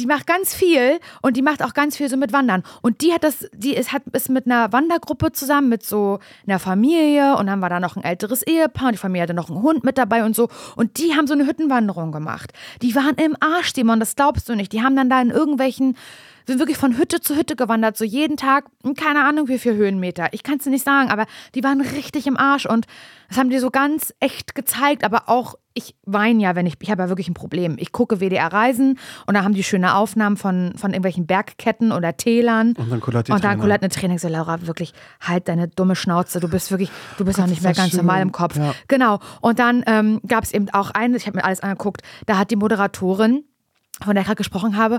die 0.00 0.06
macht 0.06 0.26
ganz 0.26 0.54
viel 0.54 0.98
und 1.20 1.36
die 1.36 1.42
macht 1.42 1.62
auch 1.62 1.74
ganz 1.74 1.96
viel 1.96 2.08
so 2.08 2.16
mit 2.16 2.32
Wandern. 2.32 2.62
Und 2.80 3.02
die 3.02 3.12
hat 3.12 3.22
das, 3.22 3.48
die 3.52 3.74
ist, 3.74 3.92
hat, 3.92 4.02
ist 4.12 4.30
mit 4.30 4.46
einer 4.46 4.72
Wandergruppe 4.72 5.32
zusammen, 5.32 5.68
mit 5.68 5.84
so 5.84 6.20
einer 6.46 6.58
Familie 6.58 7.36
und 7.36 7.46
dann 7.46 7.60
war 7.60 7.68
da 7.68 7.80
noch 7.80 7.96
ein 7.96 8.02
älteres 8.02 8.42
Ehepaar 8.42 8.86
und 8.86 8.92
die 8.92 8.98
Familie 8.98 9.24
hatte 9.24 9.34
noch 9.34 9.50
einen 9.50 9.62
Hund 9.62 9.84
mit 9.84 9.98
dabei 9.98 10.24
und 10.24 10.34
so. 10.34 10.48
Und 10.74 10.98
die 10.98 11.14
haben 11.14 11.26
so 11.26 11.34
eine 11.34 11.46
Hüttenwanderung 11.46 12.12
gemacht. 12.12 12.52
Die 12.80 12.94
waren 12.94 13.14
im 13.16 13.36
Arsch, 13.40 13.74
Simon, 13.74 14.00
das 14.00 14.16
glaubst 14.16 14.48
du 14.48 14.54
nicht. 14.54 14.72
Die 14.72 14.82
haben 14.82 14.96
dann 14.96 15.10
da 15.10 15.20
in 15.20 15.30
irgendwelchen 15.30 15.96
sind 16.46 16.58
wirklich 16.58 16.78
von 16.78 16.98
Hütte 16.98 17.20
zu 17.20 17.36
Hütte 17.36 17.54
gewandert, 17.54 17.96
so 17.96 18.04
jeden 18.04 18.36
Tag, 18.36 18.64
keine 18.96 19.24
Ahnung 19.24 19.46
wie 19.46 19.58
viel 19.58 19.74
Höhenmeter. 19.74 20.28
Ich 20.32 20.42
kann 20.42 20.56
es 20.56 20.64
dir 20.64 20.70
nicht 20.70 20.84
sagen, 20.84 21.10
aber 21.10 21.26
die 21.54 21.62
waren 21.62 21.80
richtig 21.80 22.26
im 22.26 22.36
Arsch 22.36 22.66
und 22.66 22.86
das 23.28 23.38
haben 23.38 23.50
die 23.50 23.58
so 23.58 23.70
ganz 23.70 24.12
echt 24.18 24.56
gezeigt, 24.56 25.04
aber 25.04 25.28
auch 25.28 25.54
ich 25.74 25.94
weine 26.04 26.42
ja, 26.42 26.56
wenn 26.56 26.66
ich, 26.66 26.74
ich 26.80 26.90
habe 26.90 27.02
ja 27.02 27.08
wirklich 27.08 27.28
ein 27.28 27.34
Problem. 27.34 27.76
Ich 27.78 27.92
gucke 27.92 28.20
WDR 28.20 28.52
Reisen 28.52 28.98
und 29.26 29.34
da 29.34 29.44
haben 29.44 29.54
die 29.54 29.62
schöne 29.62 29.94
Aufnahmen 29.94 30.36
von, 30.36 30.72
von 30.76 30.90
irgendwelchen 30.90 31.26
Bergketten 31.26 31.92
oder 31.92 32.16
Tälern. 32.16 32.74
Und 32.76 32.90
dann 32.90 33.00
kullert 33.00 33.28
die 33.28 33.32
Und 33.32 33.44
dann 33.44 33.58
kullert 33.58 33.82
eine 33.82 33.90
Training. 33.90 34.18
So, 34.18 34.28
Laura, 34.28 34.66
wirklich, 34.66 34.92
halt 35.20 35.48
deine 35.48 35.68
dumme 35.68 35.94
Schnauze. 35.94 36.40
Du 36.40 36.48
bist 36.48 36.70
wirklich, 36.70 36.90
du 37.18 37.24
bist 37.24 37.36
Gott, 37.36 37.44
auch 37.44 37.48
nicht 37.48 37.62
mehr 37.62 37.72
ganz 37.72 37.90
schön. 37.90 37.98
normal 37.98 38.22
im 38.22 38.32
Kopf. 38.32 38.56
Ja. 38.56 38.74
Genau. 38.88 39.20
Und 39.40 39.58
dann 39.58 39.84
ähm, 39.86 40.20
gab 40.26 40.44
es 40.44 40.52
eben 40.52 40.68
auch 40.70 40.90
eine, 40.90 41.16
ich 41.16 41.26
habe 41.26 41.36
mir 41.36 41.44
alles 41.44 41.60
angeguckt, 41.60 42.02
da 42.26 42.36
hat 42.36 42.50
die 42.50 42.56
Moderatorin, 42.56 43.44
von 44.02 44.14
der 44.14 44.22
ich 44.22 44.26
gerade 44.26 44.36
gesprochen 44.36 44.76
habe, 44.76 44.98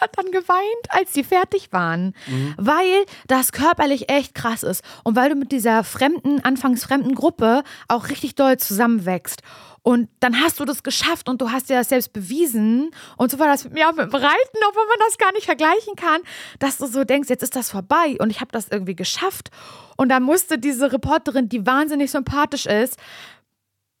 hat 0.00 0.16
dann 0.16 0.30
geweint, 0.30 0.86
als 0.88 1.12
sie 1.12 1.24
fertig 1.24 1.72
waren, 1.72 2.14
mhm. 2.26 2.54
weil 2.56 3.04
das 3.26 3.52
körperlich 3.52 4.10
echt 4.10 4.34
krass 4.34 4.62
ist 4.62 4.84
und 5.02 5.16
weil 5.16 5.30
du 5.30 5.34
mit 5.36 5.52
dieser 5.52 5.84
fremden, 5.84 6.44
anfangs 6.44 6.84
fremden 6.84 7.14
Gruppe 7.14 7.62
auch 7.88 8.08
richtig 8.08 8.34
doll 8.34 8.58
zusammenwächst. 8.58 9.42
Und 9.86 10.08
dann 10.20 10.40
hast 10.40 10.60
du 10.60 10.64
das 10.64 10.82
geschafft 10.82 11.28
und 11.28 11.42
du 11.42 11.50
hast 11.50 11.68
dir 11.68 11.76
das 11.76 11.90
selbst 11.90 12.14
bewiesen. 12.14 12.90
Und 13.18 13.30
so 13.30 13.38
war 13.38 13.48
das 13.48 13.64
mit 13.64 13.74
mir 13.74 13.86
auch 13.86 13.92
mit 13.92 14.10
dem 14.10 14.14
Reiten, 14.14 14.58
obwohl 14.66 14.86
man 14.86 14.96
das 15.06 15.18
gar 15.18 15.30
nicht 15.32 15.44
vergleichen 15.44 15.94
kann, 15.94 16.22
dass 16.58 16.78
du 16.78 16.86
so 16.86 17.04
denkst, 17.04 17.28
jetzt 17.28 17.42
ist 17.42 17.54
das 17.54 17.70
vorbei 17.70 18.16
und 18.18 18.30
ich 18.30 18.40
habe 18.40 18.50
das 18.50 18.68
irgendwie 18.68 18.96
geschafft. 18.96 19.50
Und 19.98 20.08
dann 20.08 20.22
musste 20.22 20.58
diese 20.58 20.90
Reporterin, 20.90 21.50
die 21.50 21.66
wahnsinnig 21.66 22.10
sympathisch 22.10 22.64
ist, 22.64 22.96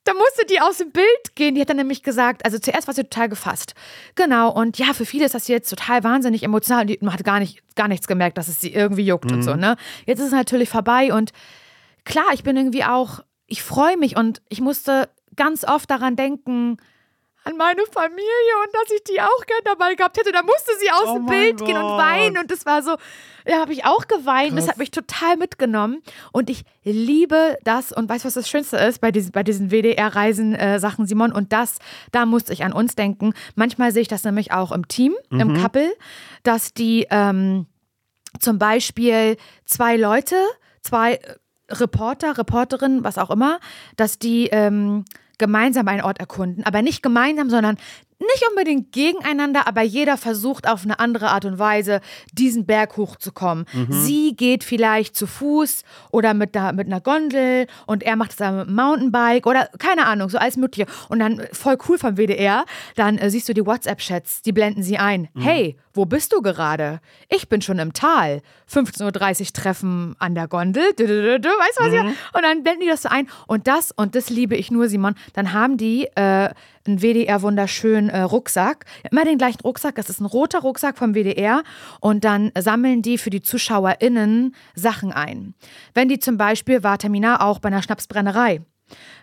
da 0.04 0.12
musste 0.12 0.44
die 0.48 0.60
aus 0.60 0.78
dem 0.78 0.90
Bild 0.90 1.34
gehen. 1.34 1.54
Die 1.54 1.60
hat 1.60 1.70
dann 1.70 1.78
nämlich 1.78 2.02
gesagt, 2.02 2.44
also 2.44 2.58
zuerst 2.58 2.86
war 2.86 2.94
sie 2.94 3.04
total 3.04 3.28
gefasst. 3.28 3.74
Genau. 4.14 4.52
Und 4.52 4.78
ja, 4.78 4.92
für 4.92 5.06
viele 5.06 5.24
ist 5.24 5.34
das 5.34 5.48
jetzt 5.48 5.70
total 5.70 6.04
wahnsinnig 6.04 6.42
emotional. 6.42 6.86
Die, 6.86 6.98
man 7.00 7.12
hat 7.12 7.24
gar, 7.24 7.40
nicht, 7.40 7.62
gar 7.74 7.88
nichts 7.88 8.06
gemerkt, 8.06 8.38
dass 8.38 8.48
es 8.48 8.60
sie 8.60 8.72
irgendwie 8.72 9.06
juckt 9.06 9.30
mhm. 9.30 9.38
und 9.38 9.42
so, 9.42 9.54
ne? 9.54 9.76
Jetzt 10.06 10.20
ist 10.20 10.26
es 10.26 10.32
natürlich 10.32 10.68
vorbei 10.68 11.12
und 11.12 11.32
klar, 12.04 12.26
ich 12.34 12.42
bin 12.42 12.56
irgendwie 12.56 12.84
auch, 12.84 13.20
ich 13.46 13.62
freue 13.62 13.96
mich 13.96 14.16
und 14.16 14.42
ich 14.48 14.60
musste 14.60 15.08
ganz 15.36 15.64
oft 15.64 15.90
daran 15.90 16.16
denken, 16.16 16.76
an 17.44 17.56
meine 17.56 17.82
Familie 17.92 18.54
und 18.64 18.74
dass 18.74 18.90
ich 18.96 19.04
die 19.04 19.20
auch 19.20 19.46
gern 19.46 19.60
dabei 19.64 19.94
gehabt 19.94 20.16
hätte. 20.16 20.32
Da 20.32 20.42
musste 20.42 20.72
sie 20.80 20.90
aus 20.90 21.08
Oh 21.08 21.14
dem 21.16 21.26
Bild 21.26 21.58
gehen 21.64 21.76
und 21.76 21.82
Gott. 21.82 21.98
weinen 21.98 22.38
und 22.38 22.50
das 22.50 22.64
war 22.64 22.82
so, 22.82 22.96
da 23.44 23.60
habe 23.60 23.72
ich 23.72 23.84
auch 23.84 24.06
geweint. 24.06 24.52
Das 24.52 24.64
Krass. 24.64 24.68
hat 24.68 24.78
mich 24.78 24.90
total 24.90 25.36
mitgenommen 25.36 26.02
und 26.32 26.48
ich 26.48 26.64
liebe 26.84 27.56
das 27.62 27.92
und 27.92 28.08
weißt 28.08 28.24
du, 28.24 28.26
was 28.26 28.34
das 28.34 28.48
Schönste 28.48 28.78
ist 28.78 29.00
bei 29.00 29.12
diesen, 29.12 29.32
bei 29.32 29.42
diesen 29.42 29.70
WDR-Reisen-Sachen, 29.70 31.06
Simon? 31.06 31.32
Und 31.32 31.52
das, 31.52 31.78
da 32.12 32.24
musste 32.26 32.52
ich 32.52 32.64
an 32.64 32.72
uns 32.72 32.94
denken. 32.94 33.34
Manchmal 33.54 33.92
sehe 33.92 34.02
ich 34.02 34.08
das 34.08 34.24
nämlich 34.24 34.52
auch 34.52 34.72
im 34.72 34.88
Team, 34.88 35.14
im 35.30 35.54
Couple, 35.60 35.92
dass 36.42 36.72
die 36.72 37.06
ähm, 37.10 37.66
zum 38.40 38.58
Beispiel 38.58 39.36
zwei 39.66 39.96
Leute, 39.96 40.36
zwei 40.80 41.14
äh, 41.14 41.36
Reporter, 41.70 42.36
Reporterinnen, 42.36 43.04
was 43.04 43.16
auch 43.18 43.30
immer, 43.30 43.58
dass 43.96 44.18
die 44.18 44.48
ähm, 44.48 45.04
gemeinsam 45.38 45.88
einen 45.88 46.02
Ort 46.02 46.18
erkunden. 46.18 46.64
Aber 46.64 46.82
nicht 46.82 47.02
gemeinsam, 47.02 47.50
sondern 47.50 47.76
nicht 48.20 48.44
unbedingt 48.48 48.92
gegeneinander, 48.92 49.66
aber 49.66 49.82
jeder 49.82 50.16
versucht 50.16 50.68
auf 50.68 50.84
eine 50.84 50.98
andere 50.98 51.28
Art 51.30 51.44
und 51.44 51.58
Weise, 51.58 52.00
diesen 52.32 52.64
Berg 52.64 52.96
hochzukommen. 52.96 53.66
Sie 53.90 54.34
geht 54.36 54.64
vielleicht 54.64 55.16
zu 55.16 55.26
Fuß 55.26 55.82
oder 56.10 56.32
mit 56.32 56.56
einer, 56.56 56.72
mit 56.72 56.86
einer 56.86 57.00
Gondel 57.00 57.66
und 57.86 58.02
er 58.02 58.16
macht 58.16 58.32
es 58.32 58.38
mit 58.38 58.68
dem 58.68 58.74
Mountainbike 58.74 59.46
oder 59.46 59.68
keine 59.78 60.06
Ahnung, 60.06 60.28
so 60.28 60.38
alles 60.38 60.56
Mögliche. 60.56 60.86
Und 61.08 61.18
dann 61.18 61.42
voll 61.52 61.76
cool 61.88 61.98
vom 61.98 62.16
WDR, 62.16 62.64
dann 62.94 63.18
äh, 63.18 63.30
siehst 63.30 63.48
du 63.48 63.52
die 63.52 63.66
WhatsApp-Chats, 63.66 64.42
die 64.42 64.52
blenden 64.52 64.82
sie 64.82 64.98
ein. 64.98 65.28
Hey, 65.36 65.76
wo 65.94 66.04
bist 66.04 66.32
du 66.32 66.42
gerade? 66.42 67.00
Ich 67.28 67.48
bin 67.48 67.62
schon 67.62 67.78
im 67.78 67.92
Tal. 67.92 68.42
15.30 68.70 69.40
Uhr 69.40 69.46
Treffen 69.52 70.16
an 70.18 70.34
der 70.34 70.48
Gondel. 70.48 70.82
Du, 70.96 71.06
du, 71.06 71.22
du, 71.22 71.40
du, 71.40 71.48
Weißt 71.48 71.78
du 71.78 71.84
was 71.84 71.92
ich? 71.92 72.34
Und 72.34 72.42
dann 72.42 72.62
blenden 72.64 72.80
die 72.82 72.88
das 72.88 73.02
so 73.02 73.08
ein. 73.08 73.28
Und 73.46 73.68
das, 73.68 73.92
und 73.92 74.14
das 74.16 74.28
liebe 74.28 74.56
ich 74.56 74.70
nur, 74.70 74.88
Simon, 74.88 75.14
dann 75.32 75.52
haben 75.52 75.76
die 75.76 76.06
äh, 76.16 76.50
einen 76.86 77.00
WDR 77.00 77.42
wunderschönen 77.42 78.10
äh, 78.10 78.20
Rucksack. 78.20 78.84
Immer 79.10 79.24
den 79.24 79.38
gleichen 79.38 79.60
Rucksack. 79.60 79.94
Das 79.94 80.10
ist 80.10 80.20
ein 80.20 80.26
roter 80.26 80.60
Rucksack 80.60 80.98
vom 80.98 81.14
WDR. 81.14 81.62
Und 82.00 82.24
dann 82.24 82.50
sammeln 82.58 83.00
die 83.00 83.16
für 83.16 83.30
die 83.30 83.40
ZuschauerInnen 83.42 84.54
Sachen 84.74 85.12
ein. 85.12 85.54
Wenn 85.94 86.08
die 86.08 86.18
zum 86.18 86.36
Beispiel 86.36 86.82
war 86.82 86.98
Tamina 86.98 87.40
auch 87.40 87.60
bei 87.60 87.68
einer 87.68 87.82
Schnapsbrennerei. 87.82 88.62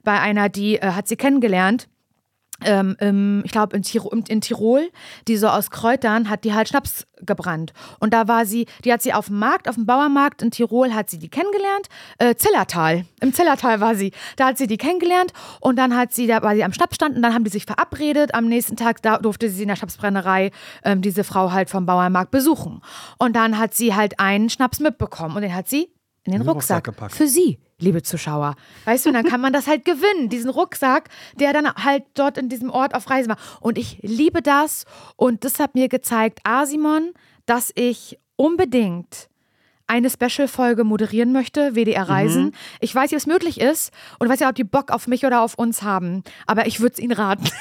Bei 0.04 0.20
einer, 0.20 0.50
die 0.50 0.78
äh, 0.78 0.92
hat 0.92 1.08
sie 1.08 1.18
kennengelernt 1.18 1.88
ähm, 2.99 3.41
ich 3.45 3.51
glaube 3.51 3.76
in, 3.76 3.84
Tiro, 3.84 4.09
in 4.09 4.41
Tirol, 4.41 4.89
die 5.28 5.38
so 5.38 5.47
aus 5.47 5.72
Kräutern 5.72 6.30
hat 6.30 6.43
die 6.43 6.53
halt 6.53 6.70
Schnaps 6.70 7.07
gebrannt. 7.24 7.74
Und 7.99 8.14
da 8.14 8.28
war 8.28 8.45
sie, 8.45 8.66
die 8.84 8.91
hat 8.91 9.01
sie 9.01 9.14
auf 9.14 9.28
dem 9.28 9.39
Markt, 9.39 9.70
auf 9.70 9.76
dem 9.76 9.86
Bauernmarkt 9.86 10.41
in 10.41 10.51
Tirol 10.51 10.93
hat 10.93 11.09
sie 11.09 11.20
die 11.20 11.30
kennengelernt. 11.30 11.88
Äh, 12.18 12.36
Zillertal, 12.36 13.05
im 13.20 13.34
Zillertal 13.34 13.80
war 13.80 13.95
sie. 13.95 14.12
Da 14.38 14.47
hat 14.47 14.57
sie 14.57 14.68
die 14.68 14.78
kennengelernt 14.78 15.34
und 15.59 15.76
dann 15.78 15.95
hat 15.95 16.14
sie, 16.14 16.28
da 16.28 16.41
war 16.41 16.55
sie 16.55 16.64
am 16.64 16.74
Schnapsstand 16.74 17.16
und 17.16 17.22
dann 17.22 17.34
haben 17.34 17.43
die 17.43 17.51
sich 17.51 17.66
verabredet. 17.66 18.34
Am 18.34 18.47
nächsten 18.47 18.76
Tag 18.76 19.01
da 19.01 19.18
durfte 19.18 19.49
sie 19.49 19.64
in 19.64 19.68
der 19.68 19.76
Schnapsbrennerei 19.76 20.51
ähm, 20.84 21.01
diese 21.01 21.24
Frau 21.24 21.51
halt 21.51 21.70
vom 21.70 21.86
Bauernmarkt 21.86 22.32
besuchen. 22.32 22.82
Und 23.18 23.36
dann 23.36 23.57
hat 23.57 23.74
sie 23.74 23.93
halt 23.95 24.20
einen 24.20 24.49
Schnaps 24.49 24.80
mitbekommen 24.80 25.36
und 25.36 25.41
den 25.41 25.53
hat 25.55 25.70
sie 25.70 25.89
in 26.24 26.34
den 26.34 26.41
In 26.41 26.41
den 26.41 26.49
Rucksack 26.49 26.78
Rucksack, 26.78 26.84
gepackt. 26.84 27.14
für 27.16 27.28
sie, 27.28 27.59
liebe 27.82 28.04
Zuschauer. 28.04 28.56
Weißt 28.86 29.06
du, 29.06 29.10
und 29.10 29.16
dann 29.16 29.26
kann 29.26 29.42
man 29.42 29.54
das 29.54 29.68
halt 29.68 29.86
gewinnen, 29.86 30.30
diesen 30.30 30.50
Rucksack, 30.50 31.10
der 31.36 31.54
dann 31.54 31.74
halt 31.74 32.04
dort 32.14 32.38
in 32.38 32.50
diesem 32.50 32.70
Ort 32.70 32.96
auf 32.96 33.10
Reise 33.10 33.30
war. 33.30 33.38
Und 33.60 33.78
ich 33.78 34.00
liebe 34.02 34.42
das 34.42 34.86
und 35.16 35.44
das 35.44 35.60
hat 35.60 35.76
mir 35.76 35.90
gezeigt, 35.90 36.40
A, 36.44 36.66
Simon, 36.66 37.14
dass 37.46 37.72
ich 37.76 38.20
unbedingt 38.36 39.30
eine 39.88 40.10
Special-Folge 40.10 40.86
moderieren 40.86 41.34
möchte, 41.34 41.76
WDR 41.76 42.08
Reisen. 42.08 42.46
Mhm. 42.46 42.52
Ich 42.80 42.96
weiß 42.96 43.12
nicht, 43.12 43.18
ob 43.18 43.18
es 43.18 43.28
möglich 43.28 43.60
ist 43.60 43.92
und 44.20 44.30
weiß 44.30 44.40
ja, 44.40 44.48
ob 44.48 44.56
die 44.56 44.64
Bock 44.64 44.90
auf 44.90 45.06
mich 45.08 45.26
oder 45.26 45.42
auf 45.42 45.56
uns 45.56 45.82
haben. 45.82 46.24
Aber 46.48 46.66
ich 46.66 46.80
würde 46.80 46.94
es 46.94 47.00
ihnen 47.00 47.12
raten. 47.14 47.50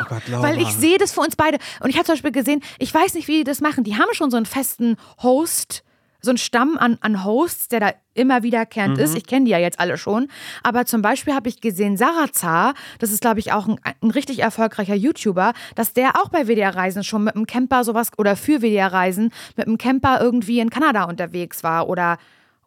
Oh 0.00 0.04
Gott. 0.08 0.22
Weil 0.30 0.58
ich 0.58 0.70
sehe 0.70 0.96
das 0.96 1.12
für 1.12 1.20
uns 1.20 1.36
beide. 1.36 1.58
Und 1.80 1.90
ich 1.90 1.96
habe 1.96 2.06
zum 2.06 2.14
Beispiel 2.14 2.32
gesehen, 2.32 2.62
ich 2.78 2.92
weiß 2.92 3.12
nicht, 3.12 3.28
wie 3.28 3.38
die 3.38 3.44
das 3.44 3.60
machen. 3.60 3.84
Die 3.84 3.96
haben 3.96 4.08
schon 4.14 4.30
so 4.30 4.38
einen 4.38 4.46
festen 4.46 4.96
Host, 5.22 5.84
so 6.22 6.30
einen 6.30 6.38
Stamm 6.38 6.78
an, 6.78 6.98
an 7.00 7.24
Hosts, 7.24 7.68
der 7.68 7.80
da 7.80 7.92
immer 8.14 8.42
wiederkehrend 8.42 8.98
ist. 8.98 9.16
Ich 9.16 9.26
kenne 9.26 9.46
die 9.46 9.50
ja 9.50 9.58
jetzt 9.58 9.80
alle 9.80 9.98
schon. 9.98 10.28
Aber 10.62 10.86
zum 10.86 11.02
Beispiel 11.02 11.34
habe 11.34 11.48
ich 11.48 11.60
gesehen, 11.60 11.96
Sarazar, 11.96 12.74
das 13.00 13.10
ist, 13.10 13.20
glaube 13.20 13.40
ich, 13.40 13.52
auch 13.52 13.66
ein, 13.66 13.80
ein 14.00 14.10
richtig 14.10 14.40
erfolgreicher 14.40 14.94
YouTuber, 14.94 15.52
dass 15.74 15.94
der 15.94 16.16
auch 16.16 16.28
bei 16.28 16.46
WDR-Reisen 16.46 17.02
schon 17.02 17.24
mit 17.24 17.34
einem 17.34 17.46
Camper 17.46 17.82
sowas 17.84 18.10
oder 18.18 18.36
für 18.36 18.62
WDR-Reisen 18.62 19.32
mit 19.56 19.66
einem 19.66 19.78
Camper 19.78 20.20
irgendwie 20.20 20.60
in 20.60 20.70
Kanada 20.70 21.04
unterwegs 21.04 21.64
war 21.64 21.88
oder 21.88 22.18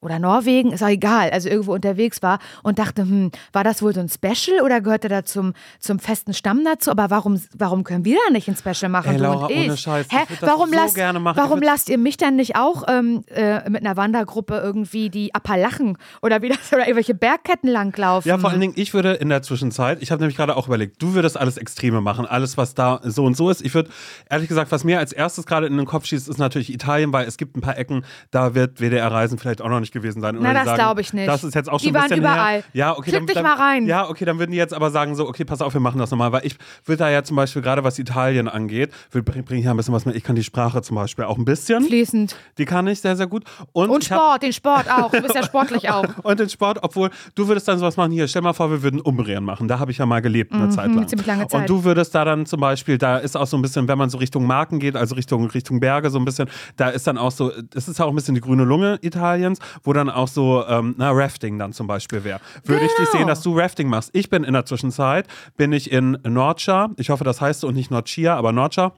oder 0.06 0.20
Norwegen, 0.20 0.72
ist 0.72 0.84
auch 0.84 0.89
egal, 0.89 1.32
also 1.32 1.50
irgendwo 1.50 1.74
unterwegs 1.74 2.22
war 2.22 2.39
und 2.64 2.80
dachte, 2.80 3.02
hm, 3.02 3.32
war 3.52 3.64
das 3.64 3.82
wohl 3.82 3.93
so 3.93 4.00
ein 4.00 4.10
Special 4.10 4.62
oder 4.64 4.80
gehörte 4.80 5.10
da 5.10 5.26
zum, 5.26 5.54
zum 5.80 6.00
festen 6.00 6.34
Stamm 6.34 6.64
dazu? 6.64 6.91
Aber 6.91 7.10
warum, 7.10 7.41
warum 7.58 7.84
können 7.84 8.06
wir 8.06 8.18
da 8.26 8.32
nicht 8.32 8.48
ein 8.48 8.56
Special 8.56 8.89
machen? 8.89 9.14
Ey, 9.14 9.18
Laura, 9.18 9.48
ohne 9.48 9.76
Scheiß, 9.76 10.08
Hä? 10.12 10.18
warum 10.41 10.70
so 10.70 10.76
lasst, 10.76 10.98
warum 10.98 11.62
lasst 11.62 11.89
ihr 11.89 11.98
mich 11.98 12.18
dann 12.18 12.36
nicht 12.36 12.56
auch 12.56 12.84
ähm, 12.88 13.24
äh, 13.28 13.68
mit 13.70 13.82
einer 13.86 13.98
Wandergruppe 13.98 14.62
irgendwie 14.64 15.10
die 15.10 15.34
Appalachen 15.34 15.98
oder 16.22 16.41
wie 16.41 16.50
das 16.50 16.60
oder 16.72 16.84
irgendwelche 16.84 17.16
Bergketten 17.16 17.70
langlaufen? 17.70 18.30
Ja, 18.30 18.38
vor 18.38 18.52
allen 18.52 18.62
Dingen, 18.62 18.74
ich 18.76 18.93
würde 18.93 19.14
in 19.14 19.30
der 19.30 19.41
Zwischenzeit, 19.41 20.02
ich 20.02 20.12
habe 20.12 20.22
nämlich 20.22 20.38
gerade 20.38 20.56
auch 20.56 20.68
überlegt, 20.68 21.02
du 21.02 21.16
würdest 21.16 21.38
alles 21.38 21.58
Extreme 21.58 22.02
machen, 22.02 22.28
alles, 22.28 22.58
was 22.58 22.76
da 22.76 23.02
so 23.04 23.26
und 23.26 23.36
so 23.36 23.50
ist. 23.50 23.62
Ich 23.62 23.74
würde, 23.74 23.89
ehrlich 24.30 24.48
gesagt, 24.48 24.72
was 24.72 24.84
mir 24.84 25.00
als 25.00 25.14
erstes 25.14 25.48
gerade 25.48 25.66
in 25.66 25.78
den 25.78 25.88
Kopf 25.88 26.06
schießt, 26.06 26.30
ist 26.30 26.38
natürlich 26.38 26.72
Italien, 26.72 27.12
weil 27.12 27.28
es 27.28 27.38
gibt 27.38 27.58
ein 27.58 27.62
paar 27.62 27.78
Ecken, 27.78 28.06
da 28.30 28.54
wird 28.54 28.80
WDR-Reisen 28.80 29.39
vielleicht 29.39 29.62
auch 29.62 29.70
noch 29.70 29.80
nicht 29.80 29.95
gewesen 29.96 30.22
sein. 30.22 30.38
Na, 30.39 30.50
die 30.54 30.66
das 30.66 30.76
glaube 30.76 31.02
ich 31.02 31.12
nicht. 31.14 31.28
Das 31.28 31.43
ist 31.43 31.56
jetzt 31.56 31.70
auch 31.70 31.80
Die 31.80 31.86
schon 31.88 31.96
ein 31.96 32.02
waren 32.02 32.10
bisschen 32.10 32.24
überall. 32.24 32.54
her. 32.58 32.64
Ja, 32.74 32.91
okay, 32.91 33.10
Klick 33.12 33.16
dann, 33.16 33.26
dich 33.28 33.41
mal 33.41 33.54
rein. 33.56 33.88
Ja, 33.88 34.08
okay, 34.08 34.26
dann 34.26 34.38
würden 34.38 34.52
die 34.52 34.58
jetzt 34.58 34.74
aber 34.76 34.91
sagen 34.91 35.16
so, 35.16 35.28
okay, 35.28 35.43
pass 35.46 35.62
auf, 35.62 35.74
wir 35.74 35.82
machen 35.82 35.98
das 35.98 36.12
nochmal, 36.12 36.32
weil 36.32 36.46
ich 36.46 36.56
würde 36.86 37.00
da 37.00 37.10
ja 37.10 37.24
zum 37.24 37.36
Beispiel 37.38 37.64
gerade 37.64 37.84
was 37.84 37.98
Italien 37.98 38.48
angeht, 38.48 38.91
bringe 39.12 39.43
bring 39.43 39.60
ich 39.60 39.66
ja 39.66 39.72
ein 39.72 39.78
bisschen 39.78 39.93
was 39.93 40.06
mit. 40.06 40.16
Ich 40.16 40.24
kann 40.24 40.36
die 40.36 40.43
Sprache 40.43 40.82
zum 40.84 40.96
Beispiel 40.96 41.26
auch 41.26 41.38
ein 41.38 41.46
bisschen. 41.46 41.84
Fließend. 41.84 42.36
Die 42.58 42.66
kann 42.66 42.86
ich 42.88 43.02
sehr, 43.02 43.16
sehr 43.16 43.28
gut. 43.28 43.43
Und, 43.72 43.89
Und 43.89 44.04
ich 44.04 44.12
hab- 44.12 44.20
Sport, 44.20 44.43
den 44.43 44.54
Sport 44.54 44.89
auch. 44.91 45.12
Du 45.12 45.22
bist 45.22 45.34
ja 45.34 45.43
sportlich 45.46 45.89
auch. 45.89 46.06
und 46.24 46.39
den 46.39 46.50
Sport, 46.50 46.80
obwohl 46.82 47.10
du 47.34 47.48
würdest 47.48 47.68
dann 47.68 47.80
sowas 47.80 47.98
machen, 47.98 48.12
hier, 48.12 48.28
stell 48.28 48.41
mal 48.41 48.54
vor, 48.54 48.70
wir 48.70 48.84
würden 48.84 49.00
Umbrien 49.02 49.43
machen. 49.43 49.68
Da 49.68 49.80
habe 49.80 49.91
ich 49.91 49.98
ja 49.98 50.06
mal 50.06 50.22
gelebt 50.22 50.54
eine 50.54 50.70
Zeit 50.70 50.88
lang. 50.88 50.96
Mhm, 51.04 51.08
ziemlich 51.08 51.28
lange 51.28 51.48
Zeit. 51.48 51.62
Und 51.62 51.70
du 51.70 51.84
würdest 51.84 52.14
da 52.14 52.26
dann 52.26 52.46
zum 52.46 52.60
Beispiel, 52.60 52.98
da 52.98 53.18
ist 53.18 53.36
auch 53.38 53.48
so 53.48 53.58
ein 53.58 53.62
bisschen, 53.62 53.88
wenn 53.88 53.98
man 53.98 54.10
so 54.10 54.18
Richtung 54.18 54.46
Marken 54.46 54.80
geht, 54.80 54.96
also 54.96 55.16
Richtung, 55.16 55.46
Richtung 55.48 55.80
Berge 55.80 56.10
so 56.10 56.18
ein 56.20 56.26
bisschen, 56.26 56.50
da 56.76 56.89
ist 56.89 57.08
dann 57.08 57.18
auch 57.18 57.32
so, 57.32 57.52
das 57.72 57.88
ist 57.88 58.00
ja 58.00 58.06
auch 58.06 58.10
ein 58.10 58.16
bisschen 58.16 58.36
die 58.36 58.41
grüne 58.41 58.64
Lunge 58.64 58.98
Italiens, 59.02 59.60
wo 59.84 59.93
dann 59.93 60.09
auch 60.09 60.28
so, 60.28 60.65
ähm, 60.67 60.95
na, 60.97 61.11
Rafting 61.11 61.57
dann 61.59 61.73
zum 61.73 61.88
Beispiel 61.88 62.23
wäre. 62.23 62.39
Würde 62.63 62.86
ich 62.86 62.91
dich 62.95 62.97
Genau. 63.11 63.17
sehen, 63.19 63.28
dass 63.28 63.41
du 63.41 63.57
Rafting 63.57 63.88
machst. 63.89 64.09
Ich 64.13 64.30
bin 64.30 64.43
in 64.43 64.53
der 64.53 64.65
Zwischenzeit, 64.65 65.28
bin 65.57 65.71
ich 65.73 65.91
in 65.91 66.17
Nordschar, 66.23 66.91
ich 66.97 67.09
hoffe, 67.09 67.23
das 67.23 67.41
heißt 67.41 67.61
so 67.61 67.67
und 67.67 67.76
nicht 67.76 67.91
Nordschia, 67.91 68.36
aber 68.36 68.51
Nordschar. 68.51 68.93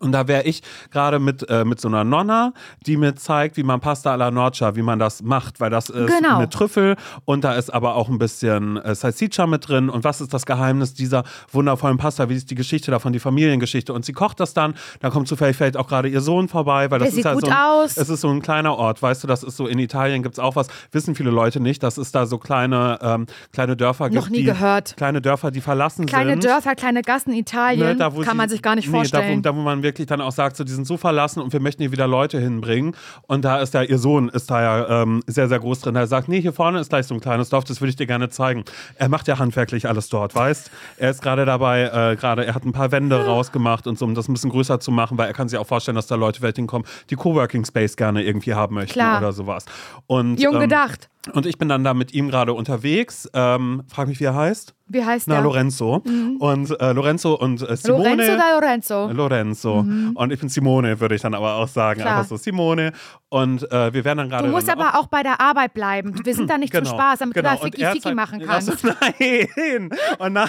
Und 0.00 0.12
da 0.12 0.28
wäre 0.28 0.42
ich 0.44 0.62
gerade 0.90 1.18
mit, 1.18 1.48
äh, 1.48 1.64
mit 1.64 1.80
so 1.80 1.88
einer 1.88 2.04
Nonna, 2.04 2.52
die 2.86 2.96
mir 2.96 3.14
zeigt, 3.16 3.56
wie 3.56 3.62
man 3.62 3.80
Pasta 3.80 4.12
alla 4.12 4.30
Norcia, 4.30 4.76
wie 4.76 4.82
man 4.82 4.98
das 4.98 5.22
macht, 5.22 5.60
weil 5.60 5.70
das 5.70 5.88
ist 5.90 6.06
Genau. 6.18 6.38
mit 6.40 6.50
Trüffel 6.52 6.96
und 7.24 7.44
da 7.44 7.54
ist 7.54 7.70
aber 7.72 7.94
auch 7.94 8.08
ein 8.08 8.18
bisschen 8.18 8.76
äh, 8.78 8.94
Salsiccia 8.94 9.46
mit 9.46 9.68
drin. 9.68 9.88
Und 9.88 10.04
was 10.04 10.20
ist 10.20 10.32
das 10.34 10.46
Geheimnis 10.46 10.94
dieser 10.94 11.24
wundervollen 11.50 11.98
Pasta? 11.98 12.28
Wie 12.28 12.34
ist 12.34 12.50
die 12.50 12.54
Geschichte 12.54 12.90
davon, 12.90 13.12
die 13.12 13.18
Familiengeschichte? 13.20 13.92
Und 13.92 14.04
sie 14.04 14.12
kocht 14.12 14.40
das 14.40 14.54
dann. 14.54 14.74
Da 15.00 15.10
kommt 15.10 15.28
zufällig 15.28 15.56
vielleicht 15.56 15.76
auch 15.76 15.88
gerade 15.88 16.08
ihr 16.08 16.20
Sohn 16.20 16.48
vorbei, 16.48 16.90
weil 16.90 16.98
das 16.98 17.14
Der 17.14 17.24
ist 17.24 17.32
gut 17.32 17.46
so 17.46 17.50
ein, 17.50 17.56
aus. 17.56 17.96
Es 17.96 18.08
ist 18.08 18.20
so 18.20 18.28
ein 18.30 18.42
kleiner 18.42 18.76
Ort, 18.76 19.02
weißt 19.02 19.22
du, 19.24 19.26
das 19.28 19.42
ist 19.42 19.56
so 19.56 19.66
in 19.66 19.78
Italien 19.78 20.22
gibt 20.22 20.34
es 20.36 20.38
auch 20.38 20.56
was, 20.56 20.68
wissen 20.92 21.14
viele 21.14 21.30
Leute 21.30 21.60
nicht, 21.60 21.82
dass 21.82 21.98
es 21.98 22.12
da 22.12 22.26
so 22.26 22.38
kleine, 22.38 22.98
ähm, 23.02 23.26
kleine 23.52 23.76
Dörfer 23.76 24.10
gibt. 24.10 24.20
Noch 24.22 24.28
nie 24.30 24.38
die, 24.38 24.44
gehört. 24.44 24.96
Kleine 24.96 25.20
Dörfer, 25.20 25.50
die 25.50 25.60
verlassen 25.60 26.06
Kleine 26.06 26.32
sind. 26.32 26.44
Dörfer, 26.44 26.74
kleine 26.74 27.02
Gassen 27.02 27.32
Italien. 27.32 27.86
Ne, 27.86 27.96
da, 27.96 28.14
wo 28.14 28.20
kann 28.22 28.36
man 28.36 28.48
sich 28.48 28.62
gar 28.62 28.74
nicht 28.74 28.86
nee, 28.86 28.92
Da 28.92 28.98
wo, 28.98 28.98
vorstellen. 28.98 29.42
da, 29.42 29.54
wo 29.56 29.60
man 29.60 29.82
wirklich 29.86 30.06
dann 30.06 30.20
auch 30.20 30.32
sagt, 30.32 30.56
so, 30.56 30.64
die 30.64 30.72
sind 30.72 30.86
so 30.86 30.96
verlassen 30.96 31.40
und 31.40 31.52
wir 31.52 31.60
möchten 31.60 31.82
hier 31.82 31.92
wieder 31.92 32.06
Leute 32.06 32.38
hinbringen. 32.38 32.94
Und 33.26 33.44
da 33.44 33.60
ist 33.60 33.72
ja, 33.74 33.82
ihr 33.82 33.98
Sohn 33.98 34.28
ist 34.28 34.50
da 34.50 34.62
ja 34.62 35.02
ähm, 35.02 35.22
sehr, 35.26 35.48
sehr 35.48 35.58
groß 35.58 35.80
drin. 35.80 35.96
Er 35.96 36.06
sagt, 36.06 36.28
nee, 36.28 36.40
hier 36.40 36.52
vorne 36.52 36.80
ist 36.80 36.90
gleich 36.90 37.06
so 37.06 37.14
ein 37.14 37.20
kleines 37.20 37.48
Dorf, 37.48 37.64
das 37.64 37.80
würde 37.80 37.90
ich 37.90 37.96
dir 37.96 38.06
gerne 38.06 38.28
zeigen. 38.28 38.64
Er 38.96 39.08
macht 39.08 39.28
ja 39.28 39.38
handwerklich 39.38 39.88
alles 39.88 40.08
dort, 40.08 40.34
weißt? 40.34 40.70
Er 40.98 41.10
ist 41.10 41.22
gerade 41.22 41.44
dabei, 41.44 41.84
äh, 41.84 42.16
gerade, 42.16 42.44
er 42.44 42.54
hat 42.54 42.64
ein 42.64 42.72
paar 42.72 42.92
Wände 42.92 43.24
rausgemacht 43.24 43.86
und 43.86 43.98
so, 43.98 44.04
um 44.04 44.14
das 44.14 44.28
ein 44.28 44.34
bisschen 44.34 44.50
größer 44.50 44.80
zu 44.80 44.90
machen, 44.90 45.16
weil 45.16 45.28
er 45.28 45.34
kann 45.34 45.48
sich 45.48 45.58
auch 45.58 45.66
vorstellen, 45.66 45.94
dass 45.94 46.06
da 46.06 46.16
Leute 46.16 46.40
vielleicht 46.40 46.56
hinkommen, 46.56 46.86
die 47.10 47.16
Coworking 47.16 47.64
Space 47.64 47.96
gerne 47.96 48.22
irgendwie 48.22 48.54
haben 48.54 48.74
möchten 48.74 48.94
Klar. 48.94 49.18
oder 49.18 49.32
sowas. 49.32 49.64
Und, 50.06 50.40
Jung 50.40 50.54
ähm, 50.54 50.60
gedacht. 50.60 51.08
Und 51.32 51.46
ich 51.46 51.58
bin 51.58 51.68
dann 51.68 51.82
da 51.82 51.94
mit 51.94 52.14
ihm 52.14 52.28
gerade 52.28 52.52
unterwegs. 52.52 53.28
Ähm, 53.32 53.82
frag 53.88 54.08
mich, 54.08 54.20
wie 54.20 54.24
er 54.24 54.34
heißt. 54.34 54.75
Wie 54.88 55.04
heißt 55.04 55.26
Na, 55.26 55.34
der? 55.34 55.44
Lorenzo. 55.44 56.02
Und 56.38 56.80
äh, 56.80 56.92
Lorenzo 56.92 57.34
und 57.34 57.60
äh, 57.62 57.76
Simone. 57.76 58.04
Lorenzo 58.14 58.32
oder 58.34 58.60
Lorenzo? 58.60 59.08
Lorenzo. 59.12 59.78
Und 60.14 60.32
ich 60.32 60.38
bin 60.38 60.48
Simone, 60.48 61.00
würde 61.00 61.16
ich 61.16 61.22
dann 61.22 61.34
aber 61.34 61.54
auch 61.54 61.68
sagen. 61.68 62.00
Klar. 62.00 62.18
Einfach 62.18 62.28
so 62.28 62.36
Simone. 62.36 62.92
Und 63.28 63.70
äh, 63.72 63.92
wir 63.92 64.04
werden 64.04 64.18
dann 64.18 64.28
gerade. 64.28 64.46
Du 64.46 64.52
musst 64.54 64.70
aber 64.70 64.98
auch 64.98 65.08
bei 65.08 65.22
der 65.24 65.40
Arbeit 65.40 65.74
bleiben. 65.74 66.14
Wir 66.24 66.34
sind 66.34 66.48
da 66.48 66.58
nicht 66.58 66.72
Genau, 66.72 66.90
zum 66.90 66.98
Spaß, 66.98 67.18
damit 67.20 67.34
genau. 67.34 67.50
du 67.50 67.56
da 67.56 67.62
Ficky 67.64 67.84
Ficky 67.84 68.14
machen 68.14 68.48
Also, 68.48 68.72
kannst. 68.72 68.84
nein, 69.18 69.90
oh 70.18 70.28
nein. 70.28 70.48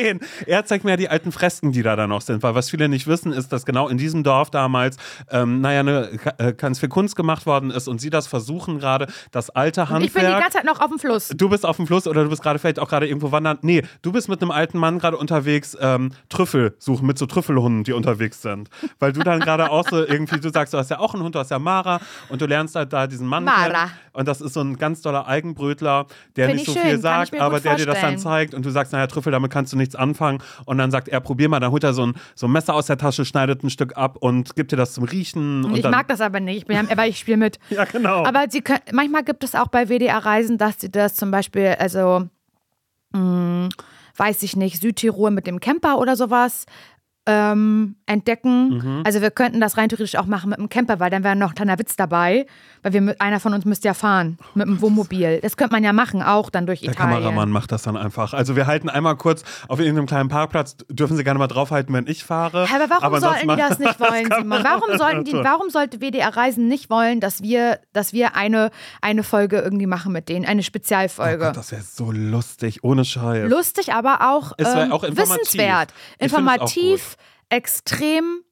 er 0.46 0.64
zeigt 0.64 0.84
mir 0.84 0.90
ja 0.90 0.96
die 0.96 1.08
alten 1.08 1.32
Fresken, 1.32 1.72
die 1.72 1.82
da 1.82 1.94
dann 1.96 2.10
noch 2.10 2.20
sind. 2.20 2.42
Weil 2.42 2.54
was 2.54 2.70
viele 2.70 2.88
nicht 2.88 3.06
wissen, 3.06 3.32
ist, 3.32 3.52
dass 3.52 3.64
genau 3.64 3.88
in 3.88 3.98
diesem 3.98 4.22
Dorf 4.24 4.50
damals, 4.50 4.96
ähm, 5.30 5.60
naja, 5.60 5.80
eine, 5.80 6.10
äh, 6.38 6.52
ganz 6.52 6.80
viel 6.80 6.88
Kunst 6.88 7.16
gemacht 7.16 7.46
worden 7.46 7.70
ist 7.70 7.88
und 7.88 8.00
sie 8.00 8.10
das 8.10 8.26
versuchen 8.26 8.78
gerade, 8.78 9.06
das 9.30 9.50
alte 9.50 9.82
Und 9.82 9.90
Handwerk. 9.90 10.06
Ich 10.06 10.12
bin 10.12 10.26
die 10.26 10.32
ganze 10.32 10.58
Zeit 10.58 10.64
noch 10.64 10.80
auf 10.80 10.88
dem 10.88 10.98
Fluss. 10.98 11.28
Du 11.28 11.48
bist 11.48 11.64
auf 11.64 11.76
dem 11.76 11.86
Fluss 11.86 12.06
oder 12.06 12.24
du 12.24 12.30
bist 12.30 12.42
gerade 12.42 12.58
vielleicht 12.58 12.78
auch 12.78 12.88
gerade 12.88 13.06
irgendwo 13.06 13.30
wandern. 13.30 13.58
Nee, 13.68 13.82
du 14.00 14.12
bist 14.12 14.30
mit 14.30 14.40
einem 14.40 14.50
alten 14.50 14.78
Mann 14.78 14.98
gerade 14.98 15.18
unterwegs, 15.18 15.76
ähm, 15.78 16.12
Trüffel 16.30 16.74
suchen, 16.78 17.06
mit 17.06 17.18
so 17.18 17.26
Trüffelhunden, 17.26 17.84
die 17.84 17.92
unterwegs 17.92 18.40
sind. 18.40 18.70
Weil 18.98 19.12
du 19.12 19.22
dann 19.22 19.40
gerade 19.40 19.70
auch 19.70 19.86
so 19.86 20.02
irgendwie, 20.06 20.40
du 20.40 20.48
sagst, 20.48 20.72
du 20.72 20.78
hast 20.78 20.90
ja 20.90 20.98
auch 20.98 21.12
einen 21.12 21.22
Hund, 21.22 21.34
du 21.34 21.38
hast 21.38 21.50
ja 21.50 21.58
Mara 21.58 22.00
und 22.30 22.40
du 22.40 22.46
lernst 22.46 22.76
halt 22.76 22.94
da 22.94 23.06
diesen 23.06 23.26
Mann 23.26 23.44
Mara. 23.44 23.66
kennen. 23.66 23.90
Und 24.14 24.26
das 24.26 24.40
ist 24.40 24.54
so 24.54 24.62
ein 24.62 24.78
ganz 24.78 25.02
toller 25.02 25.26
Eigenbrötler, 25.26 26.06
der 26.34 26.46
Find 26.46 26.56
nicht 26.56 26.68
ich 26.68 26.74
so 26.74 26.80
schön, 26.80 26.90
viel 26.90 26.98
sagt, 26.98 27.38
aber 27.38 27.60
der 27.60 27.76
dir 27.76 27.84
das 27.84 28.00
dann 28.00 28.12
vorstellen. 28.12 28.18
zeigt 28.18 28.54
und 28.54 28.64
du 28.64 28.70
sagst, 28.70 28.94
naja, 28.94 29.06
Trüffel, 29.06 29.32
damit 29.32 29.52
kannst 29.52 29.74
du 29.74 29.76
nichts 29.76 29.94
anfangen. 29.94 30.42
Und 30.64 30.78
dann 30.78 30.90
sagt 30.90 31.08
er, 31.08 31.20
probier 31.20 31.50
mal, 31.50 31.60
dann 31.60 31.70
holt 31.70 31.84
er 31.84 31.92
so 31.92 32.06
ein, 32.06 32.14
so 32.34 32.46
ein 32.46 32.52
Messer 32.52 32.74
aus 32.74 32.86
der 32.86 32.96
Tasche, 32.96 33.26
schneidet 33.26 33.62
ein 33.64 33.68
Stück 33.68 33.98
ab 33.98 34.16
und 34.18 34.56
gibt 34.56 34.72
dir 34.72 34.76
das 34.76 34.94
zum 34.94 35.04
Riechen. 35.04 35.62
Und 35.66 35.76
ich 35.76 35.82
dann, 35.82 35.90
mag 35.90 36.08
das 36.08 36.22
aber 36.22 36.40
nicht, 36.40 36.56
ich 36.56 36.66
bin, 36.66 36.90
aber 36.90 37.06
ich 37.06 37.18
spiele 37.18 37.36
mit. 37.36 37.58
Ja, 37.68 37.84
genau. 37.84 38.24
Aber 38.24 38.46
sie 38.48 38.62
können, 38.62 38.80
manchmal 38.92 39.24
gibt 39.24 39.44
es 39.44 39.54
auch 39.54 39.68
bei 39.68 39.88
WDR-Reisen, 39.90 40.56
dass 40.56 40.80
sie 40.80 40.90
das 40.90 41.14
zum 41.14 41.30
Beispiel, 41.30 41.76
also, 41.78 42.28
mh, 43.12 43.68
weiß 44.16 44.42
ich 44.42 44.56
nicht, 44.56 44.80
Südtirol 44.80 45.30
mit 45.30 45.46
dem 45.46 45.60
Camper 45.60 45.98
oder 45.98 46.16
sowas 46.16 46.66
ähm, 47.28 47.96
entdecken. 48.06 48.78
Mhm. 48.78 49.02
Also 49.04 49.20
wir 49.20 49.30
könnten 49.30 49.60
das 49.60 49.76
rein 49.76 49.90
theoretisch 49.90 50.16
auch 50.16 50.24
machen 50.24 50.48
mit 50.48 50.58
dem 50.58 50.70
Camper, 50.70 50.98
weil 50.98 51.10
dann 51.10 51.22
wäre 51.22 51.36
noch 51.36 51.50
ein 51.50 51.54
kleiner 51.54 51.78
Witz 51.78 51.94
dabei, 51.94 52.46
weil 52.82 52.94
wir 52.94 53.02
mit, 53.02 53.20
einer 53.20 53.38
von 53.38 53.52
uns 53.52 53.66
müsste 53.66 53.88
ja 53.88 53.94
fahren 53.94 54.38
mit 54.54 54.66
dem 54.66 54.80
Wohnmobil. 54.80 55.38
Das 55.42 55.58
könnte 55.58 55.74
man 55.74 55.84
ja 55.84 55.92
machen, 55.92 56.22
auch 56.22 56.48
dann 56.48 56.64
durch 56.64 56.80
Der 56.80 56.92
Italien. 56.92 57.16
Kameramann 57.16 57.50
macht 57.50 57.70
das 57.70 57.82
dann 57.82 57.98
einfach. 57.98 58.32
Also 58.32 58.56
wir 58.56 58.66
halten 58.66 58.88
einmal 58.88 59.16
kurz 59.16 59.44
auf 59.68 59.78
irgendeinem 59.78 60.06
kleinen 60.06 60.30
Parkplatz, 60.30 60.78
dürfen 60.88 61.18
Sie 61.18 61.24
gerne 61.24 61.38
mal 61.38 61.48
draufhalten, 61.48 61.94
wenn 61.94 62.06
ich 62.06 62.24
fahre. 62.24 62.66
Aber 62.74 62.88
warum 62.88 63.20
sonst 63.20 63.22
sollten 63.24 63.48
die 63.48 63.56
das 63.56 63.78
nicht 63.78 64.00
wollen, 64.00 64.28
kann 64.30 64.42
Simon? 64.42 64.64
Warum, 64.64 64.96
sollten 64.96 65.24
die, 65.24 65.34
warum 65.34 65.68
sollte 65.68 66.00
WDR 66.00 66.34
Reisen 66.34 66.66
nicht 66.66 66.88
wollen, 66.88 67.20
dass 67.20 67.42
wir, 67.42 67.80
dass 67.92 68.14
wir 68.14 68.36
eine, 68.36 68.70
eine 69.02 69.22
Folge 69.22 69.58
irgendwie 69.58 69.86
machen 69.86 70.12
mit 70.12 70.30
denen, 70.30 70.46
eine 70.46 70.62
Oh 70.62 70.64
Spezialfolge? 70.64 71.44
Gott, 71.44 71.56
das 71.58 71.72
wäre 71.72 71.82
so 71.82 72.10
lustig, 72.10 72.84
ohne 72.84 73.04
Scheiß. 73.04 73.50
Lustig, 73.50 73.92
aber 73.92 74.32
auch, 74.32 74.52
ähm, 74.56 74.92
auch 74.92 75.04
informativ. 75.04 75.42
wissenswert. 75.42 75.92
Informativ, 76.18 77.17
extrem 77.50 78.44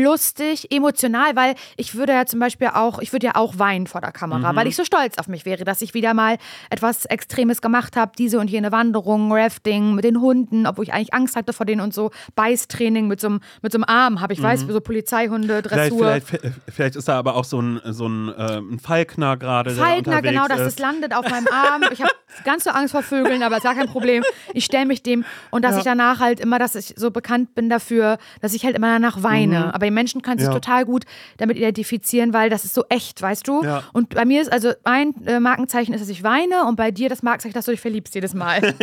lustig, 0.00 0.72
emotional, 0.72 1.36
weil 1.36 1.54
ich 1.76 1.94
würde 1.94 2.12
ja 2.12 2.24
zum 2.26 2.40
Beispiel 2.40 2.68
auch, 2.68 2.98
ich 3.00 3.12
würde 3.12 3.26
ja 3.26 3.34
auch 3.36 3.58
weinen 3.58 3.86
vor 3.86 4.00
der 4.00 4.12
Kamera, 4.12 4.52
Mhm. 4.52 4.56
weil 4.56 4.66
ich 4.66 4.76
so 4.76 4.84
stolz 4.84 5.18
auf 5.18 5.28
mich 5.28 5.44
wäre, 5.44 5.64
dass 5.64 5.82
ich 5.82 5.92
wieder 5.94 6.14
mal 6.14 6.38
etwas 6.70 7.04
Extremes 7.04 7.60
gemacht 7.60 7.96
habe, 7.96 8.12
diese 8.16 8.38
und 8.38 8.48
jene 8.48 8.72
Wanderung, 8.72 9.32
Rafting 9.32 9.94
mit 9.94 10.04
den 10.04 10.20
Hunden, 10.20 10.66
obwohl 10.66 10.84
ich 10.84 10.94
eigentlich 10.94 11.12
Angst 11.14 11.36
hatte 11.36 11.52
vor 11.52 11.66
denen 11.66 11.80
und 11.82 11.92
so 11.92 12.10
Beißtraining 12.34 13.06
mit 13.06 13.20
so 13.20 13.28
einem, 13.28 13.40
mit 13.60 13.72
so 13.72 13.76
einem 13.78 13.84
Arm 13.84 14.20
habe, 14.20 14.32
ich 14.32 14.42
weiß, 14.42 14.60
so 14.68 14.80
Polizeihunde, 14.80 15.56
Mhm. 15.62 15.68
Vielleicht, 15.68 15.92
Dressur. 15.92 16.20
vielleicht, 16.20 16.56
vielleicht 16.68 16.96
ist 16.96 17.08
da 17.08 17.18
aber 17.18 17.36
auch 17.36 17.44
so 17.44 17.60
ein, 17.60 17.80
so 17.84 18.06
ein, 18.08 18.28
äh, 18.30 18.58
ein 18.58 18.78
Falkner 18.78 19.36
gerade, 19.36 19.70
Falkner, 19.72 20.22
genau, 20.22 20.46
dass 20.48 20.60
es 20.60 20.78
landet 20.78 21.14
auf 21.14 21.28
meinem 21.28 21.46
Arm. 21.48 21.82
Ich 21.92 22.00
habe 22.00 22.12
ganz 22.44 22.64
so 22.64 22.70
Angst 22.70 22.92
vor 22.92 23.02
Vögeln, 23.02 23.42
aber 23.42 23.58
ist 23.58 23.62
gar 23.64 23.74
kein 23.74 23.88
Problem. 23.88 24.22
Ich 24.54 24.64
stelle 24.64 24.86
mich 24.86 25.02
dem 25.02 25.24
und 25.50 25.64
dass 25.64 25.72
Ja. 25.72 25.78
ich 25.78 25.84
danach 25.84 26.20
halt 26.20 26.40
immer, 26.40 26.58
dass 26.58 26.74
ich 26.74 26.94
so 26.96 27.10
bekannt 27.10 27.54
bin 27.54 27.68
dafür, 27.68 28.18
dass 28.40 28.54
ich 28.54 28.64
halt 28.64 28.74
immer 28.76 28.88
danach 28.88 29.22
weine. 29.22 29.74
Aber 29.82 29.88
die 29.88 29.94
Menschen 29.94 30.22
können 30.22 30.38
sich. 30.38 30.46
Ja. 30.46 30.52
total 30.52 30.84
gut 30.84 31.04
damit 31.38 31.56
identifizieren, 31.56 32.32
weil 32.32 32.50
das 32.50 32.64
ist 32.64 32.72
so 32.72 32.84
echt, 32.88 33.20
weißt 33.20 33.48
du? 33.48 33.64
Ja. 33.64 33.82
Und 33.92 34.10
bei 34.10 34.24
mir 34.24 34.40
ist 34.40 34.52
also 34.52 34.72
mein 34.84 35.12
äh, 35.26 35.40
Markenzeichen 35.40 35.92
ist, 35.92 36.00
dass 36.00 36.08
ich 36.08 36.22
weine 36.22 36.66
und 36.68 36.76
bei 36.76 36.92
dir 36.92 37.08
das 37.08 37.22
Markenzeichen, 37.22 37.54
dass 37.54 37.64
du 37.64 37.72
dich 37.72 37.80
verliebst 37.80 38.14
jedes 38.14 38.32
Mal. 38.32 38.62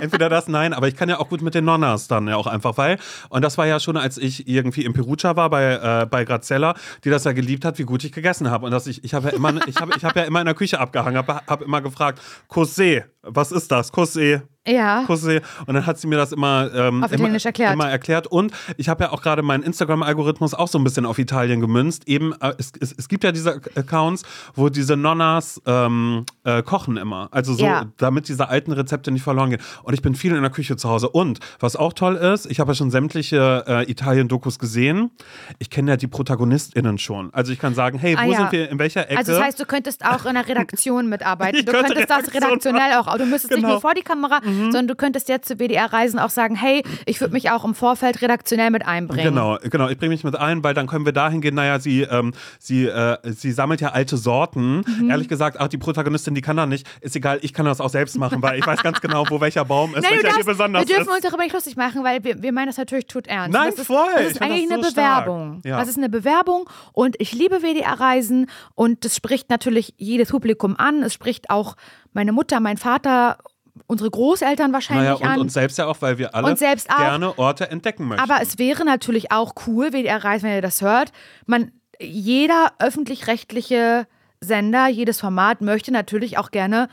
Entweder 0.00 0.28
das, 0.28 0.48
nein, 0.48 0.72
aber 0.72 0.88
ich 0.88 0.96
kann 0.96 1.08
ja 1.08 1.20
auch 1.20 1.28
gut 1.28 1.42
mit 1.42 1.54
den 1.54 1.64
Nonnas 1.64 2.08
dann 2.08 2.26
ja 2.26 2.36
auch 2.36 2.48
einfach, 2.48 2.76
weil, 2.76 2.98
und 3.28 3.42
das 3.42 3.56
war 3.56 3.66
ja 3.66 3.78
schon, 3.78 3.96
als 3.96 4.18
ich 4.18 4.48
irgendwie 4.48 4.84
in 4.84 4.92
Perugia 4.92 5.36
war 5.36 5.48
bei, 5.48 6.02
äh, 6.02 6.06
bei 6.06 6.24
Grazella, 6.24 6.74
die 7.04 7.10
das 7.10 7.22
ja 7.22 7.32
geliebt 7.32 7.64
hat, 7.64 7.78
wie 7.78 7.84
gut 7.84 8.02
ich 8.02 8.10
gegessen 8.10 8.50
habe. 8.50 8.66
Und 8.66 8.72
dass 8.72 8.88
ich, 8.88 9.04
ich 9.04 9.14
habe 9.14 9.28
ja 9.28 9.36
immer, 9.36 9.54
ich 9.68 9.76
habe 9.76 9.92
ich 9.96 10.04
hab 10.04 10.16
ja 10.16 10.24
immer 10.24 10.40
in 10.40 10.46
der 10.46 10.54
Küche 10.56 10.80
abgehangen, 10.80 11.18
habe 11.18 11.40
hab 11.46 11.62
immer 11.62 11.80
gefragt, 11.80 12.20
Kosé, 12.50 13.04
was 13.22 13.52
ist 13.52 13.70
das? 13.70 13.92
Kosé. 13.92 14.42
Ja. 14.66 15.04
Kosé. 15.06 15.42
Und 15.66 15.74
dann 15.74 15.86
hat 15.86 15.98
sie 15.98 16.06
mir 16.06 16.16
das 16.16 16.32
immer, 16.32 16.70
ähm, 16.74 17.02
Auf 17.04 17.10
immer, 17.10 17.14
Italienisch 17.14 17.44
erklärt. 17.46 17.74
immer 17.74 17.90
erklärt. 17.90 18.26
Und 18.26 18.52
ich 18.76 18.88
habe 18.88 19.04
ja 19.04 19.10
auch 19.12 19.22
gerade 19.22 19.42
meinen 19.42 19.62
Instagram-Algorithmus 19.62 20.54
auch 20.54 20.68
so 20.68 20.78
ein 20.78 20.84
bisschen 20.84 21.04
auf 21.06 21.18
Italien 21.18 21.60
gemünzt. 21.60 22.06
Eben, 22.08 22.32
äh, 22.40 22.52
es, 22.58 22.72
es, 22.80 22.92
es 22.96 23.08
gibt 23.08 23.24
ja 23.24 23.32
diese 23.32 23.60
Accounts, 23.76 24.22
wo 24.54 24.68
diese 24.68 24.96
Nonnas 24.96 25.60
ähm, 25.66 26.24
äh, 26.44 26.62
kochen 26.62 26.96
immer. 26.96 27.28
Also 27.32 27.54
so, 27.54 27.64
Ja. 27.64 27.86
damit 27.96 28.28
diese 28.28 28.48
alten 28.48 28.72
Rezepte 28.72 29.10
nicht 29.10 29.22
verloren 29.22 29.50
gehen. 29.50 29.60
Und 29.82 29.94
ich 29.94 30.02
bin 30.02 30.14
viel 30.14 30.34
in 30.34 30.42
der 30.42 30.50
Küche 30.50 30.76
zu 30.76 30.88
Hause. 30.88 31.08
Und 31.08 31.40
was 31.60 31.76
auch 31.76 31.92
toll 31.92 32.16
ist, 32.16 32.46
ich 32.46 32.60
habe 32.60 32.70
ja 32.70 32.74
schon 32.74 32.90
sämtliche 32.90 33.64
äh, 33.66 33.90
Italien-Dokus 33.90 34.58
gesehen. 34.58 35.10
Ich 35.58 35.70
kenne 35.70 35.92
ja 35.92 35.96
die 35.96 36.06
ProtagonistInnen 36.06 36.98
schon. 36.98 37.32
Also 37.34 37.52
ich 37.52 37.58
kann 37.58 37.74
sagen, 37.74 37.98
hey, 37.98 38.16
Ah, 38.16 38.26
wo 38.26 38.32
ja. 38.32 38.38
sind 38.38 38.52
wir, 38.52 38.70
in 38.70 38.78
welcher 38.78 39.08
Ecke? 39.08 39.18
Also 39.18 39.32
das 39.32 39.40
heißt, 39.42 39.60
du 39.60 39.64
könntest 39.64 40.04
auch 40.04 40.24
in 40.26 40.34
der 40.34 40.46
Redaktion 40.48 41.08
mitarbeiten. 41.08 41.58
Ich 41.58 41.64
Du 41.64 41.72
könnte 41.72 41.88
könntest 41.94 42.10
das 42.10 42.18
Redaktion 42.34 42.76
redaktionell 42.76 42.92
auch. 42.98 43.16
Du 43.16 43.24
müsstest 43.26 43.50
nicht 43.50 43.60
Genau. 43.62 43.68
nur 43.74 43.80
vor 43.80 43.94
die 43.94 44.02
Kamera, 44.02 44.40
sondern 44.56 44.88
du 44.88 44.94
könntest 44.94 45.28
jetzt 45.28 45.48
zu 45.48 45.56
WDR-Reisen 45.58 46.18
auch 46.18 46.30
sagen, 46.30 46.54
hey, 46.54 46.82
ich 47.06 47.20
würde 47.20 47.32
mich 47.32 47.50
auch 47.50 47.64
im 47.64 47.74
Vorfeld 47.74 48.22
redaktionell 48.22 48.70
mit 48.70 48.86
einbringen. 48.86 49.24
Genau, 49.24 49.58
genau. 49.62 49.88
Ich 49.88 49.98
bringe 49.98 50.10
mich 50.10 50.24
mit 50.24 50.36
ein, 50.36 50.62
weil 50.64 50.74
dann 50.74 50.86
können 50.86 51.04
wir 51.04 51.12
dahin 51.12 51.40
gehen. 51.40 51.54
Naja, 51.54 51.78
sie, 51.78 52.02
ähm, 52.02 52.32
sie, 52.58 52.86
äh, 52.86 53.18
sie 53.24 53.52
sammelt 53.52 53.80
ja 53.80 53.90
alte 53.90 54.16
Sorten. 54.16 54.82
Mhm. 54.86 55.10
Ehrlich 55.10 55.28
gesagt, 55.28 55.58
ach, 55.60 55.68
die 55.68 55.78
Protagonistin, 55.78 56.34
die 56.34 56.40
kann 56.40 56.56
da 56.56 56.66
nicht. 56.66 56.86
Ist 57.00 57.16
egal, 57.16 57.38
ich 57.42 57.52
kann 57.52 57.66
das 57.66 57.80
auch 57.80 57.88
selbst 57.90 58.18
machen, 58.18 58.42
weil 58.42 58.58
ich 58.58 58.66
weiß 58.66 58.82
ganz 58.82 59.00
genau, 59.02 59.24
wo 59.28 59.40
welcher 59.40 59.64
Baum 59.64 59.94
ist, 59.94 60.02
Nein, 60.02 60.12
welcher 60.12 60.14
hier 60.14 60.30
darfst, 60.30 60.46
besonders 60.46 60.82
wir 60.82 60.96
dürfen 60.96 61.08
ist. 61.08 61.14
uns 61.14 61.22
darüber 61.22 61.42
nicht 61.42 61.54
lustig 61.54 61.76
machen, 61.76 62.04
weil 62.04 62.22
wir, 62.24 62.42
wir 62.42 62.52
meinen 62.52 62.66
das 62.66 62.76
natürlich 62.76 63.06
tut 63.06 63.26
ernst. 63.26 63.52
Nein, 63.52 63.70
das 63.70 63.80
ist, 63.80 63.86
voll. 63.86 64.10
Das 64.16 64.26
ist 64.32 64.42
eigentlich 64.42 64.68
das 64.68 64.72
eine 64.72 64.84
so 64.84 64.90
stark. 64.90 65.24
Bewerbung. 65.24 65.60
Ja. 65.64 65.78
Das 65.78 65.88
ist 65.88 65.98
eine 65.98 66.08
Bewerbung 66.08 66.68
und 66.92 67.16
ich 67.18 67.32
liebe 67.32 67.62
WDR-Reisen 67.62 68.46
und 68.74 69.04
das 69.04 69.16
spricht 69.16 69.50
natürlich 69.50 69.94
jedes 69.96 70.30
Publikum 70.30 70.76
an. 70.76 71.02
Es 71.02 71.14
spricht 71.14 71.50
auch 71.50 71.76
meine 72.12 72.32
Mutter, 72.32 72.60
mein 72.60 72.76
Vater, 72.76 73.38
unsere 73.86 74.10
Großeltern 74.10 74.72
wahrscheinlich 74.72 75.04
Naja, 75.08 75.14
und 75.16 75.26
an. 75.26 75.40
uns 75.40 75.54
selbst 75.54 75.78
ja 75.78 75.86
auch, 75.86 75.96
weil 76.00 76.18
wir 76.18 76.34
alle 76.34 76.48
Und 76.48 76.58
selbst 76.58 76.90
auch. 76.90 76.96
gerne 76.98 77.38
Orte 77.38 77.70
entdecken 77.70 78.06
möchten. 78.08 78.22
Aber 78.22 78.42
es 78.42 78.58
wäre 78.58 78.84
natürlich 78.84 79.32
auch 79.32 79.54
cool, 79.66 79.92
WDR-Reisen, 79.92 80.48
wenn 80.48 80.56
ihr 80.56 80.62
das 80.62 80.82
hört. 80.82 81.12
Man, 81.46 81.72
jeder 82.00 82.72
öffentlich-rechtliche 82.78 84.06
Sender, 84.40 84.88
jedes 84.88 85.20
Format 85.20 85.60
möchte 85.60 85.92
natürlich 85.92 86.36
auch 86.38 86.50
gerne 86.50 86.88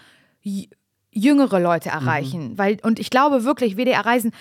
jüngere 1.12 1.60
Leute 1.60 1.90
erreichen. 1.90 2.58
Weil, 2.58 2.78
und 2.84 3.00
ich 3.00 3.10
glaube 3.10 3.44
wirklich, 3.44 3.76
WDR-Reisen, 3.78 4.32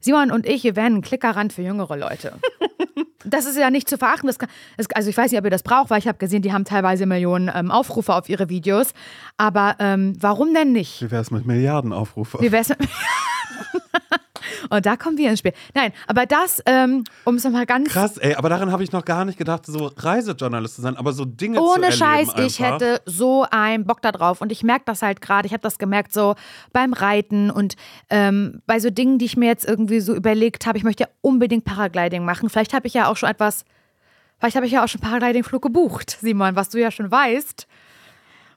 Simon 0.00 0.30
und 0.30 0.46
ich, 0.46 0.64
wir 0.64 0.76
wären 0.76 0.96
ein 0.96 1.02
Klickerrand 1.02 1.52
für 1.52 1.62
jüngere 1.62 1.96
Leute. 1.96 2.32
Das 3.30 3.46
ist 3.46 3.56
ja 3.56 3.70
nicht 3.70 3.88
zu 3.88 3.98
verachten. 3.98 4.28
Kann, 4.38 4.48
das, 4.76 4.86
also 4.94 5.10
ich 5.10 5.16
weiß 5.16 5.30
nicht, 5.30 5.38
ob 5.38 5.44
ihr 5.44 5.50
das 5.50 5.62
braucht, 5.62 5.90
weil 5.90 5.98
ich 5.98 6.08
habe 6.08 6.18
gesehen, 6.18 6.42
die 6.42 6.52
haben 6.52 6.64
teilweise 6.64 7.06
Millionen 7.06 7.50
ähm, 7.54 7.70
Aufrufe 7.70 8.14
auf 8.14 8.28
ihre 8.28 8.48
Videos. 8.48 8.92
Aber 9.36 9.76
ähm, 9.78 10.16
warum 10.20 10.54
denn 10.54 10.72
nicht? 10.72 11.02
Wie 11.02 11.10
wäre 11.10 11.22
es 11.22 11.30
mit 11.30 11.46
Milliardenaufrufe? 11.46 12.38
Wie 12.40 12.52
wär's 12.52 12.68
mit 12.78 12.78
Und 14.70 14.86
da 14.86 14.96
kommen 14.96 15.16
wir 15.18 15.30
ins 15.30 15.38
Spiel. 15.40 15.52
Nein, 15.74 15.92
aber 16.06 16.26
das, 16.26 16.62
ähm, 16.66 17.04
um 17.24 17.36
es 17.36 17.44
nochmal 17.44 17.66
ganz 17.66 17.88
Krass, 17.88 18.18
ey, 18.18 18.34
aber 18.34 18.48
daran 18.48 18.72
habe 18.72 18.82
ich 18.82 18.92
noch 18.92 19.04
gar 19.04 19.24
nicht 19.24 19.38
gedacht, 19.38 19.66
so 19.66 19.90
Reisejournalist 19.96 20.76
zu 20.76 20.82
sein, 20.82 20.96
aber 20.96 21.12
so 21.12 21.24
Dinge 21.24 21.56
zu 21.56 21.62
ohne 21.62 21.86
erleben 21.86 21.98
Scheiß, 21.98 22.28
ich 22.38 22.62
einfach. 22.62 22.80
hätte 22.80 23.02
so 23.06 23.46
einen 23.50 23.84
Bock 23.84 24.02
da 24.02 24.12
drauf. 24.12 24.40
Und 24.40 24.52
ich 24.52 24.62
merke 24.62 24.84
das 24.86 25.02
halt 25.02 25.20
gerade, 25.20 25.46
ich 25.46 25.52
habe 25.52 25.62
das 25.62 25.78
gemerkt 25.78 26.12
so 26.12 26.34
beim 26.72 26.92
Reiten 26.92 27.50
und 27.50 27.76
ähm, 28.10 28.62
bei 28.66 28.80
so 28.80 28.90
Dingen, 28.90 29.18
die 29.18 29.26
ich 29.26 29.36
mir 29.36 29.46
jetzt 29.46 29.66
irgendwie 29.66 30.00
so 30.00 30.14
überlegt 30.14 30.66
habe, 30.66 30.78
ich 30.78 30.84
möchte 30.84 31.04
ja 31.04 31.08
unbedingt 31.20 31.64
Paragliding 31.64 32.24
machen. 32.24 32.50
Vielleicht 32.50 32.74
habe 32.74 32.86
ich 32.86 32.94
ja 32.94 33.08
auch 33.08 33.16
schon 33.16 33.28
etwas, 33.28 33.64
vielleicht 34.38 34.56
habe 34.56 34.66
ich 34.66 34.72
ja 34.72 34.84
auch 34.84 34.88
schon 34.88 35.00
Paragliding-Flug 35.00 35.62
gebucht, 35.62 36.18
Simon, 36.20 36.56
was 36.56 36.70
du 36.70 36.80
ja 36.80 36.90
schon 36.90 37.10
weißt. 37.10 37.67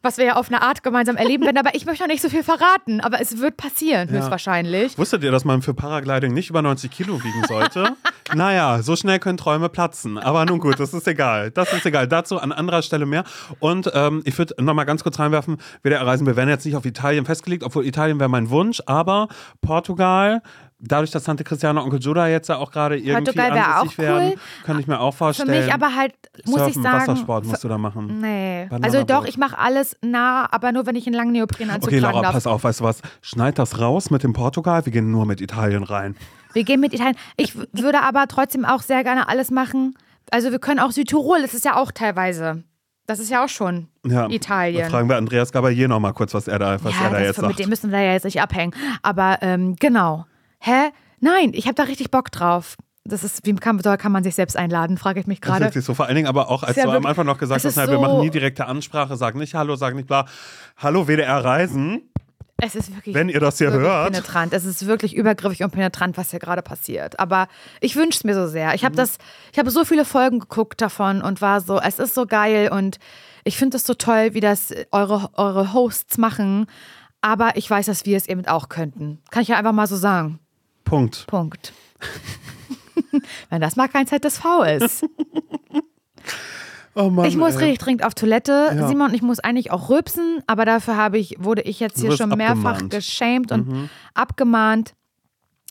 Was 0.03 0.17
wir 0.17 0.25
ja 0.25 0.35
auf 0.35 0.47
eine 0.47 0.61
Art 0.63 0.81
gemeinsam 0.81 1.15
erleben 1.15 1.43
werden, 1.45 1.57
aber 1.57 1.75
ich 1.75 1.85
möchte 1.85 2.03
noch 2.03 2.07
nicht 2.09 2.21
so 2.23 2.29
viel 2.29 2.43
verraten. 2.43 3.01
Aber 3.01 3.21
es 3.21 3.37
wird 3.37 3.55
passieren, 3.57 4.09
Ja. 4.09 4.15
höchstwahrscheinlich. 4.15 4.97
Wusstet 4.97 5.23
ihr, 5.23 5.31
dass 5.31 5.45
man 5.45 5.61
für 5.61 5.73
Paragliding 5.75 6.33
nicht 6.33 6.49
über 6.49 6.61
90 6.63 6.89
Kilo 6.89 7.23
wiegen 7.23 7.43
sollte? 7.47 7.95
naja, 8.33 8.81
so 8.81 8.95
schnell 8.95 9.19
können 9.19 9.37
Träume 9.37 9.69
platzen. 9.69 10.17
Aber 10.17 10.43
nun 10.45 10.59
gut, 10.59 10.79
das 10.79 10.93
ist 10.95 11.07
egal. 11.07 11.51
Das 11.51 11.71
ist 11.71 11.85
egal. 11.85 12.07
Dazu 12.07 12.39
an 12.39 12.51
anderer 12.51 12.81
Stelle 12.81 13.05
mehr. 13.05 13.23
Und 13.59 13.91
ähm, 13.93 14.21
ich 14.25 14.35
würde 14.37 14.55
nochmal 14.59 14.85
ganz 14.85 15.03
kurz 15.03 15.19
reinwerfen, 15.19 15.57
WDR 15.83 16.05
Reisen, 16.05 16.25
wir 16.25 16.35
werden 16.35 16.49
jetzt 16.49 16.65
nicht 16.65 16.75
auf 16.75 16.85
Italien 16.85 17.25
festgelegt, 17.25 17.63
obwohl 17.63 17.85
Italien 17.85 18.19
wäre 18.19 18.29
mein 18.29 18.49
Wunsch, 18.49 18.81
aber 18.87 19.27
Portugal, 19.61 20.41
dadurch, 20.81 21.11
dass 21.11 21.23
Tante 21.23 21.43
Christiane 21.43 21.79
und 21.79 21.85
Onkel 21.85 21.99
Joda 21.99 22.27
jetzt 22.27 22.49
ja 22.49 22.57
auch 22.57 22.71
gerade 22.71 22.97
irgendwie 22.97 23.15
ansässig 23.15 23.41
auch 23.41 23.85
cool. 23.85 23.97
werden, 23.97 24.33
kann 24.65 24.79
ich 24.79 24.87
mir 24.87 24.99
auch 24.99 25.11
Für 25.11 25.17
vorstellen. 25.19 25.65
mich 25.65 25.73
aber 25.73 25.95
halt, 25.95 26.13
muss 26.45 26.55
ich 26.55 26.73
Surfen, 26.73 26.83
sagen. 26.83 27.07
Wassersport 27.07 27.45
musst 27.45 27.63
du 27.63 27.67
da 27.67 27.77
machen. 27.77 28.19
Nee. 28.19 28.67
Also 28.81 29.03
doch, 29.03 29.25
ich 29.25 29.37
mache 29.37 29.57
alles 29.57 29.95
nah, 30.01 30.47
aber 30.51 30.71
nur 30.71 30.85
wenn 30.85 30.95
ich 30.95 31.05
einen 31.07 31.15
langen 31.15 31.31
Neoprenanzug 31.31 31.89
Okay, 31.89 31.99
Laura, 31.99 32.21
darf. 32.21 32.33
pass 32.33 32.47
auf, 32.47 32.63
weißt 32.63 32.79
du 32.81 32.83
was? 32.83 33.01
Schneid 33.21 33.59
das 33.59 33.79
raus 33.79 34.09
mit 34.09 34.23
dem 34.23 34.33
Portugal, 34.33 34.85
wir 34.85 34.91
gehen 34.91 35.11
nur 35.11 35.25
mit 35.25 35.41
Italien 35.41 35.83
rein. 35.83 36.15
Wir 36.53 36.63
gehen 36.63 36.79
mit 36.79 36.93
Italien. 36.93 37.15
Ich 37.37 37.55
würde 37.55 38.01
aber 38.01 38.27
trotzdem 38.27 38.65
auch 38.65 38.81
sehr 38.81 39.03
gerne 39.03 39.29
alles 39.29 39.51
machen. 39.51 39.95
Also 40.31 40.51
wir 40.51 40.59
können 40.59 40.79
auch 40.79 40.91
Südtirol, 40.91 41.41
das 41.41 41.53
ist 41.53 41.65
ja 41.65 41.75
auch 41.75 41.91
teilweise. 41.91 42.63
Das 43.07 43.19
ist 43.19 43.29
ja 43.29 43.43
auch 43.43 43.49
schon 43.49 43.87
Ja, 44.05 44.29
Italien. 44.29 44.89
Fragen 44.89 45.09
wir 45.09 45.17
Andreas 45.17 45.51
Gabalier 45.51 45.87
noch 45.87 45.99
mal 45.99 46.13
kurz, 46.13 46.33
was 46.33 46.47
er 46.47 46.59
da, 46.59 46.81
was 46.83 46.93
ja, 46.93 47.05
er 47.05 47.09
da 47.09 47.19
jetzt 47.19 47.37
mit 47.41 47.47
sagt. 47.47 47.59
dem 47.59 47.69
müssen 47.69 47.91
wir 47.91 47.99
ja 47.99 48.13
jetzt 48.13 48.23
nicht 48.23 48.41
abhängen. 48.41 48.73
Aber 49.01 49.39
ähm, 49.41 49.75
genau. 49.77 50.25
Hä? 50.61 50.91
Nein, 51.19 51.51
ich 51.53 51.65
habe 51.65 51.75
da 51.75 51.83
richtig 51.83 52.11
Bock 52.11 52.31
drauf. 52.31 52.75
das 53.03 53.23
ist, 53.23 53.45
wie 53.45 53.53
kann, 53.55 53.79
kann 53.81 54.11
man 54.11 54.23
sich 54.23 54.35
selbst 54.35 54.55
einladen, 54.55 54.97
frage 54.97 55.19
ich 55.19 55.25
mich 55.27 55.41
Das 55.41 55.49
ist 55.59 55.59
gerade. 55.59 55.81
so. 55.81 55.93
Vor 55.95 56.05
allen 56.05 56.15
Dingen 56.15 56.27
aber 56.27 56.49
auch, 56.49 56.61
als 56.63 56.77
ja 56.77 56.83
du 56.83 56.89
am 56.89 56.93
wirklich- 56.95 57.09
Anfang 57.09 57.25
noch 57.25 57.39
gesagt 57.39 57.59
es 57.59 57.65
hast, 57.65 57.75
na, 57.75 57.87
wir 57.91 57.95
so- 57.95 58.01
machen 58.01 58.19
nie 58.19 58.29
direkte 58.29 58.67
Ansprache, 58.67 59.17
sag 59.17 59.33
nicht 59.35 59.55
Hallo, 59.55 59.75
sag 59.75 59.95
nicht 59.95 60.07
bla. 60.07 60.25
Hallo 60.77 61.07
WDR 61.07 61.43
Reisen, 61.43 62.11
Es 62.57 62.75
ist 62.75 62.93
wirklich. 62.95 63.15
wenn 63.15 63.27
ihr 63.27 63.39
das 63.39 63.57
hier 63.57 63.71
hört. 63.71 64.11
penetrant. 64.11 64.53
Es 64.53 64.65
ist 64.65 64.85
wirklich 64.85 65.15
übergriffig 65.15 65.63
und 65.63 65.71
penetrant, 65.71 66.15
was 66.15 66.29
hier 66.29 66.39
gerade 66.39 66.61
passiert. 66.61 67.19
Aber 67.19 67.47
ich 67.79 67.95
wünsche 67.95 68.17
es 68.19 68.23
mir 68.23 68.35
so 68.35 68.47
sehr. 68.47 68.75
Ich 68.75 68.85
habe 68.85 68.95
das, 68.95 69.17
ich 69.51 69.57
habe 69.57 69.71
so 69.71 69.83
viele 69.83 70.05
Folgen 70.05 70.37
geguckt 70.39 70.79
davon 70.79 71.23
und 71.23 71.41
war 71.41 71.59
so, 71.61 71.79
es 71.81 71.97
ist 71.97 72.13
so 72.13 72.27
geil 72.27 72.69
und 72.71 72.99
ich 73.45 73.57
finde 73.57 73.77
es 73.77 73.83
so 73.87 73.95
toll, 73.95 74.35
wie 74.35 74.41
das 74.41 74.71
eure, 74.91 75.31
eure 75.33 75.73
Hosts 75.73 76.19
machen. 76.19 76.67
Aber 77.21 77.55
ich 77.57 77.67
weiß, 77.69 77.87
dass 77.87 78.05
wir 78.05 78.15
es 78.17 78.27
eben 78.27 78.45
auch 78.45 78.69
könnten. 78.69 79.19
Kann 79.31 79.41
ich 79.41 79.47
ja 79.49 79.57
einfach 79.57 79.71
mal 79.73 79.87
so 79.87 79.95
sagen. 79.95 80.37
Punkt. 80.83 81.25
Punkt. 81.27 81.73
Wenn 83.49 83.61
das 83.61 83.75
mal 83.75 83.87
kein 83.87 84.07
ZSV 84.07 84.45
ist. 84.79 85.05
Oh 86.93 87.09
Mann, 87.09 87.25
Ich 87.25 87.37
muss 87.37 87.53
ey. 87.55 87.63
richtig 87.63 87.77
dringend 87.79 88.03
auf 88.05 88.13
Toilette. 88.15 88.71
Ja. 88.75 88.87
Simon, 88.87 89.13
ich 89.13 89.21
muss 89.21 89.39
eigentlich 89.39 89.71
auch 89.71 89.89
rülpsen, 89.89 90.43
aber 90.47 90.65
dafür 90.65 90.97
habe 90.97 91.17
ich, 91.17 91.35
wurde 91.39 91.61
ich 91.61 91.79
jetzt 91.79 91.99
hier 92.01 92.11
schon 92.17 92.29
mehrfach 92.29 92.73
abgemahnt. 92.73 92.83
Mhm. 92.83 92.89
geschämt 92.89 93.51
und 93.51 93.89
abgemahnt. 94.13 94.93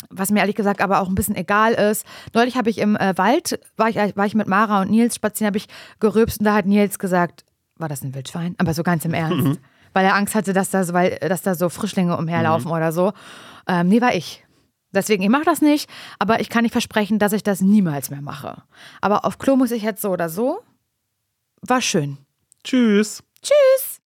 Was 0.08 0.30
mir 0.30 0.40
ehrlich 0.40 0.56
gesagt 0.56 0.80
aber 0.80 1.00
auch 1.00 1.08
ein 1.08 1.14
bisschen 1.14 1.36
egal 1.36 1.74
ist. 1.74 2.06
Neulich 2.32 2.56
habe 2.56 2.70
ich 2.70 2.78
im 2.78 2.96
äh, 2.96 3.12
Wald, 3.18 3.60
war 3.76 3.90
ich, 3.90 3.96
war 3.96 4.24
ich 4.24 4.34
mit 4.34 4.48
Mara 4.48 4.80
und 4.80 4.90
Nils 4.90 5.14
spazieren, 5.14 5.48
habe 5.48 5.58
ich 5.58 5.66
gerülpst 6.00 6.40
und 6.40 6.46
da 6.46 6.54
hat 6.54 6.64
Nils 6.64 6.98
gesagt, 6.98 7.44
war 7.76 7.88
das 7.88 8.02
ein 8.02 8.14
Wildschwein? 8.14 8.54
Aber 8.56 8.72
so 8.72 8.82
ganz 8.82 9.04
im 9.04 9.12
Ernst. 9.14 9.46
Mhm. 9.46 9.58
Weil 9.92 10.06
er 10.06 10.14
Angst 10.14 10.34
hatte, 10.34 10.54
dass, 10.54 10.70
das, 10.70 10.94
weil, 10.94 11.18
dass 11.18 11.42
da 11.42 11.54
so 11.54 11.68
Frischlinge 11.68 12.16
umherlaufen 12.16 12.70
oder 12.70 12.92
so. 12.92 13.12
Ähm, 13.68 13.88
nee, 13.88 14.00
war 14.00 14.14
ich. 14.14 14.42
Deswegen, 14.92 15.22
ich 15.22 15.28
mache 15.28 15.44
das 15.44 15.60
nicht, 15.60 15.88
aber 16.18 16.40
ich 16.40 16.48
kann 16.48 16.62
nicht 16.62 16.72
versprechen, 16.72 17.18
dass 17.18 17.32
ich 17.32 17.42
das 17.42 17.60
niemals 17.60 18.10
mehr 18.10 18.22
mache. 18.22 18.62
Aber 19.00 19.24
auf 19.24 19.38
Klo 19.38 19.56
muss 19.56 19.70
ich 19.70 19.82
jetzt 19.82 20.02
so 20.02 20.10
oder 20.10 20.28
so. 20.28 20.60
War 21.62 21.80
schön. 21.80 22.18
Tschüss. 22.64 23.22
Tschüss. 23.42 23.89